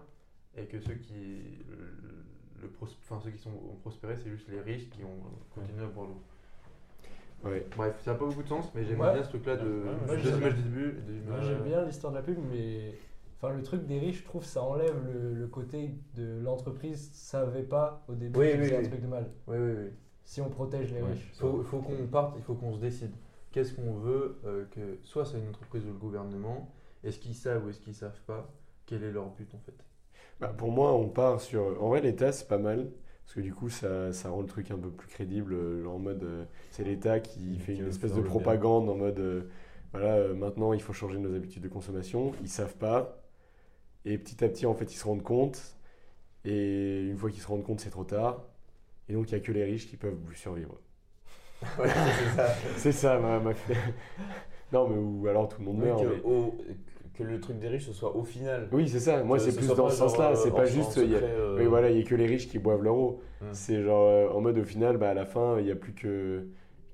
et 0.57 0.65
que 0.65 0.79
ceux 0.79 0.95
qui 0.95 1.59
le 2.61 2.67
pros- 2.69 2.87
ceux 2.87 3.31
qui 3.31 3.37
sont, 3.37 3.51
ont 3.51 3.75
prospéré, 3.81 4.17
c'est 4.17 4.29
juste 4.31 4.49
les 4.49 4.59
riches 4.59 4.89
qui 4.89 5.03
ont 5.03 5.17
continué 5.53 5.83
à 5.83 5.87
boire 5.87 6.07
l'eau. 6.07 6.21
Ouais. 7.45 7.65
Bref, 7.77 8.01
ça 8.03 8.13
n'a 8.13 8.17
pas 8.17 8.25
beaucoup 8.25 8.41
de 8.41 8.47
sens, 8.47 8.73
mais 8.73 8.83
j'aime 8.83 8.99
Ouais. 8.99 9.13
bien 9.13 9.23
ce 9.23 9.29
truc-là 9.29 9.55
de, 9.57 9.63
Ouais, 9.69 9.91
moi, 10.07 10.15
de 10.15 10.21
j'aime 10.21 10.37
image 10.39 10.55
du 10.55 10.63
début. 10.63 10.95
Moi 11.27 11.39
j'aime 11.41 11.63
bien 11.63 11.85
l'histoire 11.85 12.11
de 12.11 12.17
la 12.17 12.23
pub, 12.23 12.37
mais 12.51 12.95
enfin, 13.38 13.53
le 13.53 13.63
truc 13.63 13.85
des 13.85 13.99
riches, 13.99 14.19
je 14.19 14.25
trouve 14.25 14.43
ça 14.45 14.63
enlève 14.63 14.95
le, 15.05 15.33
le 15.33 15.47
côté 15.47 15.95
de 16.15 16.39
l'entreprise 16.43 17.11
savait 17.13 17.63
pas 17.63 18.03
au 18.07 18.15
début 18.15 18.39
Oui, 18.39 18.51
qu'il 18.51 18.59
oui, 18.61 18.67
oui. 18.71 18.75
un 18.77 18.83
truc 18.83 19.01
de 19.01 19.07
mal. 19.07 19.29
Oui, 19.47 19.57
oui, 19.57 19.71
oui. 19.77 19.89
Si 20.25 20.41
on 20.41 20.49
protège 20.49 20.91
les 20.93 21.01
riches. 21.01 21.31
Il 21.35 21.39
faut, 21.39 21.63
faut 21.63 21.79
qu'on 21.79 22.07
parte, 22.07 22.35
il 22.38 22.43
faut 22.43 22.53
qu'on 22.55 22.73
se 22.73 22.79
décide. 22.79 23.11
Qu'est-ce 23.51 23.73
qu'on 23.73 23.93
veut 23.93 24.39
euh, 24.45 24.65
que 24.71 24.99
soit 25.03 25.25
c'est 25.25 25.39
une 25.39 25.47
entreprise 25.49 25.83
ou 25.85 25.89
le 25.89 25.93
gouvernement 25.93 26.69
Est-ce 27.03 27.19
qu'ils 27.19 27.35
savent 27.35 27.65
ou 27.65 27.69
est-ce 27.69 27.79
qu'ils 27.79 27.95
savent 27.95 28.21
pas 28.25 28.49
Quel 28.85 29.03
est 29.03 29.11
leur 29.11 29.29
but 29.29 29.53
en 29.55 29.59
fait? 29.59 29.73
Bah, 30.39 30.53
pour 30.55 30.71
moi, 30.71 30.93
on 30.93 31.07
part 31.09 31.41
sur. 31.41 31.81
En 31.83 31.89
vrai, 31.89 32.01
l'État, 32.01 32.31
c'est 32.31 32.47
pas 32.47 32.57
mal. 32.57 32.91
Parce 33.23 33.35
que 33.35 33.41
du 33.41 33.53
coup, 33.53 33.69
ça, 33.69 34.13
ça 34.13 34.29
rend 34.29 34.41
le 34.41 34.47
truc 34.47 34.71
un 34.71 34.77
peu 34.77 34.89
plus 34.89 35.07
crédible. 35.07 35.53
euh, 35.53 35.85
En 35.88 35.99
mode. 35.99 36.23
euh, 36.23 36.45
c'est 36.69 36.83
l'État 36.83 37.19
qui 37.19 37.57
fait 37.59 37.75
une 37.75 37.88
espèce 37.88 38.13
de 38.13 38.21
bien. 38.21 38.29
propagande 38.29 38.89
en 38.89 38.95
mode. 38.95 39.19
euh, 39.19 39.49
voilà, 39.91 40.15
euh, 40.15 40.33
maintenant, 40.35 40.73
il 40.73 40.81
faut 40.81 40.93
changer 40.93 41.17
nos 41.19 41.33
habitudes 41.35 41.63
de 41.63 41.67
consommation. 41.69 42.33
Ils 42.41 42.49
savent 42.49 42.75
pas. 42.77 43.23
Et 44.09 44.17
petit 44.17 44.43
à 44.43 44.47
petit, 44.49 44.65
en 44.65 44.73
fait, 44.73 44.91
ils 44.93 44.97
se 44.97 45.05
rendent 45.05 45.23
compte. 45.23 45.61
Et 46.45 47.01
une 47.03 47.17
fois 47.17 47.29
qu'ils 47.29 47.41
se 47.41 47.47
rendent 47.47 47.63
compte, 47.63 47.79
c'est 47.81 47.89
trop 47.89 48.03
tard. 48.05 48.43
Et 49.09 49.13
donc, 49.13 49.29
il 49.31 49.35
n'y 49.35 49.41
a 49.41 49.43
que 49.43 49.51
les 49.51 49.63
riches 49.63 49.87
qui 49.89 49.97
peuvent 49.97 50.17
survivre. 50.35 50.79
C'est 51.61 52.35
ça. 52.35 52.47
C'est 52.77 52.91
ça, 52.91 53.19
ma, 53.19 53.39
ma... 53.39 53.51
Non, 54.71 54.87
mais 54.87 54.97
ou 54.97 55.27
alors 55.27 55.47
tout 55.49 55.59
le 55.59 55.65
monde 55.65 55.77
Oui, 55.79 55.85
meurt. 55.87 56.01
que, 56.03 56.07
mais- 56.07 56.21
au- 56.23 56.55
que 57.15 57.23
le 57.23 57.39
truc 57.39 57.57
des 57.57 57.67
riches, 57.67 57.87
ce 57.87 57.93
soit 57.93 58.15
au 58.15 58.23
final. 58.23 58.69
Oui, 58.71 58.87
c'est 58.87 58.99
ça. 58.99 59.23
Moi, 59.23 59.39
c'est 59.39 59.49
ce 59.51 59.57
plus 59.57 59.67
dans 59.69 59.89
ce 59.89 59.95
sens-là. 59.95 60.31
euh, 60.31 60.35
C'est 60.35 60.51
pas 60.51 60.65
juste. 60.65 60.97
y 60.97 61.15
a- 61.15 61.19
euh, 61.19 61.57
Oui, 61.57 61.65
voilà, 61.65 61.89
il 61.89 61.95
n'y 61.97 62.03
a 62.03 62.05
que 62.05 62.13
les 62.15 62.27
riches 62.27 62.47
qui 62.47 62.59
boivent 62.59 62.83
leur 62.83 62.95
eau. 62.95 63.21
Hmm. 63.41 63.45
C'est 63.53 63.81
genre 63.81 64.07
euh, 64.07 64.29
en 64.29 64.39
mode 64.41 64.57
au 64.59 64.63
final, 64.63 64.97
bah, 64.97 65.09
à 65.09 65.13
la 65.15 65.25
fin, 65.25 65.57
il 65.59 65.65
n'y 65.65 65.71
a 65.71 65.75
plus 65.75 65.93
que 65.93 66.45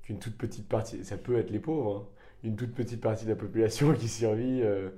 qu'une 0.02 0.18
toute 0.18 0.36
petite 0.38 0.66
partie. 0.68 1.04
Ça 1.04 1.18
peut 1.18 1.36
être 1.38 1.50
les 1.50 1.58
pauvres, 1.58 1.96
hein. 1.96 2.06
une 2.42 2.56
toute 2.56 2.72
petite 2.74 3.00
partie 3.02 3.24
de 3.26 3.30
la 3.30 3.36
population 3.36 3.92
qui 3.98 4.08
survit 4.08 4.60
euh, 4.62 4.88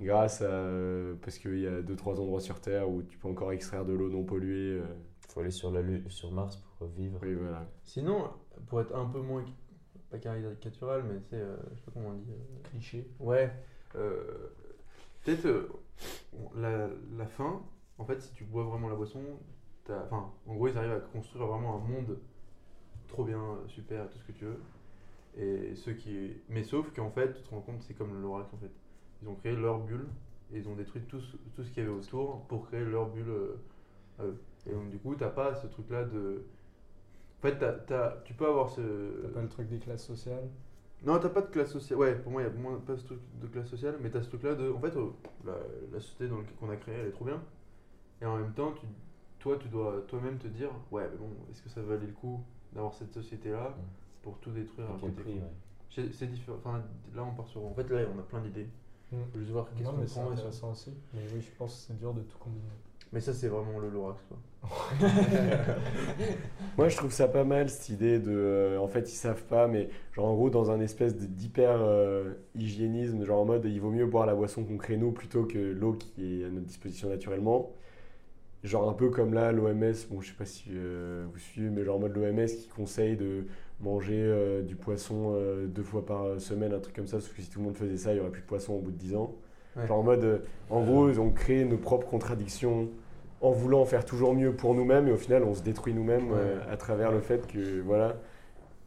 grâce 0.00 0.42
à. 0.42 0.46
euh, 0.46 1.14
parce 1.22 1.38
qu'il 1.38 1.58
y 1.60 1.66
a 1.66 1.82
deux 1.82 1.96
trois 1.96 2.20
endroits 2.20 2.40
sur 2.40 2.60
Terre 2.60 2.88
où 2.88 3.02
tu 3.02 3.18
peux 3.18 3.28
encore 3.28 3.52
extraire 3.52 3.84
de 3.84 3.92
l'eau 3.92 4.08
non 4.10 4.24
polluée. 4.24 4.80
euh. 4.80 4.84
faut 5.28 5.40
aller 5.40 5.50
sur, 5.50 5.70
la, 5.70 5.82
sur 6.08 6.32
Mars 6.32 6.62
pour 6.78 6.88
vivre. 6.88 7.18
oui, 7.22 7.34
voilà. 7.34 7.66
Sinon, 7.84 8.30
pour 8.68 8.80
être 8.80 8.94
un 8.94 9.06
peu 9.06 9.20
moins, 9.20 9.44
pas 10.10 10.18
caricatural, 10.18 11.04
mais 11.04 11.20
c'est, 11.30 11.36
euh, 11.36 11.56
je 11.72 11.76
sais 11.76 11.82
pas 11.86 11.92
comment 11.94 12.08
on 12.10 12.14
dit. 12.14 12.30
euh, 12.32 12.68
Cliché. 12.70 13.08
Ouais. 13.20 13.52
euh, 13.96 14.48
Peut-être 15.24 15.46
euh, 15.46 15.68
la, 16.54 16.88
la 17.16 17.26
fin, 17.26 17.62
en 17.98 18.04
fait, 18.04 18.20
si 18.22 18.32
tu 18.32 18.44
bois 18.44 18.64
vraiment 18.64 18.88
la 18.88 18.94
boisson, 18.94 19.20
t'as- 19.84 20.04
enfin, 20.04 20.32
en 20.46 20.54
gros, 20.54 20.68
ils 20.68 20.78
arrivent 20.78 20.92
à 20.92 21.00
construire 21.00 21.46
vraiment 21.46 21.76
un 21.76 21.80
monde 21.88 22.18
trop 23.08 23.24
bien, 23.24 23.58
super, 23.68 24.08
tout 24.10 24.18
ce 24.18 24.24
que 24.26 24.32
tu 24.32 24.44
veux. 24.44 24.60
Et 25.38 25.74
ceux 25.76 25.92
qui, 25.94 26.32
mais 26.48 26.64
sauf 26.64 26.92
qu'en 26.94 27.10
fait, 27.10 27.32
tu 27.34 27.42
te 27.42 27.50
rends 27.50 27.60
compte, 27.60 27.82
c'est 27.82 27.94
comme 27.94 28.20
l'oracle 28.22 28.54
en 28.54 28.58
fait. 28.58 28.70
Ils 29.22 29.28
ont 29.28 29.34
créé 29.34 29.54
leur 29.56 29.78
bulle 29.80 30.06
et 30.52 30.58
ils 30.58 30.68
ont 30.68 30.74
détruit 30.74 31.02
tout, 31.02 31.20
ce- 31.20 31.36
tout 31.54 31.62
ce 31.64 31.70
qu'il 31.70 31.82
y 31.82 31.86
avait 31.86 31.94
autour 31.94 32.42
pour 32.46 32.66
créer 32.68 32.84
leur 32.84 33.08
bulle 33.08 33.28
euh, 33.28 33.56
à 34.18 34.24
eux. 34.24 34.36
Et 34.66 34.72
donc 34.72 34.90
du 34.90 34.98
coup, 34.98 35.14
t'as 35.14 35.30
pas 35.30 35.54
ce 35.54 35.66
truc-là 35.66 36.04
de. 36.04 36.42
En 37.38 37.42
fait, 37.42 37.58
t'as- 37.58 37.72
t'as- 37.72 38.16
tu 38.24 38.34
peux 38.34 38.46
avoir 38.46 38.70
ce. 38.70 38.80
T'as 39.22 39.28
pas 39.28 39.42
le 39.42 39.48
truc 39.48 39.68
des 39.68 39.78
classes 39.78 40.04
sociales? 40.06 40.48
Non, 41.04 41.18
t'as 41.18 41.28
pas 41.28 41.42
de 41.42 41.46
classe 41.48 41.70
sociale. 41.72 41.98
Ouais, 41.98 42.14
pour 42.16 42.32
moi, 42.32 42.42
il 42.42 42.46
y 42.46 42.48
a 42.48 42.52
moins 42.52 42.78
pas 42.78 42.96
ce 42.96 43.04
truc 43.04 43.20
de 43.40 43.46
classe 43.46 43.68
sociale, 43.68 43.96
mais 44.00 44.10
t'as 44.10 44.22
ce 44.22 44.28
truc-là 44.28 44.54
de. 44.54 44.70
En 44.70 44.80
fait, 44.80 44.96
euh, 44.96 45.10
la, 45.44 45.52
la 45.92 46.00
société 46.00 46.28
qu'on 46.58 46.70
a 46.70 46.76
créée, 46.76 46.94
elle 46.96 47.08
est 47.08 47.12
trop 47.12 47.24
bien. 47.26 47.40
Et 48.22 48.26
en 48.26 48.38
même 48.38 48.52
temps, 48.54 48.72
tu, 48.72 48.86
toi, 49.38 49.56
tu 49.60 49.68
dois 49.68 50.02
toi-même 50.08 50.38
te 50.38 50.46
dire, 50.48 50.70
ouais, 50.90 51.06
mais 51.12 51.18
bon, 51.18 51.28
est-ce 51.50 51.62
que 51.62 51.68
ça 51.68 51.82
valait 51.82 52.06
le 52.06 52.12
coup 52.12 52.42
d'avoir 52.72 52.94
cette 52.94 53.12
société-là 53.12 53.70
Mm. 53.70 53.82
pour 54.22 54.38
tout 54.38 54.50
détruire 54.50 54.86
À 54.90 54.94
à 54.94 54.98
quel 55.00 55.12
prix, 55.12 55.34
ouais. 55.34 56.08
C'est 56.12 56.26
différent. 56.30 56.56
Enfin, 56.64 56.82
là, 57.14 57.22
on 57.24 57.34
part 57.34 57.46
sur. 57.46 57.64
En 57.64 57.74
fait, 57.74 57.88
là, 57.90 58.06
on 58.14 58.18
a 58.18 58.22
plein 58.22 58.40
d'idées. 58.40 58.66
Mm. 59.16 59.38
Juste 59.38 59.50
voir 59.50 59.66
qu'est-ce 59.74 59.88
qu'on 59.88 59.96
mais 59.96 60.06
c'est 60.06 60.20
prend. 60.20 60.24
et 60.32 60.36
ça. 60.36 60.40
intéressant 60.42 60.70
aussi. 60.72 60.90
Mais 61.14 61.20
oui, 61.34 61.40
je 61.40 61.50
pense 61.58 61.74
que 61.74 61.80
c'est 61.88 61.98
dur 61.98 62.12
de 62.14 62.20
tout 62.22 62.38
combiner. 62.38 62.62
Mais 63.12 63.20
ça, 63.20 63.32
c'est 63.32 63.48
vraiment 63.48 63.78
le 63.78 63.88
Lorax, 63.88 64.20
quoi. 64.28 64.38
Moi, 66.76 66.88
je 66.88 66.96
trouve 66.96 67.12
ça 67.12 67.28
pas 67.28 67.44
mal 67.44 67.68
cette 67.70 67.88
idée 67.88 68.18
de. 68.18 68.30
euh, 68.32 68.78
en 68.78 68.88
fait, 68.88 69.08
ils 69.10 69.14
savent 69.16 69.44
pas, 69.44 69.68
mais 69.68 69.88
genre 70.12 70.26
en 70.26 70.34
gros, 70.34 70.50
dans 70.50 70.70
un 70.70 70.80
espèce 70.80 71.16
de- 71.16 71.26
d'hyper 71.26 71.78
euh, 71.80 72.34
hygiénisme, 72.56 73.24
genre 73.24 73.40
en 73.40 73.44
mode 73.44 73.64
il 73.64 73.80
vaut 73.80 73.90
mieux 73.90 74.06
boire 74.06 74.26
la 74.26 74.34
boisson 74.34 74.64
qu'on 74.64 74.76
crée 74.76 74.96
nous 74.96 75.12
plutôt 75.12 75.44
que 75.44 75.58
l'eau 75.58 75.92
qui 75.94 76.42
est 76.42 76.44
à 76.44 76.48
notre 76.50 76.66
disposition 76.66 77.08
naturellement. 77.08 77.70
Genre 78.64 78.88
un 78.90 78.94
peu 78.94 79.10
comme 79.10 79.34
là, 79.34 79.52
l'OMS, 79.52 79.92
bon, 80.10 80.20
je 80.20 80.28
sais 80.30 80.36
pas 80.36 80.44
si 80.46 80.70
euh, 80.72 81.26
vous 81.32 81.38
suivez, 81.38 81.70
mais 81.70 81.84
genre 81.84 81.96
en 81.96 82.00
mode 82.00 82.16
l'OMS 82.16 82.46
qui 82.46 82.68
conseille 82.68 83.16
de 83.16 83.46
manger 83.80 84.22
euh, 84.22 84.62
du 84.62 84.76
poisson 84.76 85.34
euh, 85.34 85.66
deux 85.66 85.82
fois 85.82 86.04
par 86.04 86.40
semaine, 86.40 86.72
un 86.72 86.78
truc 86.78 86.96
comme 86.96 87.06
ça, 87.06 87.18
parce 87.18 87.28
que 87.28 87.42
si 87.42 87.50
tout 87.50 87.58
le 87.58 87.66
monde 87.66 87.76
faisait 87.76 87.96
ça, 87.96 88.12
il 88.12 88.18
y 88.18 88.20
aurait 88.20 88.30
plus 88.30 88.42
de 88.42 88.46
poisson 88.46 88.74
au 88.74 88.80
bout 88.80 88.90
de 88.90 88.96
10 88.96 89.16
ans. 89.16 89.34
Ouais. 89.76 89.86
Genre 89.86 89.98
en 89.98 90.02
mode, 90.02 90.24
euh, 90.24 90.38
en 90.70 90.82
gros, 90.82 91.08
ils 91.10 91.20
ont 91.20 91.30
créé 91.30 91.64
nos 91.64 91.76
propres 91.76 92.06
contradictions 92.06 92.88
en 93.42 93.50
voulant 93.50 93.84
faire 93.84 94.04
toujours 94.04 94.34
mieux 94.34 94.52
pour 94.54 94.74
nous-mêmes 94.74 95.08
et 95.08 95.12
au 95.12 95.18
final 95.18 95.44
on 95.44 95.54
se 95.54 95.62
détruit 95.62 95.92
nous-mêmes 95.92 96.30
euh, 96.32 96.58
à 96.70 96.78
travers 96.78 97.12
le 97.12 97.20
fait 97.20 97.46
que 97.46 97.82
voilà 97.82 98.16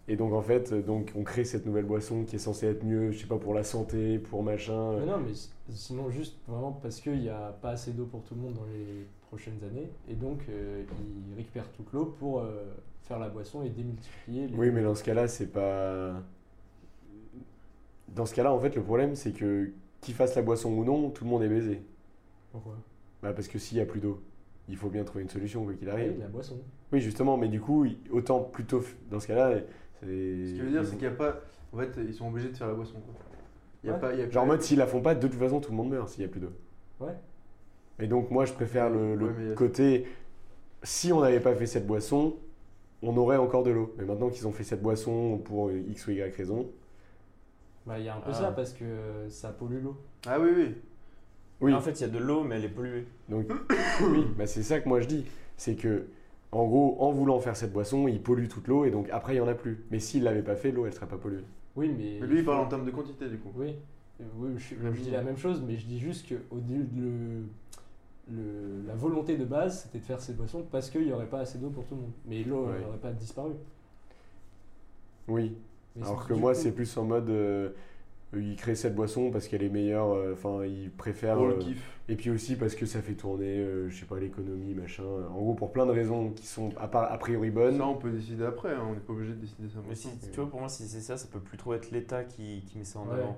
et 0.08 0.16
donc 0.16 0.34
en 0.34 0.42
fait 0.42 0.74
donc 0.74 1.12
on 1.16 1.22
crée 1.22 1.46
cette 1.46 1.68
nouvelle 1.68 1.86
boisson 1.86 2.24
qui 2.24 2.38
est 2.38 2.40
censée 2.40 2.66
être 2.66 2.84
mieux 2.84 3.12
je 3.12 3.20
sais 3.20 3.28
pas 3.28 3.38
pour 3.38 3.54
la 3.54 3.64
santé 3.64 4.18
pour 4.18 4.42
machin 4.42 4.98
Mais 5.00 5.06
non, 5.06 5.20
mais 5.20 5.34
sinon, 5.76 6.10
juste 6.10 6.36
vraiment 6.48 6.72
parce 6.72 7.00
qu'il 7.00 7.20
n'y 7.20 7.30
a 7.30 7.56
pas 7.62 7.72
assez 7.72 7.92
d'eau 7.92 8.06
pour 8.06 8.24
tout 8.24 8.36
le 8.36 8.42
monde 8.42 8.54
dans 8.56 8.66
les 8.66 9.06
prochaines 9.28 9.60
années. 9.64 9.90
Et 10.10 10.16
donc, 10.16 10.40
euh, 10.50 10.84
ils 11.30 11.36
récupèrent 11.36 11.72
toute 11.72 11.92
l'eau 11.94 12.16
pour 12.20 12.40
euh, 12.40 12.66
faire 13.10 13.20
la 13.20 13.28
boisson 13.30 13.64
et 13.64 13.70
démultiplier 13.70 14.48
les. 14.48 14.56
oui 14.56 14.70
mais 14.72 14.84
dans 14.84 14.94
ce 14.96 15.04
cas-là 15.04 15.28
c'est 15.28 15.48
pas 15.52 16.14
dans 18.10 18.26
ce 18.26 18.34
cas-là 18.36 18.54
en 18.54 18.60
fait 18.60 18.76
le 18.76 18.84
problème 18.84 19.16
c'est 19.16 19.32
que 19.32 19.72
qu'ils 20.02 20.14
fassent 20.14 20.36
la 20.36 20.42
boisson 20.44 20.72
ou 20.72 20.86
non 20.86 21.10
tout 21.10 21.24
le 21.26 21.30
monde 21.30 21.44
est 21.44 21.50
baisé 21.50 21.82
Pourquoi? 22.52 22.76
Bah, 23.22 23.34
parce 23.34 23.48
que 23.48 23.58
s'il 23.60 23.78
y 23.80 23.82
a 23.82 23.86
plus 23.86 24.00
d'eau 24.00 24.22
il 24.68 24.78
faut 24.78 24.90
bien 24.90 25.04
trouver 25.04 25.24
une 25.24 25.30
solution 25.30 25.64
quoi 25.66 25.74
qu'il 25.74 25.90
arrive 25.90 26.12
Oui, 26.14 26.20
la 26.20 26.28
boisson. 26.28 26.60
oui 26.94 27.02
justement 27.02 27.36
mais 27.36 27.48
du 27.48 27.60
coup 27.60 27.86
autant 28.12 28.42
plutôt 28.42 28.84
dans 29.10 29.20
ce 29.20 29.28
cas-là 29.28 29.60
c'est 30.02 30.06
Ce 30.06 30.54
qui 30.54 30.60
veut 30.62 30.70
dire, 30.70 30.86
c'est 30.86 30.92
qu'il 30.96 31.08
n'y 31.10 31.14
a 31.14 31.18
pas. 31.18 31.42
En 31.74 31.78
fait, 31.78 31.90
ils 32.08 32.14
sont 32.14 32.30
obligés 32.30 32.48
de 32.48 32.56
faire 32.56 32.70
la 32.70 32.74
boisson, 32.74 32.94
quoi. 33.02 33.14
Il 33.84 33.88
y 33.88 33.90
a 33.90 33.96
Ouais. 33.96 34.00
pas. 34.00 34.14
il 34.14 34.20
Y 34.20 34.24
a 34.24 34.30
Genre 34.30 34.44
en 34.44 34.48
mode, 34.48 34.62
s'ils 34.62 34.78
la 34.78 34.88
font 34.88 35.02
pas, 35.02 35.14
de 35.14 35.28
toute 35.28 35.38
façon, 35.38 35.60
tout 35.60 35.72
le 35.72 35.76
monde 35.76 35.90
meurt 35.90 36.08
s'il 36.08 36.22
y 36.22 36.26
a 36.26 36.30
plus 36.30 36.40
d'eau. 36.40 36.54
Ouais. 37.02 37.12
Et 38.00 38.08
donc, 38.08 38.32
moi, 38.32 38.46
je 38.46 38.54
préfère 38.54 38.90
le, 38.90 39.16
le 39.16 39.26
Ouais, 39.26 39.34
mais- 39.50 39.56
côté. 39.56 40.08
Si 40.84 41.12
on 41.12 41.20
n'avait 41.20 41.42
pas 41.42 41.54
fait 41.54 41.66
cette 41.66 41.86
boisson, 41.86 42.38
on 43.04 43.16
aurait 43.18 43.38
encore 43.38 43.64
de 43.64 43.72
l'eau. 43.72 43.94
Mais 43.98 44.06
maintenant 44.06 44.30
qu'ils 44.30 44.48
ont 44.48 44.52
fait 44.52 44.64
cette 44.64 44.82
boisson 44.82 45.38
pour 45.44 45.72
X 45.72 46.08
ou 46.08 46.12
Y 46.12 46.36
raison. 46.36 46.68
Bah, 47.86 47.98
il 48.00 48.06
y 48.06 48.10
a 48.10 48.16
un 48.16 48.20
peu 48.20 48.32
Ah. 48.32 48.34
ça 48.34 48.52
parce 48.52 48.74
que 48.74 48.86
ça 49.30 49.50
pollue 49.50 49.82
l'eau. 49.84 49.98
Ah 50.28 50.40
oui, 50.40 50.50
oui. 50.56 50.76
Oui, 51.62 51.74
En 51.74 51.82
fait, 51.82 51.92
il 52.00 52.02
y 52.02 52.06
a 52.06 52.08
de 52.10 52.20
l'eau, 52.20 52.44
mais 52.44 52.56
elle 52.56 52.66
est 52.66 52.70
polluée. 52.70 53.06
donc, 53.28 53.46
oui 54.12 54.26
bah, 54.38 54.48
c'est 54.48 54.64
ça 54.64 54.80
que 54.80 54.88
moi 54.88 55.02
je 55.02 55.08
dis. 55.08 55.26
C'est 55.58 55.76
que, 55.76 56.06
en 56.54 56.66
gros, 56.66 56.96
en 57.02 57.12
voulant 57.12 57.40
faire 57.40 57.56
cette 57.58 57.74
boisson, 57.74 58.08
ils 58.08 58.22
polluent 58.22 58.48
toute 58.48 58.68
l'eau 58.68 58.86
et 58.86 58.92
donc 58.92 59.10
après, 59.12 59.34
il 59.34 59.36
n'y 59.36 59.42
en 59.42 59.48
a 59.48 59.56
plus. 59.56 59.84
Mais 59.92 60.00
s'ils 60.00 60.24
l'avaient 60.24 60.42
pas 60.44 60.56
fait, 60.56 60.72
l'eau, 60.72 60.86
elle 60.86 60.94
serait 60.94 61.08
pas 61.08 61.18
polluée. 61.18 61.44
Oui, 61.76 61.90
mais. 61.98 62.18
Mais 62.22 62.28
lui, 62.28 62.40
il 62.40 62.44
faut- 62.46 62.52
parle 62.52 62.66
en 62.66 62.70
termes 62.70 62.86
de 62.86 62.92
quantité, 62.92 63.28
du 63.28 63.38
coup. 63.38 63.52
Oui, 63.56 63.76
Euh, 64.22 64.24
oui 64.38 64.50
je, 64.58 65.02
dis 65.02 65.12
la 65.12 65.22
même 65.22 65.38
chose, 65.38 65.62
mais 65.66 65.76
je 65.78 65.86
dis 65.86 66.00
juste 66.00 66.28
que 66.30 66.36
au 66.52 66.60
début, 66.60 66.86
le, 67.02 67.42
le- 68.32 68.88
la 68.88 68.96
volonté 68.96 69.38
de 69.38 69.46
base, 69.46 69.84
c'était 69.84 70.00
de 70.00 70.04
faire 70.04 70.20
cette 70.22 70.38
boisson 70.38 70.64
parce 70.72 70.90
qu'il 70.90 71.06
n'y 71.06 71.12
aurait 71.14 71.26
pas 71.30 71.40
assez 71.40 71.58
d'eau 71.58 71.70
pour 71.70 71.86
tout 71.86 71.96
le 71.96 72.02
monde. 72.02 72.12
Mais 72.26 72.44
l'eau 72.44 72.66
Ouais. 72.68 72.80
n'aurait 72.82 72.98
pas 72.98 73.12
disparu. 73.12 73.52
Oui. 75.28 75.56
Mais 75.96 76.04
Alors 76.06 76.22
c'est- 76.24 76.30
que 76.30 76.34
moi, 76.34 76.54
c'est 76.54 76.72
plus 76.72 76.98
en 76.98 77.04
mode. 77.04 77.30
euh, 77.30 77.70
ils 78.36 78.56
créent 78.56 78.76
cette 78.76 78.94
boisson 78.96 79.32
parce 79.32 79.48
qu'elle 79.48 79.64
est 79.64 79.70
meilleure. 79.70 80.12
euh, 80.12 80.34
Enfin, 80.34 80.64
ils 80.66 80.92
préfèrent. 80.92 81.38
Pour 81.38 81.48
le 81.48 81.54
euh, 81.56 81.58
kiff. 81.58 82.00
Et 82.10 82.16
puis 82.16 82.30
aussi 82.30 82.56
parce 82.56 82.76
que 82.76 82.86
ça 82.86 83.02
fait 83.02 83.14
tourner, 83.14 83.58
euh, 83.60 83.90
je 83.90 84.00
sais 84.00 84.06
pas, 84.06 84.20
l'économie, 84.20 84.74
machin. 84.74 85.04
En 85.32 85.40
gros, 85.40 85.54
pour 85.56 85.72
plein 85.72 85.86
de 85.86 85.92
raisons 85.92 86.32
qui 86.32 86.46
sont 86.48 86.70
a, 86.78 86.88
priori 87.18 87.50
bonnes. 87.52 87.78
Ça, 87.78 87.88
on 87.88 87.96
peut 87.96 88.12
décider 88.12 88.46
après, 88.46 88.74
hein, 88.74 88.84
on 88.90 88.94
n'est 88.94 89.00
pas 89.00 89.14
obligé 89.14 89.32
de 89.34 89.38
décider 89.42 89.68
ça 89.70 89.80
Mais 89.88 89.96
si, 89.96 90.10
tu 90.32 90.40
vois, 90.40 90.50
pour 90.50 90.60
moi, 90.60 90.70
si 90.70 90.88
c'est 90.88 91.02
ça, 91.02 91.18
ça 91.18 91.28
peut 91.32 91.40
plus 91.40 91.58
trop 91.58 91.74
être 91.74 91.90
l'État 91.92 92.24
qui, 92.24 92.64
qui 92.68 92.78
met 92.78 92.84
ça 92.84 93.00
en 93.00 93.08
Ouais. 93.08 93.14
avant. 93.20 93.38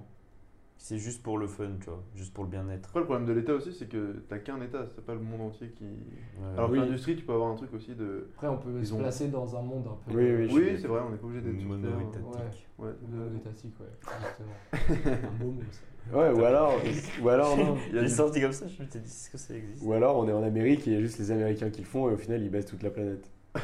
C'est 0.84 0.98
juste 0.98 1.22
pour 1.22 1.38
le 1.38 1.46
fun, 1.46 1.70
tu 1.80 1.86
vois, 1.92 2.04
juste 2.16 2.34
pour 2.34 2.44
le 2.44 2.50
bien-être. 2.50 2.88
Après, 2.90 3.02
le 3.02 3.06
problème 3.06 3.28
de 3.28 3.34
l'État 3.34 3.54
aussi, 3.54 3.72
c'est 3.72 3.86
que 3.88 4.16
t'as 4.28 4.40
qu'un 4.40 4.60
État, 4.62 4.84
c'est 4.96 5.06
pas 5.06 5.14
le 5.14 5.20
monde 5.20 5.42
entier 5.42 5.70
qui. 5.70 5.84
Ouais. 5.84 6.58
Alors 6.58 6.72
Oui. 6.72 6.80
que 6.80 6.84
l'industrie, 6.84 7.16
tu 7.16 7.24
peux 7.24 7.34
avoir 7.34 7.52
un 7.52 7.56
truc 7.56 7.72
aussi 7.76 7.94
de. 7.94 8.28
Après, 8.34 8.48
on 8.48 8.58
peut 8.58 8.72
Ils 8.80 8.88
se 8.88 8.94
ont- 8.94 8.98
placer 8.98 9.28
dans 9.28 9.56
un 9.56 9.62
monde 9.62 9.86
un 9.88 10.12
peu. 10.12 10.18
Oui, 10.18 10.48
oui, 10.52 10.78
c'est 10.82 10.88
vrai, 10.88 11.02
on 11.06 11.12
n'est 11.12 11.18
pas 11.18 11.28
obligé 11.28 11.42
d'être. 11.44 11.64
Mono-étatique. 11.64 12.68
Ouais. 12.80 12.88
Ouais, 12.88 12.92
étatique, 13.38 13.76
ouais, 13.80 13.86
justement. 14.28 15.14
un 15.30 15.38
beau 15.44 15.52
mot, 15.52 15.62
ça. 15.70 16.18
Ouais, 16.18 16.32
ou 16.32 16.44
alors, 16.44 16.74
ou 17.22 17.30
alors, 17.30 17.56
non. 17.58 17.78
Il 17.90 17.96
y 17.96 17.98
a 18.00 18.02
J'ai 18.02 18.08
du- 18.08 18.14
sorti 18.16 18.42
comme 18.42 18.52
ça, 18.52 18.66
je 18.68 18.82
me 18.84 18.90
suis 18.90 19.00
dit, 19.00 19.06
est-ce 19.06 19.30
que 19.30 19.38
ça 19.38 19.54
existe? 19.56 19.84
Ou 19.86 19.94
alors, 19.94 20.18
on 20.18 20.28
est 20.28 20.34
en 20.34 20.42
Amérique 20.42 20.88
et 20.88 20.92
il 20.92 20.94
y 20.96 20.98
a 20.98 21.02
juste 21.02 21.20
les 21.20 21.30
Américains 21.30 21.70
qui 21.70 21.82
le 21.82 21.88
font 21.88 22.10
et 22.10 22.14
au 22.14 22.18
final, 22.18 22.42
ils 22.42 22.50
baissent 22.50 22.66
toute 22.66 22.82
la 22.82 22.90
planète. 22.90 23.30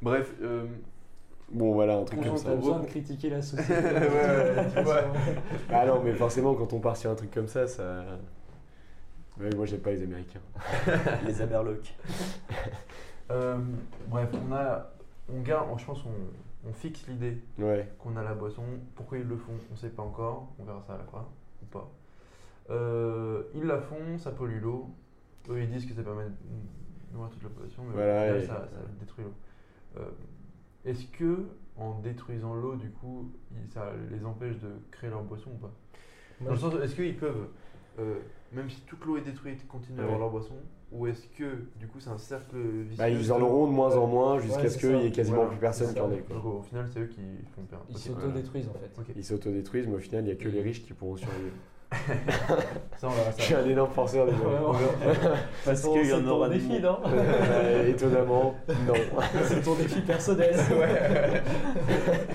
Bref, 0.00 0.32
euh, 0.42 0.64
Bon, 1.50 1.72
voilà, 1.72 1.96
un 1.96 2.04
truc 2.04 2.20
On 2.20 2.24
comme 2.24 2.36
s'en 2.36 2.44
T'as 2.44 2.50
ça. 2.50 2.56
besoin 2.56 2.78
de 2.80 2.86
critiquer 2.86 3.30
la 3.30 3.40
société. 3.42 3.72
Ouais, 3.74 3.80
ouais, 4.58 4.66
tu 4.76 4.82
vois. 4.82 5.02
Ah 5.72 5.86
non, 5.86 6.02
mais 6.02 6.12
forcément, 6.12 6.54
quand 6.54 6.72
on 6.74 6.80
part 6.80 6.96
sur 6.96 7.10
un 7.10 7.14
truc 7.14 7.30
comme 7.30 7.48
ça, 7.48 7.66
ça. 7.66 8.04
Ouais, 9.40 9.48
moi, 9.56 9.64
j'aime 9.66 9.80
pas 9.80 9.90
les 9.92 10.02
Américains. 10.02 10.40
Les 11.26 11.40
Amerlocs. 11.40 11.94
Euh, 13.30 13.56
bref, 14.08 14.28
on 14.48 14.52
a, 14.52 14.90
on 15.32 15.40
garde, 15.42 15.78
je 15.78 15.84
pense 15.84 16.02
qu'on 16.02 16.10
on 16.68 16.72
fixe 16.72 17.06
l'idée 17.06 17.38
Ouais. 17.58 17.88
qu'on 17.98 18.16
a 18.16 18.22
la 18.22 18.34
boisson. 18.34 18.62
Pourquoi 18.96 19.18
ils 19.18 19.26
le 19.28 19.36
font, 19.36 19.52
on 19.72 19.76
sait 19.76 19.90
pas 19.90 20.02
encore. 20.02 20.48
On 20.58 20.64
verra 20.64 20.82
ça 20.86 20.94
à 20.94 20.98
la 20.98 21.04
fin 21.04 21.24
ou 21.62 21.66
pas. 21.66 21.88
Euh, 22.70 23.44
ils 23.54 23.64
la 23.64 23.78
font, 23.78 24.18
ça 24.18 24.32
pollue 24.32 24.60
l'eau. 24.60 24.90
Eux, 25.48 25.60
ils 25.62 25.70
disent 25.70 25.86
que 25.86 25.94
ça 25.94 26.02
permet 26.02 26.24
de 26.24 26.30
nourrir 27.14 27.30
toute 27.30 27.42
la 27.42 27.48
population, 27.48 27.82
mais 27.86 27.94
Voilà, 27.94 28.14
au 28.16 28.24
final, 28.24 28.38
et- 28.42 28.46
ça, 28.46 28.54
ça 28.54 28.78
détruit 29.00 29.24
l'eau. 29.24 29.32
Euh, 30.00 30.08
Est-ce 30.88 31.04
que, 31.06 31.46
en 31.76 31.98
détruisant 32.00 32.54
l'eau, 32.54 32.74
du 32.76 32.90
coup, 32.90 33.30
ça 33.68 33.92
les 34.10 34.24
empêche 34.24 34.56
de 34.58 34.70
créer 34.90 35.10
leur 35.10 35.22
boisson 35.22 35.50
ou 35.50 35.58
pas? 35.58 35.72
Dans 36.40 36.52
le 36.52 36.56
sens, 36.56 36.74
où, 36.74 36.78
est-ce 36.80 36.94
qu'ils 36.94 37.16
peuvent, 37.16 37.48
euh, 37.98 38.16
même 38.52 38.70
si 38.70 38.80
toute 38.82 39.04
l'eau 39.04 39.16
est 39.18 39.22
détruite, 39.22 39.66
continuer 39.68 40.00
à 40.00 40.04
avoir 40.04 40.18
leur 40.18 40.30
boisson? 40.30 40.54
Ou 40.90 41.06
est-ce 41.06 41.26
que, 41.36 41.66
du 41.78 41.86
coup, 41.86 42.00
c'est 42.00 42.08
un 42.08 42.16
cercle 42.16 42.56
vicieux 42.56 42.96
Bah, 42.96 43.10
ils 43.10 43.30
en 43.30 43.40
auront 43.42 43.66
de 43.66 43.72
moins 43.72 43.94
en 43.96 44.06
moins 44.06 44.36
Ouais, 44.36 44.40
jusqu'à 44.40 44.68
ce 44.70 44.78
c'est 44.78 44.78
qu'il 44.80 44.96
y 44.96 45.00
ça. 45.00 45.06
ait 45.06 45.10
quasiment 45.12 45.36
Voilà, 45.36 45.50
plus 45.50 45.60
personne 45.60 45.88
c'est 45.88 45.94
qui 45.94 46.00
en 46.00 46.10
ait. 46.10 46.20
quoi. 46.20 46.36
Donc, 46.36 46.44
au 46.46 46.62
final, 46.62 46.88
c'est 46.90 47.00
eux 47.00 47.06
qui 47.06 47.20
font 47.54 47.62
perdre. 47.64 47.84
Ils 47.90 47.96
Ok, 47.96 48.00
s'autodétruisent 48.02 48.68
en 48.68 48.72
fait. 48.72 48.90
Ok. 48.98 49.06
Ils 49.14 49.24
s'autodétruisent, 49.24 49.86
mais 49.86 49.96
au 49.96 50.00
final, 50.00 50.22
il 50.24 50.26
n'y 50.28 50.32
a 50.32 50.36
que 50.36 50.48
les 50.48 50.62
riches 50.62 50.82
qui 50.86 50.94
pourront 50.94 51.18
survivre. 51.18 51.52
Ça, 51.90 53.06
on 53.06 53.10
verra 53.10 53.30
Je 53.36 53.42
suis 53.42 53.54
un 53.54 53.66
énorme 53.66 53.90
forceur 53.92 54.26
Vraiment. 54.26 54.72
Parce 55.64 55.82
qu'il 55.82 56.06
y 56.06 56.12
en 56.12 56.26
aura 56.26 56.48
défi, 56.48 56.68
des 56.68 56.80
non 56.80 56.98
Euh, 57.06 57.88
Étonnamment, 57.88 58.54
non. 58.86 58.94
C'est 59.44 59.62
ton 59.62 59.74
défi 59.74 60.00
personnel. 60.02 60.54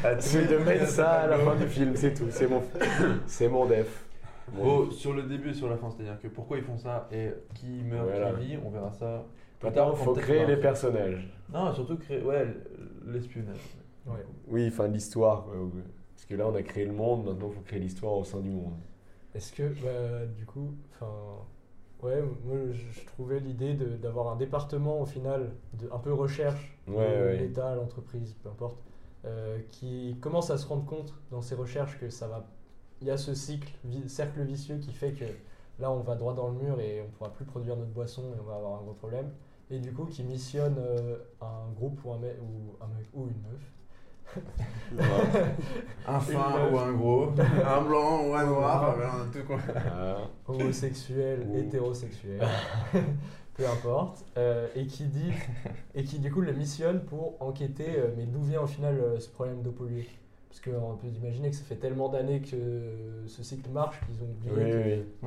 Ah, 0.03 0.19
C'est 0.19 0.47
de 0.47 0.57
mettre 0.57 0.87
ça 0.87 1.11
à 1.11 1.27
la 1.27 1.37
fin 1.37 1.55
du 1.55 1.67
film, 1.67 1.95
c'est 1.95 2.13
tout. 2.13 2.25
C'est 2.29 2.47
mon, 2.47 2.63
c'est 3.27 3.47
mon 3.47 3.65
def. 3.65 4.05
Bon, 4.53 4.89
sur 4.91 5.13
le 5.13 5.23
début 5.23 5.51
et 5.51 5.53
sur 5.53 5.69
la 5.69 5.77
fin, 5.77 5.89
c'est-à-dire 5.89 6.19
que 6.21 6.27
pourquoi 6.27 6.57
ils 6.57 6.63
font 6.63 6.77
ça 6.77 7.07
et 7.11 7.29
qui 7.55 7.83
meurt, 7.83 8.07
Voilà. 8.09 8.31
qui 8.33 8.45
vit, 8.47 8.57
on 8.63 8.69
verra 8.69 8.91
ça. 8.91 9.23
plus 9.59 9.71
tard, 9.71 9.93
il 9.97 10.03
faut 10.03 10.13
créer 10.13 10.45
les 10.45 10.57
personnages. 10.57 11.29
Non, 11.51 11.73
surtout 11.73 11.97
créer, 11.97 12.21
ouais, 12.21 12.47
l'espionnage. 13.07 13.57
Ouais. 14.05 14.25
Oui, 14.47 14.67
enfin 14.71 14.87
l'histoire. 14.87 15.45
Parce 15.45 16.25
que 16.25 16.35
là, 16.35 16.47
on 16.47 16.55
a 16.55 16.61
créé 16.63 16.85
le 16.85 16.91
monde, 16.93 17.25
maintenant, 17.25 17.49
il 17.51 17.55
faut 17.55 17.61
créer 17.61 17.79
l'histoire 17.79 18.13
au 18.13 18.23
sein 18.23 18.39
du 18.39 18.49
monde. 18.49 18.73
Est-ce 19.35 19.51
que, 19.51 19.63
bah, 19.83 20.25
du 20.27 20.45
coup, 20.45 20.73
enfin, 20.91 21.11
ouais, 22.03 22.21
moi 22.45 22.57
je 22.71 22.91
je 22.91 23.05
trouvais 23.05 23.39
l'idée 23.39 23.73
d'avoir 23.75 24.27
un 24.31 24.35
département 24.35 25.01
au 25.01 25.05
final, 25.05 25.51
de, 25.73 25.89
un 25.91 25.99
peu 25.99 26.13
recherche, 26.13 26.77
Ouais, 26.87 26.95
de 26.95 27.23
ouais. 27.23 27.37
l'État, 27.37 27.75
l'entreprise, 27.75 28.35
peu 28.43 28.49
importe, 28.49 28.77
euh, 29.25 29.59
qui 29.71 30.17
commence 30.21 30.49
à 30.51 30.57
se 30.57 30.67
rendre 30.67 30.85
compte 30.85 31.13
dans 31.31 31.41
ses 31.41 31.55
recherches 31.55 31.99
que 31.99 32.09
ça 32.09 32.27
va. 32.27 32.45
Il 33.01 33.07
y 33.07 33.11
a 33.11 33.17
ce 33.17 33.33
cycle, 33.35 33.71
vi- 33.85 34.07
cercle 34.09 34.41
vicieux 34.43 34.77
qui 34.77 34.91
fait 34.93 35.13
que 35.13 35.25
là 35.79 35.91
on 35.91 35.99
va 36.01 36.15
droit 36.15 36.33
dans 36.33 36.47
le 36.49 36.53
mur 36.55 36.79
et 36.79 37.01
on 37.01 37.09
pourra 37.11 37.31
plus 37.33 37.45
produire 37.45 37.75
notre 37.77 37.91
boisson 37.91 38.23
et 38.35 38.39
on 38.39 38.43
va 38.43 38.55
avoir 38.55 38.79
un 38.79 38.83
gros 38.83 38.93
problème. 38.93 39.31
Et 39.71 39.79
du 39.79 39.93
coup, 39.93 40.05
qui 40.05 40.23
missionne 40.23 40.77
euh, 40.79 41.17
un 41.41 41.71
groupe 41.75 41.99
ou 42.05 42.11
un 42.13 42.19
mec 42.19 42.37
ou, 42.41 42.75
un 42.83 42.87
mec, 42.87 43.07
ou 43.13 43.23
une 43.27 43.41
meuf 43.51 43.72
Un 46.07 46.19
fin 46.19 46.69
ou 46.71 46.77
un 46.77 46.91
gros, 46.93 47.29
un 47.65 47.81
blanc 47.81 48.27
ou 48.27 48.33
un 48.35 48.45
noir, 48.45 48.95
on 48.97 49.21
a 49.21 49.25
tout 49.31 49.45
quoi. 49.45 49.57
Ah, 49.75 50.17
homosexuel, 50.47 51.45
Ouh. 51.49 51.57
hétérosexuel, 51.57 52.41
peu 53.55 53.67
importe, 53.67 54.23
euh, 54.37 54.67
et 54.75 54.85
qui 54.85 55.05
dit, 55.05 55.31
et 55.95 56.03
qui 56.03 56.19
du 56.19 56.31
coup 56.31 56.41
le 56.41 56.51
missionne 56.53 57.01
pour 57.05 57.41
enquêter, 57.41 57.97
euh, 57.97 58.09
mais 58.17 58.25
d'où 58.25 58.41
vient 58.41 58.61
au 58.61 58.67
final 58.67 58.99
euh, 58.99 59.19
ce 59.19 59.29
problème 59.29 59.61
d'eau 59.61 59.71
polluée 59.71 60.07
Parce 60.49 60.59
qu'on 60.61 60.95
peut 60.97 61.07
imaginer 61.07 61.49
que 61.49 61.55
ça 61.55 61.63
fait 61.63 61.75
tellement 61.77 62.09
d'années 62.09 62.41
que 62.41 63.23
ce 63.27 63.43
cycle 63.43 63.69
marche 63.71 63.99
qu'ils 64.05 64.21
ont 64.23 64.29
oublié 64.31 64.51
Oui, 64.53 64.71
que 64.71 64.77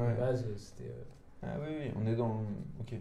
oui. 0.00 0.02
Ouais. 0.02 0.14
base 0.14 0.44
c'était. 0.56 0.90
euh, 0.90 1.42
Ah 1.42 1.56
oui, 1.60 1.74
oui, 1.80 1.90
on 2.00 2.06
est 2.06 2.14
dans. 2.16 2.42
Ok. 2.80 2.92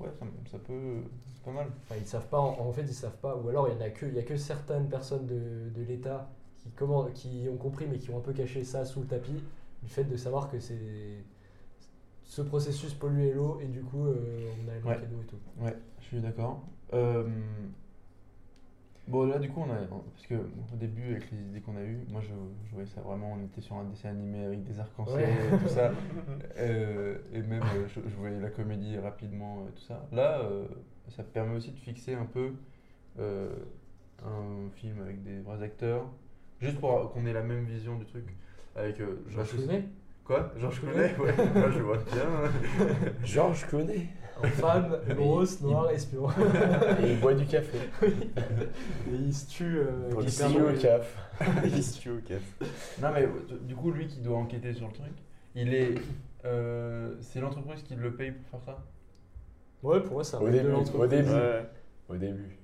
Ouais, 0.00 0.08
ça, 0.18 0.24
ça 0.50 0.58
peut. 0.58 1.02
C'est 1.42 1.50
pas 1.50 1.56
mal. 1.56 1.66
Enfin, 1.82 1.94
ils 1.98 2.06
savent 2.06 2.28
pas, 2.28 2.38
en, 2.38 2.58
en 2.60 2.72
fait, 2.72 2.82
ils 2.82 2.94
savent 2.94 3.16
pas, 3.18 3.34
ou 3.36 3.48
alors 3.48 3.68
il 3.68 3.74
y 3.74 3.76
en 3.76 3.80
a 3.80 3.90
que, 3.90 4.06
il 4.06 4.14
y 4.14 4.18
a 4.18 4.22
que 4.22 4.36
certaines 4.36 4.88
personnes 4.88 5.26
de, 5.26 5.70
de 5.74 5.82
l'État 5.82 6.28
qui, 6.58 6.70
comment, 6.76 7.06
qui 7.06 7.48
ont 7.50 7.56
compris, 7.56 7.86
mais 7.90 7.98
qui 7.98 8.10
ont 8.10 8.18
un 8.18 8.22
peu 8.22 8.32
caché 8.32 8.64
ça 8.64 8.84
sous 8.84 9.00
le 9.00 9.06
tapis, 9.06 9.42
du 9.82 9.88
fait 9.88 10.04
de 10.04 10.16
savoir 10.16 10.50
que 10.50 10.60
c'est 10.60 11.24
ce 12.24 12.42
processus 12.42 12.94
polluait 12.94 13.32
l'eau 13.32 13.58
et 13.60 13.66
du 13.66 13.82
coup 13.82 14.06
euh, 14.06 14.50
on 14.64 14.68
a 14.68 14.74
manqué 14.94 15.00
Ouais. 15.00 15.06
d'eau 15.08 15.20
et 15.22 15.26
tout. 15.26 15.38
Ouais, 15.58 15.76
je 16.00 16.04
suis 16.04 16.20
d'accord. 16.20 16.62
Euh, 16.92 17.26
Bon, 19.08 19.26
là, 19.26 19.38
du 19.40 19.48
coup, 19.50 19.64
on 19.66 19.70
a. 19.72 19.76
Parce 19.76 20.26
que 20.28 20.34
au 20.34 20.76
début, 20.76 21.10
avec 21.10 21.30
les 21.32 21.38
idées 21.38 21.60
qu'on 21.60 21.76
a 21.76 21.82
eues, 21.82 21.98
moi, 22.10 22.20
je, 22.20 22.28
je 22.68 22.72
voyais 22.74 22.86
ça 22.88 23.00
vraiment. 23.00 23.32
On 23.32 23.44
était 23.44 23.60
sur 23.60 23.74
un 23.76 23.84
dessin 23.84 24.10
animé 24.10 24.44
avec 24.44 24.62
des 24.62 24.78
arcs-en-ciel 24.78 25.18
Ouais. 25.24 25.56
et 25.56 25.58
tout 25.58 25.68
ça. 25.68 25.90
Euh, 26.58 27.16
et 27.32 27.40
même, 27.40 27.62
euh, 27.62 27.86
je, 27.88 28.00
je 28.08 28.16
voyais 28.16 28.38
la 28.38 28.50
comédie 28.50 28.98
rapidement 28.98 29.66
et 29.68 29.72
tout 29.72 29.82
ça. 29.84 30.06
Là, 30.12 30.40
euh, 30.40 30.66
ça 31.08 31.22
permet 31.22 31.56
aussi 31.56 31.70
de 31.72 31.78
fixer 31.78 32.14
un 32.14 32.26
peu 32.26 32.52
euh, 33.18 33.48
un 34.24 34.68
film 34.76 35.00
avec 35.00 35.22
des 35.22 35.40
vrais 35.40 35.62
acteurs. 35.62 36.04
Juste 36.60 36.78
pour 36.78 37.10
qu'on 37.12 37.24
ait 37.26 37.32
la 37.32 37.42
même 37.42 37.64
vision 37.64 37.96
du 37.96 38.04
truc. 38.04 38.26
Avec. 38.76 39.00
euh, 39.00 39.24
Georges 39.28 39.54
Clooney? 39.56 39.84
Quoi? 40.24 40.52
Georges 40.58 40.80
Clooney? 40.80 41.14
Clooney? 41.14 41.32
Ouais, 41.32 41.50
moi, 41.54 41.70
je 41.72 41.78
vois 41.80 41.96
bien. 41.96 43.12
Georges 43.24 43.66
Clooney? 43.66 44.08
En 44.42 44.48
femme, 44.48 44.98
grosse, 45.10 45.58
il- 45.60 45.66
noire, 45.66 45.90
espion. 45.90 46.28
Et 47.02 47.12
il 47.12 47.20
boit 47.20 47.34
du 47.34 47.46
café. 47.46 47.78
Et 48.02 49.14
il 49.14 49.34
se 49.34 49.48
tue 49.50 49.78
euh, 49.78 50.10
le 50.10 50.24
des 50.24 50.30
CEO 50.30 50.64
perles. 50.64 50.78
CAF. 50.78 51.16
Il 51.64 51.82
se 51.82 51.98
tue 52.00 52.10
au 52.10 52.18
café. 52.20 52.42
Non 53.00 53.08
mais 53.14 53.22
euh, 53.24 53.58
du 53.62 53.74
coup 53.74 53.90
lui 53.90 54.06
qui 54.06 54.20
doit 54.20 54.36
enquêter 54.38 54.72
sur 54.74 54.86
le 54.88 54.92
truc, 54.92 55.12
il 55.54 55.72
est, 55.74 55.94
euh, 56.44 57.14
c'est 57.20 57.40
l'entreprise 57.40 57.82
qui 57.82 57.94
le 57.94 58.14
paye 58.14 58.32
pour 58.32 58.48
faire 58.60 58.74
ça? 58.74 58.82
Ouais, 59.82 60.00
pour 60.00 60.12
moi, 60.14 60.22
un 60.34 60.38
Au 60.38 60.48
début, 60.50 60.72
au 60.72 61.06
début. 61.06 61.30
Ouais. 61.30 61.66
Au 62.10 62.16
début. 62.16 62.56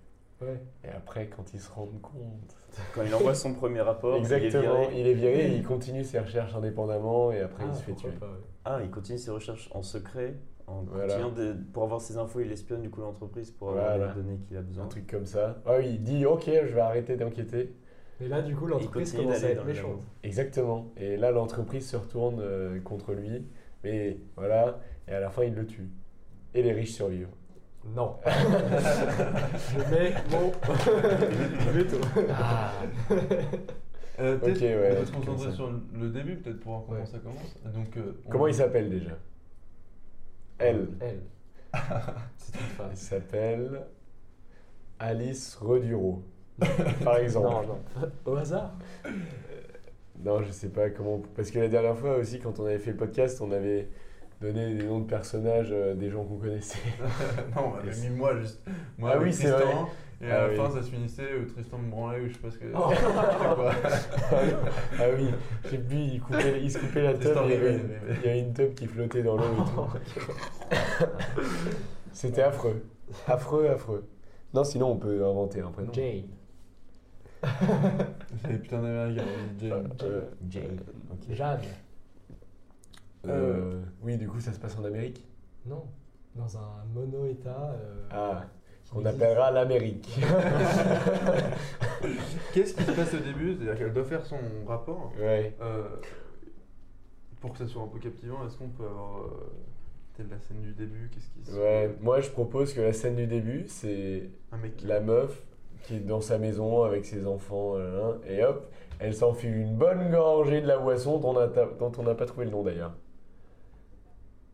Ouais. 0.43 0.61
Et 0.85 0.89
après, 0.89 1.29
quand 1.35 1.55
ils 1.55 1.61
se 1.61 1.71
rendent 1.71 1.99
compte. 2.03 2.55
Quand 2.95 3.03
il 3.05 3.15
envoie 3.15 3.35
son 3.35 3.55
premier 3.55 3.81
rapport, 3.81 4.17
Exactement, 4.19 4.51
il 4.53 4.59
est 4.59 4.61
viré. 4.61 5.01
il 5.01 5.07
est 5.07 5.15
viré, 5.15 5.47
et 5.47 5.57
il 5.57 5.63
continue 5.65 6.05
ses 6.05 6.19
recherches 6.19 6.55
indépendamment 6.55 7.33
et 7.33 7.41
après 7.41 7.65
Ah, 7.67 7.71
il 7.73 7.77
se 7.79 7.83
fait 7.83 7.95
tuer. 7.95 8.11
pas, 8.11 8.27
ouais. 8.27 8.33
Ah, 8.67 8.81
il 8.85 8.91
continue 8.91 9.17
ses 9.17 9.31
recherches 9.31 9.71
en 9.73 9.83
secret. 9.83 10.35
En 10.69 10.83
Voilà. 10.83 11.07
continuant 11.15 11.31
de- 11.33 11.57
pour 11.73 11.85
avoir 11.85 12.01
ses 12.01 12.17
infos, 12.19 12.41
il 12.41 12.51
espionne 12.51 12.83
du 12.83 12.91
coup 12.91 13.01
l'entreprise 13.01 13.51
pour 13.53 13.71
avoir 13.71 13.97
Voilà. 13.97 14.09
les 14.15 14.23
données 14.23 14.39
qu'il 14.39 14.57
a 14.57 14.63
besoin. 14.63 14.85
Un 14.85 14.89
truc 14.89 15.07
comme 15.09 15.27
ça. 15.27 15.59
Ah 15.65 15.75
oui, 15.79 15.87
il 15.91 16.03
dit 16.03 16.27
ok, 16.27 16.45
je 16.47 16.75
vais 16.75 16.81
arrêter 16.81 17.17
d'enquêter. 17.17 17.73
Et 18.21 18.29
là, 18.29 18.41
du 18.43 18.57
coup, 18.57 18.67
l'entreprise 18.67 19.13
commence 19.13 19.45
à 19.45 19.51
être 19.51 19.65
méchante. 19.65 20.01
Exactement. 20.25 20.91
Et 20.97 21.17
là, 21.17 21.31
l'entreprise 21.31 21.87
se 21.89 21.97
retourne 21.97 22.39
euh, 22.41 22.81
contre 22.81 23.13
lui. 23.13 23.47
Mais 23.85 24.19
voilà, 24.37 24.81
et 25.07 25.13
à 25.13 25.21
la 25.21 25.31
fin, 25.31 25.45
il 25.45 25.55
le 25.55 25.67
tue. 25.67 25.89
Et 26.55 26.63
les 26.63 26.73
riches 26.73 26.93
survivent. 26.95 27.29
Non. 27.95 28.17
je 28.27 29.79
mets 29.95 30.15
mon 30.33 30.51
veto. 31.73 31.97
Ah. 32.31 32.73
Euh, 34.19 34.39
peut-être 34.39 34.57
Ok, 34.57 34.63
ouais, 34.63 34.91
on 34.93 35.01
peut 35.01 35.05
se 35.07 35.13
concentrer 35.13 35.53
sur 35.53 35.71
le 35.93 36.09
début 36.09 36.37
peut-être 36.37 36.59
pour 36.61 36.73
voir 36.73 36.85
comment 36.87 36.99
Ouais. 37.01 37.07
ça 37.07 37.19
commence. 37.19 37.55
Donc 37.75 37.97
euh, 37.99 38.13
on- 38.27 38.31
Comment 38.31 38.47
il 38.47 38.55
s'appelle 38.55 38.89
déjà? 38.89 39.11
Elle. 40.59 40.89
Elle. 41.01 41.21
C'est 42.37 42.55
une 42.55 42.67
femme. 42.67 42.89
Elle 42.91 42.97
s'appelle 42.97 43.81
Alice 44.99 45.57
Reduro. 45.61 46.23
Par 47.05 47.19
exemple. 47.19 47.49
Non, 47.49 47.63
non. 47.63 48.11
Au 48.25 48.37
hasard 48.37 48.73
Non, 50.25 50.43
je 50.43 50.51
sais 50.51 50.69
pas 50.69 50.91
comment. 50.91 51.21
Parce 51.35 51.51
que 51.51 51.59
la 51.59 51.69
dernière 51.69 51.97
fois 51.97 52.17
aussi, 52.17 52.39
quand 52.39 52.59
on 52.61 52.67
avait 52.67 52.79
fait 52.79 52.93
le 52.93 52.97
podcast, 52.97 53.41
on 53.41 53.53
avait 53.53 53.89
donné 54.41 54.75
des 54.75 54.85
noms 54.85 55.01
de 55.01 55.07
personnages 55.07 55.71
euh, 55.73 55.95
des 55.95 56.11
gens 56.11 56.25
qu'on 56.25 56.37
connaissait. 56.37 56.79
non, 57.57 57.73
on 57.73 57.75
avait 57.77 57.97
mis 57.97 58.11
moi 58.11 58.37
juste. 58.39 58.61
Moi 58.99 59.13
Ah 59.15 59.19
oui, 59.21 59.33
c'est 59.33 59.51
Tristan. 59.51 59.89
Et 60.23 60.31
à 60.31 60.37
Ah 60.37 60.43
la 60.47 60.49
oui. 60.51 60.57
fin 60.57 60.71
ça 60.71 60.83
se 60.83 60.91
finissait 60.91 61.37
où 61.39 61.45
Tristan 61.45 61.79
me 61.79 61.91
branlait 61.91 62.21
ou 62.21 62.29
je 62.29 62.33
sais 62.35 62.39
pas 62.41 62.51
ce 62.51 62.59
que. 62.59 62.65
Oh. 62.75 62.89
je 62.91 62.97
sais 62.97 63.03
quoi. 63.55 63.71
ah 64.99 65.03
oui, 65.17 65.29
je 65.65 65.69
sais 65.69 65.79
plus, 65.79 65.97
il, 65.97 66.21
coupait, 66.21 66.63
il 66.63 66.71
se 66.73 66.79
coupait 66.79 67.03
la 67.03 67.15
tub, 67.15 67.23
il 67.45 67.51
y, 67.51 67.55
avait, 67.55 67.71
rigole, 67.77 67.91
mais- 68.09 68.15
il 68.15 68.27
y 68.27 68.29
avait 68.31 68.41
une 68.41 68.55
tub 68.55 68.75
qui 68.75 68.87
flottait 68.87 69.23
dans 69.23 69.37
l'eau 69.37 69.45
et 69.45 70.71
tout. 70.71 70.71
C'était 72.13 72.43
affreux. 72.43 72.83
Affreux, 73.27 73.69
affreux. 73.69 74.09
Non, 74.55 74.65
sinon 74.65 74.93
on 74.93 74.97
peut 74.97 75.25
inventer 75.25 75.61
un 75.61 75.71
prénom. 75.71 75.93
Jane. 75.93 76.25
C'est 78.41 78.49
des 78.49 78.59
putains 78.59 78.83
d'américains. 78.83 79.23
Jane. 79.61 79.93
Euh, 80.03 80.21
Jane. 80.49 80.81
Ok. 81.13 81.35
Jade. 81.35 81.61
euh, 83.27 83.83
oui, 84.03 84.17
du 84.17 84.27
coup, 84.29 84.41
ça 84.41 84.53
se 84.53 84.59
passe 84.59 84.77
en 84.79 84.85
Amérique? 84.85 85.25
Non. 85.67 85.85
Dans 86.35 86.57
un 86.57 86.85
mono-état. 86.95 87.75
euh, 87.81 88.09
Ah, 88.11 88.45
qu'on 88.91 89.05
appellera 89.05 89.51
l'Amérique. 89.51 90.19
Qu'est-ce 92.53 92.75
qui 92.75 92.85
se 92.85 92.93
passe 92.93 93.15
au 93.15 93.19
début? 93.19 93.55
C'est-à-dire 93.55 93.79
qu'elle 93.79 93.93
doit 93.93 94.05
faire 94.05 94.25
son 94.25 94.39
rapport. 94.67 95.13
ouais. 95.21 95.55
Euh, 95.61 95.89
pour 97.41 97.53
que 97.53 97.59
ça 97.59 97.67
soit 97.67 97.83
un 97.83 97.87
peu 97.89 97.99
captivant, 97.99 98.47
est-ce 98.47 98.57
qu'on 98.57 98.69
peut 98.69 98.85
avoir 98.85 99.19
euh, 99.19 99.53
peut-être 100.15 100.31
la 100.31 100.39
scène 100.41 100.63
du 100.63 100.73
début? 100.73 101.11
Qu'est-ce 101.13 101.29
qui 101.29 101.45
se 101.53 101.57
Ouais, 101.57 101.95
moi 102.01 102.21
je 102.21 102.31
propose 102.31 102.73
que 102.73 102.81
la 102.81 102.93
scène 102.93 103.17
du 103.17 103.27
début, 103.27 103.67
c'est 103.69 104.31
qui 104.77 104.87
la 104.87 105.01
meuf 105.01 105.43
qui 105.85 105.97
est 105.97 106.01
dans 106.01 106.21
sa 106.21 106.39
maison 106.39 106.83
avec 106.83 107.05
ses 107.05 107.27
enfants, 107.27 107.75
euh, 107.77 108.11
hein, 108.11 108.19
et 108.29 108.43
hop, 108.43 108.69
elle 108.99 109.15
s'enfile 109.15 109.55
une 109.55 109.77
bonne 109.77 110.11
gorgée 110.11 110.61
de 110.61 110.67
la 110.67 110.79
boisson 110.79 111.19
dont 111.19 111.37
on 111.99 112.03
n'a 112.03 112.15
pas 112.15 112.27
trouvé 112.27 112.47
le 112.47 112.51
nom 112.51 112.63
d'ailleurs. 112.63 112.93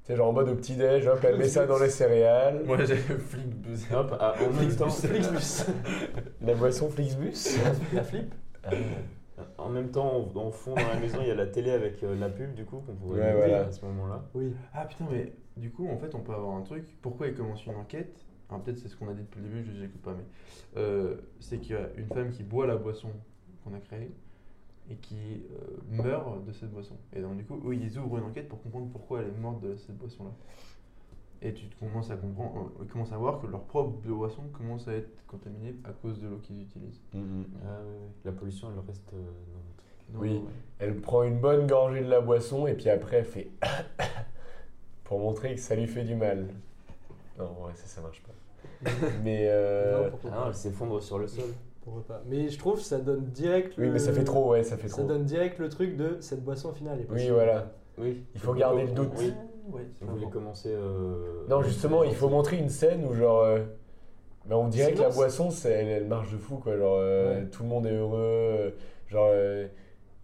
C'est 0.02 0.16
genre 0.16 0.28
en 0.28 0.32
mode 0.32 0.48
au 0.48 0.56
petit-déj, 0.56 1.06
hop, 1.06 1.20
elle 1.22 1.38
met 1.38 1.48
ça 1.48 1.64
dans 1.66 1.78
les 1.78 1.88
céréales. 1.88 2.62
Moi 2.66 2.84
j'ai 2.84 2.96
Flixbus. 2.96 3.94
Hop, 3.94 4.16
ah, 4.18 4.34
en 4.40 4.52
même 4.52 4.74
temps, 4.74 4.88
Flixbus. 4.90 5.72
La 6.40 6.54
boisson 6.54 6.90
Flixbus. 6.90 7.58
La 7.92 8.02
flip 8.02 8.34
en 9.58 9.68
même 9.68 9.90
temps, 9.90 10.28
en, 10.34 10.50
fond 10.50 10.74
dans 10.74 10.88
la 10.88 10.98
maison, 10.98 11.18
il 11.20 11.28
y 11.28 11.30
a 11.30 11.34
la 11.34 11.46
télé 11.46 11.70
avec 11.70 12.02
euh, 12.02 12.14
la 12.18 12.28
pub 12.28 12.54
du 12.54 12.64
coup 12.64 12.78
qu'on 12.78 12.94
pourrait 12.94 13.20
Ouais, 13.20 13.34
voilà. 13.34 13.66
à 13.66 13.72
ce 13.72 13.84
moment-là. 13.86 14.24
Oui. 14.34 14.52
Ah 14.72 14.84
putain, 14.84 15.06
mais 15.10 15.32
du 15.56 15.70
coup, 15.70 15.88
en 15.88 15.96
fait, 15.96 16.14
on 16.14 16.20
peut 16.20 16.32
avoir 16.32 16.56
un 16.56 16.62
truc. 16.62 16.84
Pourquoi 17.00 17.28
il 17.28 17.34
commence 17.34 17.64
une 17.66 17.74
enquête? 17.74 18.24
Alors, 18.48 18.62
peut-être 18.62 18.78
c'est 18.78 18.88
ce 18.88 18.96
qu'on 18.96 19.08
a 19.08 19.14
dit 19.14 19.22
depuis 19.22 19.40
le 19.40 19.48
début, 19.48 19.64
je 19.64 19.80
n'écoute 19.82 20.02
pas, 20.02 20.14
mais. 20.14 20.24
euh, 20.76 21.16
c'est 21.40 21.58
qu'il 21.58 21.72
y 21.72 21.78
a 21.78 21.88
une 21.96 22.08
femme 22.08 22.30
qui 22.30 22.42
boit 22.42 22.66
la 22.66 22.76
boisson 22.76 23.08
qu'on 23.64 23.74
a 23.74 23.80
créée 23.80 24.10
et 24.92 24.96
qui 24.96 25.42
euh, 25.50 26.02
meurt 26.02 26.44
de 26.44 26.52
cette 26.52 26.70
boisson. 26.70 26.96
Et 27.14 27.20
donc, 27.20 27.36
du 27.36 27.44
coup, 27.44 27.60
eux, 27.66 27.74
ils 27.74 27.98
ouvrent 27.98 28.18
une 28.18 28.24
enquête 28.24 28.48
pour 28.48 28.62
comprendre 28.62 28.88
pourquoi 28.92 29.20
elle 29.20 29.28
est 29.28 29.40
morte 29.40 29.60
de 29.62 29.76
cette 29.76 29.96
boisson-là. 29.96 30.30
Et 31.40 31.52
tu 31.54 31.66
commences 31.80 32.10
à 32.10 32.16
comprendre, 32.16 32.70
euh, 32.78 32.82
ils 32.84 32.88
commencent 32.88 33.12
à 33.12 33.16
voir 33.16 33.40
que 33.40 33.46
leur 33.46 33.62
propre 33.62 33.90
boisson 34.06 34.42
commence 34.52 34.86
à 34.86 34.92
être 34.92 35.10
contaminée 35.26 35.74
à 35.84 35.90
cause 35.90 36.20
de 36.20 36.28
l'eau 36.28 36.38
qu'ils 36.42 36.62
utilisent. 36.62 37.00
Mhm. 37.14 37.44
Ah. 37.64 37.80
La 38.24 38.32
pollution, 38.32 38.68
elle 38.70 38.86
reste 38.86 39.12
euh, 39.14 39.16
dans 40.12 40.20
notre. 40.20 40.22
Oui. 40.22 40.36
ouais. 40.36 40.52
Elle 40.78 41.00
prend 41.00 41.22
une 41.22 41.40
bonne 41.40 41.66
gorgée 41.66 42.02
de 42.02 42.08
la 42.08 42.20
boisson 42.20 42.66
et 42.66 42.74
puis 42.74 42.90
après 42.90 43.18
elle 43.18 43.24
fait 43.24 43.48
pour 45.04 45.18
montrer 45.20 45.54
que 45.54 45.60
ça 45.60 45.74
lui 45.74 45.86
fait 45.86 46.04
du 46.04 46.14
mal. 46.14 46.48
Non, 47.38 47.64
ouais, 47.64 47.72
ça, 47.74 47.86
ça 47.86 48.00
marche 48.02 48.22
pas. 48.22 48.90
Mais 49.24 49.46
euh, 49.48 50.10
Non, 50.10 50.18
Ah 50.24 50.40
non, 50.40 50.46
elle 50.48 50.54
s'effondre 50.54 51.02
sur 51.02 51.18
le 51.18 51.26
sol. 51.26 51.46
Pourquoi 51.84 52.04
pas. 52.06 52.22
Mais 52.26 52.48
je 52.48 52.58
trouve 52.58 52.76
que 52.76 52.82
ça 52.84 52.98
donne 52.98 53.24
direct 53.26 53.74
oui, 53.78 53.86
le- 53.86 53.92
mais 53.92 53.98
ça 53.98 54.12
fait 54.12 54.24
trop, 54.24 54.50
ouais, 54.50 54.62
ça 54.62 54.76
fait 54.76 54.88
Ça 54.88 54.98
trop. 54.98 55.06
donne 55.08 55.24
direct 55.24 55.58
le 55.58 55.68
truc 55.68 55.96
de 55.96 56.16
cette 56.20 56.42
boisson 56.44 56.70
au 56.70 56.72
final. 56.72 57.00
est 57.00 57.04
pas 57.04 57.14
Oui, 57.14 57.28
voilà. 57.30 57.72
Oui. 57.98 58.24
Il 58.34 58.40
faut 58.40 58.54
garder 58.54 58.84
le 58.84 58.92
doute. 58.92 59.10
Oui. 59.18 59.32
Ouais, 59.72 59.82
Vous 60.00 60.14
voulez 60.16 60.28
commencer. 60.30 60.70
euh, 60.72 61.44
Non, 61.48 61.62
justement, 61.62 62.02
il 62.04 62.14
faut 62.14 62.28
montrer 62.28 62.56
une 62.58 62.68
scène 62.68 63.04
où 63.04 63.14
genre. 63.14 63.42
euh, 63.42 63.58
ben, 64.46 64.56
on 64.56 64.66
dirait 64.68 64.92
que 64.92 65.00
la 65.02 65.10
boisson, 65.10 65.50
c'est, 65.50 65.70
elle, 65.70 65.88
elle 65.88 66.06
marche 66.06 66.32
de 66.32 66.36
fou, 66.38 66.56
quoi. 66.56 66.76
Genre, 66.76 66.96
euh, 67.00 67.40
Ouais. 67.42 67.46
tout 67.48 67.62
le 67.62 67.68
monde 67.68 67.86
est 67.86 67.94
heureux. 67.96 68.74
genre, 69.08 69.28
euh, 69.32 69.66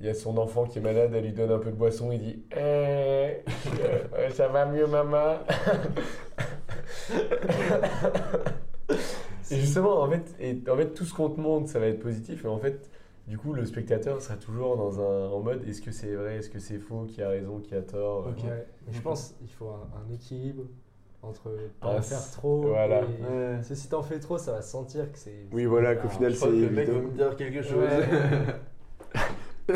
il 0.00 0.06
y 0.06 0.08
a 0.08 0.14
son 0.14 0.38
enfant 0.38 0.64
qui 0.64 0.78
est 0.78 0.82
malade, 0.82 1.10
elle 1.14 1.24
lui 1.24 1.32
donne 1.32 1.50
un 1.50 1.58
peu 1.58 1.70
de 1.70 1.76
boisson, 1.76 2.10
il 2.12 2.18
dit 2.20 2.42
Eh, 2.52 2.56
euh, 2.56 4.30
Ça 4.30 4.48
va 4.48 4.64
mieux, 4.66 4.86
maman? 4.86 5.38
Et 9.50 9.56
justement, 9.60 10.00
en 10.02 10.10
fait, 10.10 10.34
et, 10.40 10.62
en 10.70 10.76
fait, 10.76 10.94
tout 10.94 11.04
ce 11.04 11.14
qu'on 11.14 11.30
te 11.30 11.40
montre, 11.40 11.68
ça 11.68 11.78
va 11.78 11.86
être 11.86 12.00
positif. 12.00 12.44
Et 12.44 12.48
en 12.48 12.58
fait, 12.58 12.90
du 13.26 13.36
coup, 13.38 13.52
le 13.52 13.64
spectateur 13.66 14.20
sera 14.22 14.36
toujours 14.36 14.76
dans 14.76 15.00
un, 15.00 15.28
en 15.30 15.40
mode 15.40 15.66
est-ce 15.68 15.82
que 15.82 15.90
c'est 15.92 16.14
vrai, 16.14 16.36
est-ce 16.36 16.50
que 16.50 16.58
c'est 16.58 16.78
faux, 16.78 17.04
qui 17.08 17.22
a 17.22 17.28
raison, 17.28 17.58
qui 17.60 17.74
a 17.74 17.82
tort 17.82 18.26
Ok. 18.28 18.44
Ouais. 18.44 18.66
Mais 18.86 18.92
je 18.92 19.00
pense 19.00 19.34
qu'il 19.38 19.50
faut 19.50 19.68
un, 19.68 19.88
un 20.08 20.12
équilibre 20.14 20.64
entre 21.22 21.50
pas 21.80 21.94
Ah, 21.94 21.98
en 21.98 22.02
faire 22.02 22.30
trop. 22.30 22.62
voilà. 22.68 23.00
et- 23.02 23.22
Ouais. 23.22 23.54
Parce 23.56 23.68
que 23.68 23.74
si 23.74 23.88
t'en 23.88 24.02
fais 24.02 24.18
trop, 24.20 24.38
ça 24.38 24.52
va 24.52 24.62
se 24.62 24.70
sentir 24.70 25.10
que 25.12 25.18
c'est. 25.18 25.46
Oui, 25.52 25.64
voilà, 25.66 25.96
qu'au 25.96 26.08
final, 26.08 26.30
Je 26.32 26.36
crois 26.36 26.48
que 26.48 26.54
c'est 26.54 26.60
le 26.68 26.70
mec 26.70 26.88
veut 26.88 27.00
me 27.02 27.10
dire 27.10 27.36
quelque 27.36 27.62
chose. 27.62 27.88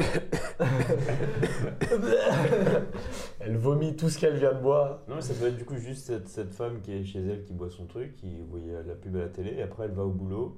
Elle 3.40 3.56
vomit 3.56 3.96
tout 3.96 4.08
ce 4.08 4.18
qu'elle 4.18 4.36
vient 4.36 4.52
de 4.52 4.60
boire. 4.60 5.00
Non, 5.08 5.16
mais 5.16 5.20
ça 5.22 5.34
peut 5.34 5.46
être 5.48 5.56
du 5.56 5.64
coup 5.64 5.76
juste 5.76 6.06
cette, 6.06 6.28
cette 6.28 6.52
femme 6.52 6.80
qui 6.82 6.92
est 6.92 7.04
chez 7.04 7.18
elle 7.20 7.42
qui 7.42 7.52
boit 7.52 7.70
son 7.70 7.86
truc, 7.86 8.14
qui 8.16 8.40
voyait 8.50 8.72
la 8.86 8.94
pub 8.94 9.16
à 9.16 9.20
la 9.20 9.28
télé, 9.28 9.54
et 9.58 9.62
après 9.62 9.84
elle 9.84 9.92
va 9.92 10.04
au 10.04 10.10
boulot, 10.10 10.56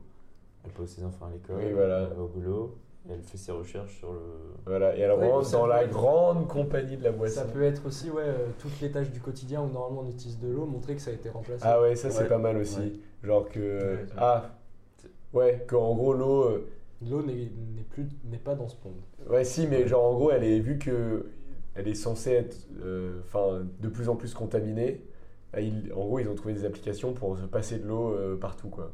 elle 0.65 0.71
pose 0.73 0.89
ses 0.89 1.05
enfants 1.05 1.27
à 1.27 1.31
l'école, 1.33 1.57
Oui, 1.65 1.73
voilà. 1.73 2.09
elle 2.11 2.17
va 2.17 2.23
au 2.23 2.29
boulot, 2.29 2.77
et 3.09 3.13
elle 3.13 3.23
fait 3.23 3.39
ses 3.39 3.53
recherches 3.53 3.97
sur 3.99 4.13
le. 4.13 4.21
Voilà, 4.67 4.97
et 4.97 5.01
elle 5.01 5.13
rentre 5.13 5.47
ça 5.47 5.57
dans 5.59 5.65
peut 5.65 5.71
la 5.71 5.85
être- 5.85 5.91
grande 5.93 6.47
compagnie 6.49 6.97
de 6.97 7.05
la 7.05 7.13
boisson. 7.13 7.41
Ça 7.41 7.47
peut 7.47 7.63
être 7.63 7.87
aussi 7.87 8.11
ouais, 8.11 8.23
euh, 8.25 8.47
toutes 8.59 8.81
les 8.81 8.91
tâches 8.91 9.11
du 9.11 9.21
quotidien 9.21 9.63
où 9.63 9.71
normalement 9.71 10.03
on 10.07 10.11
utilise 10.11 10.39
de 10.39 10.49
l'eau, 10.49 10.67
montrer 10.67 10.95
que 10.95 11.01
ça 11.03 11.11
a 11.11 11.15
été 11.15 11.29
remplacé. 11.31 11.63
Ah 11.67 11.81
ouais, 11.81 11.97
ça 11.97 12.11
c'est 12.11 12.23
Ouais. 12.23 12.29
pas 12.29 12.39
mal 12.39 12.57
aussi. 12.59 12.79
Ouais. 12.81 12.93
Genre 13.25 13.49
que. 13.49 13.61
Ouais, 13.95 14.07
ah 14.17 14.51
Ouais, 15.33 15.65
qu'en 15.69 15.95
gros 15.95 16.13
l'eau. 16.15 16.45
euh, 16.45 16.69
L'eau 17.03 17.23
n'est 17.23 17.51
plus 17.91 18.07
n'est 18.25 18.39
pas 18.39 18.55
dans 18.55 18.69
ce 18.69 18.77
monde. 18.85 18.95
Ouais, 19.29 19.45
si, 19.45 19.67
mais 19.67 19.87
genre 19.89 20.05
en 20.05 20.15
gros, 20.15 20.31
elle 20.31 20.45
est 20.45 20.61
vu 20.61 20.79
que. 20.79 21.27
Elle 21.77 21.89
est 21.89 21.95
censée 21.95 22.31
être 22.33 22.57
euh, 22.83 23.21
enfin, 23.25 23.67
de 23.81 23.89
plus 23.89 24.09
en 24.09 24.15
plus 24.17 24.33
contaminée. 24.33 25.03
bah, 25.53 25.61
ils- 25.61 25.93
en 25.93 26.05
gros, 26.07 26.21
ils 26.21 26.29
ont 26.29 26.35
trouvé 26.37 26.55
des 26.55 26.65
applications 26.65 27.13
pour 27.15 27.37
se 27.39 27.45
passer 27.47 27.79
de 27.79 27.87
l'eau 27.89 28.13
euh, 28.15 28.37
partout, 28.39 28.69
quoi. 28.69 28.93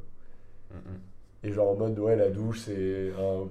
Et 1.42 1.52
genre 1.52 1.70
en 1.70 1.74
mode, 1.76 1.98
ouais, 1.98 2.16
la 2.16 2.28
douche, 2.30 2.60
c'est 2.60 3.12
un, 3.18 3.48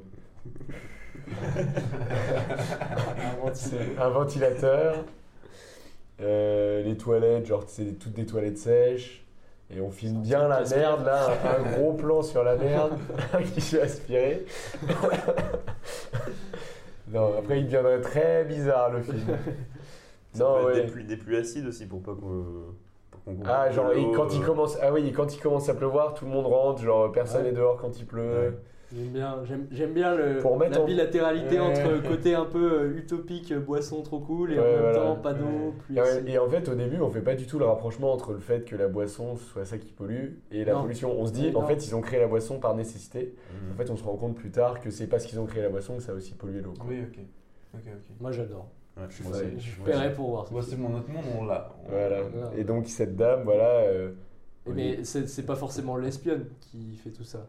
c'est 3.54 3.98
un 4.00 4.10
ventilateur. 4.10 5.06
Euh, 6.22 6.84
les 6.84 6.98
toilettes, 6.98 7.46
genre, 7.46 7.64
c'est 7.68 7.98
toutes 7.98 8.14
des 8.14 8.26
toilettes 8.26 8.58
sèches. 8.58 9.24
Et 9.72 9.82
on 9.82 9.92
filme 9.92 10.22
bien 10.22 10.48
la 10.48 10.64
merde, 10.64 11.06
là, 11.06 11.28
un, 11.46 11.72
gros 11.78 11.94
plan 11.94 12.22
sur 12.24 12.44
la 12.44 12.56
merde 12.56 12.98
qui 13.54 13.62
s'est 13.62 13.82
aspiré. 13.82 14.46
non, 17.10 17.38
après, 17.38 17.60
il 17.60 17.66
deviendrait 17.66 18.02
très 18.02 18.46
bizarre 18.46 18.90
le 18.92 19.02
film. 19.04 19.38
Ça 20.34 20.44
Non, 20.44 20.64
peut 20.64 20.72
être 20.72 20.76
ouais. 20.76 20.82
des, 20.86 20.92
pluies, 20.92 21.04
des 21.06 21.18
pluies 21.18 21.38
acides 21.38 21.68
aussi 21.68 21.86
pour 21.86 22.02
pas 22.02 22.14
qu'on. 22.14 22.44
Ah, 23.46 23.70
genre, 23.70 23.92
et 23.92 24.12
quand 24.16 24.34
il 24.34 24.42
euh, 24.42 24.46
commence, 24.46 24.78
ah 24.82 24.92
oui, 24.92 25.12
quand 25.12 25.36
il 25.36 25.40
commence 25.40 25.70
à 25.70 25.76
pleuvoir, 25.76 26.16
tout 26.16 26.26
le 26.26 26.32
monde 26.32 26.48
rentre, 26.48 26.82
genre, 26.82 27.12
personne 27.12 27.44
Ouais. 27.44 27.50
est 27.50 27.54
dehors 27.54 27.78
quand 27.78 28.00
il 28.00 28.06
pleut. 28.08 28.60
J'aime 28.92 29.10
bien, 29.10 29.38
j'aime, 29.48 29.68
j'aime 29.72 29.94
bien 29.94 30.16
le, 30.16 30.40
Pour 30.40 30.58
la 30.58 30.82
en- 30.82 30.86
bilatéralité 30.86 31.60
Ouais. 31.60 31.66
entre 31.68 32.08
côté 32.08 32.34
un 32.34 32.46
peu 32.46 32.74
euh, 32.82 32.98
utopique, 32.98 33.52
euh, 33.52 33.60
boisson 33.60 34.02
trop 34.02 34.20
cool, 34.20 34.54
et 34.54 34.60
en 34.60 34.64
même 34.64 34.80
voilà. 34.80 34.94
temps 35.00 35.16
pas 35.16 35.34
d'eau, 35.34 35.76
Et, 35.96 36.00
acide. 36.00 36.28
et 36.28 36.40
en 36.40 36.50
fait, 36.50 36.68
au 36.70 36.74
début, 36.74 37.00
on 37.00 37.10
fait 37.12 37.22
pas 37.22 37.36
du 37.36 37.46
tout 37.46 37.60
le 37.60 37.66
rapprochement 37.66 38.12
entre 38.12 38.34
le 38.34 38.40
fait 38.40 38.66
que 38.66 38.76
la 38.76 38.88
boisson 38.88 39.36
soit 39.36 39.66
ça 39.66 39.78
qui 39.78 39.92
pollue 39.92 40.38
et 40.52 40.66
la 40.66 40.74
Non. 40.74 40.82
pollution. 40.82 41.12
On 41.20 41.28
se 41.28 41.32
dit, 41.32 41.52
en 41.56 41.62
fait, 41.68 41.86
ils 41.86 41.96
ont 41.96 42.02
créé 42.02 42.20
la 42.20 42.28
boisson 42.28 42.60
par 42.60 42.76
nécessité. 42.76 43.36
Mhm. 43.68 43.74
En 43.74 43.76
fait, 43.78 43.90
on 43.92 43.96
se 43.96 44.04
rend 44.04 44.16
compte 44.16 44.36
plus 44.36 44.50
tard 44.50 44.82
que 44.82 44.90
c'est 44.90 45.06
parce 45.06 45.26
qu'ils 45.26 45.40
ont 45.40 45.46
créé 45.46 45.62
la 45.62 45.70
boisson 45.70 45.98
que 45.98 46.02
ça 46.02 46.12
a 46.12 46.16
aussi 46.16 46.34
pollué 46.34 46.62
l'eau. 46.62 46.74
quoi. 46.76 46.88
Oui, 46.90 47.02
ok. 47.02 47.20
Ok, 47.76 47.82
ok. 47.86 48.16
Moi 48.20 48.32
j'adore. 48.32 48.70
Ouais, 48.98 49.04
Je, 49.10 49.24
aussi. 49.30 49.44
je 49.60 49.82
paierais 49.84 50.14
pour 50.14 50.32
voir 50.32 50.48
ça. 50.48 50.52
Moi, 50.54 50.64
c'est 50.68 50.76
mon 50.78 50.98
autre 50.98 51.10
monde, 51.10 51.24
on 51.40 51.46
l'a. 51.46 51.70
On- 51.86 51.92
Voilà. 51.92 52.18
Et 52.58 52.64
donc, 52.64 52.88
cette 52.88 53.16
dame, 53.16 53.44
voilà. 53.46 53.70
euh, 53.82 54.12
Mais 54.66 55.04
c'est, 55.04 55.28
c'est 55.30 55.46
pas 55.46 55.56
forcément 55.56 55.96
l'espionne 55.96 56.46
qui 56.60 56.96
fait 56.96 57.12
tout 57.12 57.24
ça. 57.24 57.46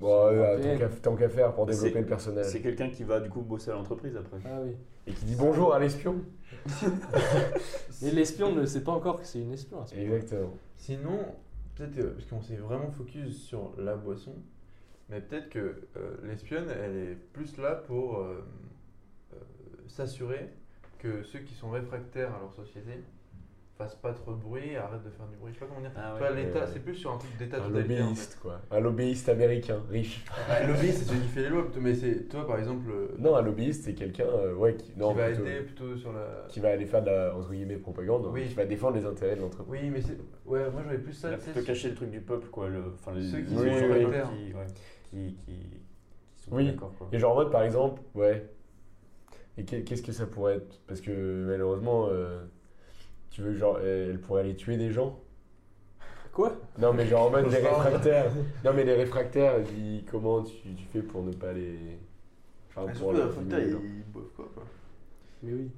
Bon, 0.00 0.26
euh, 0.26 0.58
tant 0.60 0.78
qu'à- 0.78 0.88
tant 0.88 1.16
qu'à 1.16 1.28
faire 1.28 1.54
pour 1.54 1.64
développer 1.66 2.00
le 2.00 2.06
personnage. 2.06 2.46
C'est 2.46 2.60
quelqu'un 2.60 2.90
qui 2.90 3.02
va 3.04 3.18
du 3.20 3.30
coup 3.30 3.40
bosser 3.40 3.70
à 3.70 3.74
l'entreprise 3.74 4.14
après. 4.16 4.38
Ah 4.44 4.60
oui. 4.62 4.72
Et 5.06 5.12
qui 5.12 5.24
dit 5.24 5.36
bonjour 5.36 5.72
à 5.72 5.78
l'espion. 5.78 6.16
Et 8.02 8.10
l'espion 8.10 8.52
ne 8.54 8.66
sait 8.66 8.82
pas 8.82 8.92
encore 8.92 9.20
que 9.20 9.26
c'est 9.26 9.40
une 9.40 9.52
espion. 9.52 9.80
à 9.82 9.86
ce 9.86 9.94
moment-là. 9.94 10.16
Exactement. 10.16 10.52
Sinon, 10.76 11.18
peut-être, 11.74 11.98
euh, 11.98 12.12
parce 12.14 12.26
qu'on 12.26 12.42
s'est 12.42 12.56
vraiment 12.56 12.90
focus 12.90 13.42
sur 13.44 13.72
la 13.78 13.96
boisson, 13.96 14.34
mais 15.08 15.20
peut-être 15.20 15.48
que 15.48 15.58
euh, 15.96 16.16
l'espionne, 16.24 16.66
elle 16.68 16.96
est 16.96 17.14
plus 17.32 17.56
là 17.56 17.76
pour 17.76 18.18
euh, 18.18 18.44
euh, 19.34 19.36
s'assurer 19.86 20.50
que 20.98 21.22
ceux 21.22 21.38
qui 21.40 21.54
sont 21.54 21.70
réfractaires 21.70 22.34
à 22.34 22.40
leur 22.40 22.52
société 22.52 23.00
fassent 23.76 23.94
pas 23.96 24.12
trop 24.12 24.32
de 24.32 24.38
bruit, 24.40 24.74
arrêtent 24.76 25.04
de 25.04 25.10
faire 25.10 25.26
du 25.26 25.36
bruit. 25.36 25.52
Je 25.52 25.58
sais 25.58 25.64
pas 25.64 25.66
comment 25.66 25.80
dire. 25.80 25.90
Ah 25.96 26.14
ouais, 26.14 26.34
l'État, 26.34 26.60
ouais. 26.60 26.66
c'est 26.72 26.78
plus 26.80 26.94
sur 26.94 27.12
un 27.12 27.18
truc 27.18 27.36
d'État 27.36 27.58
Un 27.62 27.66
en 27.66 27.68
lobbyiste, 27.68 28.38
quoi. 28.40 28.60
Un 28.70 28.80
lobbyiste 28.80 29.28
américain, 29.28 29.82
riche. 29.90 30.24
Ah, 30.48 30.62
le 30.64 30.72
lobbyiste, 30.72 30.98
c'est 30.98 31.04
celui 31.04 31.20
qui 31.20 31.28
fait 31.28 31.42
les 31.42 31.48
lois, 31.50 31.66
mais 31.80 31.94
c'est 31.94 32.28
toi, 32.28 32.46
par 32.46 32.58
exemple, 32.58 32.88
euh, 32.90 33.08
Non, 33.18 33.36
un 33.36 33.42
lobbyiste, 33.42 33.84
c'est 33.84 33.94
quelqu'un 33.94 34.24
euh, 34.24 34.54
ouais, 34.54 34.74
qui, 34.76 34.92
non, 34.96 35.10
qui 35.12 35.18
va 35.18 35.26
plutôt- 35.26 35.42
aider 35.46 35.60
plutôt 35.60 35.96
sur 35.96 36.12
la. 36.12 36.46
qui 36.48 36.60
va 36.60 36.70
aller 36.70 36.86
faire 36.86 37.02
de 37.02 37.10
la 37.10 37.34
entre 37.36 37.50
guillemets, 37.50 37.76
propagande, 37.76 38.26
Oui. 38.32 38.46
qui 38.48 38.54
va 38.54 38.64
défendre 38.64 38.96
les 38.96 39.04
intérêts 39.04 39.36
de 39.36 39.42
l'entreprise. 39.42 39.68
Oui, 39.82 39.90
mais 39.90 40.00
c'est. 40.00 40.16
Ouais, 40.46 40.70
moi 40.70 40.82
j'aurais 40.82 40.98
plus 40.98 41.12
ça. 41.12 41.32
Il 41.32 41.38
plutôt 41.38 41.62
caché 41.66 41.90
le 41.90 41.94
truc 41.94 42.10
du 42.10 42.20
peuple, 42.20 42.48
quoi. 42.48 42.68
Le... 42.68 42.82
Enfin, 42.94 43.12
les, 43.12 43.22
Ceux 43.28 43.40
qui 43.40 43.50
les 43.54 43.56
sont 43.56 43.62
peuple 43.64 43.92
réfractaires. 43.92 44.30
qui, 44.30 44.54
ouais, 44.54 44.66
qui, 45.10 45.36
qui, 45.44 45.52
qui 46.36 46.42
sont 46.44 46.54
Oui. 46.56 46.66
d'accord. 46.70 46.92
Et 47.12 47.18
genre 47.18 47.32
en 47.32 47.36
mode 47.36 47.50
par 47.52 47.62
exemple, 47.62 48.00
ouais. 48.14 48.48
Et 49.58 49.64
qu'est- 49.64 49.82
qu'est-ce 49.84 50.02
que 50.02 50.12
ça 50.12 50.26
pourrait 50.26 50.56
être? 50.56 50.80
Parce 50.86 51.00
que 51.00 51.44
malheureusement, 51.46 52.08
euh, 52.10 52.44
tu 53.30 53.42
veux 53.42 53.54
genre, 53.54 53.78
elle 53.80 54.20
pourrait 54.20 54.42
aller 54.42 54.56
tuer 54.56 54.76
des 54.76 54.90
gens? 54.90 55.18
Quoi? 56.32 56.52
Non 56.78 56.92
mais 56.92 57.06
genre 57.06 57.26
en 57.26 57.30
mode 57.30 57.50
les 57.50 57.56
réfractaires. 57.66 58.30
Non 58.64 58.72
mais 58.74 58.84
les 58.84 58.94
réfractaires, 58.94 59.60
dis, 59.60 60.04
comment 60.10 60.42
tu, 60.42 60.74
tu 60.74 60.84
fais 60.92 61.00
pour 61.00 61.22
ne 61.22 61.32
pas 61.32 61.52
les. 61.52 61.98
Enfin, 62.70 62.86
Ah, 62.88 62.92
pour 62.98 63.14
surtout, 63.14 63.50
les 63.50 63.62
ils, 63.62 63.68
ils 63.70 64.12
boivent 64.12 64.24
quoi, 64.36 64.48
quoi. 64.54 64.64
Mais 65.42 65.52
oui. 65.52 65.70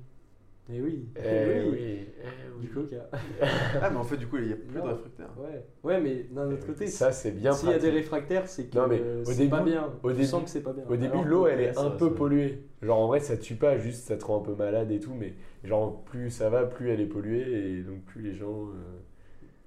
Mais 0.69 0.81
oui. 0.83 1.09
genre. 1.17 1.25
Mais 1.25 1.55
Eh 1.57 1.61
oui. 1.61 1.69
oui. 1.73 2.07
eh 2.23 2.61
Du 2.61 2.67
oui. 2.67 2.73
coca. 2.75 3.09
Ah, 3.83 3.91
mais 3.91 3.97
en 3.97 4.05
fait, 4.05 4.17
du 4.19 4.27
coup, 4.27 4.37
il 4.37 4.49
y 4.49 4.53
a 4.53 4.57
plus 4.57 4.77
Non. 4.79 4.85
de 4.85 4.91
réfractaires. 4.91 5.31
Ouais. 5.39 5.65
Ouais, 5.83 6.01
mais 6.01 6.25
d'un 6.25 6.51
autre 6.53 6.67
côté, 6.67 6.87
Ça 6.89 7.11
c'est 7.13 7.31
bien 7.33 7.53
s'il 7.53 7.71
y 7.71 7.73
a 7.73 7.79
des 7.79 7.91
réfractaires, 7.91 8.47
c'est 8.49 8.67
que 8.67 8.77
Non, 8.77 8.87
mais 8.87 9.01
au 9.01 9.25
c'est 9.25 9.37
début- 9.37 9.51
pas 9.51 9.63
bien. 9.63 9.93
au 10.03 10.09
tu 10.11 10.17
début- 10.17 10.27
sens 10.29 10.43
que 10.45 10.51
c'est 10.51 10.63
pas 10.63 10.73
bien. 10.73 10.85
Au 10.89 10.97
début, 10.97 11.25
l'eau 11.25 11.47
elle 11.47 11.61
est 11.61 11.73
ça 11.73 11.83
un 11.83 11.91
peu 11.91 12.13
polluée. 12.13 12.63
Genre 12.83 12.99
en 12.99 13.07
vrai, 13.07 13.21
ça 13.21 13.37
tue 13.37 13.55
pas, 13.55 13.79
juste 13.79 14.05
ça 14.07 14.17
te 14.17 14.25
rend 14.25 14.41
un 14.41 14.45
peu 14.45 14.55
malade 14.55 14.91
et 14.91 15.01
tout, 15.01 15.15
mais 15.15 15.35
genre 15.65 16.03
plus 16.05 16.31
ça 16.31 16.51
va, 16.51 16.65
plus 16.65 16.91
elle 16.91 17.01
est 17.01 17.07
polluée 17.07 17.79
et 17.79 17.83
donc 17.83 18.03
plus 18.05 18.21
les 18.23 18.35
gens. 18.35 18.67
euh, 18.67 18.73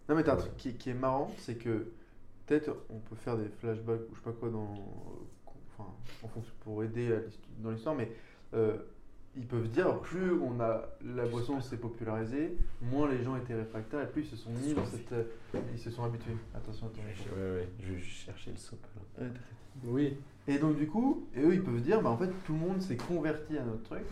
Non, 0.09 0.15
mais 0.15 0.23
t'as 0.23 0.33
un 0.33 0.35
Ouais. 0.35 0.41
truc 0.41 0.55
qui, 0.57 0.73
qui 0.75 0.89
est 0.91 0.93
marrant, 0.93 1.31
c'est 1.37 1.55
que 1.55 1.87
peut-être 2.45 2.75
on 2.89 2.99
peut 2.99 3.15
faire 3.15 3.37
des 3.37 3.47
flashbacks 3.59 4.01
ou 4.11 4.13
je 4.13 4.19
sais 4.19 4.23
pas 4.25 4.31
quoi 4.33 4.49
dans. 4.49 4.73
Enfin, 5.77 5.89
en 6.23 6.27
fonction 6.27 6.53
pour 6.63 6.83
aider 6.83 7.11
à 7.13 7.19
dans 7.63 7.71
l'histoire, 7.71 7.95
mais 7.95 8.09
euh, 8.53 8.77
ils 9.37 9.45
peuvent 9.45 9.69
dire 9.69 9.99
plus 9.99 10.31
on 10.33 10.59
a 10.59 10.83
la 11.15 11.25
boisson 11.25 11.61
s'est 11.61 11.77
popularisée, 11.77 12.57
moins 12.81 13.09
les 13.09 13.23
gens 13.23 13.35
étaient 13.37 13.53
réfractaires 13.55 14.01
et 14.01 14.07
plus 14.07 14.23
ils 14.23 14.29
se 14.29 14.35
sont 14.35 14.51
mis 14.51 14.73
dans 14.73 14.85
cette. 14.85 15.11
euh, 15.13 15.23
Ils 15.73 15.79
se 15.79 15.89
sont 15.89 16.03
habitués. 16.03 16.35
Attention. 16.53 16.87
Ouais, 16.87 17.41
ouais, 17.59 17.67
je 17.79 17.97
cherchais 18.03 18.51
le 18.51 18.57
soap. 18.57 18.79
Oui, 19.85 20.17
Et 20.47 20.57
donc 20.57 20.75
du 20.77 20.87
coup, 20.87 21.25
et 21.35 21.41
eux 21.41 21.53
ils 21.53 21.63
peuvent 21.63 21.81
dire, 21.81 22.01
bah 22.01 22.09
en 22.09 22.17
fait 22.17 22.29
tout 22.45 22.53
le 22.53 22.59
monde 22.59 22.81
s'est 22.81 22.97
converti 22.97 23.57
à 23.57 23.63
notre 23.63 23.83
truc. 23.83 24.03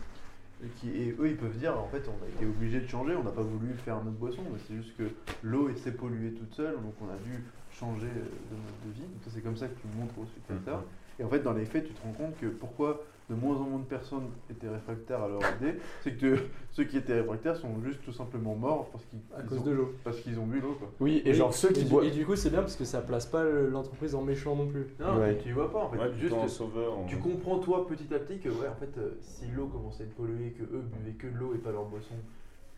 Et, 0.62 0.68
qui, 0.76 0.90
et 0.90 1.16
eux 1.18 1.28
ils 1.28 1.36
peuvent 1.36 1.56
dire, 1.56 1.78
en 1.78 1.88
fait 1.88 2.02
on 2.08 2.24
a 2.24 2.28
été 2.28 2.44
obligé 2.46 2.80
de 2.80 2.86
changer, 2.86 3.14
on 3.14 3.22
n'a 3.24 3.30
pas 3.30 3.42
voulu 3.42 3.72
faire 3.74 3.96
notre 4.04 4.16
boisson, 4.18 4.42
mais 4.52 4.58
c'est 4.66 4.74
juste 4.76 4.94
que 4.96 5.04
l'eau 5.42 5.74
s'est 5.76 5.92
polluée 5.92 6.32
toute 6.32 6.54
seule, 6.54 6.74
donc 6.74 6.94
on 7.00 7.06
a 7.08 7.16
dû 7.24 7.44
changer 7.72 8.06
euh, 8.08 8.24
de 8.50 8.56
mode 8.56 8.80
de 8.86 8.92
vie. 8.92 9.00
Donc 9.02 9.20
c'est 9.28 9.40
comme 9.42 9.56
ça 9.56 9.68
que 9.68 9.78
tu 9.80 9.86
montres 9.98 10.18
aux 10.18 10.26
spectateurs. 10.26 10.84
Et 11.18 11.24
en 11.24 11.28
fait 11.28 11.40
dans 11.40 11.52
les 11.54 11.64
faits 11.66 11.86
tu 11.86 11.92
te 11.94 12.02
rends 12.02 12.12
compte 12.12 12.38
que 12.38 12.46
pourquoi 12.46 13.02
de 13.30 13.34
moins 13.36 13.56
en 13.56 13.60
moins 13.64 13.78
de 13.78 13.84
personnes 13.84 14.24
étaient 14.50 14.68
réfractaires 14.68 15.22
à 15.22 15.28
leur 15.28 15.40
idée, 15.60 15.78
c'est 16.02 16.16
que 16.18 16.34
ceux 16.72 16.84
qui 16.84 16.96
étaient 16.98 17.14
réfractaires 17.14 17.56
sont 17.56 17.80
juste 17.84 18.02
tout 18.02 18.12
simplement 18.12 18.56
morts 18.56 18.88
parce 18.90 19.04
qu'ils 19.06 19.20
à 19.34 19.40
ils 19.40 19.46
cause 19.46 19.58
ont- 19.60 19.64
de 19.64 19.70
l'eau. 19.70 19.94
parce 20.02 20.20
qu'ils 20.20 20.38
ont 20.40 20.46
bu 20.46 20.60
l'eau 20.60 20.74
quoi. 20.78 20.90
Oui, 21.00 21.22
et 21.24 21.32
genre 21.32 21.54
ceux 21.54 21.70
et 21.70 21.72
qui 21.74 21.84
du- 21.84 21.90
boivent. 21.90 22.04
Et 22.04 22.10
du 22.10 22.26
coup, 22.26 22.34
c'est 22.36 22.50
bien 22.50 22.60
parce 22.60 22.76
que 22.76 22.84
ça 22.84 23.00
place 23.00 23.26
pas 23.26 23.44
l'entreprise 23.44 24.14
en 24.16 24.22
méchant 24.22 24.56
non 24.56 24.66
plus. 24.66 24.86
Non, 24.98 25.18
Ouais. 25.20 25.38
tu, 25.38 25.52
vois 25.52 25.70
pas 25.70 25.84
en 25.84 25.90
fait. 25.90 25.98
Ouais, 25.98 26.12
juste 26.18 26.32
en 26.34 26.48
sauveur. 26.48 26.98
en- 26.98 27.06
Tu 27.06 27.16
comprends 27.18 27.58
toi 27.60 27.86
petit 27.86 28.12
à 28.12 28.18
petit 28.18 28.38
que 28.40 28.48
ouais 28.48 28.68
en 28.68 28.74
fait 28.74 28.98
euh, 28.98 29.10
si 29.20 29.46
l'eau 29.56 29.68
commençait 29.68 30.02
à 30.02 30.06
être 30.06 30.14
polluée, 30.16 30.50
que 30.50 30.64
eux 30.64 30.82
buvaient 30.98 31.16
que 31.16 31.28
de 31.28 31.38
l'eau 31.38 31.54
et 31.54 31.58
pas 31.58 31.70
leur 31.70 31.84
boisson, 31.84 32.14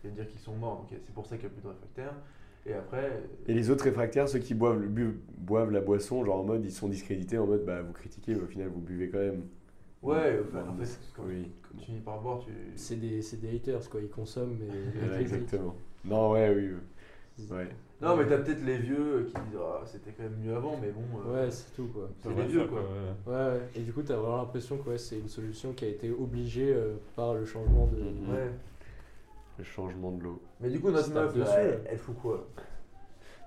c'est-à-dire 0.01 0.27
qu'ils 0.27 0.39
sont 0.39 0.53
morts, 0.55 0.77
donc 0.77 0.87
c'est 0.91 1.13
pour 1.13 1.25
ça 1.25 1.35
qu'il 1.37 1.47
n'y 1.47 1.51
a 1.51 1.55
plus 1.55 1.63
de 1.63 1.67
réfractaires. 1.69 2.13
Et 2.65 2.73
après, 2.73 3.03
euh, 3.05 3.19
Et 3.47 3.53
les 3.53 3.69
autres 3.71 3.83
réfractaires, 3.83 4.29
ceux 4.29 4.39
qui 4.39 4.53
boivent, 4.53 4.79
le 4.79 4.87
bu- 4.87 5.19
boivent 5.37 5.71
la 5.71 5.81
boisson, 5.81 6.23
genre 6.23 6.39
en 6.39 6.43
mode 6.43 6.63
ils 6.63 6.71
sont 6.71 6.87
discrédités, 6.87 7.37
en 7.37 7.45
mode 7.47 7.65
bah 7.65 7.81
vous 7.81 7.91
critiquez, 7.91 8.35
mais 8.35 8.41
au 8.43 8.47
final 8.47 8.67
vous 8.69 8.79
buvez 8.79 9.09
quand 9.09 9.17
même. 9.17 9.41
Ouais, 10.03 10.39
enfin, 10.47 10.63
en 10.69 10.75
fait, 10.75 10.99
quand, 11.15 11.23
oui. 11.27 11.51
quand 11.61 11.77
tu 11.77 11.85
finis 11.85 11.99
par 12.01 12.19
boire, 12.21 12.39
tu. 12.39 12.51
C'est 12.75 12.95
des, 12.97 13.21
c'est 13.21 13.37
des 13.37 13.55
haters, 13.55 13.89
quoi. 13.89 14.01
Ils 14.01 14.09
consomment, 14.09 14.57
mais. 14.59 15.19
Exactement. 15.21 15.75
Non, 16.05 16.31
ouais, 16.31 16.53
oui. 16.55 16.69
oui. 17.39 17.45
Ouais. 17.49 17.67
Non, 18.01 18.15
mais 18.17 18.27
t'as 18.27 18.37
peut-être 18.37 18.63
les 18.63 18.77
vieux 18.77 19.25
qui 19.27 19.33
disent 19.33 19.59
ah, 19.59 19.81
c'était 19.85 20.11
quand 20.11 20.23
même 20.23 20.37
mieux 20.43 20.53
avant, 20.55 20.77
mais 20.79 20.91
bon. 20.91 21.01
euh, 21.25 21.45
Ouais, 21.45 21.49
c'est 21.51 21.73
tout, 21.73 21.87
quoi. 21.87 22.09
c'est 22.21 22.29
les 22.35 22.45
vieux 22.47 22.61
ça, 22.63 22.67
quoi. 22.67 22.79
ouais. 22.81 23.33
Ouais, 23.33 23.53
ouais. 23.53 23.61
Et 23.75 23.79
du 23.79 23.91
coup, 23.93 24.03
t'as 24.03 24.17
vraiment 24.17 24.37
l'impression 24.37 24.77
que 24.77 24.89
ouais, 24.89 24.97
c'est 24.97 25.17
une 25.17 25.29
solution 25.29 25.71
qui 25.73 25.85
a 25.85 25.87
été 25.87 26.11
obligée 26.11 26.73
euh, 26.73 26.95
par 27.15 27.33
le 27.33 27.45
changement 27.45 27.87
de. 27.87 27.97
Mhm. 28.01 28.29
Ouais. 28.33 28.51
Le 29.57 29.63
changement 29.63 30.11
de 30.11 30.23
l'eau. 30.23 30.41
Mais 30.59 30.69
du 30.69 30.79
coup, 30.79 30.91
notre 30.91 31.11
meuf, 31.13 31.35
là, 31.35 31.43
dessus, 31.45 31.55
elle, 31.57 31.69
là. 31.69 31.75
elle 31.91 31.97
fout 31.97 32.15
quoi? 32.21 32.45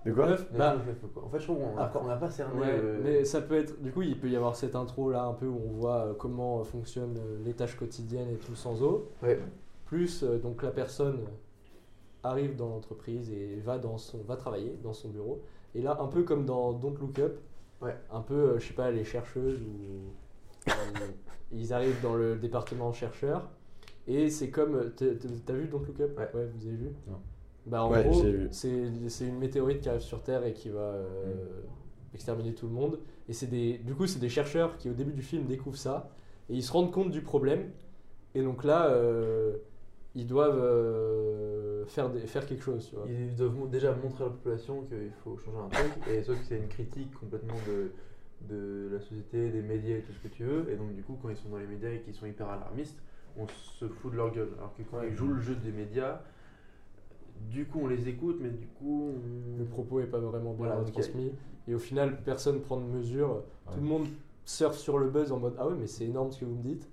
De 0.07 0.13
quoi 0.13 0.27
Notre 0.29 0.51
bah, 0.53 0.77
quoi 1.13 1.25
En 1.25 1.29
fait, 1.29 1.39
je 1.41 1.45
trouve 1.45 1.59
qu'on 1.93 2.05
n'a 2.07 2.17
pas 2.17 2.31
cerné. 2.31 2.61
Ouais, 2.61 2.81
le- 2.81 3.01
mais 3.03 3.25
ça 3.25 3.41
peut 3.41 3.57
être. 3.57 3.81
Du 3.83 3.91
coup, 3.93 4.03
il 4.03 4.19
peut 4.19 4.29
y 4.31 4.37
avoir 4.37 4.55
cette 4.57 4.75
intro 4.77 5.11
là, 5.11 5.25
un 5.25 5.33
peu 5.35 5.47
où 5.47 5.61
on 5.69 5.73
voit 5.73 5.97
euh, 6.07 6.15
comment 6.15 6.61
euh, 6.61 6.65
fonctionnent 6.65 7.19
euh, 7.19 7.39
les 7.45 7.53
tâches 7.55 7.77
quotidiennes 7.77 8.31
et 8.31 8.37
tout 8.37 8.55
sans 8.55 8.83
eau. 8.83 9.11
Ouais. 9.23 9.39
Plus, 9.87 10.23
euh, 10.23 10.39
donc 10.39 10.63
la 10.63 10.71
personne 10.71 11.21
arrive 12.23 12.57
dans 12.57 12.69
l'entreprise 12.69 13.31
et 13.31 13.61
va, 13.61 13.79
dans 13.79 13.99
son, 13.99 14.19
va 14.23 14.37
travailler 14.37 14.77
dans 14.83 14.93
son 14.93 15.09
bureau. 15.11 15.43
Et 15.75 15.83
là, 15.83 15.99
un 16.01 16.07
peu 16.07 16.23
comme 16.23 16.45
dans 16.47 16.73
Don't 16.73 16.97
Look 17.01 17.19
Up, 17.19 17.39
Ouais. 17.83 17.95
un 18.11 18.21
peu, 18.23 18.35
euh, 18.35 18.59
je 18.59 18.69
sais 18.69 18.75
pas, 18.75 18.91
les 18.91 19.05
chercheuses 19.05 19.61
ou. 19.63 20.71
ils- 21.53 21.73
arrivent 21.73 22.01
dans 22.03 22.15
le 22.15 22.37
département 22.37 22.93
chercheurs. 22.93 23.49
Et 24.09 24.31
c'est 24.31 24.51
comme. 24.51 24.93
t'as 24.97 25.53
vu 25.53 25.67
Don't 25.69 25.85
Look 25.87 26.01
Up? 26.01 26.19
Ouais. 26.19 26.31
vous 26.55 26.67
avez 26.67 26.77
vu? 26.77 26.93
Non. 27.09 27.19
Bah, 27.67 27.83
en 27.85 27.91
Ouais, 27.91 28.03
gros, 28.05 28.23
c'est 28.53 28.91
c'est 29.09 29.27
une 29.27 29.39
météorite 29.39 29.81
qui 29.81 29.89
arrive 29.89 30.01
sur 30.01 30.23
Terre 30.23 30.45
et 30.45 30.53
qui 30.53 30.69
va 30.69 30.81
euh, 30.81 31.35
exterminer 32.15 32.55
tout 32.55 32.67
le 32.67 32.73
monde. 32.73 32.99
Et 33.29 33.33
c'est 33.33 33.49
des, 33.49 33.79
du 33.79 33.95
coup, 33.95 34.07
c'est 34.07 34.21
des 34.21 34.29
chercheurs 34.29 34.77
qui, 34.77 34.89
au 34.89 34.93
début 34.95 35.13
du 35.13 35.23
film, 35.23 35.45
découvrent 35.47 35.77
ça 35.79 36.11
et 36.49 36.55
ils 36.55 36.63
se 36.63 36.73
rendent 36.73 36.93
compte 36.93 37.11
du 37.11 37.23
problème. 37.23 37.71
Et 38.35 38.43
donc 38.43 38.65
là, 38.65 38.87
euh, 38.91 39.57
ils 40.15 40.27
doivent 40.27 40.59
euh, 40.61 41.85
faire, 41.87 42.11
des- 42.11 42.21
faire 42.21 42.47
quelque 42.47 42.63
chose. 42.63 42.89
Tu 42.89 42.97
vois. 42.97 43.07
Ils 43.09 43.35
doivent 43.35 43.69
déjà 43.71 43.93
montrer 43.95 44.25
à 44.25 44.27
la 44.29 44.33
population 44.33 44.83
qu'il 44.83 45.11
faut 45.25 45.37
changer 45.39 45.59
un 45.59 45.69
truc, 45.69 45.93
et 46.15 46.23
sauf 46.23 46.39
que 46.39 46.45
c'est 46.45 46.57
une 46.59 46.69
critique 46.69 47.13
complètement 47.15 47.55
de, 47.67 47.91
de 48.55 48.91
la 48.93 49.01
société, 49.01 49.51
des 49.51 49.63
médias 49.63 49.97
et 49.97 50.03
tout 50.03 50.13
ce 50.13 50.21
que 50.29 50.33
tu 50.33 50.45
veux. 50.45 50.71
Et 50.71 50.77
donc, 50.77 50.95
du 50.95 51.03
coup, 51.03 51.19
quand 51.21 51.31
ils 51.31 51.37
sont 51.37 51.49
dans 51.49 51.59
les 51.59 51.67
médias 51.67 51.91
et 51.91 52.01
qu'ils 52.01 52.15
sont 52.15 52.27
hyper 52.27 52.49
alarmistes, 52.49 52.99
on 53.39 53.47
se 53.49 53.87
fout 53.89 54.13
de 54.13 54.17
leur 54.17 54.33
gueule. 54.33 54.51
Alors 54.59 54.75
que 54.77 54.83
quand 54.91 54.99
Ouais. 54.99 55.09
ils 55.11 55.17
jouent 55.17 55.33
le 55.35 55.41
jeu 55.41 55.55
des 55.57 55.73
médias, 55.73 56.21
du 57.51 57.67
coup, 57.67 57.81
on 57.83 57.87
les 57.87 58.09
écoute, 58.09 58.39
mais 58.41 58.51
du 58.51 58.67
coup, 58.67 59.13
on... 59.15 59.59
Le 59.59 59.65
propos 59.65 60.01
est 60.01 60.07
pas 60.07 60.19
vraiment 60.19 60.53
bien 60.53 60.67
Voilà, 60.67 60.83
transmis. 60.83 61.33
Et 61.69 61.75
au 61.75 61.79
final, 61.79 62.23
personne 62.23 62.61
prend 62.61 62.77
de 62.77 62.85
mesures. 62.85 63.43
Tout 63.73 63.81
le 63.81 63.87
monde 63.87 64.07
surfe 64.45 64.79
sur 64.79 64.99
le 64.99 65.09
buzz 65.09 65.33
en 65.33 65.39
mode 65.39 65.55
Ah 65.59 65.67
ouais, 65.67 65.75
mais 65.79 65.87
c'est 65.87 66.05
énorme 66.05 66.31
ce 66.33 66.41
que 66.41 66.45
vous 66.45 66.55
me 66.55 66.63
dites. 66.63 66.89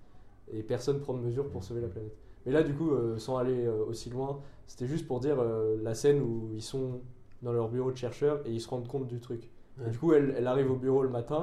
Et 0.52 0.64
personne 0.64 1.00
prend 1.00 1.14
de 1.14 1.20
mesures 1.20 1.50
pour 1.50 1.64
sauver 1.64 1.82
la 1.82 1.88
planète. 1.88 2.16
Mais 2.46 2.52
là, 2.52 2.64
du 2.64 2.74
coup, 2.74 2.92
euh, 2.92 3.18
sans 3.18 3.38
aller 3.38 3.66
euh, 3.66 3.86
aussi 3.86 4.10
loin, 4.10 4.40
c'était 4.68 4.88
juste 4.88 5.08
pour 5.08 5.20
dire 5.20 5.38
euh, 5.40 5.78
la 5.82 5.94
scène 5.94 6.22
où 6.22 6.52
ils 6.54 6.62
sont 6.62 7.00
dans 7.42 7.54
leur 7.54 7.70
bureau 7.70 7.92
de 7.92 7.98
chercheurs 7.98 8.42
et 8.46 8.52
ils 8.52 8.62
se 8.62 8.68
rendent 8.68 8.88
compte 8.88 9.08
du 9.08 9.20
truc. 9.20 9.50
Et 9.86 9.90
du 9.90 9.98
coup, 9.98 10.14
elle, 10.14 10.34
elle 10.38 10.48
arrive 10.48 10.72
au 10.72 10.76
bureau 10.76 11.04
le 11.04 11.10
matin. 11.10 11.42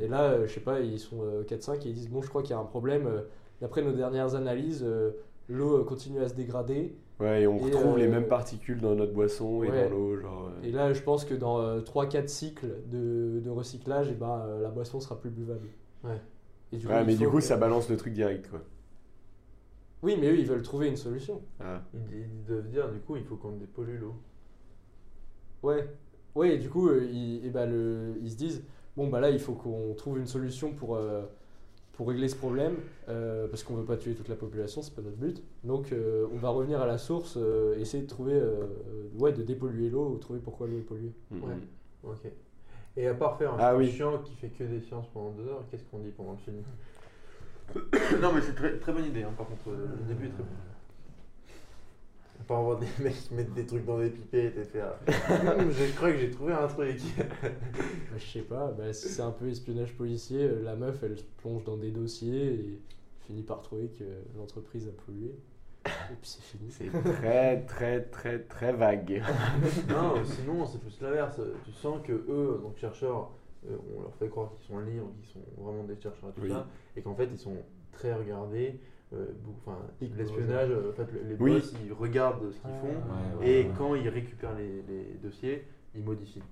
et 0.00 0.08
là, 0.08 0.22
euh, 0.24 0.46
je 0.46 0.52
sais 0.52 0.60
pas, 0.60 0.80
ils 0.80 0.98
sont 0.98 1.22
euh, 1.22 1.44
4-5 1.44 1.86
et 1.86 1.88
ils 1.88 1.94
disent 1.94 2.10
Bon, 2.10 2.22
je 2.22 2.28
crois 2.28 2.42
qu'il 2.42 2.50
y 2.50 2.54
a 2.54 2.58
un 2.58 2.64
problème. 2.64 3.08
D'après 3.60 3.82
nos 3.82 3.92
dernières 3.92 4.34
analyses, 4.34 4.84
euh, 4.84 5.12
l'eau 5.48 5.84
continue 5.84 6.20
à 6.20 6.28
se 6.28 6.34
dégrader. 6.34 6.96
Ouais, 7.20 7.42
et 7.42 7.46
on 7.48 7.58
Et, 7.58 7.62
retrouve 7.64 7.94
euh, 7.94 7.98
les 7.98 8.06
mêmes 8.08 8.28
particules 8.28 8.80
dans 8.80 8.94
notre 8.94 9.12
boisson 9.12 9.64
et 9.64 9.70
ouais. 9.70 9.88
dans 9.88 9.90
l'eau, 9.90 10.16
genre. 10.20 10.50
euh, 10.56 10.62
Et 10.62 10.70
là, 10.70 10.92
je 10.92 11.02
pense 11.02 11.24
que 11.24 11.34
dans 11.34 11.80
3-4 11.80 12.28
cycles 12.28 12.68
de, 12.86 13.40
de 13.42 13.50
recyclage, 13.50 14.08
et 14.08 14.14
ben, 14.14 14.40
euh, 14.46 14.62
la 14.62 14.70
boisson 14.70 15.00
sera 15.00 15.18
plus 15.20 15.30
buvable. 15.30 15.66
Ouais. 16.04 16.20
Et 16.72 16.76
du 16.76 16.86
Ouais, 16.86 17.00
il 17.02 17.06
mais 17.06 17.16
du 17.16 17.28
coup, 17.28 17.38
que- 17.38 17.42
ça 17.42 17.56
balance 17.56 17.88
le 17.90 17.96
truc 17.96 18.12
direct, 18.12 18.48
quoi. 18.48 18.60
Oui, 20.02 20.16
mais 20.20 20.28
eux, 20.30 20.38
ils 20.38 20.46
veulent 20.46 20.62
trouver 20.62 20.88
une 20.88 20.96
solution. 20.96 21.42
Ah. 21.60 21.82
Ils, 21.94 22.00
ils 22.20 22.44
doivent 22.44 22.68
dire, 22.68 22.88
du 22.90 23.00
coup, 23.00 23.16
il 23.16 23.24
faut 23.24 23.36
qu'on 23.36 23.52
dépollue 23.52 23.98
l'eau. 24.00 24.14
Ouais. 25.62 25.88
Ouais, 26.34 26.54
et 26.54 26.58
du 26.58 26.68
coup, 26.70 26.88
euh, 26.88 27.04
ils, 27.10 27.44
et 27.46 27.50
ben, 27.50 27.66
le, 27.68 28.14
ils 28.22 28.30
se 28.30 28.36
disent 28.36 28.64
bon, 28.96 29.08
bah 29.08 29.20
là, 29.20 29.30
il 29.30 29.40
faut 29.40 29.54
qu'on 29.54 29.94
trouve 29.94 30.18
une 30.18 30.26
solution 30.26 30.72
pour, 30.72 30.96
euh, 30.96 31.22
pour 31.98 32.06
régler 32.08 32.28
ce 32.28 32.36
problème, 32.36 32.76
euh, 33.08 33.48
parce 33.48 33.64
qu'on 33.64 33.74
veut 33.74 33.84
pas 33.84 33.96
tuer 33.96 34.14
toute 34.14 34.28
la 34.28 34.36
population, 34.36 34.82
c'est 34.82 34.94
pas 34.94 35.02
notre 35.02 35.16
but. 35.16 35.42
Donc, 35.64 35.90
euh, 35.90 36.28
on 36.32 36.36
va 36.36 36.50
revenir 36.50 36.80
à 36.80 36.86
la 36.86 36.96
source, 36.96 37.34
euh, 37.36 37.76
essayer 37.76 38.04
de 38.04 38.08
trouver, 38.08 38.34
euh, 38.34 38.66
ouais, 39.18 39.32
de 39.32 39.42
dépolluer 39.42 39.90
l'eau, 39.90 40.10
ou 40.10 40.16
trouver 40.18 40.38
pourquoi 40.38 40.68
l'eau 40.68 40.78
est 40.78 40.82
polluée. 40.82 41.12
Mhm. 41.32 41.42
Ouais. 41.42 41.56
Ok. 42.04 42.30
Et 42.96 43.08
à 43.08 43.14
part 43.14 43.36
faire 43.36 43.52
un 43.52 43.56
Ah 43.58 43.70
film 43.70 43.80
oui. 43.80 43.90
chiant 43.90 44.18
qui 44.18 44.32
fait 44.36 44.50
que 44.50 44.62
des 44.62 44.80
sciences 44.80 45.08
pendant 45.12 45.32
deux 45.32 45.48
heures, 45.48 45.64
qu'est-ce 45.72 45.82
qu'on 45.86 45.98
dit 45.98 46.12
pendant 46.16 46.32
le 46.32 46.38
film? 46.38 46.62
Non, 48.22 48.32
mais 48.32 48.42
c'est 48.42 48.54
très, 48.54 48.78
très 48.78 48.92
bonne 48.92 49.04
idée, 49.06 49.24
hein, 49.24 49.32
par 49.36 49.48
contre, 49.48 49.70
le 49.70 50.06
début 50.06 50.26
est 50.26 50.30
très 50.30 50.44
bon. 50.44 50.48
Part 52.48 52.60
avoir 52.60 52.78
des 52.78 52.86
mecs 53.00 53.14
qui 53.14 53.34
mettent 53.34 53.52
des 53.54 53.66
trucs 53.66 53.84
dans 53.84 53.98
des 53.98 54.08
pipettes 54.10 54.56
et 54.56 54.64
faire. 54.64 54.94
Hum, 55.06 55.70
je 55.70 55.94
crois 55.94 56.10
que 56.12 56.18
j'ai 56.18 56.30
trouvé 56.30 56.54
un 56.54 56.66
truc. 56.66 56.98
Bah, 57.42 58.16
je 58.16 58.24
sais 58.26 58.40
pas, 58.42 58.72
bah, 58.72 58.92
si 58.92 59.08
c'est 59.08 59.22
un 59.22 59.30
peu 59.30 59.48
espionnage 59.48 59.94
policier, 59.94 60.42
euh, 60.44 60.62
la 60.62 60.74
meuf, 60.74 61.02
elle 61.02 61.18
se 61.18 61.24
plonge 61.36 61.62
dans 61.64 61.76
des 61.76 61.90
dossiers 61.90 62.54
et 62.54 62.80
finit 63.20 63.42
par 63.42 63.60
trouver 63.62 63.88
que 63.88 64.04
l'entreprise 64.36 64.88
a 64.88 64.92
pollué. 65.04 65.34
Et 65.86 66.14
puis 66.20 66.28
c'est 66.30 66.42
fini. 66.42 66.70
C'est 66.70 66.90
très, 67.14 67.60
très, 67.66 68.02
très, 68.04 68.38
très 68.40 68.72
vague. 68.72 69.22
non, 69.88 70.14
sinon, 70.24 70.66
c'est 70.66 70.80
plus 70.80 70.98
l'inverse. 71.02 71.40
Tu 71.64 71.72
sens 71.72 72.00
que 72.02 72.12
eux, 72.12 72.60
donc 72.62 72.76
chercheurs, 72.78 73.30
euh, 73.68 73.76
on 73.96 74.02
leur 74.02 74.14
fait 74.16 74.28
croire 74.28 74.50
qu'ils 74.50 74.66
sont 74.66 74.78
libres, 74.80 75.10
qu'ils 75.22 75.32
sont 75.32 75.62
vraiment 75.62 75.84
des 75.84 75.96
chercheurs 76.00 76.30
et 76.30 76.32
tout 76.32 76.42
Oui. 76.42 76.50
ça, 76.50 76.66
et 76.96 77.02
qu'en 77.02 77.14
fait, 77.14 77.28
ils 77.30 77.38
sont 77.38 77.56
très 77.92 78.12
regardés. 78.14 78.80
Euh, 79.14 79.26
Enfin, 79.66 79.78
l'espionnage, 80.00 80.70
en 80.70 80.92
fait, 80.92 81.08
les 81.28 81.34
Oui. 81.38 81.52
boss, 81.52 81.74
ils 81.84 81.92
regardent 81.92 82.50
ce 82.50 82.56
qu'ils 82.60 82.70
Ah, 82.70 82.80
font. 82.80 82.86
Ouais, 82.88 83.38
ouais, 83.40 83.50
Et 83.50 83.64
ouais. 83.64 83.70
quand 83.76 83.94
ils 83.94 84.08
récupèrent 84.08 84.54
les, 84.56 84.82
les 84.82 85.04
dossiers, 85.22 85.64
ils 85.94 86.02
modifient. 86.02 86.42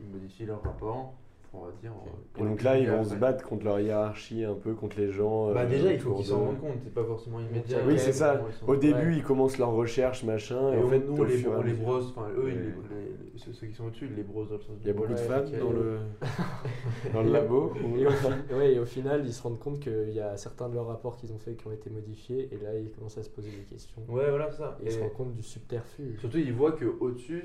Ils 0.00 0.06
modifient 0.06 0.46
leur 0.46 0.62
rapport, 0.62 1.14
on 1.56 1.64
va 1.66 1.72
dire. 1.80 1.92
euh, 1.92 2.40
Et 2.40 2.46
donc 2.46 2.62
là, 2.62 2.78
ils 2.78 2.88
vont 2.90 3.04
se 3.04 3.14
battre 3.14 3.44
contre 3.44 3.64
leur 3.64 3.80
hiérarchie, 3.80 4.44
un 4.44 4.54
peu 4.54 4.74
contre 4.74 4.98
les 4.98 5.10
gens. 5.10 5.52
Bah 5.52 5.60
euh, 5.62 5.66
déjà, 5.68 5.92
il 5.92 6.00
faut 6.00 6.14
qu'ils 6.14 6.26
s'en 6.26 6.44
rendent 6.46 6.60
compte, 6.60 6.78
c'est 6.82 6.94
pas 6.94 7.04
forcément 7.04 7.40
immédiat. 7.40 7.78
Oui, 7.86 7.98
c'est 7.98 8.12
ça. 8.12 8.36
Comment 8.36 8.48
ils 8.48 8.54
sont- 8.54 8.68
Au 8.68 8.76
début, 8.76 9.08
Ouais. 9.10 9.16
ils 9.16 9.22
commencent 9.22 9.58
leur 9.58 9.72
recherche, 9.72 10.24
machin, 10.24 10.72
et, 10.72 10.76
Et 10.78 10.82
en 10.82 10.88
fait, 10.88 10.98
nous, 11.00 11.16
on 11.16 11.22
les, 11.62 11.72
brosse, 11.74 12.12
enfin 12.16 12.28
eux, 12.36 12.44
ils 12.48 12.54
Ouais. 12.54 12.54
les- 12.90 12.96
les- 12.96 13.14
ceux, 13.38 13.52
ceux 13.52 13.66
qui 13.66 13.74
sont 13.74 13.86
au-dessus, 13.86 14.06
ils 14.10 14.16
les 14.16 14.22
brossent 14.22 14.48
dans 14.48 14.54
le 14.56 14.60
sens 14.60 14.76
Il 14.80 14.86
y 14.86 14.90
a 14.90 14.92
beaucoup 14.92 15.12
de 15.12 15.16
femmes 15.18 15.44
dans 15.60 15.70
le, 15.72 15.98
dans 17.12 17.22
le 17.22 17.32
labo. 17.32 17.72
Et 17.96 18.06
au, 18.06 18.10
fi- 18.10 18.54
ouais, 18.54 18.74
et 18.74 18.78
au 18.78 18.84
final, 18.86 19.22
ils 19.26 19.32
se 19.32 19.42
rendent 19.42 19.58
compte 19.58 19.80
qu'il 19.80 20.10
y 20.12 20.20
a 20.20 20.36
certains 20.36 20.68
de 20.68 20.74
leurs 20.74 20.86
rapports 20.86 21.16
qu'ils 21.16 21.32
ont 21.32 21.38
fait 21.38 21.54
qui 21.54 21.66
ont 21.66 21.72
été 21.72 21.90
modifiés, 21.90 22.48
et 22.52 22.58
là, 22.64 22.78
ils 22.78 22.90
commencent 22.90 23.18
à 23.18 23.22
se 23.22 23.30
poser 23.30 23.50
des 23.50 23.64
questions. 23.64 24.00
Ouais, 24.08 24.28
voilà, 24.30 24.50
c'est 24.50 24.58
ça. 24.58 24.78
Et 24.82 24.86
ils 24.86 24.92
se 24.92 25.00
rendent 25.00 25.12
compte 25.14 25.32
du 25.34 25.42
subterfuge. 25.42 26.18
surtout, 26.20 26.38
ils 26.38 26.52
voient 26.52 26.72
qu'au-dessus, 26.72 27.44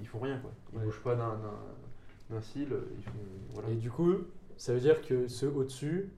ils 0.00 0.06
font 0.06 0.18
rien, 0.20 0.38
quoi. 0.38 0.50
Ils 0.74 0.80
bougent 0.80 1.02
pas 1.02 1.14
d'un- 1.14 1.38
d'un 2.30 2.36
d'un 2.36 2.42
cil, 2.42 2.68
ils 2.96 3.02
font. 3.04 3.12
Voilà. 3.54 3.70
Et 3.70 3.74
du 3.74 3.90
coup, 3.90 4.14
ça 4.56 4.72
veut 4.72 4.80
dire 4.80 5.00
que 5.02 5.28
ceux 5.28 5.48
au-dessus 5.48 6.10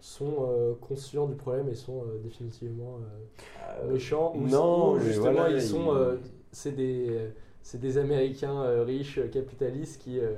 sont 0.00 0.46
euh, 0.50 0.74
conscients 0.80 1.26
du 1.26 1.34
problème 1.34 1.68
et 1.68 1.74
sont 1.74 2.02
euh, 2.02 2.18
définitivement 2.22 2.98
euh, 3.00 3.82
Euh, 3.88 3.92
méchants. 3.92 4.32
Ou, 4.36 4.46
non, 4.48 4.98
justement, 5.00 5.32
voilà, 5.32 5.50
ils 5.50 5.62
sont. 5.62 5.94
euh, 5.94 6.16
c'est 6.52 6.72
des, 6.72 7.06
euh, 7.10 7.30
c'est 7.62 7.80
des 7.80 7.96
Américains 7.98 8.62
euh, 8.62 8.84
riches, 8.84 9.18
capitalistes 9.32 10.00
qui, 10.02 10.20
euh, 10.20 10.34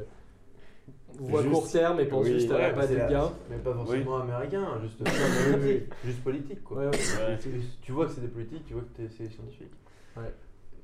voit 1.18 1.42
Juste- 1.42 1.52
court 1.54 1.70
terme 1.70 1.98
et 2.00 2.06
pense 2.06 2.24
oui, 2.26 2.32
juste 2.34 2.50
à 2.52 2.56
Ouais, 2.56 2.74
pas 2.74 2.86
des 2.86 2.94
gains. 2.96 3.32
Mais 3.50 3.56
pas 3.58 3.74
forcément 3.74 4.18
américain, 4.18 4.80
juste, 4.82 5.00
juste 6.04 6.22
politique 6.22 6.62
quoi. 6.62 6.78
Ouais, 6.78 6.84
ouais. 6.86 6.90
Ouais. 6.92 7.38
Tu- 7.82 7.92
vois 7.92 8.06
que 8.06 8.12
c'est 8.12 8.20
des 8.20 8.28
politiques, 8.28 8.64
tu 8.66 8.74
vois 8.74 8.82
que 8.84 8.96
t'es- 8.96 9.08
c'est 9.08 9.24
des 9.24 9.30
scientifiques. 9.30 9.72
Ouais. 10.16 10.32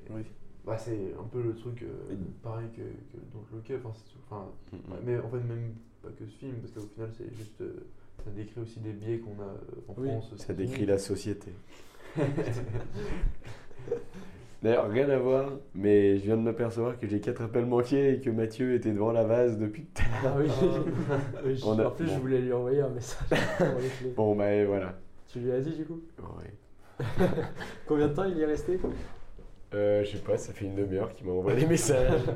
Oui. 0.09 0.21
Bah, 0.65 0.77
c'est 0.77 1.13
un 1.19 1.23
peu 1.31 1.41
le 1.41 1.53
truc 1.55 1.83
euh, 1.83 1.87
Oui. 2.09 2.17
pareil 2.41 2.67
que, 2.71 2.81
que 2.81 3.17
dans 3.33 3.43
le 3.51 3.57
Local. 3.57 3.79
Enfin, 3.83 3.93
c'est- 3.93 4.15
enfin, 4.29 4.45
Mm, 4.71 4.91
ouais, 4.93 4.99
mais 5.05 5.17
en 5.19 5.29
fait, 5.29 5.37
même 5.39 5.73
pas 6.01 6.09
que 6.17 6.25
ce 6.25 6.37
film, 6.37 6.55
parce 6.61 6.71
qu'au 6.73 6.87
final, 6.93 7.09
c'est 7.17 7.33
juste. 7.35 7.59
euh, 7.61 7.85
ça 8.23 8.31
décrit 8.31 8.61
aussi 8.61 8.79
des 8.79 8.93
biais 8.93 9.19
qu'on 9.19 9.41
a 9.41 9.45
euh, 9.47 9.57
en 9.89 9.93
Oui. 9.97 10.07
France. 10.07 10.33
Ça 10.37 10.53
décrit 10.53 10.85
la 10.85 10.97
société. 10.97 11.51
D'ailleurs, 14.61 14.89
rien 14.89 15.09
à 15.09 15.17
voir, 15.17 15.51
mais 15.75 16.17
je 16.17 16.23
viens 16.23 16.37
de 16.37 16.41
m'apercevoir 16.41 16.97
que 16.97 17.05
j'ai 17.05 17.19
quatre 17.19 17.41
appels 17.41 17.65
manqués 17.65 18.13
et 18.13 18.19
que 18.21 18.29
Mathieu 18.29 18.73
était 18.75 18.93
devant 18.93 19.11
la 19.11 19.25
vase 19.25 19.57
depuis 19.57 19.83
tout 19.93 20.01
à 20.03 20.23
l'heure. 20.23 20.33
Ah 20.37 20.39
oui. 20.39 20.47
Oui, 21.45 21.55
je- 21.57 21.65
a- 21.81 21.87
en 21.87 21.91
plus, 21.91 22.07
je 22.07 22.17
voulais 22.19 22.39
lui 22.39 22.53
envoyer 22.53 22.79
un 22.79 22.89
message. 22.89 23.27
pour 23.57 23.79
les 23.81 23.89
clés. 23.89 24.13
Bon, 24.15 24.33
bah 24.35 24.53
et 24.53 24.63
voilà. 24.65 24.97
tu 25.27 25.39
lui 25.39 25.51
as 25.51 25.59
dit 25.59 25.75
du 25.75 25.83
coup? 25.83 25.99
Ouais. 26.19 26.53
Combien 27.87 28.07
de 28.07 28.13
temps 28.13 28.23
il 28.23 28.37
y 28.37 28.41
est 28.41 28.45
resté? 28.45 28.79
Euh, 29.73 30.03
je 30.03 30.11
sais 30.11 30.17
pas, 30.23 30.37
ça 30.37 30.53
fait 30.53 30.65
une 30.65 30.75
demi-heure 30.75 31.11
qu'il 31.13 31.25
m'a 31.25 31.33
envoyé 31.33 31.59
des 31.61 31.65
messages. 31.67 32.21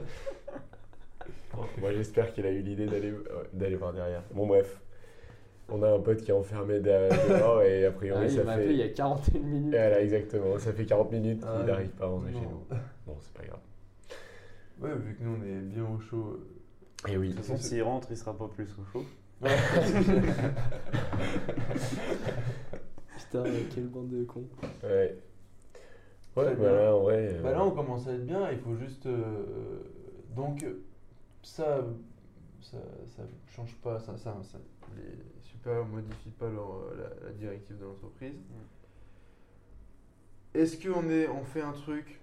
Moi, 1.79 1.91
j'espère 1.93 2.31
qu'il 2.33 2.45
a 2.45 2.51
eu 2.51 2.61
l'idée 2.61 2.85
d'aller 2.85 3.11
euh, 3.11 3.43
d'aller 3.53 3.75
voir 3.75 3.93
derrière. 3.93 4.23
Bon, 4.33 4.45
bref. 4.47 4.79
On 5.69 5.83
a 5.83 5.89
un 5.91 5.99
pote 5.99 6.21
qui 6.21 6.31
est 6.31 6.33
enfermé 6.33 6.79
derrière- 6.79 7.11
dehors 7.27 7.61
et 7.61 7.85
a 7.85 7.91
priori, 7.91 8.21
Ah, 8.23 8.27
Il 8.27 8.31
ça 8.31 8.43
m'a 8.45 8.53
fait. 8.55 8.61
appelé 8.61 8.73
il 8.75 8.79
y 8.79 8.83
a 8.83 8.89
41 8.89 9.39
minutes. 9.41 9.73
Et 9.73 9.77
Voilà, 9.77 10.01
exactement. 10.01 10.57
Ça 10.59 10.71
fait 10.71 10.85
40 10.85 11.11
minutes 11.11 11.43
Ah 11.45 11.51
qu'il 11.51 11.59
ouais. 11.61 11.67
n'arrive 11.71 11.89
pas 11.89 12.05
à 12.05 12.07
rentrer 12.07 12.31
chez 12.31 12.39
nous. 12.39 12.63
Bon, 13.05 13.17
c'est 13.19 13.33
pas 13.33 13.43
grave. 13.43 13.59
Ouais, 14.79 14.95
vu 15.03 15.15
que 15.15 15.23
nous, 15.23 15.37
on 15.39 15.43
est 15.45 15.59
bien 15.61 15.83
au 15.83 15.99
chaud. 15.99 16.39
Et 17.09 17.17
oui. 17.17 17.29
De 17.29 17.33
toute 17.35 17.43
façon, 17.45 17.57
s'il 17.57 17.83
rentre, 17.83 18.07
il 18.11 18.17
sera 18.17 18.37
pas 18.37 18.47
plus 18.47 18.69
au 18.79 18.85
chaud. 18.93 19.03
Putain, 23.17 23.43
quelle 23.73 23.87
bande 23.87 24.09
de 24.09 24.23
cons. 24.23 24.45
Ouais. 24.83 25.15
Ouais, 26.37 26.55
bah 26.55 26.71
là, 26.71 26.91
vrai. 26.93 27.15
euh, 27.33 27.41
Bah 27.43 27.51
là, 27.51 27.63
on 27.65 27.71
commence 27.71 28.07
à 28.07 28.13
être 28.13 28.25
bien, 28.25 28.51
il 28.51 28.59
faut 28.59 28.75
juste. 28.75 29.05
euh, 29.05 29.81
donc, 30.35 30.65
ça, 31.43 31.83
ça, 32.61 32.77
ça 33.15 33.23
change 33.55 33.75
pas, 33.77 33.99
ça, 33.99 34.17
ça, 34.17 34.37
ça- 34.43 34.59
les 34.95 35.41
supérieurs 35.41 35.85
modifient 35.87 36.29
pas 36.31 36.49
leur, 36.49 36.71
euh, 36.75 37.09
la, 37.21 37.27
la 37.27 37.33
directive 37.33 37.77
de 37.77 37.85
l'entreprise. 37.85 38.35
Est-ce 40.53 40.77
qu'on 40.77 41.09
est, 41.09 41.27
on 41.27 41.43
fait 41.43 41.61
un 41.61 41.71
truc 41.73 42.19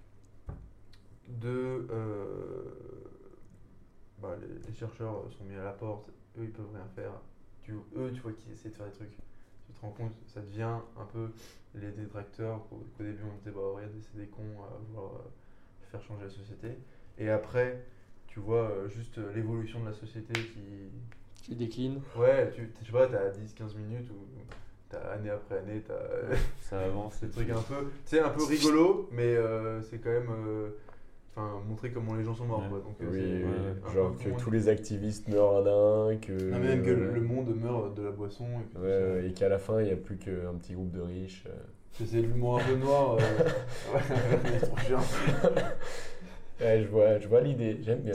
de. 1.28 1.86
euh, 1.90 2.64
bah, 4.20 4.36
les, 4.40 4.66
les 4.68 4.74
chercheurs 4.74 5.24
sont 5.36 5.44
mis 5.44 5.56
à 5.56 5.64
la 5.64 5.72
porte, 5.72 6.08
eux 6.38 6.44
ils 6.44 6.52
peuvent 6.52 6.72
rien 6.72 6.86
faire. 6.94 7.12
Tu, 7.62 7.72
eux, 7.96 8.10
tu 8.14 8.20
vois 8.20 8.32
qu'ils 8.32 8.52
essaient 8.52 8.70
de 8.70 8.74
faire 8.74 8.86
des 8.86 8.92
trucs. 8.92 9.16
Tu 9.66 9.72
te 9.72 9.80
rends 9.80 9.90
compte, 9.92 10.12
ça 10.26 10.40
devient 10.40 10.62
un 10.98 11.04
peu 11.12 11.30
les 11.74 11.90
détracteurs. 11.90 12.60
Qu'au 12.68 13.04
début 13.04 13.22
on 13.24 13.38
disait, 13.38 13.50
bah 13.50 13.60
regardez, 13.74 14.00
c'est 14.00 14.18
des 14.18 14.26
cons 14.26 14.62
à 14.62 14.78
vouloir 14.86 15.14
euh, 15.14 15.90
faire 15.90 16.02
changer 16.02 16.24
la 16.24 16.30
société. 16.30 16.68
Et 17.18 17.30
après, 17.30 17.84
tu 18.26 18.40
vois 18.40 18.70
euh, 18.70 18.88
juste 18.88 19.18
euh, 19.18 19.32
l'évolution 19.34 19.80
de 19.80 19.86
la 19.86 19.94
société 19.94 20.32
qui. 20.32 20.90
Qui 21.42 21.56
décline. 21.56 22.00
Ouais, 22.16 22.50
tu 22.52 22.72
je 22.80 22.86
sais 22.86 22.92
pas, 22.92 23.06
t'as 23.06 23.28
10-15 23.28 23.76
minutes 23.76 24.08
ou 24.10 24.14
t'as 24.88 25.12
année 25.12 25.28
après 25.28 25.58
année, 25.58 25.82
t'as. 25.86 26.34
Ça 26.62 26.80
avance. 26.80 27.16
C'est 27.20 27.26
des 27.26 27.32
trucs 27.32 27.50
un 27.50 27.60
peu, 27.60 27.84
tu 27.84 27.90
sais, 28.06 28.20
un 28.20 28.30
peu 28.30 28.44
rigolo, 28.44 29.10
mais 29.12 29.36
euh, 29.36 29.82
c'est 29.82 29.98
quand 29.98 30.08
même, 30.08 30.30
euh, 30.30 30.70
enfin, 31.36 31.60
montrer 31.68 31.90
comment 31.90 32.14
les 32.14 32.24
gens 32.24 32.34
sont 32.34 32.44
morts, 32.46 32.60
Ouais. 32.62 32.68
quoi. 32.68 32.78
Donc, 32.80 32.96
euh, 33.02 33.08
Oui, 33.10 33.44
oui, 33.44 33.92
genre 33.92 34.16
que 34.16 34.28
tous 34.40 34.50
les 34.50 34.68
activistes 34.68 35.28
meurent 35.28 35.56
un 35.58 35.66
à 35.66 36.12
un, 36.12 36.16
que. 36.16 36.32
Non, 36.32 36.58
mais 36.58 36.76
même 36.76 36.82
que 36.84 36.90
le 36.90 37.10
le 37.12 37.20
monde 37.20 37.54
meurt 37.56 37.96
de 37.96 38.02
la 38.02 38.10
boisson. 38.10 38.46
Et, 38.74 38.78
Ouais, 38.78 39.26
et 39.28 39.32
qu'à 39.32 39.48
la 39.48 39.58
fin, 39.58 39.80
il 39.80 39.86
n'y 39.86 39.92
a 39.92 39.96
plus 39.96 40.16
qu'un 40.16 40.54
petit 40.60 40.74
groupe 40.74 40.90
de 40.92 41.00
riches. 41.00 41.44
euh. 41.48 41.52
C'est 42.04 42.20
l'humour 42.22 42.60
un 42.60 42.64
peu 42.64 42.74
noir. 42.76 43.16
euh, 43.18 43.98
je 46.82 46.86
vois, 46.88 47.18
je 47.18 47.28
vois 47.28 47.40
l'idée, 47.40 47.78
j'aime 47.82 48.00
bien. 48.00 48.14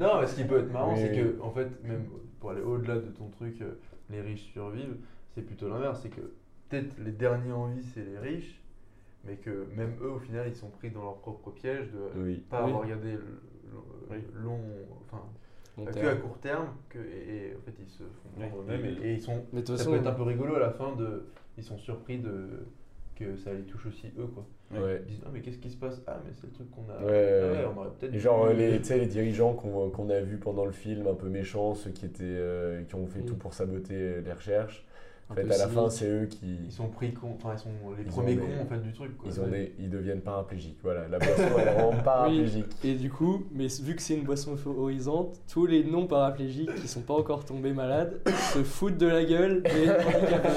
Non, 0.00 0.20
mais 0.20 0.26
ce 0.26 0.34
qui 0.36 0.44
peut 0.44 0.58
être 0.60 0.72
marrant, 0.72 0.94
Oui, 0.94 1.00
c'est 1.00 1.12
que, 1.12 1.40
en 1.42 1.50
fait, 1.50 1.68
même 1.84 2.04
pour 2.40 2.50
aller 2.50 2.62
au-delà 2.62 2.96
de 2.96 3.08
ton 3.10 3.28
truc, 3.28 3.60
euh, 3.62 3.78
les 4.10 4.20
riches 4.20 4.50
survivent, 4.52 4.96
c'est 5.34 5.42
plutôt 5.42 5.68
l'inverse. 5.68 6.00
C'est 6.02 6.08
que 6.10 6.20
peut-être 6.68 6.96
les 7.04 7.12
derniers 7.12 7.52
en 7.52 7.66
vie, 7.68 7.82
c'est 7.94 8.04
les 8.04 8.18
riches, 8.18 8.60
mais 9.24 9.36
que 9.36 9.66
même 9.76 9.94
eux, 10.02 10.10
au 10.10 10.18
final, 10.18 10.46
ils 10.48 10.56
sont 10.56 10.70
pris 10.70 10.90
dans 10.90 11.02
leur 11.02 11.16
propre 11.16 11.50
piège 11.50 11.88
de 11.92 12.20
Oui. 12.20 12.42
pas 12.48 12.62
Oui. 12.64 12.68
avoir 12.70 12.82
regardé 12.84 13.12
le, 13.12 13.18
le- 13.18 14.10
Oui. 14.10 14.16
long, 14.34 14.60
enfin, 15.06 15.22
Long 15.78 15.84
que 15.86 16.06
à 16.06 16.16
court 16.16 16.38
terme, 16.38 16.68
que, 16.88 16.98
et, 16.98 17.50
et 17.50 17.56
en 17.56 17.60
fait, 17.60 17.74
ils 17.80 17.88
se 17.88 18.02
font 18.02 18.28
Oui. 18.38 18.46
prendre 18.48 18.62
eux-mêmes, 18.62 18.84
et, 19.02 19.08
et 19.08 19.12
ils 19.14 19.20
sont, 19.20 19.44
Mais 19.52 19.60
de 19.60 19.66
toute 19.66 19.76
ça 19.76 19.84
façon, 19.84 19.90
peut 19.92 20.00
être 20.00 20.06
un 20.06 20.14
peu 20.14 20.22
rigolo 20.22 20.56
à 20.56 20.60
la 20.60 20.70
fin, 20.70 20.94
de, 20.96 21.26
ils 21.56 21.64
sont 21.64 21.78
surpris 21.78 22.18
de 22.18 22.64
que 23.16 23.36
ça 23.36 23.52
les 23.52 23.62
touche 23.64 23.84
aussi 23.84 24.06
eux, 24.18 24.26
quoi. 24.28 24.46
Ouais. 24.72 25.02
Ils 25.06 25.10
disent, 25.12 25.20
ah, 25.26 25.28
mais 25.30 25.42
qu'est-ce 25.42 25.58
qui 25.58 25.68
se 25.70 25.76
passe? 25.76 26.00
Ah, 26.06 26.18
mais 26.24 26.32
c'est 26.32 26.46
le 26.46 26.52
truc 26.54 26.70
qu'on 26.70 26.88
a. 26.90 27.04
Ouais, 27.04 27.40
Ah 27.42 27.52
ouais. 27.52 27.64
on 27.74 27.78
aurait 27.78 27.90
peut-être. 27.98 28.14
Et 28.14 28.18
genre 28.18 28.46
euh, 28.46 28.54
les, 28.54 28.78
tu 28.78 28.84
sais, 28.84 28.98
les 28.98 29.06
dirigeants 29.06 29.52
qu'on 29.52 29.90
qu'on 29.90 30.08
a 30.08 30.20
vus 30.20 30.38
pendant 30.38 30.64
le 30.64 30.72
film, 30.72 31.06
un 31.06 31.14
peu 31.14 31.28
méchants, 31.28 31.74
ceux 31.74 31.90
qui, 31.90 32.06
étaient, 32.06 32.22
euh, 32.24 32.82
qui 32.84 32.94
ont 32.94 33.06
fait 33.06 33.20
tout 33.20 33.36
pour 33.36 33.52
saboter 33.52 34.22
les 34.22 34.32
recherches. 34.32 34.86
En 35.30 35.34
fait, 35.34 35.42
à 35.50 35.58
la 35.58 35.68
fin, 35.68 35.88
c'est 35.88 36.08
eux 36.08 36.26
qui 36.26 36.56
Ils 36.66 36.72
sont 36.72 36.88
pris 36.88 37.14
con, 37.14 37.36
enfin, 37.36 37.54
ils 37.54 37.58
sont 37.60 37.68
les 37.96 38.02
Ils 38.02 38.08
premiers 38.08 38.34
des- 38.34 38.40
cons 38.40 38.62
en 38.62 38.66
fait 38.66 38.78
du 38.80 38.92
truc, 38.92 39.16
quoi. 39.16 39.30
ils, 39.30 39.40
ont 39.40 39.44
Ouais. 39.44 39.50
des, 39.50 39.74
ils 39.78 39.88
deviennent 39.88 40.22
paraplégiques. 40.22 40.78
Voilà, 40.82 41.06
la 41.06 41.18
boisson, 41.20 41.42
elle 41.58 41.80
rend 41.80 41.92
paraplégique. 42.02 42.66
Et 42.82 42.94
du 42.94 43.10
coup, 43.10 43.44
mais 43.52 43.68
vu 43.82 43.94
que 43.94 44.02
c'est 44.02 44.14
une 44.16 44.24
boisson 44.24 44.54
euphorisante, 44.54 45.40
tous 45.48 45.66
les 45.66 45.84
non 45.84 46.08
paraplégiques 46.08 46.74
qui 46.74 46.88
sont 46.88 47.02
pas 47.02 47.14
encore 47.14 47.44
tombés 47.44 47.72
malades 47.72 48.20
se 48.52 48.64
foutent 48.64 48.98
de 48.98 49.06
la 49.06 49.24
gueule 49.24 49.62
des 49.62 49.88
handicapés. 49.90 50.48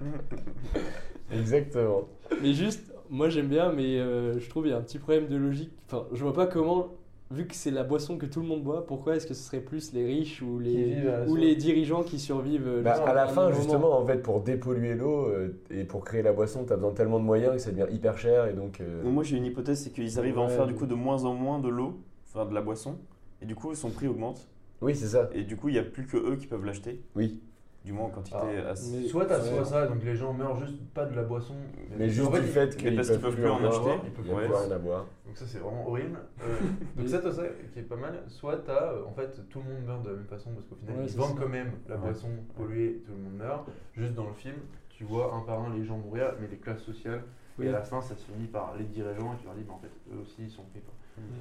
Exactement. 1.32 2.08
Mais 2.42 2.52
juste, 2.54 2.92
moi 3.08 3.28
j'aime 3.28 3.48
bien, 3.48 3.72
mais 3.72 3.98
euh, 3.98 4.38
je 4.38 4.48
trouve 4.48 4.66
il 4.66 4.70
y 4.70 4.72
a 4.72 4.76
un 4.78 4.82
petit 4.82 4.98
problème 4.98 5.28
de 5.28 5.36
logique. 5.36 5.70
Enfin, 5.86 6.06
je 6.12 6.22
vois 6.22 6.32
pas 6.34 6.46
comment, 6.46 6.88
vu 7.30 7.46
que 7.46 7.54
c'est 7.54 7.70
la 7.70 7.84
boisson 7.84 8.18
que 8.18 8.26
tout 8.26 8.40
le 8.40 8.46
monde 8.46 8.62
boit, 8.62 8.86
pourquoi 8.86 9.16
est-ce 9.16 9.26
que 9.26 9.34
ce 9.34 9.42
serait 9.42 9.60
plus 9.60 9.92
les 9.92 10.04
riches 10.04 10.42
ou 10.42 10.58
les, 10.58 10.96
ou 11.28 11.36
les 11.36 11.54
dirigeants 11.54 12.02
qui 12.02 12.18
survivent 12.18 12.66
euh, 12.66 12.82
Bah, 12.82 13.02
à 13.06 13.14
la 13.14 13.28
fin, 13.28 13.52
justement, 13.52 13.96
en 13.96 14.04
fait, 14.04 14.18
pour 14.18 14.40
dépolluer 14.40 14.94
l'eau 14.94 15.26
euh, 15.26 15.60
et 15.70 15.84
pour 15.84 16.04
créer 16.04 16.22
la 16.22 16.32
boisson, 16.32 16.64
tu 16.64 16.72
as 16.72 16.76
besoin 16.76 16.90
de 16.90 16.96
tellement 16.96 17.20
de 17.20 17.24
moyens 17.24 17.52
que 17.54 17.58
ça 17.58 17.70
devient 17.70 17.92
hyper 17.92 18.18
cher. 18.18 18.46
Et 18.46 18.52
donc, 18.52 18.80
euh, 18.80 19.02
Moi 19.04 19.22
j'ai 19.22 19.36
une 19.36 19.46
hypothèse, 19.46 19.82
c'est 19.82 19.90
qu'ils 19.90 20.18
arrivent 20.18 20.38
à 20.38 20.42
en 20.42 20.48
faire 20.48 20.66
du 20.66 20.74
coup 20.74 20.86
de 20.86 20.94
moins 20.94 21.24
en 21.24 21.34
moins 21.34 21.60
de 21.60 21.68
l'eau, 21.68 22.00
enfin 22.28 22.46
de 22.46 22.54
la 22.54 22.62
boisson, 22.62 22.98
et 23.40 23.46
du 23.46 23.54
coup 23.54 23.74
son 23.74 23.90
prix 23.90 24.08
augmente, 24.08 24.48
oui, 24.80 24.94
c'est 24.94 25.08
ça. 25.08 25.30
et 25.32 25.44
du 25.44 25.56
coup 25.56 25.68
il 25.68 25.72
n'y 25.72 25.78
a 25.78 25.84
plus 25.84 26.06
que 26.06 26.16
eux 26.16 26.36
qui 26.36 26.46
peuvent 26.46 26.64
l'acheter, 26.64 27.02
Oui. 27.14 27.40
Du 27.84 27.92
moins 27.92 28.06
en 28.06 28.10
quantité 28.10 28.36
Ah, 28.66 28.70
assez. 28.70 28.98
mais- 28.98 29.08
Soit 29.08 29.24
t'as 29.26 29.40
soit 29.40 29.64
ça, 29.64 29.86
donc 29.86 30.04
les 30.04 30.14
gens 30.14 30.32
meurent 30.34 30.56
juste 30.56 30.78
pas 30.92 31.06
de 31.06 31.16
la 31.16 31.22
boisson, 31.22 31.54
Mais 31.96 32.08
juste 32.10 32.30
du 32.30 32.36
ils- 32.38 32.42
fait 32.44 32.76
qu'ils 32.76 32.94
peuvent, 32.94 33.06
qu'ils 33.10 33.20
peuvent 33.20 33.34
plus 33.34 33.48
en 33.48 33.64
acheter. 33.64 33.90
ils 34.04 34.10
peuvent 34.10 34.24
il 34.26 34.28
y 34.28 34.32
a 34.32 34.36
Ouais. 34.36 34.44
plus 34.46 34.54
rien 34.54 34.70
à 34.72 34.78
boire. 34.78 35.06
Donc 35.26 35.36
ça 35.36 35.44
c'est 35.46 35.58
vraiment 35.58 35.88
horrible. 35.88 36.18
Euh, 36.42 36.44
donc 36.96 37.08
ça, 37.08 37.18
t'as 37.20 37.32
ça 37.32 37.42
qui 37.72 37.78
est 37.78 37.82
pas 37.82 37.96
mal. 37.96 38.22
Soit 38.28 38.58
t'as, 38.66 38.92
euh, 38.92 39.04
en 39.06 39.12
fait, 39.12 39.48
tout 39.48 39.60
le 39.66 39.72
monde 39.74 39.84
meurt 39.86 40.02
de 40.02 40.10
la 40.10 40.16
même 40.16 40.26
façon 40.26 40.50
parce 40.50 40.66
qu'au 40.66 40.74
final 40.76 40.96
Ouais, 40.98 41.06
ils 41.08 41.16
vendent 41.16 41.36
ça. 41.38 41.42
quand 41.42 41.48
même 41.48 41.72
la 41.88 41.94
Ouais. 41.96 42.00
boisson 42.02 42.28
polluée, 42.56 43.02
tout 43.06 43.12
le 43.12 43.18
monde 43.18 43.36
meurt. 43.38 43.66
Juste 43.96 44.14
dans 44.14 44.26
le 44.26 44.34
film, 44.34 44.56
tu 44.90 45.04
vois 45.04 45.32
un 45.34 45.40
par 45.40 45.60
un 45.60 45.74
les 45.74 45.84
gens 45.84 45.96
mourir, 45.96 46.34
mais 46.40 46.48
les 46.48 46.58
classes 46.58 46.82
sociales. 46.82 47.22
Oui. 47.58 47.66
Et 47.66 47.68
à 47.68 47.72
la 47.72 47.82
fin, 47.82 48.00
ça 48.02 48.14
se 48.14 48.24
finit 48.24 48.46
par 48.46 48.74
les 48.78 48.84
dirigeants 48.84 49.34
et 49.34 49.36
tu 49.38 49.44
leur 49.46 49.54
dis, 49.54 49.62
bah, 49.64 49.74
en 49.74 49.78
fait, 49.78 49.90
eux 50.14 50.20
aussi 50.22 50.42
ils 50.44 50.50
sont 50.50 50.62
pris. 50.64 50.80
quoi. 50.80 50.94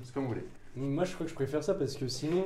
C'est 0.04 0.14
comme 0.14 0.24
vous 0.24 0.30
voulez. 0.30 0.46
Moi 0.76 1.04
je 1.06 1.14
crois 1.14 1.26
que 1.26 1.30
je 1.30 1.36
préfère 1.36 1.64
ça 1.64 1.74
parce 1.74 1.96
que 1.96 2.08
sinon 2.08 2.46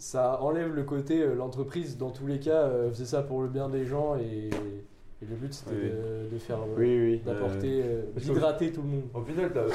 ça 0.00 0.40
enlève 0.42 0.74
le 0.74 0.82
côté 0.82 1.22
euh, 1.22 1.34
l'entreprise 1.34 1.96
dans 1.98 2.10
tous 2.10 2.26
les 2.26 2.40
cas 2.40 2.62
euh, 2.64 2.88
faisait 2.90 3.04
ça 3.04 3.22
pour 3.22 3.42
le 3.42 3.48
bien 3.48 3.68
des 3.68 3.84
gens 3.84 4.16
et, 4.16 4.48
et 4.48 5.26
le 5.28 5.36
but 5.36 5.52
c'était 5.52 5.70
Oui. 5.76 5.90
de, 5.90 6.32
de 6.34 6.38
faire 6.38 6.56
euh, 6.58 6.74
Oui, 6.78 6.98
oui. 6.98 7.18
d'apporter 7.24 7.82
euh, 7.84 8.02
d'hydrater 8.16 8.72
tout 8.72 8.80
le 8.82 8.88
monde. 8.88 9.02
Au 9.12 9.22
final, 9.22 9.52
t'as- 9.52 9.66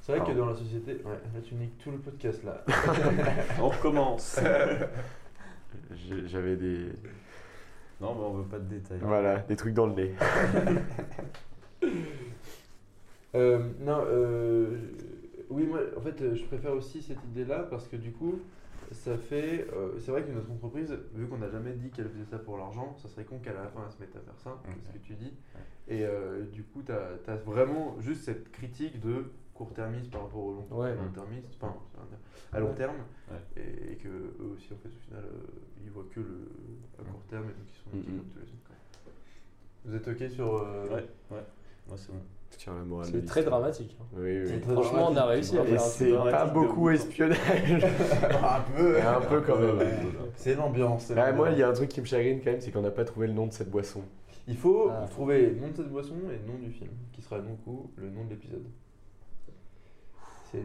c'est 0.00 0.16
vrai 0.16 0.24
que 0.32 0.36
dans 0.38 0.46
la 0.46 0.54
société, 0.54 0.92
ouais, 0.92 1.18
là 1.34 1.40
tu 1.44 1.54
niques 1.56 1.78
tout 1.78 1.90
le 1.90 1.98
podcast 1.98 2.42
là. 2.44 2.64
On 3.60 3.68
recommence 3.68 4.40
J'avais 6.26 6.56
des, 6.56 6.86
Non, 8.00 8.14
mais 8.14 8.24
on 8.24 8.32
veut 8.34 8.44
pas 8.44 8.58
de 8.58 8.64
détails. 8.68 8.98
voilà, 9.02 9.38
des 9.40 9.56
trucs 9.56 9.74
dans 9.74 9.86
le 9.86 9.94
nez. 9.94 10.14
Euh, 13.34 13.60
non, 13.80 14.04
euh, 14.06 14.76
oui, 15.48 15.64
moi, 15.64 15.80
en 15.96 16.00
fait, 16.02 16.34
je 16.34 16.44
préfère 16.44 16.72
aussi 16.74 17.00
cette 17.00 17.22
idée-là 17.32 17.66
parce 17.70 17.88
que 17.88 17.96
du 17.96 18.10
coup, 18.12 18.38
ça 18.92 19.16
fait. 19.18 19.66
euh, 19.72 19.98
c'est 19.98 20.10
vrai 20.10 20.22
que 20.24 20.30
notre 20.30 20.50
entreprise, 20.50 20.96
vu 21.14 21.26
qu'on 21.28 21.38
n'a 21.38 21.48
jamais 21.50 21.72
dit 21.72 21.90
qu'elle 21.90 22.08
faisait 22.08 22.24
ça 22.24 22.38
pour 22.38 22.56
l'argent, 22.58 22.94
ça 22.98 23.08
serait 23.08 23.24
con 23.24 23.38
qu'à 23.38 23.52
la 23.52 23.66
fin 23.68 23.84
elle 23.86 23.92
se 23.92 23.98
mette 24.00 24.14
à 24.16 24.20
faire 24.20 24.38
ça, 24.38 24.60
c'est 24.64 24.80
ce 24.88 24.92
que 24.92 24.98
tu 24.98 25.14
dis. 25.14 25.32
Et 25.88 26.04
euh, 26.04 26.44
du 26.46 26.62
coup, 26.64 26.82
tu 26.82 26.92
as, 26.92 27.36
vraiment 27.44 27.96
juste 28.00 28.22
cette 28.24 28.50
critique 28.52 29.00
de 29.00 29.32
court-termisme 29.54 30.10
par 30.10 30.22
rapport 30.22 30.42
au 30.44 30.52
long, 30.54 30.66
Ouais. 30.70 30.94
long-termisme, 30.94 31.48
enfin, 31.60 31.76
à 32.52 32.60
long 32.60 32.74
terme, 32.74 32.96
Ouais. 33.30 33.62
et, 33.62 33.92
et 33.92 33.96
que 33.96 34.08
eux 34.08 34.52
aussi, 34.54 34.72
en 34.72 34.76
fait, 34.76 34.88
au 34.88 34.98
final, 35.06 35.24
euh, 35.24 35.60
ils 35.84 35.90
voient 35.90 36.06
que 36.10 36.20
le 36.20 36.48
à 36.98 37.02
court 37.04 37.22
terme 37.28 37.44
et 37.44 37.52
donc 37.52 37.66
ils 37.68 37.90
sont 37.90 37.96
Mhm. 37.96 38.18
comme 38.18 38.28
tous 38.30 38.38
les 38.38 38.44
autres. 38.46 38.70
Vous 39.84 39.94
êtes 39.96 40.08
ok 40.08 40.30
sur. 40.30 40.54
euh, 40.56 40.88
Ouais, 40.88 41.08
ouais, 41.30 41.44
moi 41.88 41.96
c'est 41.96 42.12
bon. 42.12 42.20
Je 42.52 42.56
tiens 42.58 42.74
la 42.74 42.84
morale 42.84 43.10
de 43.10 43.18
C'est 43.20 43.26
très 43.26 43.42
dramatique. 43.42 43.96
hein. 44.00 44.04
Oui, 44.16 44.40
oui. 44.42 44.46
C'est 44.48 44.60
très 44.60 44.72
Franchement, 44.74 45.08
on 45.10 45.16
a 45.16 45.24
réussi 45.24 45.58
à 45.58 45.62
Et 45.62 45.66
faire 45.66 45.82
un 45.82 45.84
c'est 45.84 46.12
pas 46.12 46.44
beaucoup 46.46 46.90
espionnage. 46.90 47.38
un 47.42 48.60
peu. 48.76 48.98
Un 49.00 49.20
peu 49.20 49.40
quand 49.40 49.58
même. 49.58 49.78
C'est 50.36 50.54
l'ambiance. 50.54 51.04
c'est 51.06 51.18
Ah, 51.18 51.32
moi, 51.32 51.50
il 51.50 51.58
y 51.58 51.62
a 51.62 51.68
un 51.68 51.72
truc 51.72 51.88
qui 51.88 52.00
me 52.00 52.06
chagrine 52.06 52.40
quand 52.44 52.50
même, 52.50 52.60
c'est 52.60 52.70
qu'on 52.70 52.82
n'a 52.82 52.90
pas 52.90 53.04
trouvé 53.04 53.26
le 53.26 53.32
nom 53.32 53.46
de 53.46 53.52
cette 53.52 53.70
boisson. 53.70 54.02
Il 54.48 54.56
faut 54.56 54.90
Ah. 54.90 55.06
trouver 55.10 55.50
le 55.50 55.60
nom 55.60 55.68
de 55.68 55.76
cette 55.76 55.88
boisson 55.90 56.14
et 56.28 56.38
le 56.46 56.52
nom 56.52 56.58
du 56.58 56.70
film, 56.70 56.90
qui 57.12 57.22
sera 57.22 57.38
donc 57.38 57.62
coup 57.64 57.90
le 57.96 58.10
nom 58.10 58.24
de 58.24 58.30
l'épisode. 58.30 58.64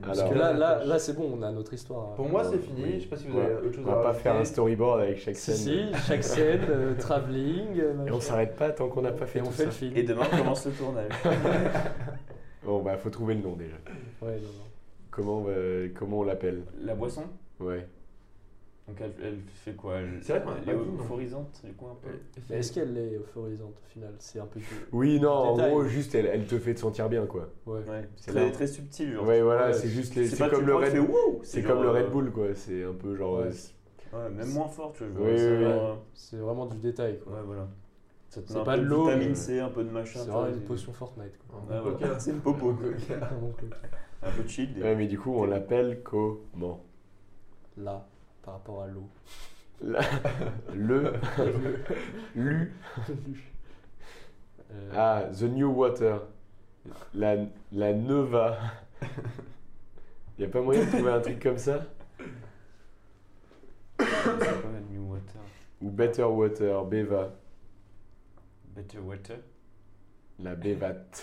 Parce 0.02 0.20
Alors- 0.20 0.34
que 0.34 0.38
là, 0.38 0.52
là, 0.54 0.84
là 0.86 1.00
c'est 1.00 1.14
bon, 1.14 1.32
on 1.40 1.42
a 1.42 1.52
notre 1.52 1.74
histoire. 1.74 2.14
Pour 2.16 2.28
moi, 2.28 2.44
c'est 2.44 2.58
fini. 2.58 2.82
Oui. 2.84 2.94
Je 2.98 3.00
sais 3.04 3.08
pas 3.08 3.16
si 3.16 3.28
vous 3.28 3.38
Ouais. 3.38 3.46
avez 3.46 3.54
autre 3.68 3.76
chose 3.76 3.86
On 3.88 3.92
à 3.92 3.96
va 3.96 4.02
pas 4.02 4.08
rajouter. 4.08 4.24
faire 4.24 4.36
un 4.36 4.44
storyboard 4.46 5.00
avec 5.02 5.18
chaque 5.20 5.36
Si, 5.38 5.52
scène. 5.54 5.94
si, 5.94 6.08
chaque 6.08 6.24
scène, 6.26 6.62
euh, 6.70 6.94
travelling. 7.00 7.80
euh, 7.80 8.06
Et 8.06 8.12
on 8.12 8.20
s'arrête 8.20 8.56
pas 8.58 8.72
tant 8.72 8.90
qu'on 8.90 9.02
n'a 9.02 9.12
pas 9.14 9.26
fait 9.26 9.40
Et 9.40 9.42
on 9.42 9.46
tout 9.46 9.52
fait 9.52 9.58
ça. 9.64 9.66
le 9.66 9.72
film. 9.72 9.94
Et 9.96 10.04
demain 10.04 10.26
commence 10.26 10.66
le 10.66 10.72
tournage. 10.74 11.12
Bon, 12.64 12.82
bah, 12.82 12.98
faut 12.98 13.10
trouver 13.10 13.36
le 13.36 13.42
nom 13.42 13.54
déjà. 13.56 13.76
Ouais, 14.22 14.36
non, 14.36 14.48
non. 14.48 14.66
Comment, 15.10 15.46
euh, 15.48 15.88
comment 15.96 16.20
on 16.20 16.24
l'appelle? 16.24 16.64
La 16.82 16.96
boisson? 16.96 17.24
Ouais. 17.62 17.88
Donc 18.88 19.02
elle, 19.02 19.12
elle 19.22 19.40
fait 19.54 19.74
quoi 19.74 19.96
Elle, 19.98 20.20
C'est 20.22 20.32
vrai 20.34 20.44
qu'on 20.44 20.52
a 20.52 20.56
elle 20.60 20.64
pas 20.66 20.72
est 20.72 20.76
non 20.76 20.94
euphorisante 21.04 21.62
du 21.66 21.74
coup 21.74 21.88
un 21.88 21.96
peu. 22.02 22.10
Mais 22.50 22.58
est-ce 22.60 22.72
qu'elle 22.72 22.98
est 22.98 23.16
euphorisante 23.18 23.74
au 23.84 23.90
final? 23.92 24.14
C'est 24.20 24.40
un 24.40 24.46
peu. 24.46 24.62
Oui, 24.94 25.20
non, 25.20 25.30
en 25.32 25.56
Détail. 25.58 25.72
gros, 25.72 25.84
juste, 25.84 26.16
elle, 26.16 26.26
elle 26.28 26.46
te 26.46 26.58
fait 26.58 26.74
te 26.74 26.80
sentir 26.80 27.10
bien, 27.10 27.26
quoi. 27.26 27.50
Ouais. 27.66 27.80
Ouais, 27.88 28.08
C'est 28.16 28.32
très, 28.32 28.46
là. 28.46 28.52
très 28.52 28.68
subtil. 28.68 29.12
Genre. 29.14 29.28
Ouais, 29.28 29.42
voilà, 29.42 29.68
Ouais, 29.68 29.74
c'est 29.74 29.90
juste 29.90 30.16
les- 30.16 30.28
C'est 30.28 30.38
pas 30.38 30.50
comme 30.50 30.66
le 30.66 30.72
prends, 30.72 30.80
tu 30.82 30.86
Red 30.86 30.94
fais 30.94 31.00
Bull. 31.02 31.10
wouh 31.10 31.40
C'est 31.44 31.62
genre, 31.62 31.72
comme 31.74 31.84
le 31.84 31.90
euh, 31.90 31.92
Red 31.92 32.12
Bull, 32.12 32.32
quoi. 32.32 32.48
C'est 32.56 32.84
un 32.86 32.94
peu 32.94 33.16
genre. 33.16 33.40
Ouais. 33.40 33.46
euh, 33.48 33.52
c'est- 33.52 33.74
Ouais, 34.14 34.30
même 34.30 34.50
moins 34.54 34.70
fort, 34.70 34.94
tu 34.94 35.04
vois. 35.04 35.28
je 35.28 35.32
Oui, 35.34 35.38
c'est 35.38 35.58
oui, 35.58 35.64
vraiment- 35.66 35.98
C'est 36.14 36.38
vraiment 36.38 36.66
du 36.68 36.78
détail, 36.78 37.20
quoi. 37.20 37.34
Ouais, 37.34 37.42
voilà. 37.46 37.68
Ça 38.30 38.42
te 38.42 38.48
C'est 38.48 38.54
met 38.54 38.60
un 38.62 38.64
pas 38.64 38.76
peu 38.78 38.82
de 38.84 38.86
l'eau, 38.88 39.04
vitamine 39.06 39.30
mais- 39.30 39.36
C, 39.36 39.60
un 39.60 39.70
peu 39.70 39.84
de 39.84 39.90
machin. 39.90 40.20
C'est 40.20 40.26
tu 40.26 40.32
vraiment 40.32 40.48
une 40.48 40.54
c'est- 40.54 40.60
potion 40.62 40.94
Fortnite, 40.94 41.38
quoi. 41.50 41.60
Ouais, 41.60 41.66
bon 41.84 41.90
voilà. 41.92 41.98
coca. 42.08 42.20
C'est 42.20 42.32
une 42.32 42.40
popo. 42.40 42.72
Vraiment 42.72 43.52
cool. 43.60 43.70
Un 44.24 44.32
peu 44.32 44.44
de 44.44 44.48
chill. 44.48 44.70
Ouais, 44.82 44.96
mais 44.96 45.08
du 45.08 45.20
coup, 45.20 45.34
on 45.36 45.44
l'appelle 45.46 46.02
comment? 46.04 46.84
Là, 47.78 48.08
par 48.48 48.54
rapport 48.56 48.82
à 48.84 48.88
l'eau. 48.88 49.10
La- 49.82 50.00
Le. 50.74 51.14
Lu. 52.36 52.74
Euh, 54.72 54.92
Ah, 54.96 55.24
The 55.38 55.44
New 55.44 55.70
Water. 55.70 56.22
La, 57.14 57.36
la 57.74 57.92
Neva. 57.94 58.58
Y 60.40 60.46
a 60.46 60.48
pas 60.50 60.62
moyen 60.62 60.86
de 60.86 60.92
trouver 60.92 61.12
un 61.12 61.20
truc 61.20 61.42
comme 61.44 61.58
ça? 61.58 61.84
C'est 64.00 64.06
quoi 64.06 64.72
la 64.72 64.80
New 64.92 65.12
Water? 65.12 65.42
Ou 65.82 65.90
Better 65.90 66.24
Water, 66.26 66.86
Beva. 66.86 67.32
Better 68.76 69.00
Water? 69.00 69.38
La 70.40 70.54
Bevat. 70.56 70.94
tu 71.12 71.22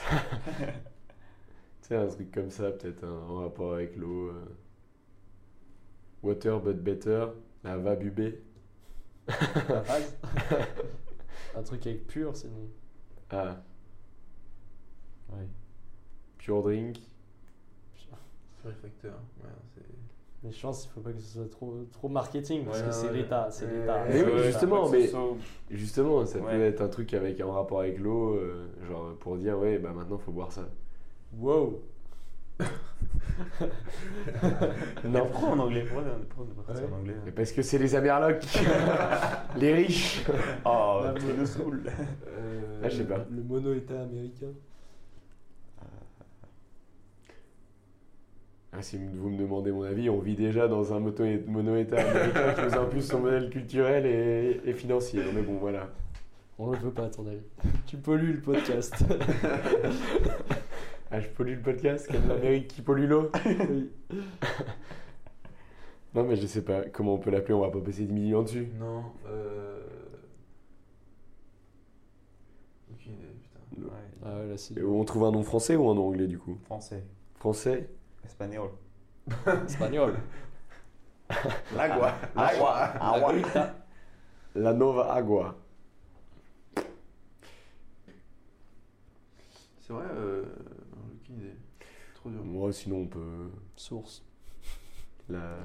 sais, 1.82 1.94
un 1.94 2.08
truc 2.08 2.32
comme 2.32 2.50
ça, 2.50 2.72
peut-être 2.72 3.04
en 3.04 3.42
rapport 3.42 3.74
avec 3.74 3.94
l'eau. 3.96 4.30
euh. 4.30 4.44
Water 6.24 6.58
but 6.60 6.76
better. 6.82 7.26
La 7.62 7.76
va 7.76 7.94
bubé. 7.96 8.40
la 9.28 9.80
base. 9.82 10.16
un 11.56 11.62
truc 11.62 11.86
avec 11.86 12.06
pur, 12.06 12.34
sinon. 12.36 12.68
Ah, 13.30 13.56
Ouais. 15.30 15.46
pure 16.38 16.62
drink. 16.62 16.98
Réfracteur. 18.64 19.14
Ouais, 19.42 19.50
c'est. 19.74 19.82
Mais 20.42 20.52
je 20.52 20.60
pense 20.62 20.82
qu'il 20.82 20.90
faut 20.92 21.00
pas 21.00 21.12
que 21.12 21.20
ce 21.20 21.34
soit 21.34 21.50
trop, 21.50 21.84
trop 21.92 22.08
marketing, 22.08 22.64
parce 22.64 22.80
Ouais, 22.80 22.86
que 22.86 22.92
c'est 22.92 23.06
ouais. 23.08 23.12
l'État. 23.14 23.48
C'est 23.50 23.66
l'État. 23.66 24.04
Mais 24.08 24.22
oui, 24.22 24.30
C'est 24.36 24.44
justement, 24.44 24.88
mais- 24.90 25.06
soit- 25.06 25.36
Justement, 25.70 26.24
ça 26.26 26.38
Ouais. 26.38 26.52
peut 26.52 26.62
être 26.62 26.80
un 26.82 26.88
truc 26.88 27.12
avec 27.14 27.40
un 27.40 27.50
rapport 27.50 27.80
avec 27.80 27.98
l'eau, 27.98 28.34
euh, 28.34 28.66
genre 28.86 29.14
pour 29.20 29.36
dire, 29.36 29.58
ouais, 29.58 29.78
bah 29.78 29.92
maintenant 29.94 30.18
faut 30.18 30.32
boire 30.32 30.52
ça. 30.52 30.68
Wow! 31.38 31.82
Mais 35.04 35.18
pourquoi 35.20 35.48
en 35.50 35.58
anglais 35.58 35.84
Pourquoi 35.84 36.04
on 36.38 36.72
Ouais. 36.72 36.80
en 36.92 36.96
anglais 37.00 37.14
Mais 37.24 37.32
parce 37.32 37.52
que 37.52 37.62
c'est 37.62 37.78
les 37.78 37.94
Amerlocs, 37.94 38.44
les 39.56 39.74
riches. 39.74 40.24
Oh, 40.64 41.02
tu 41.18 41.26
nous 41.38 41.46
saoules. 41.46 41.82
Je 42.82 42.88
sais 42.88 43.04
pas. 43.04 43.24
Le 43.30 43.42
mono-État 43.42 44.02
américain. 44.02 44.48
Ah, 48.76 48.82
si 48.82 48.98
vous 48.98 49.30
me 49.30 49.38
demandez 49.38 49.70
mon 49.70 49.84
avis, 49.84 50.10
on 50.10 50.18
vit 50.18 50.34
déjà 50.34 50.66
dans 50.66 50.92
un 50.94 51.00
mono-État 51.00 51.96
américain 52.00 52.54
qui 52.54 52.62
nous 52.62 52.74
impulse 52.80 53.06
son 53.06 53.20
modèle 53.20 53.48
culturel 53.50 54.04
et, 54.06 54.60
et 54.64 54.72
financier. 54.72 55.20
Mais 55.34 55.42
bon, 55.42 55.58
voilà. 55.58 55.88
On 56.58 56.70
le 56.70 56.78
veut 56.78 56.90
pas, 56.90 57.04
à 57.04 57.08
ton 57.08 57.26
avis. 57.26 57.38
tu 57.86 57.96
pollues 57.96 58.32
le 58.34 58.40
podcast. 58.40 59.04
Ah, 61.14 61.20
je 61.20 61.28
pollue 61.28 61.54
le 61.54 61.62
podcast 61.62 62.10
Comme 62.10 62.26
l'Amérique 62.26 62.66
qui 62.66 62.82
pollue 62.82 63.06
l'eau 63.06 63.30
oui. 63.46 63.88
Non, 66.12 66.24
mais 66.24 66.34
je 66.34 66.44
sais 66.44 66.64
pas 66.64 66.82
comment 66.92 67.14
on 67.14 67.18
peut 67.18 67.30
l'appeler, 67.30 67.54
on 67.54 67.60
va 67.60 67.70
pas 67.70 67.80
passer 67.80 68.04
10 68.04 68.12
millions 68.12 68.42
dessus. 68.42 68.66
Non, 68.80 69.04
euh. 69.28 69.80
Aucune 72.92 73.12
idée, 73.12 73.28
putain. 73.40 73.86
Ouais. 73.86 73.92
Ah 74.24 74.38
ouais, 74.38 74.48
là, 74.48 74.56
c'est 74.56 74.76
Et 74.76 74.82
on 74.82 75.04
trouve 75.04 75.22
un 75.26 75.30
nom 75.30 75.44
français 75.44 75.76
ou 75.76 75.88
un 75.88 75.94
nom 75.94 76.08
anglais 76.08 76.26
du 76.26 76.36
coup? 76.36 76.58
Français. 76.64 77.04
Français? 77.36 77.88
Espagnol. 78.24 78.70
espagnol. 79.68 80.16
L'agua. 81.76 82.14
L'agua. 82.34 83.28
Agüita. 83.28 83.76
La 84.56 84.72
Nova 84.72 85.14
Agua. 85.14 85.54
C'est 89.80 89.92
vrai, 89.92 90.06
euh. 90.16 90.42
Aucune 91.24 91.36
idée. 91.40 91.54
Trop 92.14 92.30
dur. 92.30 92.44
Moi, 92.44 92.72
sinon, 92.72 92.96
on 93.02 93.06
peut. 93.06 93.50
Source. 93.76 94.22
La, 95.28 95.56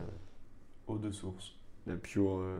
Eau 0.87 0.97
de 0.97 1.11
source. 1.11 1.53
la 1.85 1.95
pure. 1.95 2.39
euh, 2.39 2.57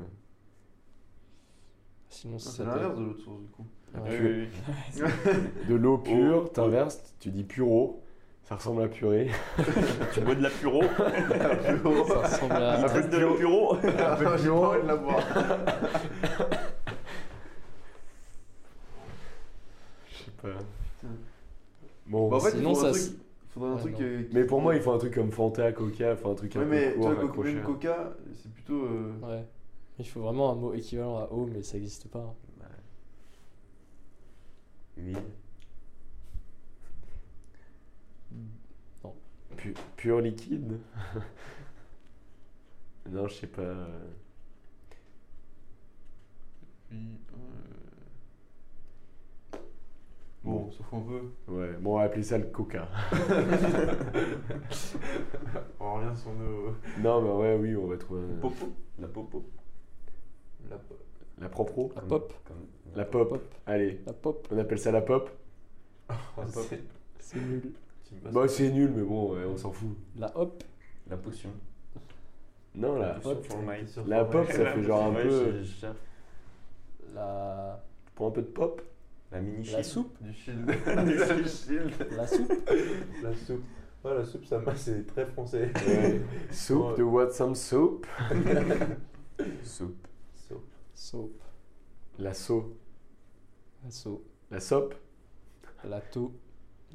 Sinon, 2.09 2.34
Non, 2.34 2.39
ça 2.39 2.51
C'est 2.51 2.63
l'inverse 2.65 2.97
de 2.97 3.03
l'autre 3.03 3.21
source 3.23 3.41
du 3.41 3.47
coup. 3.49 3.65
la 3.93 4.01
Ouais. 4.01 4.17
pure- 4.17 4.30
Oui, 4.30 4.47
oui, 4.95 5.65
De 5.69 5.76
l'eau 5.76 5.97
pure, 5.99 6.43
Eau. 6.43 6.47
t'inverses, 6.47 7.15
tu 7.19 7.30
dis 7.30 7.43
puro. 7.43 8.03
Ça 8.43 8.55
ressemble 8.55 8.81
à 8.81 8.88
purée. 8.88 9.30
tu 10.13 10.21
bois 10.21 10.34
de 10.34 10.41
la 10.41 10.49
puro. 10.49 10.81
Ça 10.84 12.19
ressemble 12.23 12.53
à. 12.53 12.81
Te 12.84 12.93
reste 12.93 13.09
de 13.11 13.17
la 13.17 13.34
puro. 13.35 13.77
J'ai 13.81 13.91
pas 13.91 14.15
envie 14.51 14.81
de 14.81 14.88
la 14.88 14.95
boire. 14.97 15.23
Je 20.11 20.17
sais 20.23 20.31
pas. 20.41 20.49
Bon, 22.10 22.30
Bah, 22.30 22.38
en 22.38 22.40
fait, 22.40 22.52
Sinon, 22.52 22.72
il 22.72 22.76
faudrait 22.76 22.90
un 22.90 22.94
ça 22.94 22.99
truc. 23.07 23.19
faudrait 23.49 23.69
un 23.69 23.73
Ouais, 23.76 23.80
truc. 23.81 23.94
non. 23.94 23.99
euh, 24.02 24.23
qui- 24.23 24.34
mais 24.36 24.44
pour 24.45 24.61
moi, 24.61 24.76
il 24.76 24.81
faut 24.81 24.91
un 24.91 24.98
truc 24.98 25.14
comme 25.14 25.31
Fanta, 25.31 25.72
Coca, 25.72 26.14
enfin 26.14 26.31
un 26.31 26.36
truc 26.36 26.56
un 26.56 26.60
Ouais, 26.60 26.65
peu 26.65 26.72
mais 26.72 26.94
tu 26.94 26.99
court, 26.99 27.10
vois, 27.11 27.15
co- 27.22 27.27
accrocheur. 27.27 27.53
même 27.53 27.64
Coca, 27.64 28.14
c'est 28.34 28.52
plutôt. 28.52 28.84
euh, 28.86 29.14
Ouais. 29.22 29.45
Il 29.99 30.07
faut 30.07 30.22
vraiment 30.22 30.52
un 30.52 30.56
mot 30.56 30.73
équivalent 30.73 31.18
à 31.18 31.30
eau, 31.31 31.45
mais 31.45 31.61
ça 31.64 31.77
n'existe 31.77 32.07
pas. 32.10 32.19
hein. 32.19 32.34
Huile. 34.98 35.18
Pu- 39.57 39.73
pur 39.98 40.22
liquide 40.22 40.80
Non, 43.10 43.27
je 43.27 43.34
sais 43.34 43.48
pas. 43.48 43.88
puis, 46.90 47.18
Bon, 50.43 50.71
sauf 50.71 50.87
qu'on 50.89 51.01
peut. 51.01 51.21
Ouais, 51.49 51.73
bon, 51.79 51.95
on 51.95 51.97
va 51.97 52.03
appeler 52.03 52.23
ça 52.23 52.37
le 52.37 52.45
Coca. 52.45 52.87
On 55.79 55.93
revient 55.95 56.15
sur 56.17 56.31
nos. 56.33 56.75
non, 57.01 57.21
mais 57.21 57.29
ouais, 57.29 57.55
oui, 57.57 57.75
on 57.75 57.87
va 57.87 57.97
trouver 57.97 58.21
un- 58.21 58.39
Popo. 58.39 58.67
La 58.99 59.07
popo. 59.07 59.43
La... 60.69 60.77
la 61.39 61.49
propro. 61.49 61.91
La 61.95 62.01
pop. 62.01 62.33
Comme- 62.45 62.65
La 62.95 63.05
pop. 63.05 63.29
Pop. 63.29 63.43
Allez, 63.65 63.99
La 64.05 64.13
pop. 64.13 64.47
on 64.51 64.57
appelle 64.57 64.79
ça 64.79 64.91
la 64.91 65.01
pop. 65.01 65.29
Oh, 66.37 66.41
c'est- 67.19 67.35
nul. 67.39 67.73
tu 68.07 68.15
Bah, 68.31 68.47
c'est 68.47 68.71
nul, 68.71 68.91
mais 68.95 69.03
bon, 69.03 69.33
ouais, 69.35 69.43
on 69.45 69.57
s'en 69.57 69.71
fout. 69.71 69.95
La 70.15 70.35
hop. 70.37 70.63
La 71.09 71.17
potion. 71.17 71.49
Non, 72.75 72.97
la, 72.97 73.15
potion 73.15 73.35
pop. 73.59 74.07
la 74.07 74.25
pop, 74.25 74.47
ça 74.51 74.63
La 74.63 74.71
fait 74.73 74.83
genre 74.83 75.03
un 75.05 75.13
peu. 75.13 75.53
La. 77.13 77.83
Pour 78.15 78.27
un 78.27 78.31
peu 78.31 78.41
de 78.41 78.47
pop 78.47 78.81
La 79.31 79.41
mini 79.41 79.64
La 79.72 79.84
soupe. 79.84 80.18
Du 80.22 80.34
shield. 80.34 80.65
Du 81.06 81.47
shield. 81.47 81.93
La 82.15 82.26
soupe. 82.27 82.51
La 83.23 83.35
soupe. 83.35 83.64
Ouais, 84.03 84.14
la 84.15 84.23
soupe, 84.26 84.45
ça 84.45 84.60
m'a- 84.60 84.76
c'est 84.76 85.06
très 85.06 85.26
français. 85.26 85.72
Ouais. 85.88 86.22
Soup, 86.51 86.84
Ouais. 86.91 86.97
de 86.97 87.03
what 87.03 87.31
some 87.31 87.53
soup 87.53 88.07
Soupe. 89.64 90.07
Soupe. 90.34 90.65
Soupe. 90.95 91.41
La 92.18 92.34
so. 92.34 92.76
La 93.84 93.91
soupe. 93.91 94.26
La 94.51 94.60
sop 94.60 94.95
La 95.84 96.01
to. 96.01 96.31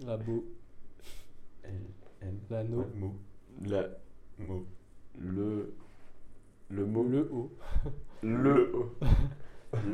La 0.04 0.16
beau. 0.16 0.44
La 2.50 2.64
no. 2.64 2.84
Mot. 2.94 3.14
La. 3.64 3.86
Mot. 4.38 4.66
Le. 5.18 5.74
Le 6.70 6.86
mot. 6.86 7.04
Le 7.04 7.28
haut. 7.32 7.52
Le. 8.22 8.72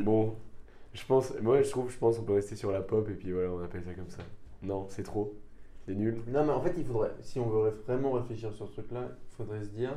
Bon, 0.04 0.36
je 0.94 1.04
pense. 1.06 1.32
Moi, 1.40 1.62
je 1.62 1.70
trouve, 1.70 1.90
je 1.90 1.98
pense, 1.98 2.18
on 2.18 2.22
peut 2.24 2.34
rester 2.34 2.56
sur 2.56 2.70
la 2.72 2.80
pop 2.82 3.08
et 3.08 3.14
puis 3.14 3.32
voilà, 3.32 3.50
on 3.50 3.60
appelle 3.62 3.82
ça 3.84 3.94
comme 3.94 4.10
ça. 4.10 4.22
Non, 4.62 4.86
c'est 4.88 5.02
trop. 5.02 5.34
C'est 5.86 5.94
nul. 5.94 6.18
Non, 6.28 6.44
mais 6.44 6.52
en 6.52 6.60
fait, 6.60 6.74
il 6.76 6.84
faudrait, 6.84 7.12
si 7.20 7.38
on 7.40 7.48
veut 7.48 7.70
vraiment 7.86 8.12
réfléchir 8.12 8.52
sur 8.52 8.68
ce 8.68 8.72
truc-là, 8.74 9.08
il 9.32 9.34
faudrait 9.36 9.62
se 9.62 9.68
dire 9.70 9.96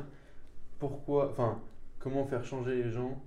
pourquoi, 0.78 1.28
enfin, 1.30 1.58
comment 1.98 2.24
faire 2.24 2.44
changer 2.44 2.82
les 2.82 2.90
gens, 2.90 3.20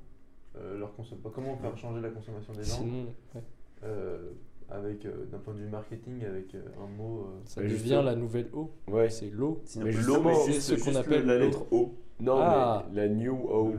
euh, 0.57 0.77
leur 0.79 0.91
consom- 0.97 1.17
comment 1.33 1.55
faire 1.57 1.77
changer 1.77 2.01
la 2.01 2.09
consommation 2.09 2.53
des 2.53 2.63
gens 2.63 2.75
Sinon, 2.77 3.05
ouais, 3.35 3.41
euh, 3.83 4.31
avec, 4.69 5.05
euh, 5.05 5.25
d'un 5.31 5.37
point 5.37 5.53
de 5.53 5.59
vue 5.59 5.69
marketing, 5.69 6.25
avec 6.25 6.53
euh, 6.55 6.61
un 6.83 6.87
mot. 6.97 7.19
euh, 7.21 7.39
ça 7.45 7.61
devient 7.61 7.75
justement- 7.77 8.01
la 8.01 8.15
nouvelle 8.15 8.49
eau. 8.53 8.71
Ouais. 8.89 9.09
C'est 9.09 9.29
l'eau. 9.29 9.61
Sinon, 9.63 9.85
Mais 9.85 9.91
l'eau, 9.91 10.23
c'est 10.45 10.59
ce 10.59 10.83
qu'on 10.83 10.95
appelle 10.95 11.25
la 11.25 11.37
lettre 11.37 11.65
O. 11.71 11.93
Non, 12.19 12.37
Ah. 12.39 12.85
mais 12.91 12.95
la 13.07 13.07
New 13.13 13.35
O. 13.49 13.71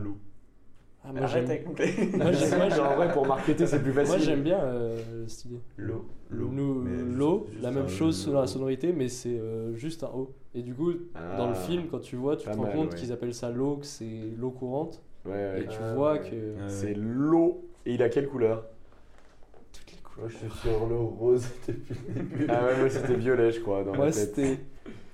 Ah, 1.09 1.13
moi, 1.13 1.23
Arrête 1.23 1.49
avec 1.49 1.67
mon 1.67 1.73
clé. 1.73 1.95
moi, 2.17 2.31
Genre, 2.69 2.93
en 2.93 2.97
vrai, 2.97 3.11
pour 3.13 3.27
marketer, 3.27 3.67
c'est 3.67 3.83
plus 3.83 3.93
facile. 3.93 4.17
moi, 4.17 4.19
j'aime 4.19 4.43
bien 4.43 4.59
euh, 4.61 5.25
cette 5.27 5.47
idée. 5.47 5.61
L'eau. 5.79 6.05
L'eau, 6.31 7.47
la 7.63 7.71
même 7.71 7.89
chose 7.89 8.17
selon 8.25 8.41
la 8.41 8.47
sonorité, 8.47 8.93
mais 8.93 9.09
c'est 9.09 9.39
euh, 9.39 9.75
juste 9.75 10.03
un 10.05 10.09
O. 10.15 10.35
Et 10.55 10.61
du 10.63 10.75
coup, 10.75 10.93
dans 11.39 11.47
le 11.47 11.53
Ah. 11.55 11.67
film, 11.67 11.85
quand 11.91 12.01
tu 12.01 12.17
vois, 12.17 12.37
tu 12.37 12.47
te 12.49 12.55
rends 12.55 12.65
mal, 12.65 12.73
compte 12.75 12.93
ouais. 12.93 12.99
qu'ils 12.99 13.13
appellent 13.13 13.33
ça 13.35 13.51
l'eau, 13.51 13.77
que 13.77 13.87
c'est 13.87 14.05
l'eau 14.39 14.51
courante. 14.51 15.01
Ouais, 15.25 15.33
ouais. 15.33 15.63
Et 15.63 15.67
tu 15.67 15.79
Ah, 15.83 15.95
vois 15.95 16.13
ouais. 16.15 16.21
que. 16.31 16.37
C'est 16.69 16.93
l'eau. 16.95 17.65
Et 17.87 17.95
il 17.95 18.03
a 18.03 18.11
quelle 18.11 18.29
couleur? 18.29 18.65
Toutes 19.73 19.91
les 19.93 19.99
Moi, 20.21 20.29
je 20.29 20.37
suis 20.37 20.51
sur 20.61 20.87
le 20.87 20.97
rose 20.97 21.47
depuis 21.69 21.95
le 22.09 22.15
début. 22.15 22.47
Ah 22.51 22.65
ouais, 22.67 22.77
moi 22.79 22.91
c'était 22.91 23.15
violet, 23.15 23.51
je 23.51 23.61
crois, 23.61 23.83
dans 23.85 23.95
Moi, 23.95 24.07
ma 24.07 24.13
tête. 24.13 24.35
c'était 24.35 24.59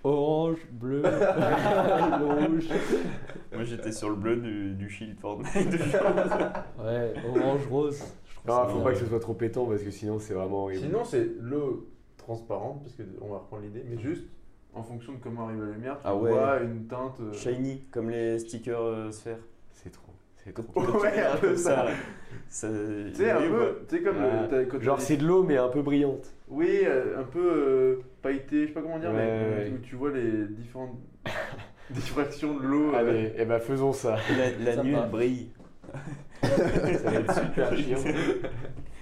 orange, 0.03 0.59
bleu, 0.73 1.03
rouge. 2.21 2.69
Moi 3.55 3.65
j'étais 3.65 3.93
sur 3.93 4.09
le 4.11 4.17
bleu 4.17 4.37
du, 4.37 4.73
du 4.75 4.89
shield 4.91 5.19
Fortnite. 5.19 5.55
Ouais, 6.85 7.15
orange, 7.27 7.67
rose. 7.71 8.03
Non, 8.47 8.69
faut 8.69 8.81
pas 8.81 8.93
que 8.93 8.99
ce 8.99 9.07
soit 9.07 9.21
trop 9.21 9.35
pétant 9.35 9.65
parce 9.67 9.83
que 9.83 9.91
sinon 9.91 10.19
c'est 10.19 10.35
vraiment 10.35 10.65
horrible. 10.65 10.83
Sinon, 10.85 11.05
c'est 11.05 11.27
l'eau 11.41 11.89
transparente, 12.19 12.83
parce 12.83 12.95
qu'on 12.97 13.29
va 13.33 13.39
reprendre 13.39 13.63
l'idée, 13.63 13.85
mais 13.89 13.99
juste 13.99 14.25
en 14.75 14.83
fonction 14.83 15.13
de 15.13 15.19
comment 15.19 15.47
arrive 15.47 15.63
la 15.65 15.73
lumière, 15.73 15.95
tu 15.95 16.03
Ah 16.05 16.15
ouais. 16.17 16.31
vois 16.31 16.61
une 16.61 16.87
teinte. 16.87 17.19
euh, 17.21 17.33
Shiny, 17.33 17.83
comme 17.91 18.11
les 18.11 18.39
stickers 18.41 18.81
euh, 18.83 19.11
sphères. 19.13 19.39
C'est 19.73 19.91
trop. 19.91 20.13
C'est 20.37 20.53
trop. 20.53 20.65
Quand 20.75 21.01
Ouais, 21.01 21.21
un 21.23 21.37
peu 21.37 21.57
ça. 21.57 21.87
Tu 22.51 22.51
sais, 22.51 23.31
un 23.31 23.41
peu, 23.41 23.61
ouais. 23.61 23.75
tu 23.89 23.97
sais, 23.97 24.03
comme 24.03 24.17
le- 24.19 24.65
quand 24.67 24.81
Genre 24.83 25.01
c'est 25.01 25.17
de 25.17 25.27
l'eau 25.27 25.43
mais 25.43 25.57
un 25.57 25.69
peu 25.69 25.81
brillante. 25.81 26.35
Oui, 26.49 26.81
euh, 26.85 27.19
un 27.21 27.25
peu 27.25 27.41
euh, 27.41 27.97
pailleté, 28.21 28.63
je 28.63 28.67
sais 28.69 28.73
pas 28.75 28.83
comment 28.83 28.99
dire, 28.99 29.11
Ouais, 29.11 29.65
mais 29.67 29.71
où 29.71 29.79
tu 29.79 29.97
vois 29.97 30.11
les 30.11 30.47
différentes 30.49 30.99
diffractions 31.90 32.56
de 32.59 32.62
l'eau. 32.66 32.94
euh, 32.94 32.98
Allez, 32.98 33.32
et 33.36 33.44
bah 33.44 33.61
faisons 33.61 33.93
ça. 33.93 34.16
La, 34.39 34.51
la 34.65 34.74
Ça 34.77 34.82
nuit 34.82 34.94
elle 34.94 35.11
brille. 35.11 35.48
Ça 36.43 37.11
va 37.11 37.20
être 37.20 37.35
super 37.35 37.77
chiant. 37.77 37.98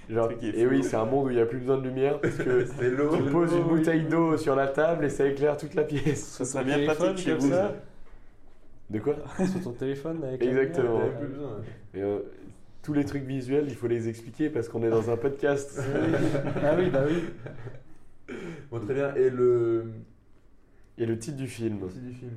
Genre, 0.09 0.31
et 0.41 0.67
oui, 0.67 0.79
flou. 0.81 0.83
c'est 0.83 0.95
un 0.97 1.05
monde 1.05 1.27
où 1.27 1.29
il 1.29 1.35
n'y 1.37 1.41
a 1.41 1.45
plus 1.45 1.59
besoin 1.59 1.77
de 1.77 1.83
lumière 1.87 2.19
parce 2.19 2.35
que 2.35 2.65
c'est 2.77 2.89
l'eau. 2.89 3.15
tu 3.15 3.23
poses 3.31 3.53
une 3.53 3.63
bouteille 3.63 4.03
d'eau 4.03 4.37
sur 4.37 4.55
la 4.55 4.67
table 4.67 5.05
et 5.05 5.09
ça 5.09 5.25
éclaire 5.25 5.55
toute 5.57 5.73
la 5.75 5.83
pièce. 5.83 6.23
Ça 6.23 6.45
serait 6.45 6.65
bien 6.65 6.85
pratique 6.93 7.17
chez 7.17 7.31
comme 7.31 7.39
vous. 7.39 7.49
ça. 7.49 7.73
De 8.89 8.99
quoi? 8.99 9.15
Sur 9.37 9.61
ton 9.63 9.71
téléphone 9.71 10.23
avec 10.23 10.43
la 10.43 10.49
Exactement. 10.51 10.99
lumière. 10.99 11.13
T'avais 11.13 11.25
plus 11.25 11.33
besoin. 11.33 11.51
Et, 11.95 12.01
euh, 12.01 12.19
Tous 12.83 12.93
les 12.93 13.05
trucs 13.05 13.23
visuels, 13.23 13.65
il 13.69 13.75
faut 13.75 13.87
les 13.87 14.09
expliquer 14.09 14.49
parce 14.49 14.67
qu'on 14.67 14.83
est 14.83 14.89
dans 14.89 15.09
un 15.09 15.15
podcast. 15.17 15.81
Ah 16.63 16.75
oui, 16.77 16.89
bah 16.89 17.05
oui. 17.07 18.35
Bon, 18.69 18.79
très 18.81 18.93
bien. 18.93 19.15
Et 19.15 19.29
le 19.29 19.85
Et 20.97 21.05
le 21.05 21.17
titre 21.17 21.37
du 21.37 21.47
film, 21.47 21.79
le 21.81 21.87
titre 21.87 22.05
du 22.05 22.13
film 22.13 22.31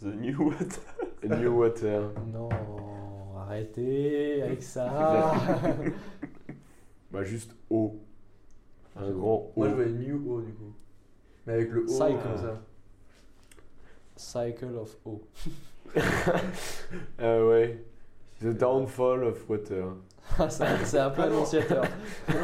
The 0.00 0.06
New 0.06 0.50
Water. 0.50 0.82
New 1.24 1.52
Water. 1.58 2.10
Non, 2.32 2.48
arrêtez 3.38 4.42
avec 4.42 4.62
ça. 4.62 5.32
Bah 7.10 7.22
juste 7.22 7.54
O. 7.70 7.96
Un 8.96 9.10
grand 9.10 9.52
O. 9.56 9.60
Moi, 9.60 9.68
je 9.70 9.74
voyais 9.74 9.90
New 9.92 10.32
O 10.32 10.40
du 10.40 10.52
coup. 10.52 10.72
Mais 11.46 11.52
avec 11.54 11.70
le 11.70 11.84
O 11.84 11.88
Cycle. 11.88 12.18
comme 12.22 12.36
ça. 12.36 12.60
Cycle 14.16 14.74
of 14.76 14.96
O. 15.06 15.22
Ah 17.18 17.44
ouais. 17.46 17.82
The 18.40 18.46
Downfall 18.48 19.24
of 19.24 19.48
Water. 19.48 19.84
Ah, 20.38 20.50
c'est 20.50 20.64
un- 20.64 20.84
c'est 20.84 20.98
un 20.98 21.10
peu 21.10 21.22
annonciateur. 21.22 21.84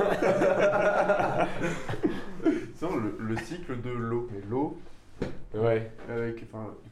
Sinon, 2.77 2.97
le, 2.97 3.16
le 3.19 3.37
cycle 3.39 3.81
de 3.81 3.91
l'eau. 3.91 4.29
Mais 4.33 4.41
l'eau, 4.49 4.77
Ouais. 5.55 5.91
avec. 6.09 6.45
Enfin, 6.45 6.69
du 6.85 6.91
coup, 6.91 6.91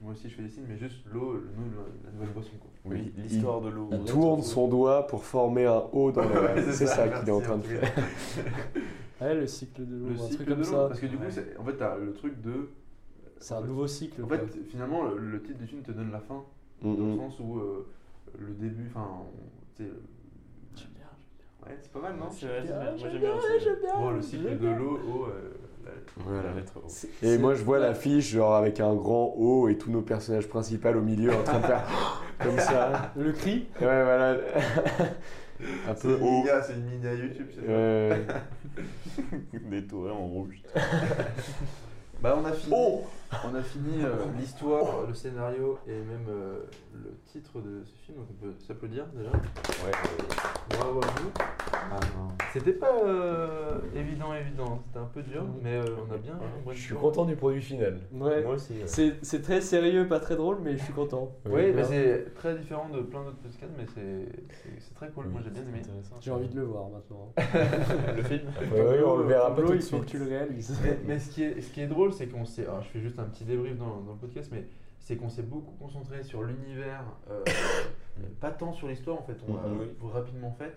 moi 0.00 0.12
aussi, 0.12 0.28
je 0.30 0.34
fais 0.36 0.42
des 0.42 0.48
signes, 0.48 0.64
mais 0.68 0.76
juste 0.78 1.04
l'eau, 1.12 1.34
le- 1.34 1.48
nous, 1.56 1.64
le- 1.70 1.92
la 2.04 2.10
nouvelle 2.12 2.30
boisson, 2.30 2.52
quoi. 2.60 2.70
Oui, 2.86 3.12
l'histoire 3.18 3.60
de 3.60 3.68
l'eau. 3.68 3.88
Il- 3.92 4.04
tourne 4.04 4.42
son 4.42 4.68
doigt 4.68 5.06
pour 5.06 5.24
former 5.24 5.66
un 5.66 5.84
O 5.92 6.10
dans 6.10 6.22
la... 6.22 6.54
Ouais, 6.54 6.62
C'est 6.72 6.86
ça 6.86 7.08
qu'il 7.08 7.28
est 7.28 7.32
en 7.32 7.40
train 7.40 7.58
de 7.58 7.62
faire. 7.62 7.92
Ouais, 9.20 9.34
le 9.34 9.46
cycle 9.46 9.84
de 9.86 9.96
l'eau, 9.96 10.06
Le 10.08 10.14
un 10.14 10.16
cycle 10.16 10.34
truc 10.36 10.48
de 10.48 10.54
comme 10.54 10.64
ça. 10.64 10.88
Parce 10.88 10.98
que 11.00 11.04
du 11.06 11.18
coup, 11.18 11.24
Ouais. 11.24 11.56
en 11.58 11.64
fait, 11.64 11.76
t'as 11.76 11.98
le 11.98 12.14
truc 12.14 12.40
de. 12.40 12.70
C'est 13.38 13.52
un 13.52 13.60
nouveau 13.60 13.86
cycle. 13.86 14.22
En 14.24 14.26
quoi. 14.26 14.38
fait, 14.38 14.64
finalement, 14.70 15.04
le, 15.04 15.18
le 15.18 15.42
titre 15.42 15.58
du 15.58 15.66
film 15.66 15.82
te 15.82 15.92
donne 15.92 16.10
la 16.10 16.20
fin, 16.20 16.42
dans 16.82 16.94
le 16.94 17.16
sens 17.16 17.38
où 17.38 17.58
euh, 17.58 17.86
le 18.38 18.54
début, 18.54 18.86
enfin, 18.88 19.06
tu 19.76 19.82
sais, 19.84 19.90
J'aime 20.74 20.88
bien. 20.96 21.66
ouais, 21.66 21.76
c'est 21.82 21.92
pas 21.92 22.00
mal, 22.00 22.16
non? 22.16 22.30
J'aime 22.30 22.50
bien. 22.50 22.62
bien, 22.62 22.90
Moi 22.92 22.96
j'aime 22.96 23.10
j'aime 23.10 23.20
bien, 23.20 23.34
bien 23.36 23.58
j'aime 23.60 23.76
bien. 23.82 24.10
Le 24.12 24.22
cycle 24.22 24.42
j'aime 24.44 24.52
de 24.58 24.66
bien. 24.68 24.78
l'eau, 24.78 24.98
oh, 25.06 25.26
euh, 25.28 25.50
Voilà. 26.16 26.48
La 26.50 26.54
lettre 26.54 26.72
O. 26.76 26.82
C'est- 26.88 27.06
Et 27.08 27.10
c'est- 27.22 27.38
moi 27.38 27.54
je 27.54 27.62
vois 27.62 27.78
l'affiche 27.78 28.30
genre 28.30 28.54
avec 28.54 28.80
un 28.80 28.94
grand 28.94 29.34
O 29.38 29.68
et 29.68 29.76
tous 29.78 29.90
nos 29.90 30.02
personnages 30.02 30.48
principaux 30.48 30.88
au 30.90 31.00
milieu 31.00 31.34
en 31.34 31.42
train 31.42 31.60
de 31.60 31.66
faire 31.66 31.84
comme 32.38 32.58
ça. 32.58 33.12
Le 33.16 33.32
cri 33.32 33.66
Ouais 33.80 34.02
voilà. 34.04 34.30
un 35.88 35.94
C'est 35.94 36.02
peu 36.08 36.16
mini- 36.16 36.44
c'est 36.66 36.72
une 36.74 36.84
mini 36.84 37.06
à 37.06 37.14
YouTube, 37.14 37.46
c'est 37.54 37.66
ça 37.66 37.72
Ouais. 37.72 38.26
Détouré 39.70 40.10
en 40.10 40.26
rouge. 40.26 40.62
Bah, 42.22 42.36
on 42.40 42.44
a 42.44 42.52
fini, 42.52 42.74
Oh 42.76 43.04
on 43.48 43.54
a 43.54 43.62
fini 43.62 44.02
euh, 44.04 44.16
l'histoire, 44.38 45.06
le 45.06 45.14
scénario 45.14 45.78
et 45.86 45.92
même 45.92 46.26
euh, 46.28 46.58
le 46.94 47.10
titre 47.26 47.60
de 47.60 47.82
ce 47.84 47.96
film, 48.04 48.18
donc 48.18 48.26
on 48.30 48.44
peut 48.46 48.52
s'applaudir 48.66 49.06
déjà. 49.14 49.30
Ouais. 49.30 49.92
Bravo 50.70 51.00
à 51.02 51.06
vous. 51.20 51.30
Ah 51.92 52.00
non. 52.16 52.28
C'était 52.52 52.72
pas 52.72 52.92
euh, 53.04 53.78
évident, 53.94 54.34
évident, 54.34 54.80
c'était 54.86 54.98
un 54.98 55.04
peu 55.12 55.22
dur, 55.22 55.44
mais 55.62 55.76
euh, 55.76 55.84
on 56.08 56.12
a 56.12 56.16
bien. 56.18 56.38
Je 56.72 56.78
suis 56.80 56.94
content 56.94 57.24
du 57.24 57.36
produit 57.36 57.60
final. 57.62 57.98
Ouais. 58.12 58.42
Moi 58.42 58.54
aussi. 58.54 58.72
ouais. 58.74 58.82
C'est 58.86 59.14
c'est 59.22 59.42
très 59.42 59.60
sérieux, 59.60 60.06
pas 60.08 60.20
très 60.20 60.36
drôle, 60.36 60.58
mais 60.62 60.76
je 60.76 60.82
suis 60.84 60.92
content. 60.92 61.32
Oui, 61.48 61.72
mais 61.74 61.84
c'est 61.84 62.34
très 62.34 62.56
différent 62.56 62.88
de 62.88 63.00
plein 63.00 63.22
d'autres 63.24 63.38
podcasts, 63.38 63.72
mais 63.78 63.86
c'est- 63.94 64.44
c'est 64.50 64.80
c'est 64.80 64.94
très 64.94 65.08
cool. 65.10 65.26
Moi 65.26 65.40
j'ai 65.44 65.50
bien 65.50 65.62
aimé. 65.62 65.82
J'ai 66.20 66.30
envie 66.32 66.48
de 66.48 66.56
le 66.56 66.64
voir 66.64 66.88
maintenant. 66.88 67.32
Le 68.16 68.22
film 68.24 68.40
Ouais, 68.72 68.80
ouais, 68.82 69.02
on 69.04 69.16
le 69.18 69.24
verra 69.24 69.54
pas 69.54 69.62
tout 69.62 69.68
de 69.68 69.74
il 69.76 69.82
faut 69.82 69.98
que 69.98 70.04
tu 70.06 70.18
le 70.18 70.26
réalises. 70.26 70.76
Mais, 70.82 70.98
mais 71.06 71.18
ce, 71.18 71.30
qui 71.30 71.42
est, 71.44 71.60
ce 71.60 71.70
qui 71.70 71.80
est 71.80 71.86
drôle, 71.86 72.12
c'est 72.12 72.26
qu'on 72.26 72.44
s'est. 72.44 72.66
Alors, 72.66 72.82
je 72.82 72.88
fais 72.88 73.00
juste 73.00 73.18
un 73.20 73.24
petit 73.28 73.44
débrief 73.44 73.76
dans, 73.78 74.00
dans 74.00 74.12
le 74.12 74.18
podcast, 74.18 74.50
mais 74.52 74.64
c'est 74.98 75.16
qu'on 75.16 75.28
s'est 75.30 75.42
beaucoup 75.42 75.72
concentré 75.78 76.22
sur 76.22 76.42
l'univers, 76.42 77.04
euh, 77.30 77.42
pas 78.40 78.50
tant 78.50 78.72
sur 78.72 78.88
l'histoire 78.88 79.18
en 79.18 79.22
fait. 79.22 79.36
On 79.48 79.54
l'a 79.56 79.62
Mhm, 79.68 79.78
oui. 79.80 80.10
rapidement 80.12 80.50
fait. 80.52 80.74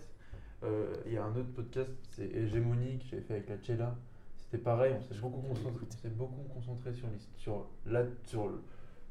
Euh, 0.63 0.93
Il 1.05 1.13
y 1.13 1.17
a 1.17 1.23
un 1.25 1.35
autre 1.35 1.51
podcast, 1.55 1.89
c'est 2.11 2.25
Hégémonie, 2.25 2.99
que 2.99 3.05
j'ai 3.11 3.21
fait 3.21 3.33
avec 3.35 3.49
la 3.49 3.61
Chela. 3.61 3.95
C'était 4.37 4.57
pareil, 4.63 4.93
on 4.97 5.01
s'est 5.01 5.19
beaucoup, 5.19 5.41
beaucoup 6.17 6.43
concentré 6.53 6.93
sur, 6.93 7.07
sur, 7.37 7.65
la, 7.85 8.03
sur 8.25 8.47
le- 8.47 8.61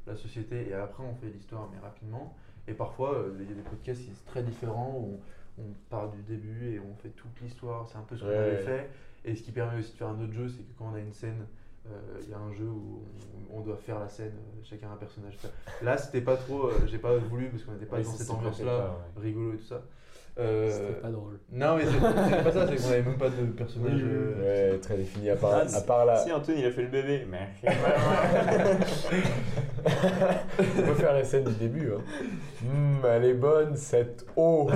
la 0.07 0.15
société 0.15 0.69
et 0.69 0.73
après 0.73 1.03
on 1.03 1.13
fait 1.15 1.27
l'histoire, 1.29 1.69
mais 1.71 1.79
rapidement. 1.79 2.35
Et 2.67 2.73
parfois, 2.73 3.13
euh, 3.13 3.37
il 3.39 3.49
y 3.49 3.51
a 3.51 3.55
des 3.55 3.61
podcasts 3.61 4.01
qui 4.01 4.07
sont 4.11 4.25
très 4.25 4.41
différents 4.43 4.95
où 4.97 5.19
on, 5.59 5.61
on 5.63 5.65
part 5.89 6.09
du 6.11 6.21
début 6.23 6.73
et 6.73 6.79
on 6.79 6.95
fait 6.95 7.09
toute 7.09 7.39
l'histoire. 7.41 7.87
C'est 7.89 7.97
un 7.97 8.01
peu 8.01 8.15
ce 8.15 8.21
qu'on 8.23 8.29
Ouais. 8.29 8.35
avait 8.37 8.57
fait. 8.63 8.89
Et 9.25 9.35
ce 9.35 9.43
qui 9.43 9.51
permet 9.51 9.77
aussi 9.79 9.91
de 9.91 9.97
faire 9.97 10.07
un 10.09 10.19
autre 10.21 10.33
jeu, 10.33 10.47
c'est 10.49 10.63
que 10.63 10.73
quand 10.77 10.89
on 10.91 10.95
a 10.95 10.99
une 10.99 11.13
scène, 11.13 11.45
euh, 11.87 12.19
il 12.23 12.29
y 12.29 12.33
a 12.33 12.37
un 12.39 12.51
jeu 12.53 12.65
où 12.65 13.03
on, 13.51 13.57
on 13.59 13.61
doit 13.61 13.77
faire 13.77 13.99
la 13.99 14.07
scène, 14.09 14.33
euh, 14.37 14.61
chacun 14.63 14.91
un 14.91 14.97
personnage. 14.97 15.37
Là, 15.81 15.97
c'était 15.97 16.21
pas 16.21 16.35
trop, 16.37 16.67
euh, 16.67 16.73
j'ai 16.87 16.97
pas 16.97 17.15
voulu 17.17 17.49
parce 17.49 17.63
qu'on 17.63 17.73
n'était 17.73 17.85
pas 17.85 17.97
Oui, 17.97 18.03
dans 18.03 18.11
ça 18.11 18.17
cette 18.17 18.29
ambiance-là, 18.31 18.77
ouais. 19.17 19.21
rigolo 19.21 19.53
et 19.53 19.57
tout 19.57 19.65
ça. 19.65 19.81
Euh, 20.39 20.67
C'était 20.71 20.99
pas 20.99 21.09
drôle. 21.11 21.39
Non, 21.51 21.77
mais 21.77 21.83
c'est 21.85 21.99
pas 22.43 22.51
ça, 22.51 22.67
c'est 22.67 22.75
qu'on 22.77 22.87
avait 22.87 23.03
même 23.03 23.19
pas 23.19 23.29
de 23.29 23.45
personnage. 23.51 24.01
Ouais, 24.01 24.79
très 24.79 24.97
défini 24.97 25.29
à 25.29 25.35
part, 25.35 25.61
Ah, 25.71 25.77
à 25.77 25.81
part 25.81 26.05
la. 26.07 26.15
Si 26.17 26.31
Antoine 26.31 26.57
il 26.57 26.65
a 26.65 26.71
fait 26.71 26.81
le 26.81 26.87
bébé. 26.87 27.27
Mais... 27.29 27.49
On 29.85 30.81
peut 30.81 30.93
faire 30.95 31.13
la 31.13 31.23
scène 31.23 31.43
du 31.43 31.53
début. 31.53 31.91
Hein. 31.93 32.01
Hum, 32.63 33.01
elle 33.07 33.25
est 33.25 33.33
bonne 33.35 33.75
cette 33.75 34.25
O. 34.35 34.69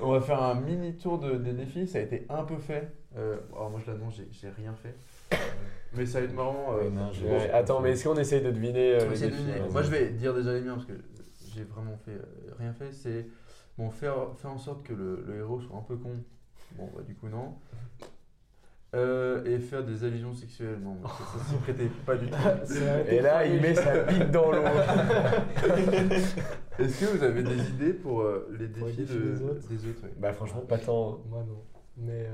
On 0.00 0.10
va 0.12 0.20
faire 0.20 0.42
un 0.42 0.54
mini 0.56 0.96
tour 0.96 1.18
de, 1.20 1.36
des 1.36 1.52
défis, 1.52 1.86
ça 1.86 1.98
a 1.98 2.00
été 2.02 2.26
un 2.28 2.42
peu 2.42 2.56
fait. 2.58 2.90
Euh, 3.16 3.36
alors 3.52 3.70
moi 3.70 3.80
je 3.84 3.90
l'annonce, 3.92 4.14
j'ai- 4.32 4.48
rien 4.50 4.74
fait. 4.74 4.94
Mais 5.94 6.04
ça 6.06 6.18
va 6.18 6.24
être 6.26 6.34
marrant. 6.34 6.74
euh, 6.74 6.84
Ouais, 6.84 6.90
non, 6.90 7.12
j'ai- 7.12 7.26
Ouais, 7.26 7.50
attends, 7.50 7.80
mais 7.80 7.92
est-ce 7.92 8.08
qu'on 8.08 8.16
essaye 8.16 8.42
de 8.42 8.50
deviner 8.50 8.94
euh, 8.94 9.06
les 9.08 9.12
essayer 9.14 9.30
de 9.30 9.36
défis. 9.36 9.70
Moi 9.70 9.82
je 9.82 9.90
vais 9.90 10.08
dire 10.10 10.34
déjà 10.34 10.52
les 10.52 10.60
miens 10.60 10.74
parce 10.74 10.86
que 10.86 10.94
j'ai 11.54 11.62
vraiment 11.64 11.96
fait 12.04 12.12
euh, 12.12 12.54
rien 12.58 12.72
fait. 12.72 12.92
C'est 12.92 13.26
bon 13.78 13.90
faire, 13.90 14.14
faire 14.36 14.50
en 14.50 14.58
sorte 14.58 14.82
que 14.84 14.92
le, 14.92 15.22
le 15.26 15.38
héros 15.38 15.60
soit 15.60 15.76
un 15.76 15.82
peu 15.82 15.96
con. 15.96 16.10
Bon 16.76 16.90
bah 16.94 17.02
du 17.06 17.14
coup 17.14 17.28
non. 17.28 17.54
Euh, 18.96 19.44
et 19.44 19.58
faire 19.58 19.82
des 19.84 20.04
allusions 20.04 20.32
sexuelles, 20.34 20.78
non, 20.80 20.96
ça, 21.02 21.24
ça 21.38 21.44
s'y 21.44 21.56
prêtait 21.56 21.90
pas 22.06 22.14
du 22.16 22.30
tout. 22.30 22.36
Et 23.08 23.20
là, 23.20 23.44
il 23.44 23.60
met 23.60 23.74
sa 23.74 24.04
bite 24.04 24.30
dans 24.30 24.52
l'eau. 24.52 24.62
Est-ce 26.78 27.00
que 27.00 27.16
vous 27.16 27.22
avez 27.24 27.42
des 27.42 27.70
idées 27.70 27.92
pour 27.92 28.20
euh, 28.22 28.48
les 28.58 28.66
Pour 28.68 28.86
les 28.86 28.92
défis 28.92 29.02
défis 29.02 29.14
de- 29.18 29.30
des 29.32 29.42
autres 29.42 29.68
des 29.68 29.88
autres 29.90 30.02
ouais. 30.04 30.12
Bah 30.18 30.32
franchement, 30.32 30.60
pas 30.60 30.78
tant. 30.78 31.20
Moi 31.28 31.44
non. 31.46 31.60
Mais 31.96 32.28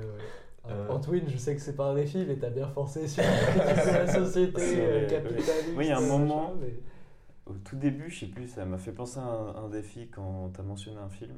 euh. 0.69 0.89
Antoine, 0.89 1.29
je 1.29 1.37
sais 1.37 1.55
que 1.55 1.61
c'est 1.61 1.77
pas 1.77 1.87
un 1.91 1.95
défi, 1.95 2.25
mais 2.27 2.37
t'as 2.37 2.51
bien 2.51 2.69
forcé 2.69 3.09
sur 3.09 3.23
la 3.57 4.07
société 4.13 4.61
C'est 4.61 4.81
euh, 4.81 5.09
capitaliste. 5.09 5.73
Oui, 5.77 5.87
il 5.87 5.89
y 5.89 5.93
a 5.93 5.99
un 5.99 6.07
moment- 6.07 6.55
mais- 6.61 6.79
Au 7.47 7.55
tout 7.55 7.77
début, 7.77 8.11
je 8.11 8.21
sais 8.21 8.27
plus, 8.27 8.47
ça 8.49 8.65
m'a 8.65 8.79
fait 8.79 8.93
penser 8.93 9.19
à 9.19 9.25
un, 9.25 9.65
un 9.65 9.69
défi 9.69 10.09
quand 10.09 10.51
t'as 10.53 10.63
mentionné 10.63 10.99
un 10.99 11.09
film. 11.09 11.37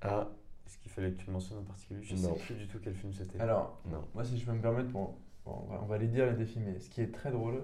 Ah, 0.00 0.28
Est-ce 0.66 0.78
qu'il 0.78 0.90
fallait 0.90 1.12
que 1.12 1.18
tu 1.18 1.26
le 1.26 1.32
mentionnes 1.32 1.58
en 1.58 1.62
particulier? 1.64 2.00
Je 2.02 2.14
Non. 2.14 2.34
sais 2.34 2.40
plus 2.40 2.54
du 2.54 2.66
tout 2.66 2.78
quel 2.82 2.94
film 2.94 3.12
c'était. 3.12 3.38
Alors, 3.40 3.80
non. 3.90 4.04
moi, 4.14 4.24
si 4.24 4.38
je 4.38 4.44
peux 4.46 4.52
me 4.52 4.60
permettre, 4.62 4.88
bon, 4.90 5.14
bon, 5.44 5.64
on, 5.68 5.72
va, 5.72 5.80
on 5.82 5.86
va 5.86 5.98
les 5.98 6.08
dire 6.08 6.26
les 6.26 6.32
défis, 6.36 6.58
mais 6.60 6.78
ce 6.80 6.88
qui 6.90 7.00
est 7.02 7.12
très 7.12 7.30
drôle, 7.30 7.62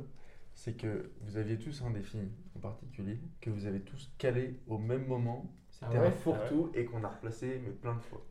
c'est 0.55 0.75
que 0.77 1.11
vous 1.23 1.37
aviez 1.37 1.59
tous 1.59 1.83
un 1.83 1.91
défi 1.91 2.19
en 2.57 2.61
particulier, 2.61 3.19
que 3.41 3.51
vous 3.51 3.67
avez 3.67 3.81
tous 3.81 4.13
calé 4.19 4.61
au 4.69 4.79
même 4.79 5.07
moment. 5.07 5.47
C'était 5.71 5.87
Ah 5.97 6.01
ouais? 6.03 6.07
un 6.07 6.11
fourre-tout 6.13 6.71
et 6.75 6.85
qu'on 6.85 7.03
a 7.03 7.09
replacé 7.09 7.61
mais 7.65 7.73
plein 7.73 7.95
de 7.95 8.01
fois. 8.01 8.25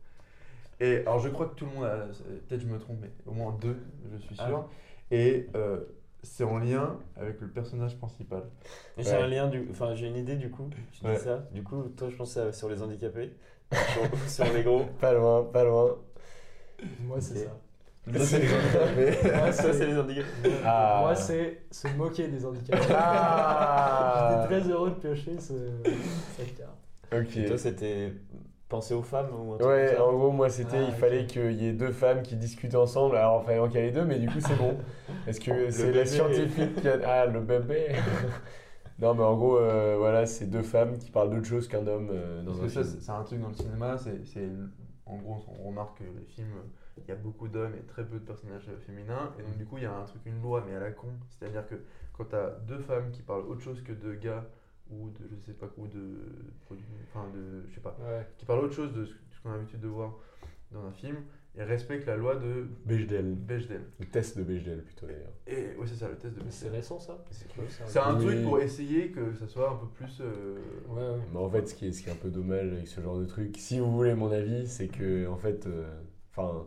Et 0.80 0.98
alors, 0.98 1.18
je 1.20 1.28
crois 1.28 1.46
que 1.46 1.54
tout 1.54 1.66
le 1.66 1.72
monde 1.72 1.84
a. 1.84 2.06
Peut-être 2.48 2.60
je 2.60 2.66
me 2.66 2.78
trompe, 2.78 2.98
mais 3.00 3.10
au 3.26 3.32
moins 3.32 3.56
deux, 3.60 3.76
je 4.12 4.18
suis 4.18 4.36
Ah 4.38 4.46
sûr. 4.48 4.68
Et 5.10 5.48
euh, 5.54 5.80
c'est 6.22 6.44
en 6.44 6.58
lien 6.58 6.98
avec 7.16 7.40
le 7.40 7.48
personnage 7.48 7.96
principal. 7.98 8.42
Et 8.96 9.02
J'ai 9.02 9.10
Ouais. 9.10 9.22
un 9.22 9.26
lien, 9.28 9.46
du... 9.48 9.68
enfin 9.70 9.94
j'ai 9.94 10.06
une 10.08 10.16
idée 10.16 10.36
du 10.36 10.50
coup. 10.50 10.68
Tu 10.92 11.00
dis 11.00 11.06
Ouais. 11.06 11.16
ça. 11.18 11.44
Du 11.52 11.62
coup, 11.62 11.82
toi, 11.96 12.08
je 12.10 12.16
pensais 12.16 12.52
sur 12.52 12.68
les 12.68 12.82
handicapés, 12.82 13.32
sur, 13.72 14.44
sur 14.44 14.52
les 14.54 14.62
gros. 14.62 14.84
pas 15.00 15.12
loin, 15.12 15.44
pas 15.44 15.64
loin. 15.64 15.96
Moi, 17.02 17.20
c'est 17.20 17.44
ça. 17.44 17.50
C'est- 18.18 18.38
mais- 18.96 19.32
Moi, 19.38 19.52
Ça, 19.52 19.62
c'est 19.62 19.72
c'est 19.78 19.86
les 19.86 19.96
handicapés. 19.98 20.28
Ah. 20.64 20.98
moi, 21.02 21.14
c'est 21.14 21.62
se 21.70 21.88
moquer 21.88 22.28
des 22.28 22.44
handicapés. 22.44 22.82
Ah. 22.90 24.46
J'étais 24.48 24.60
très 24.60 24.70
heureux 24.70 24.90
de 24.90 24.94
piocher 24.96 25.38
ce, 25.38 25.54
cette 26.36 26.54
carte. 26.58 26.76
Ok. 27.12 27.36
Et 27.36 27.46
toi, 27.46 27.56
c'était 27.58 28.12
penser 28.68 28.94
aux 28.94 29.02
femmes 29.02 29.30
ou 29.34 29.52
un 29.54 29.58
truc 29.58 29.74
Ouais, 29.74 29.86
comme 29.86 29.98
ça 29.98 30.00
en 30.00 30.12
gros, 30.12 30.32
moi, 30.32 30.50
c'était, 30.50 30.84
Ah, 30.84 30.88
il 30.88 30.92
ok. 30.94 30.94
fallait 30.94 31.26
qu'il 31.26 31.52
y 31.52 31.66
ait 31.66 31.72
deux 31.72 31.92
femmes 31.92 32.22
qui 32.22 32.36
discutent 32.36 32.74
ensemble. 32.74 33.16
Alors, 33.16 33.42
il 33.42 33.46
fallait 33.46 33.58
en 33.60 33.68
caler 33.68 33.92
deux, 33.92 34.04
mais 34.04 34.18
du 34.18 34.28
coup, 34.30 34.40
c'est 34.40 34.56
bon. 34.56 34.84
Est-ce 35.26 35.40
que 35.40 35.70
c'est 35.70 35.92
bébé. 35.92 35.92
la 35.92 36.06
scientifique 36.06 36.74
qui 36.76 36.88
a... 36.88 36.98
Ah, 37.04 37.26
le 37.26 37.40
bébé 37.40 37.94
Non, 38.98 39.14
mais 39.14 39.22
en 39.24 39.36
gros, 39.36 39.58
euh, 39.58 39.96
voilà, 39.98 40.26
c'est 40.26 40.46
deux 40.46 40.62
femmes 40.62 40.98
qui 40.98 41.10
parlent 41.10 41.30
d'autre 41.30 41.46
chose 41.46 41.68
qu'un 41.68 41.86
homme 41.86 42.10
euh, 42.12 42.42
dans 42.42 42.52
Parce 42.52 42.60
un 42.60 42.66
que 42.66 42.68
ça, 42.68 42.84
film. 42.84 42.84
c'est 42.84 43.00
c'est 43.00 43.10
un 43.12 43.22
truc 43.24 43.40
dans 43.40 43.48
le 43.48 43.54
cinéma, 43.54 43.96
c'est, 43.98 44.24
c'est- 44.24 44.50
en 45.06 45.16
gros, 45.18 45.44
on 45.48 45.68
remarque 45.68 45.98
que 45.98 46.04
les 46.04 46.24
films, 46.24 46.62
il 47.06 47.08
y 47.08 47.12
a 47.12 47.16
beaucoup 47.16 47.48
d'hommes 47.48 47.74
et 47.74 47.82
très 47.82 48.06
peu 48.06 48.18
de 48.18 48.24
personnages 48.24 48.68
euh, 48.68 48.78
féminins, 48.78 49.32
et 49.38 49.42
donc 49.42 49.56
du 49.56 49.66
coup, 49.66 49.76
il 49.78 49.82
y 49.84 49.86
a 49.86 49.94
un 49.94 50.04
truc, 50.04 50.22
une 50.26 50.40
loi, 50.42 50.64
mais 50.66 50.74
à 50.74 50.80
la 50.80 50.90
con, 50.92 51.08
c'est-à-dire 51.28 51.66
que 51.66 51.74
quand 52.12 52.26
tu 52.26 52.36
as 52.36 52.50
deux 52.66 52.78
femmes 52.78 53.10
qui 53.10 53.22
parlent 53.22 53.46
autre 53.46 53.60
chose 53.60 53.82
que 53.82 53.92
de 53.92 54.14
gars, 54.14 54.46
ou 54.90 55.08
de, 55.10 55.18
je 55.40 55.46
sais 55.46 55.52
pas 55.58 55.66
quoi, 55.68 55.84
ou 55.84 55.88
de, 55.88 56.18
enfin 57.12 57.26
de, 57.34 57.64
je 57.68 57.74
sais 57.74 57.80
pas, 57.80 57.96
Ouais. 58.00 58.26
qui 58.36 58.44
parlent 58.44 58.64
autre 58.64 58.74
chose 58.74 58.92
de 58.92 59.04
ce 59.04 59.12
qu'on 59.42 59.50
a 59.50 59.56
l'habitude 59.56 59.80
de 59.80 59.88
voir 59.88 60.14
dans 60.72 60.84
un 60.84 60.92
film, 60.92 61.16
et 61.56 61.62
respectent 61.62 62.06
la 62.06 62.16
loi 62.16 62.34
de 62.34 62.66
Bechdel. 62.84 63.34
Bechdel. 63.36 63.82
Le 64.00 64.06
test 64.06 64.36
de 64.36 64.42
Bechdel, 64.42 64.82
plutôt, 64.82 65.06
d'ailleurs. 65.06 65.30
Et 65.46 65.76
oui, 65.78 65.86
c'est 65.86 65.94
ça, 65.94 66.08
le 66.08 66.16
test 66.16 66.34
de 66.34 66.40
Mais 66.42 66.50
C'est 66.50 66.64
Bechdel. 66.64 66.80
récent 66.80 66.98
ça? 66.98 67.24
C'est 67.30 67.52
quoi 67.54 67.62
ça 67.68 67.84
C'est 67.86 67.98
un 68.00 68.16
truc 68.16 68.42
pour 68.42 68.58
essayer 68.60 69.10
que 69.12 69.32
ça 69.34 69.46
soit 69.46 69.70
un 69.70 69.76
peu 69.76 69.86
plus... 69.86 70.18
euh, 70.20 70.56
Ouais, 70.88 71.00
ouais. 71.00 71.22
Mais 71.32 71.38
en 71.38 71.48
fait, 71.48 71.68
ce 71.68 71.74
qui 71.76 71.86
est, 71.86 71.92
ce 71.92 72.02
qui 72.02 72.08
est 72.08 72.12
un 72.12 72.16
peu 72.16 72.30
dommage 72.30 72.72
avec 72.72 72.88
ce 72.88 73.00
genre 73.00 73.18
de 73.20 73.24
truc, 73.24 73.56
si 73.56 73.78
vous 73.78 73.92
voulez 73.92 74.14
mon 74.14 74.32
avis, 74.32 74.66
c'est 74.66 74.88
que, 74.88 75.28
en 75.28 75.36
fait, 75.36 75.66
euh, 75.68 75.86
enfin, 76.30 76.66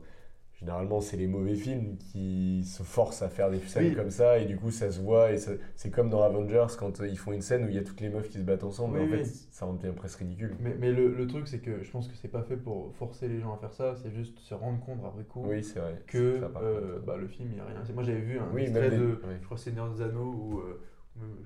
généralement, 0.59 1.01
c'est 1.01 1.17
les 1.17 1.27
mauvais 1.27 1.55
films 1.55 1.97
qui 1.97 2.63
se 2.63 2.83
forcent 2.83 3.21
à 3.21 3.29
faire 3.29 3.49
des 3.51 3.59
scènes 3.59 3.89
Oui. 3.89 3.95
comme 3.95 4.09
ça, 4.11 4.39
et 4.39 4.45
du 4.45 4.57
coup, 4.57 4.71
ça 4.71 4.91
se 4.91 4.99
voit, 4.99 5.31
et 5.31 5.37
ça- 5.37 5.51
c'est 5.75 5.91
comme 5.91 6.09
dans 6.09 6.23
Avengers, 6.23 6.67
quand 6.77 6.99
euh, 7.01 7.07
ils 7.07 7.17
font 7.17 7.31
une 7.31 7.41
scène 7.41 7.65
où 7.65 7.69
il 7.69 7.75
y 7.75 7.77
a 7.79 7.83
toutes 7.83 8.01
les 8.01 8.09
meufs 8.09 8.29
qui 8.29 8.37
se 8.39 8.43
battent 8.43 8.63
ensemble, 8.63 8.97
Oui, 8.97 9.01
et 9.01 9.07
en 9.07 9.11
oui. 9.11 9.17
fait, 9.19 9.25
ça 9.51 9.65
en 9.65 9.73
devient 9.73 9.93
presque 9.95 10.19
ridicule. 10.19 10.55
Mais, 10.59 10.75
mais 10.79 10.91
le, 10.91 11.13
le 11.13 11.27
truc, 11.27 11.47
c'est 11.47 11.59
que 11.59 11.83
je 11.83 11.91
pense 11.91 12.07
que 12.07 12.15
c'est 12.15 12.27
pas 12.27 12.43
fait 12.43 12.57
pour 12.57 12.93
forcer 12.95 13.27
les 13.27 13.39
gens 13.39 13.53
à 13.53 13.57
faire 13.57 13.73
ça, 13.73 13.95
c'est 13.95 14.11
juste 14.11 14.39
se 14.39 14.53
rendre 14.53 14.79
compte 14.83 14.99
après 15.05 15.23
coup 15.23 15.43
vrai. 15.43 15.61
que 16.07 16.39
Ça, 16.39 16.51
euh, 16.61 16.99
bah, 17.05 17.17
le 17.17 17.27
film, 17.27 17.49
il 17.51 17.55
n'y 17.55 17.61
a 17.61 17.65
rien. 17.65 17.83
Moi, 17.93 18.03
j'avais 18.03 18.21
vu 18.21 18.39
un 18.39 18.55
extrait 18.57 18.89
des- 18.89 18.97
de, 18.97 19.19
je 19.39 19.45
crois, 19.45 19.57
Seigneur 19.57 19.89
des 19.93 20.01
Anneaux, 20.01 20.33
ou 20.33 20.59
euh, 20.59 20.79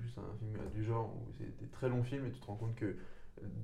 juste 0.02 0.18
un 0.18 0.36
film 0.38 0.52
du 0.74 0.84
genre, 0.84 1.14
où 1.16 1.32
c'est 1.38 1.56
des 1.60 1.68
très 1.70 1.88
longs 1.88 2.02
films, 2.02 2.26
et 2.26 2.30
tu 2.30 2.40
te 2.40 2.46
rends 2.46 2.56
compte 2.56 2.74
que 2.74 2.96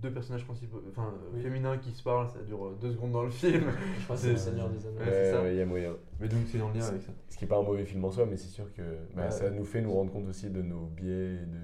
deux 0.00 0.12
personnages 0.12 0.44
principaux, 0.44 0.82
enfin, 0.90 1.12
euh, 1.14 1.30
Oui. 1.34 1.42
féminins 1.42 1.76
qui 1.78 1.90
se 1.92 2.02
parlent, 2.02 2.28
ça 2.28 2.40
dure 2.42 2.66
euh, 2.66 2.78
deux 2.80 2.92
secondes 2.92 3.12
dans 3.12 3.22
le 3.24 3.30
film. 3.30 3.64
Je 3.98 4.04
crois 4.04 4.16
que 4.16 4.22
C'est- 4.22 4.30
le 4.32 4.36
Seigneur 4.36 4.68
des 4.70 4.86
Anneaux. 4.86 4.98
Ouais, 5.00 5.52
il 5.54 5.58
y 5.58 5.60
a 5.60 5.66
moyen. 5.66 5.94
Mais 6.20 6.28
donc, 6.28 6.40
c'est 6.46 6.60
en 6.60 6.70
lien 6.70 6.84
avec 6.86 7.02
ça. 7.02 7.12
Ce 7.28 7.36
qui 7.36 7.44
n'est 7.44 7.48
pas 7.48 7.58
un 7.58 7.62
mauvais 7.62 7.84
film 7.84 8.04
en 8.04 8.10
soi, 8.10 8.26
mais 8.26 8.36
c'est 8.36 8.48
sûr 8.48 8.72
que 8.72 8.82
bah, 9.14 9.24
Ouais. 9.24 9.30
ça 9.30 9.50
nous 9.50 9.64
fait 9.64 9.80
nous 9.80 9.92
rendre 9.92 10.12
compte 10.12 10.28
aussi 10.28 10.50
de 10.50 10.62
nos 10.62 10.86
biais 10.86 11.34
et 11.42 11.46
de. 11.46 11.58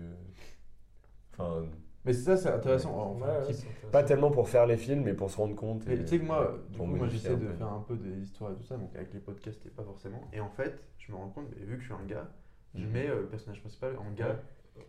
Enfin, 1.33 1.65
Mais 2.05 2.13
c'est 2.13 2.23
ça, 2.23 2.37
c'est 2.37 2.51
intéressant. 2.51 2.95
Enfin, 3.17 3.27
Ouais, 3.27 3.33
ouais, 3.39 3.47
qui- 3.47 3.55
c'est 3.55 3.67
intéressant. 3.67 3.91
pas 3.91 4.03
tellement 4.03 4.31
pour 4.31 4.49
faire 4.49 4.67
les 4.67 4.77
films, 4.77 5.03
mais 5.05 5.15
pour 5.15 5.31
se 5.31 5.37
rendre 5.39 5.55
compte. 5.57 5.89
Et- 5.89 5.99
tu 6.01 6.07
sais 6.07 6.19
que 6.19 6.25
moi, 6.27 6.53
ouais, 6.53 6.59
du 6.71 6.79
coup, 6.79 6.85
moi 6.85 7.09
j'essaie 7.09 7.37
de 7.37 7.49
faire 7.49 7.73
un 7.73 7.81
peu 7.81 7.97
des 7.97 8.21
histoires 8.23 8.53
et 8.53 8.55
tout 8.57 8.63
ça, 8.65 8.77
donc 8.77 8.95
avec 8.95 9.13
les 9.15 9.21
podcasts 9.21 9.65
et 9.67 9.71
pas 9.71 9.83
forcément. 9.85 10.21
Et 10.33 10.41
en 10.41 10.51
fait, 10.51 10.79
je 10.99 11.11
me 11.13 11.17
rends 11.17 11.29
compte, 11.31 11.47
mais 11.57 11.65
vu 11.65 11.77
que 11.77 11.81
je 11.81 11.87
suis 11.87 11.95
un 11.95 12.05
gars, 12.07 12.29
je 12.75 12.85
Mhm. 12.85 12.93
mets 12.93 13.09
euh, 13.09 13.21
le 13.23 13.27
personnage 13.27 13.61
principal 13.61 13.97
en 13.97 14.11
gars. 14.13 14.39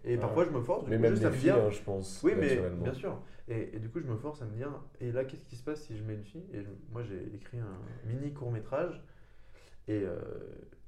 Et 0.03 0.16
Ouais. 0.16 0.18
parfois 0.22 0.45
je 0.45 0.49
me 0.52 0.62
force, 0.62 0.84
du 0.86 0.90
Mais 0.91 0.95
coup, 0.98 1.02
même 1.03 1.12
juste 1.12 1.22
les 1.24 1.28
à 1.28 1.32
me 1.32 1.36
filles, 1.36 1.52
dire. 1.52 1.64
hein, 1.66 1.70
je 1.72 1.82
pense. 1.82 2.22
Oui, 2.24 2.34
mais 2.38 2.60
bien 2.82 2.94
sûr. 2.94 3.20
Et, 3.48 3.76
et 3.76 3.80
du 3.80 3.90
coup, 3.90 3.99
je 3.99 4.07
me 4.07 4.16
force 4.18 4.41
à 4.41 4.45
me 4.45 4.56
dire, 4.56 4.70
et 4.99 5.12
là, 5.12 5.24
qu'est-ce 5.26 5.45
qui 5.45 5.56
se 5.56 5.64
passe 5.64 5.84
si 5.84 5.95
je 5.98 6.03
mets 6.03 6.16
une 6.16 6.24
fille? 6.24 6.45
Et 6.53 6.62
je- 6.64 6.70
moi, 6.91 7.03
j'ai 7.03 7.36
écrit 7.36 7.60
un 7.60 7.78
mini 8.07 8.34
court 8.34 8.52
métrage. 8.52 9.03
Et 9.88 10.02
euh, 10.03 10.18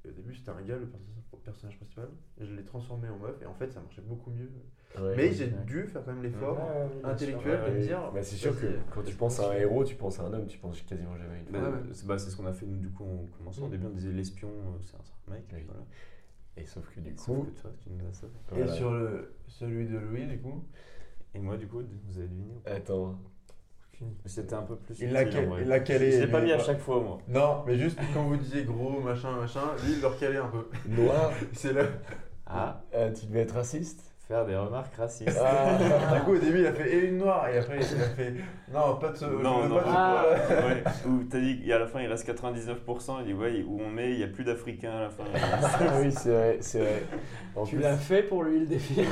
au 0.04 0.10
début, 0.10 0.34
c'était 0.34 0.50
un 0.50 0.60
gars, 0.62 0.76
le 0.76 0.86
perso- 0.86 1.36
personnage 1.44 1.76
principal. 1.76 2.08
Et 2.40 2.44
je 2.46 2.52
l'ai 2.54 2.64
transformé 2.64 3.08
en 3.08 3.18
meuf. 3.18 3.40
Et 3.42 3.46
en 3.46 3.54
fait, 3.54 3.70
ça 3.72 3.80
marchait 3.80 4.02
beaucoup 4.02 4.30
mieux. 4.30 4.50
Ouais. 4.98 5.14
mais 5.16 5.32
j'ai 5.32 5.44
ouais. 5.44 5.64
dû 5.66 5.86
faire 5.86 6.02
quand 6.02 6.14
même 6.14 6.22
l'effort 6.22 6.58
intellectuel 7.04 7.60
de 7.66 7.76
me 7.76 7.80
dire. 7.82 8.10
bah, 8.12 8.22
c'est 8.22 8.36
sûr 8.36 8.58
que 8.58 8.66
quand 8.92 9.02
tu 9.02 9.14
penses 9.14 9.38
à 9.38 9.50
un 9.50 9.54
héros, 9.54 9.84
tu 9.84 9.94
penses 9.94 10.18
à 10.18 10.24
un 10.24 10.32
homme, 10.32 10.46
tu 10.46 10.58
penses 10.58 10.80
quasiment 10.82 11.16
jamais 11.16 11.34
à 11.34 11.38
une 11.38 11.44
Bah, 11.44 11.60
femme. 11.60 11.72
Ouais, 11.74 11.78
ouais. 11.80 11.88
c'est 11.92 12.06
bah, 12.06 12.18
c'est 12.18 12.30
ce 12.30 12.36
qu'on 12.36 12.46
a 12.46 12.52
fait 12.54 12.64
nous 12.66 12.78
du 12.78 12.88
coup 12.90 13.04
en 13.04 13.26
commençant. 13.36 13.64
Au 13.64 13.68
Mm. 13.68 13.70
début 13.70 13.86
on 13.86 13.90
disait 13.90 14.12
l'espion, 14.12 14.48
euh, 14.48 14.78
c'est 14.82 14.96
un, 14.96 15.00
c'est 15.04 15.30
un 15.30 15.34
mec. 15.34 15.44
Oui. 15.52 15.58
Voilà. 15.66 15.82
Et 16.60 16.66
sauf 16.66 16.88
que 16.94 17.00
du 17.00 17.14
Sauf 17.16 17.26
coup. 17.36 17.44
que 17.44 17.60
toi 17.60 17.70
tu 17.82 17.90
nous 17.90 18.04
as. 18.06 18.26
Et 18.56 18.62
voilà. 18.62 18.72
sur 18.72 18.92
le, 18.92 19.34
celui 19.46 19.86
de 19.86 19.96
Louis, 19.98 20.26
du 20.26 20.38
coup, 20.40 20.64
Et 21.34 21.38
moi 21.38 21.56
du 21.56 21.66
coup 21.68 21.80
vous 22.06 22.18
avez 22.18 22.28
deviné 22.28 22.54
ou 22.56 22.60
pas? 22.60 22.70
Attends. 22.72 23.18
C'était 24.26 24.54
un 24.54 24.62
peu 24.62 24.76
plus. 24.76 25.00
il 25.00 25.10
l'a 25.12 25.24
calé. 25.24 26.12
Je 26.12 26.20
l'ai 26.20 26.26
pas 26.30 26.40
mis 26.40 26.52
à 26.52 26.58
chaque 26.60 26.78
fois 26.78 27.00
moi. 27.00 27.18
Non, 27.28 27.64
mais 27.66 27.76
juste 27.76 27.98
quand 28.14 28.24
vous 28.24 28.36
disiez 28.36 28.62
gros, 28.64 29.00
machin, 29.00 29.32
machin, 29.32 29.62
lui, 29.84 29.94
il 29.94 30.00
le 30.00 30.06
recalait 30.06 30.36
un 30.36 30.46
peu. 30.48 30.68
Noir, 30.88 31.32
C'est 31.52 31.72
là. 31.72 31.82
Ah, 32.46 32.82
euh, 32.94 33.12
tu 33.12 33.26
devais 33.26 33.40
être 33.40 33.54
raciste? 33.56 34.07
Faire 34.28 34.44
des 34.44 34.56
remarques 34.56 34.94
racistes. 34.94 35.40
Ah. 35.42 35.78
Du 36.18 36.20
coup, 36.22 36.34
au 36.34 36.38
début, 36.38 36.60
il 36.60 36.66
a 36.66 36.72
fait 36.72 36.90
et 36.92 37.06
une 37.06 37.18
noire, 37.18 37.48
et 37.48 37.58
après, 37.58 37.76
il 37.78 37.82
a 38.02 38.08
fait 38.08 38.34
non, 38.72 38.96
pas 38.96 39.08
de 39.10 39.16
ce. 39.16 39.24
je 39.24 39.30
Non, 39.42 39.66
non, 39.66 39.76
pas 39.76 39.84
Ah. 39.86 40.24
ouais. 40.50 40.82
Ou 41.08 41.24
t'as 41.24 41.38
dit 41.40 41.60
qu'à 41.66 41.78
la 41.78 41.86
fin 41.86 42.00
il 42.00 42.06
reste 42.08 42.28
99%, 42.28 43.16
il 43.20 43.26
dit 43.26 43.32
ouais, 43.32 43.64
où 43.66 43.80
on 43.80 43.88
met, 43.90 44.10
il 44.12 44.18
n'y 44.18 44.24
a 44.24 44.26
plus 44.28 44.44
d'Africains 44.44 44.90
à 44.92 45.00
la 45.02 45.08
fin. 45.10 45.24
Ah 45.34 45.94
oui, 46.00 46.12
c'est 46.12 46.28
vrai, 46.30 46.56
c'est 46.60 46.80
vrai. 46.80 47.02
En 47.56 47.64
Tu 47.64 47.76
plus- 47.76 47.82
l'as 47.82 47.96
fait 47.96 48.22
pour 48.22 48.42
lui 48.44 48.60
le 48.60 48.66
défi. 48.66 49.00
ouais, 49.00 49.06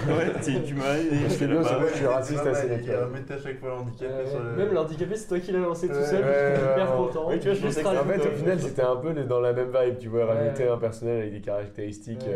tu, 0.44 0.62
tu 0.62 0.74
m'as 0.74 0.96
aidé, 0.98 1.08
Parce 1.22 1.22
que 1.22 1.28
j'étais 1.40 1.46
nous, 1.46 1.54
là-bas. 1.62 1.68
c'est 1.68 1.74
vrai, 1.76 1.88
je 1.90 1.96
suis 1.96 2.06
raciste 2.06 2.42
Ouais, 2.44 2.50
assez 2.50 2.66
Il 2.66 2.72
naturel. 2.72 3.04
remettait 3.04 3.34
à 3.34 3.38
chaque 3.38 3.58
fois 3.58 3.68
l'handicapé 3.70 4.12
Euh, 4.12 4.26
sur 4.30 4.40
le. 4.42 4.50
Même 4.52 4.72
l'handicapé, 4.74 5.16
c'est 5.16 5.28
toi 5.28 5.40
qui 5.40 5.52
l'as 5.52 5.58
lancé 5.60 5.88
tout 5.88 5.94
Ouais, 5.94 6.04
seul. 6.04 6.24
ouais, 6.24 6.54
j'étais 6.54 6.66
ouais, 6.66 6.72
hyper 6.74 6.96
content. 6.96 7.28
Oui, 7.30 7.38
tu 7.40 7.46
vois, 7.48 7.54
je 7.54 7.62
pensais 7.62 7.82
que 7.82 7.88
En 7.88 8.04
fait, 8.04 8.18
au 8.28 8.30
final, 8.32 8.60
c'était 8.60 8.82
un 8.82 8.96
peu 8.96 9.12
dans 9.14 9.40
la 9.40 9.52
même 9.54 9.70
vibe, 9.72 9.98
tu 9.98 10.08
vois, 10.08 10.26
rajouter 10.26 10.68
un 10.68 10.76
personnage 10.76 11.20
avec 11.20 11.32
des 11.32 11.40
caractéristiques 11.40 12.26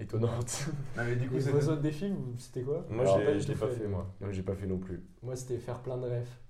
Ouais. 0.00 0.04
étonnantes. 0.04 0.66
Ah, 0.96 1.04
mais 1.04 1.16
du 1.16 1.28
coup, 1.28 1.36
autres 1.36 1.76
défis, 1.76 2.10
vous- 2.10 2.34
c'était 2.38 2.62
quoi? 2.62 2.84
Moi 2.90 3.02
Alors, 3.02 3.18
je 3.20 3.24
pas 3.24 3.32
l'ai 3.32 3.54
pas 3.54 3.68
fait, 3.68 3.86
moi. 3.88 4.06
Moi, 4.20 4.32
j'ai 4.32 4.42
pas 4.42 4.54
fait 4.54 4.66
non 4.66 4.78
plus. 4.78 5.02
Moi, 5.22 5.36
c'était 5.36 5.58
faire 5.58 5.80
plein 5.80 5.96
de 5.98 6.06
refs. 6.06 6.40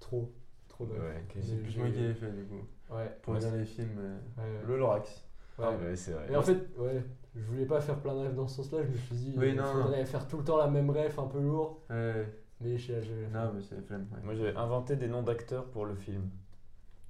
Trop. 0.00 0.32
Trop 0.68 0.86
de 0.86 0.92
refs. 0.92 1.00
Ouais. 1.00 1.24
C'est 1.40 1.56
plus 1.62 1.76
moi 1.78 1.88
qui 1.90 2.00
l'ai 2.00 2.14
fait, 2.14 2.30
du 2.32 2.44
coup. 2.44 2.64
Ouais. 2.94 3.16
Pour 3.22 3.34
Ouais, 3.34 3.40
dire 3.40 3.54
les 3.54 3.64
films. 3.64 3.96
euh, 3.98 4.18
ouais, 4.38 4.62
Le 4.66 4.76
Lorax. 4.78 5.24
ouais. 5.58 5.64
Ouais, 5.66 5.96
c'est 5.96 6.12
vrai. 6.12 6.26
Et 6.30 6.36
en 6.36 6.42
fait, 6.42 6.58
ouais, 6.78 7.02
je 7.34 7.42
voulais 7.44 7.66
pas 7.66 7.80
faire 7.80 7.98
plein 8.00 8.14
de 8.14 8.20
rêves 8.20 8.34
dans 8.34 8.46
ce 8.46 8.56
sens-là. 8.62 8.82
Je 8.84 8.88
me 8.90 8.96
suis 8.96 9.14
dit, 9.16 9.34
Oui, 9.36 9.50
il 9.50 9.56
non, 9.56 9.64
faudrait 9.64 10.04
faire 10.06 10.26
tout 10.28 10.38
le 10.38 10.44
temps 10.44 10.56
la 10.58 10.68
même 10.68 10.90
rêve, 10.90 11.18
un 11.18 11.26
peu 11.26 11.40
lourd. 11.40 11.82
Ouais. 11.90 12.26
Mais 12.60 12.78
je, 12.78 12.92
Non, 13.34 13.52
mais 13.54 13.60
c'est 13.60 13.74
la 13.76 13.82
flemme. 13.82 14.06
ouais. 14.12 14.20
Moi 14.24 14.34
j'avais 14.34 14.56
inventé 14.56 14.96
des 14.96 15.08
noms 15.08 15.22
d'acteurs 15.22 15.66
pour 15.66 15.84
le 15.84 15.94
film. 15.94 16.30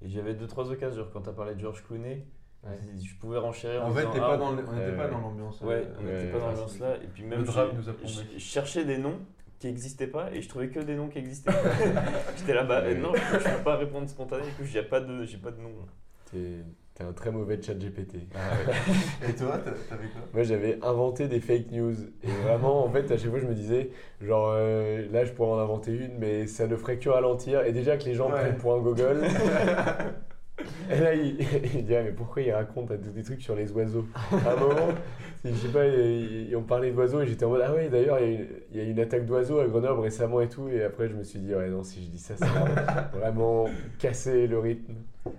Et 0.01 0.09
j'avais 0.09 0.33
deux 0.33 0.45
trois 0.47 0.69
occasions, 0.69 1.03
genre 1.03 1.11
quand 1.11 1.21
t'as 1.21 1.31
parlé 1.31 1.55
de 1.55 1.59
George 1.61 1.83
Clooney, 1.85 2.27
Ouais. 2.69 2.77
je 3.03 3.15
pouvais 3.15 3.37
renchérir. 3.37 3.85
En 3.85 3.91
fait, 3.91 4.01
disant, 4.01 4.11
ah, 4.15 4.19
pas 4.29 4.37
dans 4.37 4.51
le- 4.51 4.63
on 4.67 4.71
n'était 4.73 4.85
euh, 4.91 4.97
pas 4.97 5.07
dans 5.07 5.19
l'ambiance. 5.19 5.61
Ouais, 5.61 5.75
euh, 5.75 5.83
on 5.99 6.03
n'était 6.03 6.17
ouais, 6.25 6.31
pas 6.31 6.39
dans 6.39 6.47
l'ambiance 6.47 6.79
là. 6.79 6.95
Et 7.03 7.07
puis 7.07 7.23
même 7.23 7.39
Le 7.39 7.45
drap 7.45 7.67
j'ai- 7.71 7.77
nous 7.77 7.89
a 7.89 7.93
plombé. 7.93 8.13
je 8.35 8.39
cherchais 8.39 8.85
des 8.85 8.97
noms 8.97 9.19
qui 9.59 9.67
n'existaient 9.67 10.07
pas 10.07 10.29
et 10.33 10.41
je 10.41 10.49
trouvais 10.49 10.69
que 10.69 10.79
des 10.79 10.95
noms 10.95 11.07
qui 11.07 11.17
existaient. 11.19 11.51
J'étais 12.37 12.53
là, 12.53 12.63
bah 12.63 12.81
Ouais. 12.83 12.95
non, 12.95 13.11
je 13.15 13.43
peux 13.57 13.63
pas 13.63 13.75
répondre 13.77 14.07
spontané, 14.09 14.43
du 14.45 14.51
coup 14.51 14.63
j'ai 14.65 14.83
pas 14.83 14.99
de, 14.99 15.23
j'ai 15.25 15.37
pas 15.37 15.51
de 15.51 15.59
nom. 15.61 15.71
T'es 16.31 16.63
t'es 16.93 17.03
un 17.03 17.13
très 17.13 17.29
mauvais 17.31 17.61
chat 17.61 17.75
GPT. 17.75 18.15
Et 19.27 19.33
toi, 19.35 19.59
t'a- 19.59 19.69
t'avais 19.71 20.07
quoi? 20.07 20.21
Moi, 20.33 20.41
j'avais 20.41 20.79
inventé 20.83 21.27
des 21.27 21.39
fake 21.39 21.69
news. 21.71 21.93
Et 22.23 22.27
vraiment, 22.43 22.83
en 22.83 22.89
fait, 22.89 23.11
à 23.11 23.17
chaque 23.17 23.29
fois, 23.29 23.37
je 23.37 23.45
me 23.45 23.53
disais, 23.53 23.91
genre, 24.19 24.49
euh, 24.55 25.05
là, 25.11 25.23
je 25.23 25.31
pourrais 25.31 25.51
en 25.51 25.59
inventer 25.59 25.91
une, 25.91 26.17
mais 26.17 26.47
ça 26.47 26.65
ne 26.65 26.75
ferait 26.75 26.97
que 26.97 27.07
ralentir. 27.07 27.61
Et 27.65 27.71
déjà 27.71 27.97
que 27.97 28.03
les 28.05 28.15
gens 28.15 28.31
Ouais. 28.31 28.39
prennent 28.39 28.57
pour 28.57 28.73
un 28.73 28.79
gogol. 28.79 29.21
Et 30.91 30.99
là, 30.99 31.13
il, 31.13 31.37
il 31.75 31.85
dit, 31.85 31.95
Ah, 31.95 32.03
mais 32.03 32.11
pourquoi 32.11 32.41
il 32.41 32.51
raconte 32.51 32.91
des 32.91 33.23
trucs 33.23 33.41
sur 33.41 33.55
les 33.55 33.71
oiseaux? 33.71 34.05
À 34.31 34.53
un 34.53 34.55
moment, 34.55 34.87
je 35.45 35.53
sais 35.53 35.67
pas, 35.69 35.85
il- 35.87 36.49
il- 36.49 36.55
on 36.55 36.63
parlait 36.63 36.91
d'oiseaux 36.91 37.21
et 37.21 37.27
j'étais 37.27 37.45
en 37.45 37.49
mode, 37.49 37.61
ah 37.63 37.73
oui, 37.75 37.89
d'ailleurs, 37.89 38.19
il 38.19 38.25
y 38.25 38.35
a 38.35 38.39
une- 38.39 38.47
il 38.71 38.77
y, 38.77 38.79
a 38.81 38.83
une 38.83 38.99
attaque 38.99 39.25
d'oiseaux 39.25 39.59
à 39.59 39.67
Grenoble 39.67 40.01
récemment 40.01 40.41
et 40.41 40.49
tout. 40.49 40.67
Et 40.69 40.83
après, 40.83 41.07
je 41.09 41.13
me 41.15 41.23
suis 41.23 41.39
dit, 41.39 41.53
ouais, 41.53 41.69
non, 41.69 41.83
si 41.83 42.03
je 42.03 42.09
dis 42.09 42.17
ça, 42.19 42.35
ça 42.37 42.45
va 42.47 43.01
vraiment 43.13 43.65
casser 43.99 44.47
le 44.47 44.59
rythme. 44.59 44.95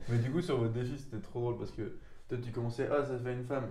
Mais 0.08 0.18
du 0.18 0.30
coup, 0.30 0.40
sur 0.40 0.58
votre 0.58 0.72
défi, 0.72 0.96
c'était 0.98 1.20
trop 1.22 1.40
drôle 1.40 1.58
parce 1.58 1.72
que 1.72 1.94
toi, 2.28 2.38
tu 2.42 2.50
commençais, 2.52 2.88
ah, 2.90 3.04
ça 3.04 3.18
fait 3.18 3.32
une 3.32 3.44
femme 3.44 3.66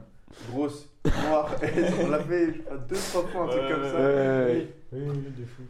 grosse, 0.52 0.90
noire, 1.06 1.56
et 1.64 2.03
on 2.03 2.10
l'a 2.10 2.19
fait 2.19 2.48
deux, 2.90 2.95
trois 2.95 3.24
fois, 3.28 3.44
un 3.44 3.48
truc 3.48 3.61
Ouais, 3.61 3.72
comme 3.72 3.82
ouais, 3.84 3.90
ça. 3.91 3.98
ouais. 3.99 4.68
Oui, 4.91 4.99
oui, 5.07 5.34
de 5.40 5.45
fou. 5.45 5.61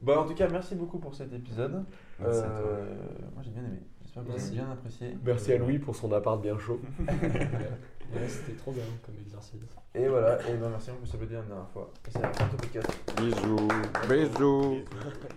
Bah, 0.00 0.20
en 0.20 0.24
tout 0.26 0.34
cas, 0.34 0.48
merci 0.50 0.74
beaucoup 0.74 0.98
pour 0.98 1.14
cet 1.14 1.32
épisode. 1.32 1.82
Merci 2.20 2.40
à 2.40 2.44
Euh, 2.44 2.60
toi. 2.60 2.70
moi, 3.34 3.42
j'ai 3.42 3.50
bien 3.50 3.62
aimé. 3.64 3.78
Merci. 4.28 4.52
bien 4.52 4.70
apprécié. 4.70 5.16
Merci 5.24 5.52
à 5.52 5.58
Louis 5.58 5.78
pour 5.78 5.96
son 5.96 6.12
appart 6.12 6.40
bien 6.40 6.58
chaud. 6.58 6.80
Ouais, 8.12 8.28
c'était 8.28 8.52
trop 8.52 8.70
bien 8.70 8.84
comme 9.04 9.16
exercice. 9.20 9.60
Et 9.94 10.06
voilà, 10.06 10.38
et 10.48 10.54
ben 10.54 10.68
merci, 10.68 10.90
on 10.90 11.00
peut 11.00 11.06
s'applaudir 11.06 11.40
une 11.40 11.48
dernière 11.48 11.68
fois. 11.70 11.90
Et 12.06 12.10
c'est 12.12 12.22
la 12.22 12.32
fin 12.32 12.46
de 12.46 12.56
podcast. 12.56 12.88
Bisous. 13.16 13.68
Bisous. 14.08 14.84
Bisous. 14.84 15.34